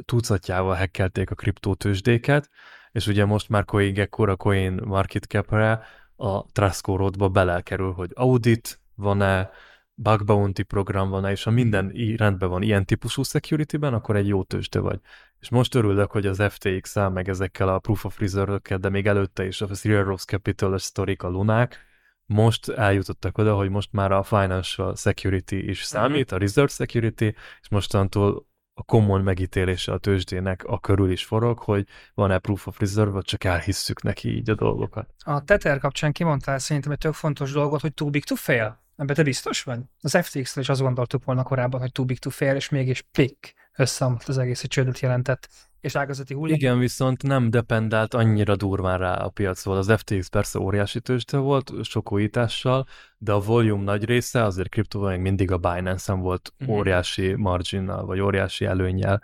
tucatjával 0.04 0.74
hekkelték 0.74 1.30
a 1.30 1.34
kriptótőzsdéket, 1.34 2.50
és 2.92 3.06
ugye 3.06 3.24
most 3.24 3.48
már 3.48 3.64
CoinGecko, 3.64 4.30
a 4.30 4.36
Coin 4.36 4.80
Market 4.84 5.24
Cap-re 5.24 5.82
a 6.16 6.44
Trust 6.52 6.76
score 6.76 7.28
belekerül, 7.28 7.92
hogy 7.92 8.10
audit 8.14 8.80
van-e, 8.94 9.50
bug 9.94 10.24
bounty 10.24 10.62
program 10.62 11.08
van-e, 11.08 11.30
és 11.30 11.42
ha 11.42 11.50
minden 11.50 11.92
rendben 12.16 12.48
van 12.48 12.62
ilyen 12.62 12.84
típusú 12.84 13.22
security-ben, 13.22 13.94
akkor 13.94 14.16
egy 14.16 14.26
jó 14.26 14.42
tőzsde 14.42 14.78
vagy. 14.78 15.00
És 15.40 15.48
most 15.48 15.74
örülök, 15.74 16.10
hogy 16.10 16.26
az 16.26 16.42
ftx 16.48 16.94
meg 16.94 17.28
ezekkel 17.28 17.68
a 17.68 17.78
Proof 17.78 18.04
of 18.04 18.18
Reserve-ökkel, 18.18 18.78
de 18.78 18.88
még 18.88 19.06
előtte 19.06 19.46
is 19.46 19.60
a 19.60 19.66
Zero 19.66 20.02
Rose 20.02 20.24
Capital 20.24 20.78
sztorik, 20.78 21.22
a 21.22 21.28
lunák, 21.28 21.84
most 22.26 22.68
eljutottak 22.68 23.38
oda, 23.38 23.54
hogy 23.54 23.70
most 23.70 23.92
már 23.92 24.12
a 24.12 24.22
Financial 24.22 24.96
Security 24.96 25.52
is 25.52 25.82
számít, 25.82 26.32
a 26.32 26.38
Reserve 26.38 26.70
Security, 26.70 27.34
és 27.60 27.68
mostantól 27.70 28.46
a 28.78 28.82
common 28.82 29.20
megítélése 29.20 29.92
a 29.92 29.98
tőzsdének 29.98 30.64
a 30.64 30.80
körül 30.80 31.10
is 31.10 31.24
forog, 31.24 31.58
hogy 31.58 31.86
van-e 32.14 32.38
proof 32.38 32.66
of 32.66 32.78
reserve, 32.78 33.10
vagy 33.10 33.24
csak 33.24 33.44
elhisszük 33.44 34.02
neki 34.02 34.36
így 34.36 34.50
a 34.50 34.54
dolgokat. 34.54 35.14
A 35.24 35.44
Tether 35.44 35.78
kapcsán 35.78 36.12
kimondtál 36.12 36.58
szerintem 36.58 36.92
egy 36.92 36.98
tök 36.98 37.12
fontos 37.14 37.52
dolgot, 37.52 37.80
hogy 37.80 37.94
too 37.94 38.10
big 38.10 38.24
to 38.24 38.34
fail. 38.34 38.84
Ebben 38.96 39.14
te 39.16 39.22
biztos 39.22 39.62
vagy? 39.62 39.80
Az 40.00 40.18
FTX-ről 40.22 40.64
is 40.64 40.68
azt 40.68 40.80
gondoltuk 40.80 41.24
volna 41.24 41.42
korábban, 41.42 41.80
hogy 41.80 41.92
too 41.92 42.04
big 42.04 42.18
to 42.18 42.30
fail, 42.30 42.54
és 42.54 42.68
mégis 42.68 43.02
pik 43.02 43.54
összeomlott 43.76 44.28
az 44.28 44.38
egész, 44.38 44.62
egy 44.62 44.68
csődöt 44.68 45.00
jelentett 45.00 45.48
és 45.80 45.94
ágazati 45.94 46.34
hullám. 46.34 46.54
Igen, 46.54 46.78
viszont 46.78 47.22
nem 47.22 47.50
dependált 47.50 48.14
annyira 48.14 48.56
durván 48.56 48.98
rá 48.98 49.14
a 49.14 49.28
piacról. 49.28 49.76
Az 49.76 49.92
FTX 49.96 50.28
persze 50.28 50.58
óriási 50.58 51.00
tőzsde 51.00 51.38
volt, 51.38 51.72
sok 51.82 52.12
újítással, 52.12 52.86
de 53.18 53.32
a 53.32 53.40
volume 53.40 53.84
nagy 53.84 54.04
része 54.04 54.42
azért 54.42 54.68
kriptóban 54.68 55.10
még 55.10 55.20
mindig 55.20 55.50
a 55.50 55.58
Binance-en 55.58 56.20
volt 56.20 56.52
mm. 56.64 56.68
óriási 56.68 57.34
marginnal, 57.34 58.06
vagy 58.06 58.20
óriási 58.20 58.64
előnyel. 58.64 59.22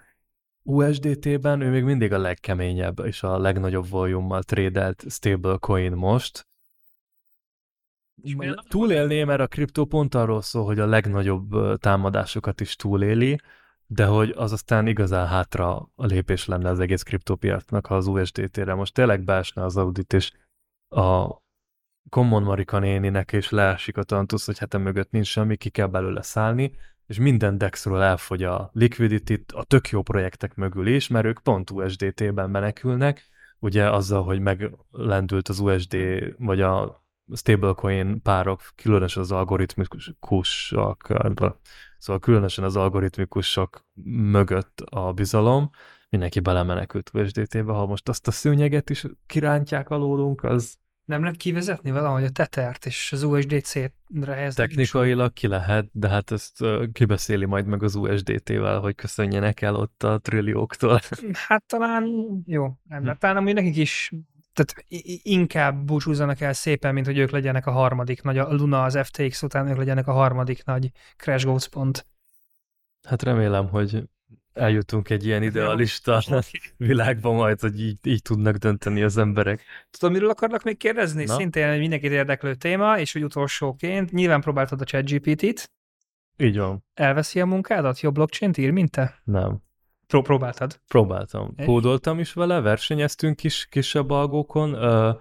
USDT-ben 0.62 1.60
ő 1.60 1.70
még 1.70 1.82
mindig 1.82 2.12
a 2.12 2.18
legkeményebb 2.18 2.98
és 3.04 3.22
a 3.22 3.38
legnagyobb 3.38 3.88
volume-mal 3.88 4.42
trédelt 4.42 5.04
stablecoin 5.08 5.92
most, 5.92 6.46
túlélné, 8.68 9.24
mert 9.24 9.40
a 9.40 9.46
kriptó 9.46 9.84
pont 9.84 10.14
arról 10.14 10.42
szól, 10.42 10.64
hogy 10.64 10.78
a 10.78 10.86
legnagyobb 10.86 11.78
támadásokat 11.78 12.60
is 12.60 12.76
túléli, 12.76 13.40
de 13.94 14.06
hogy 14.06 14.32
az 14.36 14.52
aztán 14.52 14.86
igazán 14.86 15.26
hátra 15.26 15.90
a 15.94 16.06
lépés 16.06 16.46
lenne 16.46 16.68
az 16.68 16.80
egész 16.80 17.02
kriptópiacnak, 17.02 17.86
ha 17.86 17.96
az 17.96 18.06
USDT-re 18.06 18.74
most 18.74 18.94
tényleg 18.94 19.24
beesne 19.24 19.64
az 19.64 19.76
audit, 19.76 20.12
és 20.12 20.32
a 20.88 21.40
Common 22.08 22.42
Marika 22.42 22.78
néninek 22.78 23.32
és 23.32 23.50
leesik 23.50 23.96
a 23.96 24.02
tantusz, 24.02 24.46
hogy 24.46 24.58
hát 24.58 24.78
mögött 24.78 25.10
nincs 25.10 25.26
semmi, 25.26 25.56
ki 25.56 25.70
kell 25.70 25.86
belőle 25.86 26.22
szállni, 26.22 26.72
és 27.06 27.18
minden 27.18 27.58
DEX-ről 27.58 28.02
elfogy 28.02 28.42
a 28.42 28.70
liquidity 28.72 29.44
a 29.54 29.64
tök 29.64 29.88
jó 29.88 30.02
projektek 30.02 30.54
mögül 30.54 30.86
is, 30.86 31.08
mert 31.08 31.26
ők 31.26 31.38
pont 31.38 31.70
USDT-ben 31.70 32.50
menekülnek, 32.50 33.28
ugye 33.58 33.90
azzal, 33.90 34.22
hogy 34.22 34.40
meglendült 34.40 35.48
az 35.48 35.58
USD, 35.58 35.96
vagy 36.38 36.60
a 36.60 37.01
stablecoin 37.34 38.22
párok, 38.22 38.60
különösen 38.76 39.22
az 39.22 39.32
algoritmikusak, 39.32 41.12
Szóval 41.98 42.20
különösen 42.20 42.64
az 42.64 42.76
algoritmikusok 42.76 43.86
mögött 44.04 44.80
a 44.80 45.12
bizalom, 45.12 45.70
mindenki 46.08 46.40
belemenekült 46.40 47.10
USDT-be, 47.14 47.72
ha 47.72 47.86
most 47.86 48.08
azt 48.08 48.26
a 48.26 48.30
szőnyeget 48.30 48.90
is 48.90 49.06
kirántják 49.26 49.90
alólunk, 49.90 50.44
az... 50.44 50.76
Nem 51.04 51.20
lehet 51.22 51.36
kivezetni 51.36 51.90
valahogy 51.90 52.24
a 52.24 52.30
tetert 52.30 52.86
és 52.86 53.12
az 53.12 53.22
USDC-re 53.22 54.32
helyezni? 54.32 54.66
Technikailag 54.66 55.32
ki 55.32 55.46
lehet, 55.46 55.88
de 55.92 56.08
hát 56.08 56.30
ezt 56.30 56.64
kibeszéli 56.92 57.44
majd 57.44 57.66
meg 57.66 57.82
az 57.82 57.94
USDT-vel, 57.94 58.80
hogy 58.80 58.94
köszönjenek 58.94 59.60
el 59.60 59.74
ott 59.74 60.02
a 60.02 60.18
trillióktól. 60.18 61.00
Hát 61.48 61.64
talán 61.66 62.04
jó, 62.46 62.78
nem, 62.88 63.02
hm. 63.02 63.10
talán 63.18 63.36
amúgy 63.36 63.54
nekik 63.54 63.76
is 63.76 64.12
tehát 64.52 64.84
inkább 65.22 65.84
búcsúzzanak 65.84 66.40
el 66.40 66.52
szépen, 66.52 66.94
mint 66.94 67.06
hogy 67.06 67.18
ők 67.18 67.30
legyenek 67.30 67.66
a 67.66 67.70
harmadik 67.70 68.22
nagy, 68.22 68.38
a 68.38 68.52
Luna 68.52 68.82
az 68.82 68.98
FTX 69.02 69.42
után 69.42 69.68
ők 69.68 69.76
legyenek 69.76 70.06
a 70.06 70.12
harmadik 70.12 70.64
nagy 70.64 70.90
Crash 71.16 71.44
Goats 71.44 71.66
pont. 71.66 72.06
Hát 73.02 73.22
remélem, 73.22 73.68
hogy 73.68 74.02
eljutunk 74.52 75.10
egy 75.10 75.26
ilyen 75.26 75.42
idealista 75.42 76.22
világba 76.76 77.32
majd, 77.32 77.60
hogy 77.60 77.80
így, 77.80 77.98
így 78.02 78.22
tudnak 78.22 78.56
dönteni 78.56 79.02
az 79.02 79.18
emberek. 79.18 79.62
Tudom, 79.90 80.12
miről 80.14 80.30
akarnak 80.30 80.62
még 80.62 80.76
kérdezni? 80.76 81.24
Na? 81.24 81.34
Szintén 81.34 81.66
egy 81.66 81.78
mindenkit 81.78 82.10
érdeklő 82.10 82.54
téma, 82.54 82.98
és 82.98 83.14
úgy 83.14 83.24
utolsóként 83.24 84.12
nyilván 84.12 84.40
próbáltad 84.40 84.80
a 84.80 84.84
ChatGPT-t. 84.84 85.70
Így 86.36 86.58
van. 86.58 86.84
Elveszi 86.94 87.40
a 87.40 87.46
munkádat? 87.46 88.00
Jobb 88.00 88.14
blockchain-t 88.14 88.56
ír, 88.56 88.70
mint 88.70 88.90
te? 88.90 89.20
Nem. 89.24 89.62
Pró- 90.12 90.22
próbáltad? 90.22 90.80
Próbáltam. 90.88 91.54
Kódoltam 91.64 92.18
is 92.18 92.32
vele, 92.32 92.60
versenyeztünk 92.60 93.44
is 93.44 93.66
kisebb 93.70 94.10
algókon. 94.10 94.74
Uh, 94.74 95.20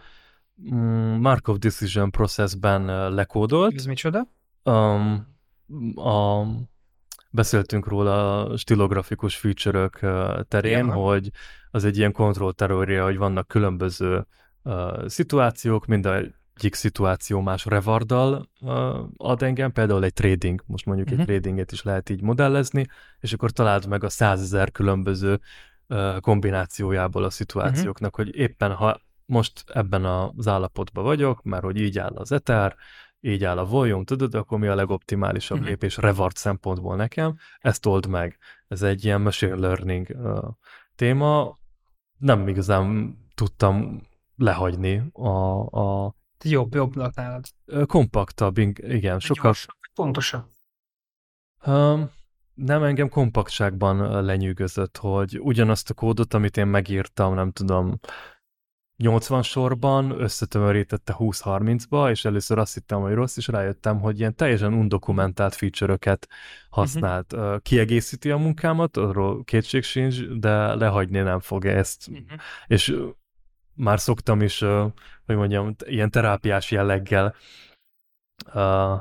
Markov 1.19 1.57
Decision 1.57 2.11
Processben 2.11 2.89
uh, 2.89 3.13
lekódolt. 3.13 3.73
Ez 3.75 3.85
micsoda? 3.85 4.27
Um, 4.63 5.27
a, 5.95 6.45
beszéltünk 7.29 7.87
róla 7.87 8.45
a 8.45 8.57
stilografikus 8.57 9.35
feature-ök 9.35 9.99
uh, 10.01 10.41
terén, 10.47 10.85
ja. 10.85 10.93
hogy 10.93 11.29
az 11.71 11.83
egy 11.83 11.97
ilyen 11.97 12.11
kontrollteória, 12.11 13.03
hogy 13.03 13.17
vannak 13.17 13.47
különböző 13.47 14.27
uh, 14.63 15.07
szituációk, 15.07 15.85
minden 15.85 16.35
egyik 16.61 16.75
szituáció 16.75 17.41
más 17.41 17.65
revardal 17.65 18.49
ad 19.17 19.43
engem, 19.43 19.71
például 19.71 20.03
egy 20.03 20.13
trading, 20.13 20.63
most 20.65 20.85
mondjuk 20.85 21.07
uh-huh. 21.07 21.21
egy 21.21 21.27
mhm. 21.27 21.35
tradinget 21.35 21.71
is 21.71 21.83
lehet 21.83 22.09
így 22.09 22.21
modellezni, 22.21 22.85
és 23.19 23.33
akkor 23.33 23.51
találd 23.51 23.87
meg 23.87 24.03
a 24.03 24.09
százezer 24.09 24.71
különböző 24.71 25.39
kombinációjából 26.19 27.23
a 27.23 27.29
szituációknak, 27.29 28.17
uh-huh. 28.17 28.25
hogy 28.25 28.35
éppen 28.41 28.71
ha 28.73 29.01
most 29.25 29.63
ebben 29.73 30.05
az 30.05 30.47
állapotban 30.47 31.03
vagyok, 31.03 31.43
mert 31.43 31.63
hogy 31.63 31.79
így 31.79 31.99
áll 31.99 32.15
az 32.15 32.31
Ether, 32.31 32.75
így 33.19 33.43
áll 33.43 33.57
a 33.57 33.65
volume, 33.65 34.03
tudod, 34.03 34.35
akkor 34.35 34.59
mi 34.59 34.67
a 34.67 34.75
legoptimálisabb 34.75 35.57
uh-huh. 35.57 35.69
lépés 35.71 35.97
revard 35.97 36.35
szempontból 36.35 36.95
nekem, 36.95 37.37
ezt 37.59 37.85
old 37.85 38.07
meg. 38.07 38.37
Ez 38.67 38.81
egy 38.81 39.05
ilyen 39.05 39.21
machine 39.21 39.55
learning 39.55 40.07
uh, 40.09 40.37
téma. 40.95 41.59
Nem 42.17 42.47
igazán 42.47 43.17
tudtam 43.35 44.01
lehagyni 44.35 45.03
a, 45.13 45.65
a 45.65 46.15
Jobb, 46.43 46.73
jobbnak 46.73 47.15
nálad. 47.15 47.45
Kompaktabb, 47.85 48.57
igen, 48.57 49.19
sokkal... 49.19 49.53
Pontosan. 49.93 50.47
Um, 51.65 52.11
nem 52.53 52.83
engem 52.83 53.09
kompaktságban 53.09 54.23
lenyűgözött, 54.25 54.97
hogy 54.97 55.39
ugyanazt 55.39 55.89
a 55.89 55.93
kódot, 55.93 56.33
amit 56.33 56.57
én 56.57 56.67
megírtam, 56.67 57.33
nem 57.33 57.51
tudom, 57.51 57.99
80 59.01 59.41
sorban 59.41 60.21
összetömörítette 60.21 61.15
20-30-ba, 61.19 62.09
és 62.09 62.25
először 62.25 62.57
azt 62.57 62.73
hittem, 62.73 63.01
hogy 63.01 63.13
rossz, 63.13 63.37
és 63.37 63.47
rájöttem, 63.47 63.99
hogy 63.99 64.19
ilyen 64.19 64.35
teljesen 64.35 64.73
undokumentált 64.73 65.55
feature-öket 65.55 66.27
használt. 66.69 67.33
Uh-huh. 67.33 67.61
Kiegészíti 67.61 68.31
a 68.31 68.37
munkámat, 68.37 68.97
arról 68.97 69.43
kétség 69.43 69.83
sincs, 69.83 70.21
de 70.21 70.75
lehagyni 70.75 71.19
nem 71.19 71.39
fogja 71.39 71.71
ezt. 71.71 72.07
Uh-huh. 72.07 72.25
És 72.67 72.95
már 73.75 73.99
szoktam 73.99 74.41
is, 74.41 74.59
hogy 75.25 75.35
mondjam, 75.35 75.75
ilyen 75.85 76.11
terápiás 76.11 76.71
jelleggel 76.71 77.35
uh, 78.53 78.99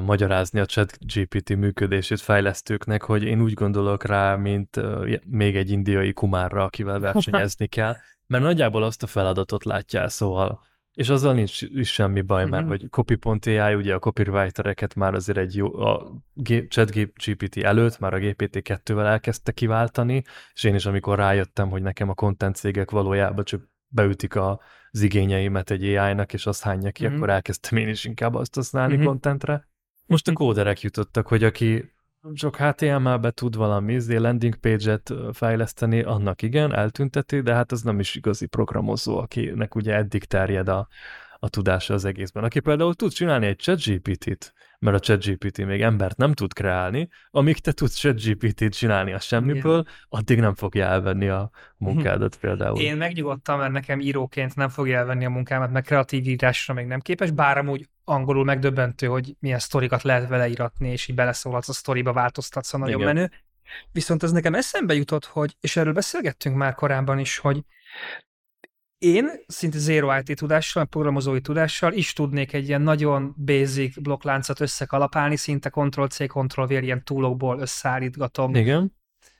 magyarázni 0.00 0.60
a 0.60 0.66
chat 0.66 0.98
GPT 1.14 1.56
működését 1.56 2.20
fejlesztőknek, 2.20 3.02
hogy 3.02 3.22
én 3.22 3.40
úgy 3.40 3.54
gondolok 3.54 4.04
rá, 4.04 4.36
mint 4.36 4.76
uh, 4.76 5.14
még 5.26 5.56
egy 5.56 5.70
indiai 5.70 6.12
kumárra, 6.12 6.64
akivel 6.64 7.00
versenyezni 7.10 7.66
kell, 7.66 7.96
mert 8.26 8.42
nagyjából 8.42 8.82
azt 8.82 9.02
a 9.02 9.06
feladatot 9.06 9.64
látja 9.64 10.08
szóval 10.08 10.60
és 10.94 11.08
azzal 11.08 11.34
nincs 11.34 11.62
is 11.62 11.92
semmi 11.92 12.20
baj, 12.20 12.44
mert 12.46 12.62
mm-hmm. 12.62 12.70
hogy 12.70 12.88
copy.ai, 12.90 13.74
ugye 13.74 13.94
a 13.94 13.98
copywritereket 13.98 14.94
már 14.94 15.14
azért 15.14 15.38
egy 15.38 15.56
jó, 15.56 15.74
a 15.80 16.22
chat 16.68 16.90
GPT 17.14 17.56
előtt, 17.56 17.98
már 17.98 18.14
a 18.14 18.18
GPT-2-vel 18.18 19.06
elkezdte 19.06 19.52
kiváltani, 19.52 20.24
és 20.54 20.64
én 20.64 20.74
is 20.74 20.86
amikor 20.86 21.18
rájöttem, 21.18 21.70
hogy 21.70 21.82
nekem 21.82 22.08
a 22.08 22.14
content 22.14 22.56
cégek 22.56 22.90
valójában 22.90 23.44
csak 23.44 23.70
beütik 23.88 24.36
az 24.36 25.00
igényeimet 25.00 25.70
egy 25.70 25.84
AI-nak, 25.84 26.32
és 26.32 26.46
azt 26.46 26.62
hányja 26.62 26.90
ki, 26.90 27.06
mm-hmm. 27.06 27.16
akkor 27.16 27.30
elkezdtem 27.30 27.78
én 27.78 27.88
is 27.88 28.04
inkább 28.04 28.34
azt 28.34 28.54
használni 28.54 28.94
mm-hmm. 28.94 29.04
contentre. 29.04 29.68
Most 30.06 30.28
a 30.28 30.32
kóderek 30.32 30.80
jutottak, 30.80 31.26
hogy 31.26 31.44
aki 31.44 31.92
csak 32.34 32.56
HTML-be 32.56 33.30
tud 33.30 33.56
valami 33.56 33.92
izé, 33.92 34.16
landing 34.16 34.54
page-et 34.54 35.12
fejleszteni, 35.32 36.02
annak 36.02 36.42
igen, 36.42 36.74
eltünteti, 36.74 37.40
de 37.40 37.54
hát 37.54 37.72
az 37.72 37.82
nem 37.82 38.00
is 38.00 38.14
igazi 38.14 38.46
programozó, 38.46 39.18
akinek 39.18 39.74
ugye 39.74 39.94
eddig 39.94 40.24
terjed 40.24 40.68
a, 40.68 40.88
a 41.38 41.48
tudása 41.48 41.94
az 41.94 42.04
egészben. 42.04 42.44
Aki 42.44 42.60
például 42.60 42.94
tud 42.94 43.12
csinálni 43.12 43.46
egy 43.46 43.56
ChatGPT-t, 43.56 44.52
mert 44.78 44.96
a 44.96 45.00
ChatGPT 45.00 45.64
még 45.64 45.82
embert 45.82 46.16
nem 46.16 46.32
tud 46.32 46.52
kreálni, 46.52 47.08
amíg 47.30 47.58
te 47.58 47.72
tudsz 47.72 47.94
ChatGPT-t 47.94 48.74
csinálni 48.74 49.12
a 49.12 49.18
semmiből, 49.18 49.80
Igen. 49.80 49.92
addig 50.08 50.40
nem 50.40 50.54
fogja 50.54 50.86
elvenni 50.86 51.28
a 51.28 51.50
munkádat 51.76 52.36
például. 52.36 52.80
Én 52.80 52.96
megnyugodtam, 52.96 53.58
mert 53.58 53.72
nekem 53.72 54.00
íróként 54.00 54.56
nem 54.56 54.68
fogja 54.68 54.98
elvenni 54.98 55.24
a 55.24 55.30
munkámat, 55.30 55.70
mert 55.70 55.86
kreatív 55.86 56.26
írásra 56.26 56.74
még 56.74 56.86
nem 56.86 57.00
képes, 57.00 57.30
bár 57.30 57.58
amúgy 57.58 57.88
angolul 58.04 58.44
megdöbbentő, 58.44 59.06
hogy 59.06 59.36
milyen 59.38 59.58
sztorikat 59.58 60.02
lehet 60.02 60.28
vele 60.28 60.48
íratni, 60.48 60.88
és 60.88 61.08
így 61.08 61.16
beleszólhatsz 61.16 61.68
a 61.68 61.72
sztoriba, 61.72 62.12
változtatsz 62.12 62.74
a 62.74 62.78
nagyon 62.78 63.00
Igen. 63.00 63.14
menő. 63.14 63.30
Viszont 63.92 64.22
ez 64.22 64.32
nekem 64.32 64.54
eszembe 64.54 64.94
jutott, 64.94 65.24
hogy, 65.24 65.56
és 65.60 65.76
erről 65.76 65.92
beszélgettünk 65.92 66.56
már 66.56 66.74
korábban 66.74 67.18
is, 67.18 67.38
hogy 67.38 67.64
én 68.98 69.30
szinte 69.46 69.78
zero 69.78 70.18
IT 70.18 70.36
tudással, 70.36 70.84
programozói 70.84 71.40
tudással 71.40 71.92
is 71.92 72.12
tudnék 72.12 72.52
egy 72.52 72.68
ilyen 72.68 72.82
nagyon 72.82 73.34
basic 73.44 74.00
blokkláncot 74.00 74.60
összekalapálni, 74.60 75.36
szinte 75.36 75.70
Ctrl-C, 75.70 76.26
Ctrl-V 76.26 76.70
ilyen 76.70 77.04
túlokból 77.04 77.60
összeállítgatom. 77.60 78.54
Igen. 78.54 78.96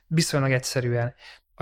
Viszonylag 0.07 0.51
egyszerűen. 0.51 1.13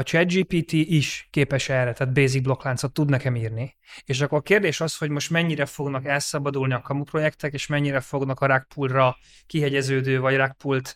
A 0.02 0.03
ChatGPT 0.03 0.72
is 0.72 1.28
képes 1.30 1.69
erre, 1.69 1.94
tehát 1.94 2.14
basic 2.14 2.44
blokkláncot 2.44 2.94
tud 2.94 3.10
nekem 3.10 3.36
írni. 3.36 3.76
És 4.06 4.22
akkor 4.22 4.38
a 4.38 4.41
kérdés 4.41 4.82
az, 4.82 4.98
hogy 4.98 5.10
most 5.10 5.30
mennyire 5.30 5.65
fognak 5.65 6.06
elszabadulni 6.06 6.73
a 6.73 6.82
kamu 6.82 7.03
projektek, 7.03 7.53
és 7.53 7.68
mennyire 7.68 7.99
fognak 7.99 8.40
a 8.40 8.45
Rackpoolra 8.45 9.18
kihegyeződő, 9.48 10.19
vagy 10.19 10.36
Rackpoolt 10.36 10.95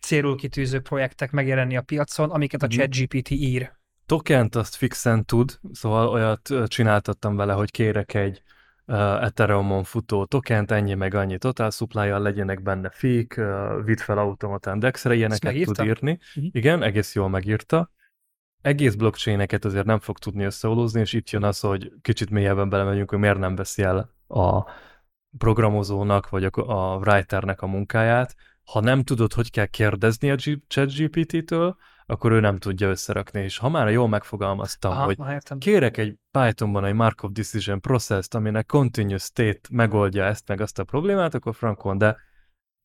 célul 0.00 0.36
kitűző 0.36 0.80
projektek 0.80 1.30
megjelenni 1.30 1.76
a 1.76 1.82
piacon, 1.82 2.30
amiket 2.30 2.62
a 2.62 2.66
mhm. 2.66 2.74
ChatGPT 2.74 3.30
ír 3.30 3.72
tokent 4.06 4.54
azt 4.54 4.74
fixen 4.74 5.24
tud, 5.24 5.58
szóval 5.72 6.08
olyat 6.08 6.50
csináltattam 6.66 7.36
vele, 7.36 7.52
hogy 7.52 7.70
kérek 7.70 8.14
egy 8.14 8.42
uh, 8.86 9.24
Ethereumon 9.24 9.84
futó 9.84 10.24
tokent, 10.24 10.70
ennyi 10.70 10.94
meg 10.94 11.14
annyi 11.14 11.38
total 11.38 11.70
supply 11.70 12.08
legyenek 12.08 12.62
benne 12.62 12.90
fik, 12.90 13.34
uh, 13.38 13.84
vidd 13.84 13.98
fel 13.98 14.18
automatán 14.18 14.78
dexre, 14.78 15.14
ilyeneket 15.14 15.62
tud 15.64 15.84
írni. 15.84 16.18
Uh-huh. 16.36 16.50
Igen, 16.52 16.82
egész 16.82 17.14
jól 17.14 17.28
megírta. 17.28 17.90
Egész 18.62 18.94
blockchaineket 18.94 19.64
azért 19.64 19.86
nem 19.86 19.98
fog 19.98 20.18
tudni 20.18 20.44
összeolózni, 20.44 21.00
és 21.00 21.12
itt 21.12 21.30
jön 21.30 21.44
az, 21.44 21.60
hogy 21.60 21.92
kicsit 22.02 22.30
mélyebben 22.30 22.68
belemegyünk, 22.68 23.10
hogy 23.10 23.18
miért 23.18 23.38
nem 23.38 23.54
veszi 23.54 23.82
el 23.82 24.14
a 24.28 24.64
programozónak, 25.38 26.28
vagy 26.28 26.44
a, 26.44 26.50
a 26.52 26.96
writernek 26.96 27.62
a 27.62 27.66
munkáját. 27.66 28.34
Ha 28.64 28.80
nem 28.80 29.02
tudod, 29.02 29.32
hogy 29.32 29.50
kell 29.50 29.66
kérdezni 29.66 30.30
a 30.30 30.36
ChatGPT-től, 30.66 31.76
akkor 32.06 32.32
ő 32.32 32.40
nem 32.40 32.58
tudja 32.58 32.88
összerakni. 32.88 33.42
És 33.42 33.58
ha 33.58 33.68
már 33.68 33.90
jól 33.90 34.08
megfogalmaztam, 34.08 34.90
Aha, 34.90 35.04
hogy 35.04 35.18
kérek 35.58 35.96
egy 35.96 36.14
Pythonban 36.30 36.84
egy 36.84 36.94
Markov 36.94 37.30
Decision 37.30 37.80
process 37.80 38.26
aminek 38.30 38.66
continuous 38.66 39.22
state 39.22 39.60
megoldja 39.70 40.24
ezt 40.24 40.48
meg 40.48 40.60
azt 40.60 40.78
a 40.78 40.84
problémát, 40.84 41.34
akkor 41.34 41.54
frankon, 41.54 41.98
de 41.98 42.16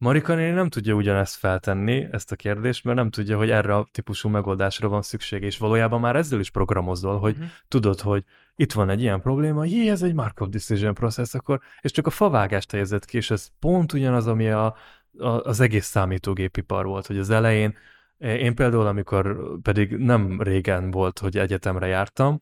Marika 0.05 0.35
néni 0.35 0.51
nem 0.51 0.69
tudja 0.69 0.93
ugyanezt 0.93 1.35
feltenni, 1.35 2.07
ezt 2.11 2.31
a 2.31 2.35
kérdést, 2.35 2.83
mert 2.83 2.97
nem 2.97 3.09
tudja, 3.09 3.37
hogy 3.37 3.49
erre 3.49 3.75
a 3.75 3.87
típusú 3.91 4.29
megoldásra 4.29 4.87
van 4.87 5.01
szükség, 5.01 5.43
és 5.43 5.57
valójában 5.57 5.99
már 5.99 6.15
ezzel 6.15 6.39
is 6.39 6.49
programozol, 6.49 7.19
hogy 7.19 7.33
uh-huh. 7.33 7.49
tudod, 7.67 7.99
hogy 7.99 8.23
itt 8.55 8.73
van 8.73 8.89
egy 8.89 9.01
ilyen 9.01 9.21
probléma, 9.21 9.65
jé, 9.65 9.89
ez 9.89 10.01
egy 10.01 10.13
Markov 10.13 10.49
Decision 10.49 10.93
process, 10.93 11.33
akkor, 11.33 11.59
és 11.81 11.91
csak 11.91 12.07
a 12.07 12.09
favágást 12.09 12.71
helyezett 12.71 13.05
ki, 13.05 13.17
és 13.17 13.31
ez 13.31 13.47
pont 13.59 13.93
ugyanaz, 13.93 14.27
ami 14.27 14.49
a, 14.49 14.75
a, 15.17 15.27
az 15.27 15.59
egész 15.59 15.85
számítógépipar 15.85 16.85
volt, 16.85 17.05
hogy 17.05 17.17
az 17.17 17.29
elején 17.29 17.75
én 18.17 18.55
például, 18.55 18.87
amikor 18.87 19.37
pedig 19.61 19.91
nem 19.97 20.41
régen 20.41 20.91
volt, 20.91 21.19
hogy 21.19 21.37
egyetemre 21.37 21.87
jártam, 21.87 22.41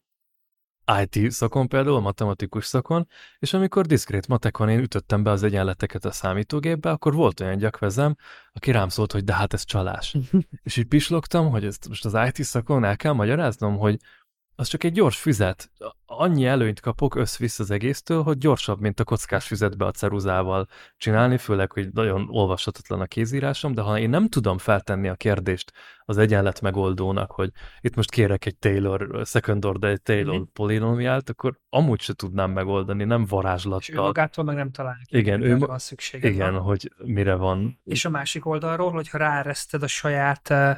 IT 1.02 1.32
szakon 1.32 1.68
például, 1.68 2.00
matematikus 2.00 2.66
szakon, 2.66 3.08
és 3.40 3.54
amikor 3.54 3.86
diszkrét 3.86 4.28
matekon 4.28 4.70
én 4.70 4.80
ütöttem 4.80 5.24
be 5.24 5.32
az 5.32 5.44
egyenleteket 5.44 6.06
a 6.06 6.12
számítógépbe, 6.12 6.90
akkor 6.90 7.14
volt 7.14 7.40
olyan 7.40 7.58
gyakvezem, 7.58 8.16
aki 8.54 8.72
rám 8.72 8.90
szólt, 8.90 9.12
hogy 9.12 9.24
de 9.24 9.34
hát 9.34 9.54
ez 9.54 9.64
csalás. 9.64 10.16
és 10.64 10.78
így 10.78 10.88
pislogtam, 10.88 11.50
hogy 11.50 11.66
ezt 11.66 11.88
most 11.88 12.06
az 12.06 12.18
IT 12.28 12.44
szakon 12.44 12.84
el 12.84 12.96
kell 12.96 13.14
magyaráznom, 13.14 13.78
hogy 13.78 14.00
az 14.56 14.68
csak 14.68 14.84
egy 14.84 14.92
gyors 14.92 15.18
füzet. 15.18 15.72
Annyi 16.06 16.46
előnyt 16.46 16.80
kapok 16.80 17.16
össz 17.16 17.60
az 17.60 17.72
egésztől, 17.72 18.24
hogy 18.24 18.38
gyorsabb, 18.38 18.80
mint 18.80 19.00
a 19.00 19.04
kockás 19.04 19.48
füzetbe 19.48 19.86
a 19.86 19.92
ceruzával 19.92 20.68
csinálni, 20.98 21.38
főleg, 21.38 21.72
hogy 21.72 21.90
nagyon 21.92 22.28
olvashatatlan 22.30 23.02
a 23.02 23.06
kézírásom, 23.06 23.74
de 23.74 23.82
ha 23.82 24.00
én 24.00 24.10
nem 24.10 24.28
tudom 24.28 24.58
feltenni 24.58 25.08
a 25.08 25.16
kérdést 25.16 25.72
az 26.06 26.18
egyenlet 26.18 26.62
megoldónak, 26.62 27.32
hogy 27.32 27.50
itt 27.82 27.96
most 27.96 28.12
kérek 28.12 28.46
egy 28.46 28.58
Taylor 28.58 29.22
second 29.26 29.66
order, 29.66 29.90
egy 29.90 30.02
Taylor 30.02 30.36
mm-hmm. 30.36 30.44
polinomiált, 30.54 31.30
akkor 31.30 31.60
amúgy 31.70 32.02
se 32.02 32.14
tudnám 32.14 32.52
megoldani, 32.52 33.04
nem 33.04 33.26
varázslattal. 33.26 33.80
És 33.80 33.90
ő 33.90 34.02
magától 34.02 34.44
meg 34.44 34.56
nem 34.56 34.72
találja 34.72 35.02
ki, 35.06 35.18
igen, 35.18 35.42
ő, 35.42 35.58
van 35.58 35.80
szüksége. 35.80 36.30
Igen, 36.30 36.54
van. 36.54 36.62
hogy 36.62 36.92
mire 36.98 37.36
van. 37.36 37.80
És 37.84 38.06
a 38.06 38.10
másik 38.10 38.46
oldalról, 38.46 38.92
hogyha 38.92 39.18
ráereszted 39.18 39.84
a 39.84 39.88
saját 39.88 40.50
uh, 40.50 40.78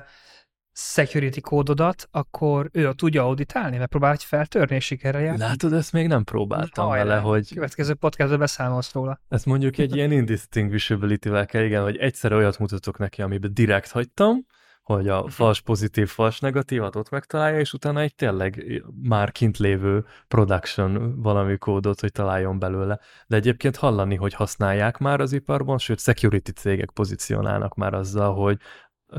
security 0.77 1.39
kódodat, 1.39 2.07
akkor 2.11 2.69
ő 2.71 2.93
tudja 2.93 3.23
auditálni, 3.23 3.77
mert 3.77 3.89
próbál 3.89 4.11
egy 4.11 4.23
feltörni, 4.23 4.75
és 4.75 4.85
sikerre 4.85 5.19
jár. 5.19 5.37
Látod, 5.37 5.73
ezt 5.73 5.93
még 5.93 6.07
nem 6.07 6.23
próbáltam 6.23 6.87
Hajrá. 6.87 7.03
vele, 7.03 7.19
hogy... 7.19 7.53
Következő 7.53 7.93
podcastban 7.93 8.39
beszámolsz 8.39 8.93
róla. 8.93 9.19
Ezt 9.29 9.45
mondjuk 9.45 9.77
egy 9.77 9.95
ilyen 9.95 10.11
indistinguishability-vel 10.11 11.45
kell, 11.45 11.63
igen, 11.63 11.83
hogy 11.83 11.97
egyszer 11.97 12.33
olyat 12.33 12.59
mutatok 12.59 12.97
neki, 12.97 13.21
amiben 13.21 13.53
direkt 13.53 13.91
hagytam, 13.91 14.45
hogy 14.85 15.07
a 15.07 15.27
fals 15.27 15.61
pozitív, 15.61 16.07
fals 16.07 16.39
negatívat 16.39 16.95
ott 16.95 17.09
megtalálja, 17.09 17.59
és 17.59 17.73
utána 17.73 17.99
egy 17.99 18.15
tényleg 18.15 18.81
már 19.01 19.31
kint 19.31 19.57
lévő 19.57 20.05
production 20.27 21.21
valami 21.21 21.57
kódot, 21.57 21.99
hogy 21.99 22.11
találjon 22.11 22.59
belőle. 22.59 22.99
De 23.27 23.35
egyébként 23.35 23.75
hallani, 23.75 24.15
hogy 24.15 24.33
használják 24.33 24.97
már 24.97 25.19
az 25.19 25.33
iparban, 25.33 25.77
sőt 25.77 25.99
security 25.99 26.49
cégek 26.49 26.89
pozícionálnak 26.89 27.75
már 27.75 27.93
azzal, 27.93 28.33
hogy 28.33 28.57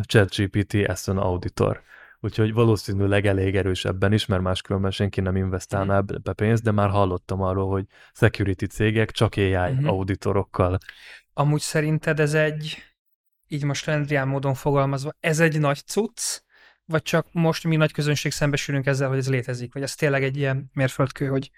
ChatGPT 0.06 0.74
Aston 0.88 1.18
Auditor. 1.18 1.82
Úgyhogy 2.20 2.52
valószínűleg 2.52 3.26
elég 3.26 3.56
erős 3.56 3.84
ebben 3.84 4.12
is, 4.12 4.26
mert 4.26 4.42
máskülönben 4.42 4.90
senki 4.90 5.20
nem 5.20 5.36
investálná 5.36 6.00
mhm. 6.00 6.14
be 6.22 6.32
pénzt, 6.32 6.62
de 6.62 6.70
már 6.70 6.88
hallottam 6.88 7.42
arról, 7.42 7.70
hogy 7.70 7.86
security 8.12 8.64
cégek 8.64 9.10
csak 9.10 9.36
AI 9.36 9.54
uh-huh. 9.54 9.88
auditorokkal. 9.88 10.78
Amúgy 11.32 11.60
szerinted 11.60 12.20
ez 12.20 12.34
egy, 12.34 12.76
így 13.48 13.64
most 13.64 13.86
rendrián 13.86 14.28
módon 14.28 14.54
fogalmazva, 14.54 15.10
ez 15.20 15.40
egy 15.40 15.60
nagy 15.60 15.78
cucc, 15.78 16.40
vagy 16.84 17.02
csak 17.02 17.26
most 17.32 17.64
mi 17.64 17.76
nagy 17.76 17.92
közönség 17.92 18.32
szembesülünk 18.32 18.86
ezzel, 18.86 19.08
hogy 19.08 19.18
ez 19.18 19.28
létezik, 19.28 19.72
vagy 19.72 19.82
ez 19.82 19.94
tényleg 19.94 20.22
egy 20.22 20.36
ilyen 20.36 20.70
mérföldkő, 20.72 21.26
hogy 21.26 21.50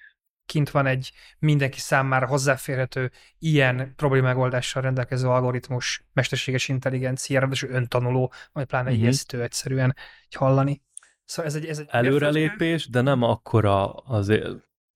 kint 0.49 0.71
van 0.71 0.87
egy 0.87 1.13
mindenki 1.39 1.79
számára 1.79 2.27
hozzáférhető 2.27 3.11
ilyen 3.39 3.93
problémegoldással 3.97 4.83
rendelkező 4.83 5.29
algoritmus, 5.29 6.05
mesterséges 6.13 6.69
intelligencia, 6.69 7.41
ráadásul 7.41 7.71
öntanuló, 7.71 8.33
vagy 8.53 8.65
pláne 8.65 8.89
uh-huh. 8.89 9.03
ijesztő 9.03 9.43
egyszerűen 9.43 9.97
hogy 10.29 10.35
hallani. 10.35 10.83
Szóval 11.25 11.51
ez 11.51 11.57
egy, 11.57 11.65
ez 11.65 11.79
egy 11.79 11.87
Előrelépés, 11.91 12.89
de 12.89 13.01
nem 13.01 13.23
akkora 13.23 13.93
azért 13.93 14.49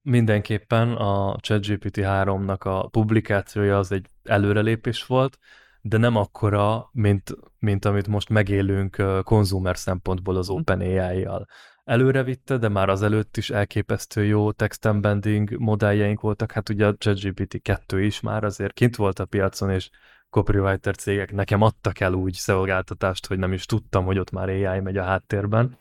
mindenképpen 0.03 0.93
a 0.93 1.37
ChatGPT 1.41 1.99
3-nak 2.01 2.61
a 2.61 2.89
publikációja 2.89 3.79
az 3.79 3.93
egy 3.93 4.07
előrelépés 4.23 5.07
volt, 5.07 5.39
de 5.81 5.97
nem 5.97 6.17
akkora, 6.17 6.89
mint, 6.93 7.37
mint 7.59 7.85
amit 7.85 8.07
most 8.07 8.29
megélünk 8.29 9.03
konzumer 9.23 9.79
szempontból 9.79 10.37
az 10.37 10.49
mhm. 10.49 10.59
OpenAI-jal 10.59 11.47
előrevitte, 11.85 12.57
de 12.57 12.69
már 12.69 12.89
az 12.89 13.03
előtt 13.03 13.37
is 13.37 13.51
elképesztő 13.51 14.25
jó 14.25 14.53
text 14.53 14.85
embending 14.85 15.59
modelljeink 15.59 16.21
voltak. 16.21 16.53
Hát 16.53 16.69
ugye 16.69 16.87
a 16.87 16.95
ChatGPT 16.97 17.63
2 17.63 18.03
is 18.03 18.21
már 18.21 18.45
azért 18.45 18.73
kint 18.73 18.97
volt 18.97 19.19
a 19.19 19.25
piacon, 19.25 19.71
és 19.71 19.91
copywriter 20.31 20.97
cégek 20.97 21.33
nekem 21.33 21.63
adtak 21.63 22.01
el 22.01 22.13
úgy 22.13 22.35
szolgáltatást, 22.35 23.27
hogy 23.27 23.39
nem 23.39 23.53
is 23.53 23.67
tudtam, 23.67 24.05
hogy 24.05 24.19
ott 24.19 24.31
már 24.31 24.49
AI 24.49 24.81
megy 24.81 24.97
a 24.97 25.03
háttérben, 25.03 25.79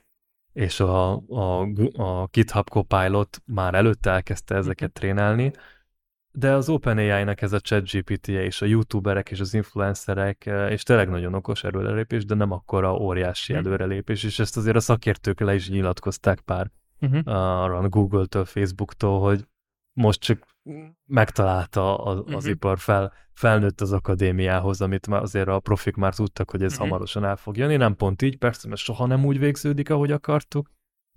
és 0.54 0.80
a, 0.80 1.12
a, 1.28 1.62
a 1.94 2.28
GitHub 2.32 2.70
Copilot 2.70 3.42
már 3.46 3.74
előtte 3.74 4.12
elkezdte 4.12 4.56
ezeket 4.56 4.92
trénálni, 4.92 5.52
de 6.32 6.54
az 6.54 6.70
OpenAI-nak 6.70 7.42
ez 7.42 7.54
a 7.54 7.60
ChatGPT-je 7.60 8.44
és 8.44 8.62
a 8.62 8.66
youtuberek 8.66 9.32
és 9.32 9.40
az 9.40 9.54
influencerek, 9.54 10.50
és 10.70 10.84
tényleg 10.84 11.10
nagyon 11.10 11.34
okos 11.34 11.64
előrelépés, 11.64 12.26
de 12.26 12.36
nem 12.36 12.52
akkora 12.52 12.96
óriási 12.96 13.54
hmm. 13.54 13.66
előrelépés, 13.66 14.24
és 14.24 14.40
ezt 14.40 14.58
azért 14.58 14.76
a 14.76 14.80
szakértők 14.80 15.40
le 15.40 15.56
is 15.56 15.70
nyilatkozták 15.70 16.40
pár 16.40 16.72
uh-huh. 17.02 17.22
arra 17.64 17.90
Google-től, 17.90 18.46
Facebook-tól, 18.46 19.20
hogy 19.20 19.48
most 19.94 20.20
csak 20.20 20.48
megtalálta 21.06 21.98
az, 21.98 22.18
az 22.18 22.34
uh-huh. 22.34 22.50
ipar, 22.50 22.80
fel, 22.80 23.14
felnőtt 23.34 23.82
az 23.82 23.92
akadémiához, 23.92 24.82
amit 24.82 25.08
már 25.08 25.22
azért 25.22 25.48
a 25.48 25.60
profik 25.60 25.96
már 25.96 26.16
tudtak, 26.16 26.52
hogy 26.52 26.64
ez 26.64 26.72
uh-huh. 26.72 26.88
hamarosan 26.88 27.26
el 27.26 27.36
fog 27.36 27.58
jönni. 27.58 27.76
Nem 27.76 27.96
pont 27.96 28.22
így, 28.22 28.38
persze, 28.38 28.68
mert 28.68 28.82
soha 28.82 29.06
nem 29.06 29.26
úgy 29.26 29.40
végződik, 29.40 29.90
ahogy 29.90 30.12
akartuk. 30.12 30.72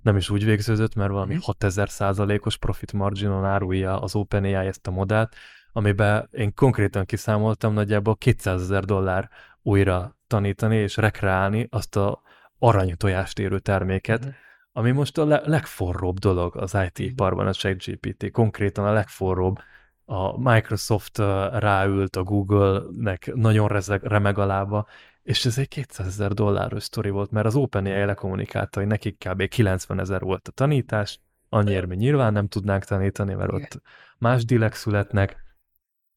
Nem 0.05 0.17
is 0.17 0.31
úgy 0.31 0.45
végződött, 0.45 0.95
mert 0.95 1.11
valami 1.11 1.33
uh-huh. 1.33 1.47
6000 1.47 1.89
százalékos 1.89 2.57
profit 2.57 2.93
marginon 2.93 3.45
árulja 3.45 4.01
az 4.01 4.15
OpenAI 4.15 4.67
ezt 4.67 4.87
a 4.87 4.91
modellt, 4.91 5.35
amiben 5.73 6.29
én 6.31 6.55
konkrétan 6.55 7.05
kiszámoltam 7.05 7.73
nagyjából 7.73 8.17
200 8.17 8.63
ezer 8.63 8.85
dollár 8.85 9.31
újra 9.63 10.17
tanítani 10.27 10.77
és 10.77 10.97
rekreálni 10.97 11.67
azt 11.71 11.97
a 11.97 12.23
aranytojást 12.59 13.39
érő 13.39 13.59
terméket, 13.59 14.19
uh-huh 14.19 14.35
ami 14.77 14.91
most 14.91 15.19
a 15.19 15.25
le- 15.25 15.43
legforróbb 15.45 16.19
dolog 16.19 16.57
az 16.57 16.77
IT-iparban, 16.87 17.47
a 17.47 17.53
ChatGPT, 17.53 18.31
konkrétan 18.31 18.85
a 18.85 18.93
legforróbb. 18.93 19.59
A 20.05 20.51
Microsoft 20.51 21.19
ráült 21.53 22.17
a 22.17 22.23
Google-nek 22.23 23.35
nagyon 23.35 23.69
rezeg, 23.69 24.03
remeg 24.03 24.39
alába, 24.39 24.87
és 25.25 25.45
ez 25.45 25.59
egy 25.59 25.69
200 25.69 26.07
ezer 26.07 26.33
dolláros 26.33 26.83
sztori 26.83 27.11
volt, 27.11 27.31
mert 27.31 27.47
az 27.47 27.55
OpenAI 27.55 28.05
lekommunikálta, 28.05 28.79
hogy 28.79 28.89
nekik 28.89 29.19
kb. 29.19 29.49
90 29.49 30.01
ezer 30.01 30.21
volt 30.21 30.49
a 30.49 30.53
tanítás, 30.53 31.21
annyiért 31.49 31.87
mi 31.87 31.97
nyilván 31.97 32.33
nem 32.33 32.49
tudnánk 32.49 32.85
tanítani, 32.85 33.35
mert 33.35 33.53
ott 33.53 33.81
más 34.19 34.45
dilek 34.45 34.75
születnek. 34.75 35.43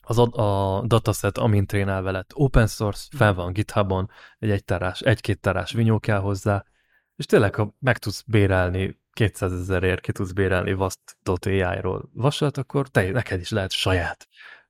Az 0.02 0.20
a, 0.20 0.26
a 0.32 0.82
dataset, 0.86 1.38
amint 1.38 1.68
trénálve 1.68 2.12
lett 2.12 2.32
open 2.34 2.68
source, 2.68 3.08
fel 3.18 3.34
van 3.34 3.54
GitHubon, 3.54 4.10
egy 4.40 4.50
egy 4.50 4.64
terás, 4.64 5.02
egy-két 5.02 5.40
terás 5.40 5.72
vinyó 5.72 6.00
kell 6.00 6.20
hozzá, 6.20 6.66
és 7.16 7.26
tényleg, 7.26 7.56
ha 7.56 7.76
meg 7.80 7.98
tudsz 7.98 8.24
bérelni 8.28 9.00
200 9.12 9.54
ezerért 9.54 10.02
ki 10.02 10.12
tudsz 10.12 10.32
bérelni 10.32 10.74
Vast.ai-ról 10.74 12.10
vasat, 12.14 12.58
akkor 12.58 12.88
te, 12.88 13.12
neked 13.12 13.40
is 13.40 13.50
lehet 13.50 13.72
saját 13.72 14.28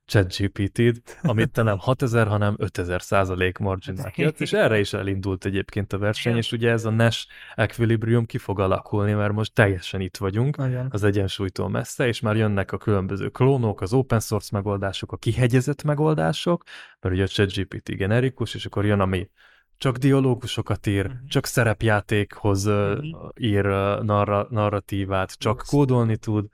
ChatGPT-t, 0.08 1.18
amit 1.22 1.50
te 1.50 1.62
nem 1.62 1.78
6000, 1.78 2.26
hanem 2.26 2.54
5000 2.58 3.02
százalék 3.02 3.58
marginál 3.58 4.10
kiadsz, 4.10 4.40
és 4.40 4.52
erre 4.52 4.78
is 4.78 4.92
elindult 4.92 5.44
egyébként 5.44 5.92
a 5.92 5.98
verseny, 5.98 6.36
és 6.36 6.52
ugye 6.52 6.70
ez 6.70 6.84
a 6.84 6.90
Nash 6.90 7.26
Equilibrium 7.54 8.26
ki 8.26 8.38
fog 8.38 8.60
alakulni, 8.60 9.12
mert 9.12 9.32
most 9.32 9.54
teljesen 9.54 10.00
itt 10.00 10.16
vagyunk, 10.16 10.56
Nagyon. 10.56 10.86
az 10.90 11.04
egyensúlytól 11.04 11.68
messze, 11.68 12.06
és 12.06 12.20
már 12.20 12.36
jönnek 12.36 12.72
a 12.72 12.78
különböző 12.78 13.28
klónok, 13.28 13.80
az 13.80 13.92
open 13.92 14.20
source 14.20 14.48
megoldások, 14.52 15.12
a 15.12 15.16
kihegyezett 15.16 15.82
megoldások, 15.82 16.64
mert 17.00 17.14
ugye 17.14 17.24
a 17.24 17.28
ChatGPT 17.28 17.96
generikus, 17.96 18.54
és 18.54 18.66
akkor 18.66 18.84
jön, 18.84 19.00
ami 19.00 19.28
csak 19.76 19.96
dialógusokat 19.96 20.86
ír, 20.86 21.06
uh-huh. 21.06 21.26
csak 21.26 21.46
szerepjátékhoz 21.46 22.66
uh-huh. 22.66 23.28
ír 23.36 23.64
narra, 24.02 24.46
narratívát, 24.50 25.38
csak 25.38 25.62
kódolni 25.66 26.16
tud. 26.16 26.46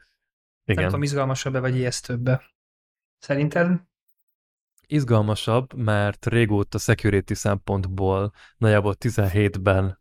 Igen. 0.65 0.77
Nem 0.83 0.85
tudom, 0.85 1.03
izgalmasabb-e 1.03 1.61
vagy 1.61 1.77
ijesztőbb 1.77 2.29
Szerinted? 3.25 3.81
Izgalmasabb, 4.87 5.75
mert 5.75 6.27
régóta 6.27 6.79
security 6.79 7.33
szempontból 7.33 8.33
nagyjából 8.57 8.95
17-ben, 9.01 9.99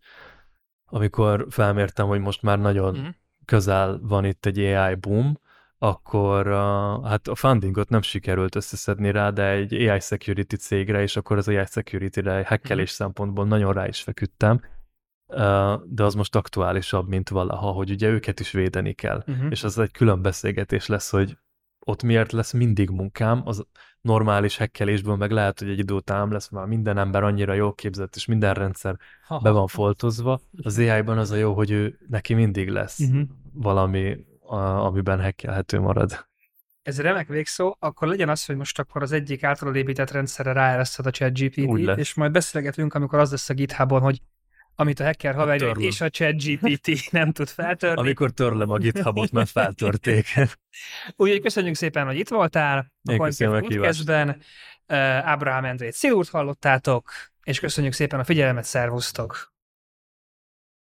amikor 0.85 1.45
felmértem, 1.49 2.07
hogy 2.07 2.19
most 2.19 2.41
már 2.41 2.59
nagyon 2.59 2.95
uh-huh. 2.95 3.13
közel 3.45 3.99
van 4.01 4.25
itt 4.25 4.45
egy 4.45 4.59
AI 4.59 4.95
boom, 4.95 5.39
akkor 5.77 6.47
uh, 6.47 7.07
hát 7.09 7.27
a 7.27 7.35
fundingot 7.35 7.89
nem 7.89 8.01
sikerült 8.01 8.55
összeszedni 8.55 9.11
rá, 9.11 9.29
de 9.29 9.49
egy 9.49 9.73
AI 9.73 9.99
security 9.99 10.55
cégre, 10.55 11.01
és 11.01 11.15
akkor 11.15 11.37
az 11.37 11.47
AI 11.47 11.65
security-re 11.65 12.45
hackelés 12.47 12.91
mm. 12.91 12.95
szempontból 12.95 13.45
nagyon 13.45 13.73
rá 13.73 13.87
is 13.87 14.01
feküdtem, 14.01 14.61
uh, 15.25 15.81
de 15.85 16.03
az 16.03 16.13
most 16.13 16.35
aktuálisabb, 16.35 17.07
mint 17.07 17.29
valaha, 17.29 17.71
hogy 17.71 17.91
ugye 17.91 18.07
őket 18.07 18.39
is 18.39 18.51
védeni 18.51 18.93
kell, 18.93 19.23
uh-huh. 19.27 19.47
és 19.49 19.63
az 19.63 19.79
egy 19.79 19.91
külön 19.91 20.21
beszélgetés 20.21 20.87
lesz, 20.87 21.09
hogy 21.09 21.37
ott 21.85 22.03
miért 22.03 22.31
lesz 22.31 22.51
mindig 22.51 22.89
munkám, 22.89 23.41
az 23.45 23.65
normális 24.01 24.57
hekkelésből 24.57 25.15
meg 25.15 25.31
lehet, 25.31 25.59
hogy 25.59 25.69
egy 25.69 25.79
idő 25.79 25.93
után 25.93 26.29
lesz, 26.29 26.49
már 26.49 26.65
minden 26.65 26.97
ember 26.97 27.23
annyira 27.23 27.53
jól 27.53 27.73
képzett, 27.73 28.15
és 28.15 28.25
minden 28.25 28.53
rendszer 28.53 28.97
ha, 29.27 29.39
be 29.39 29.49
van 29.49 29.67
foltozva. 29.67 30.39
Az 30.63 30.77
AI-ban 30.77 31.17
az 31.17 31.31
a 31.31 31.35
jó, 31.35 31.53
hogy 31.53 31.71
ő 31.71 31.99
neki 32.07 32.33
mindig 32.33 32.69
lesz 32.69 32.99
uh-huh. 32.99 33.21
valami 33.53 34.25
a, 34.39 34.55
amiben 34.55 35.21
hackelhető 35.21 35.79
marad. 35.79 36.27
Ez 36.81 37.01
remek 37.01 37.27
végszó, 37.27 37.75
akkor 37.79 38.07
legyen 38.07 38.29
az, 38.29 38.45
hogy 38.45 38.55
most 38.55 38.79
akkor 38.79 39.01
az 39.01 39.11
egyik 39.11 39.43
általad 39.43 39.75
épített 39.75 40.11
rendszerre 40.11 40.51
ráereszted 40.51 41.05
a 41.05 41.09
chat 41.09 41.39
GPT, 41.39 41.97
és 41.97 42.13
majd 42.13 42.31
beszélgetünk, 42.31 42.93
amikor 42.93 43.19
az 43.19 43.31
lesz 43.31 43.49
a 43.49 43.53
GitHubon, 43.53 44.01
hogy 44.01 44.21
amit 44.75 44.99
a 44.99 45.03
hacker 45.03 45.35
haverja 45.35 45.71
és 45.71 46.01
a 46.01 46.09
chat 46.09 46.43
GPT 46.43 46.89
nem 47.11 47.31
tud 47.31 47.47
feltörni. 47.47 47.99
Amikor 47.99 48.31
törlem 48.31 48.69
a 48.69 48.77
GitHubot, 48.77 49.31
mert 49.31 49.49
feltörték. 49.49 50.25
Úgyhogy 51.15 51.41
köszönjük 51.41 51.75
szépen, 51.75 52.05
hogy 52.05 52.17
itt 52.17 52.29
voltál 52.29 52.91
a 53.03 53.59
Podcastben. 53.59 54.41
Ábrahám 55.21 55.65
Endrét 55.65 55.93
Szilúrt 55.93 56.29
hallottátok, 56.29 57.11
és 57.43 57.59
köszönjük 57.59 57.93
szépen 57.93 58.19
a 58.19 58.23
figyelmet, 58.23 58.63
szervusztok! 58.63 59.52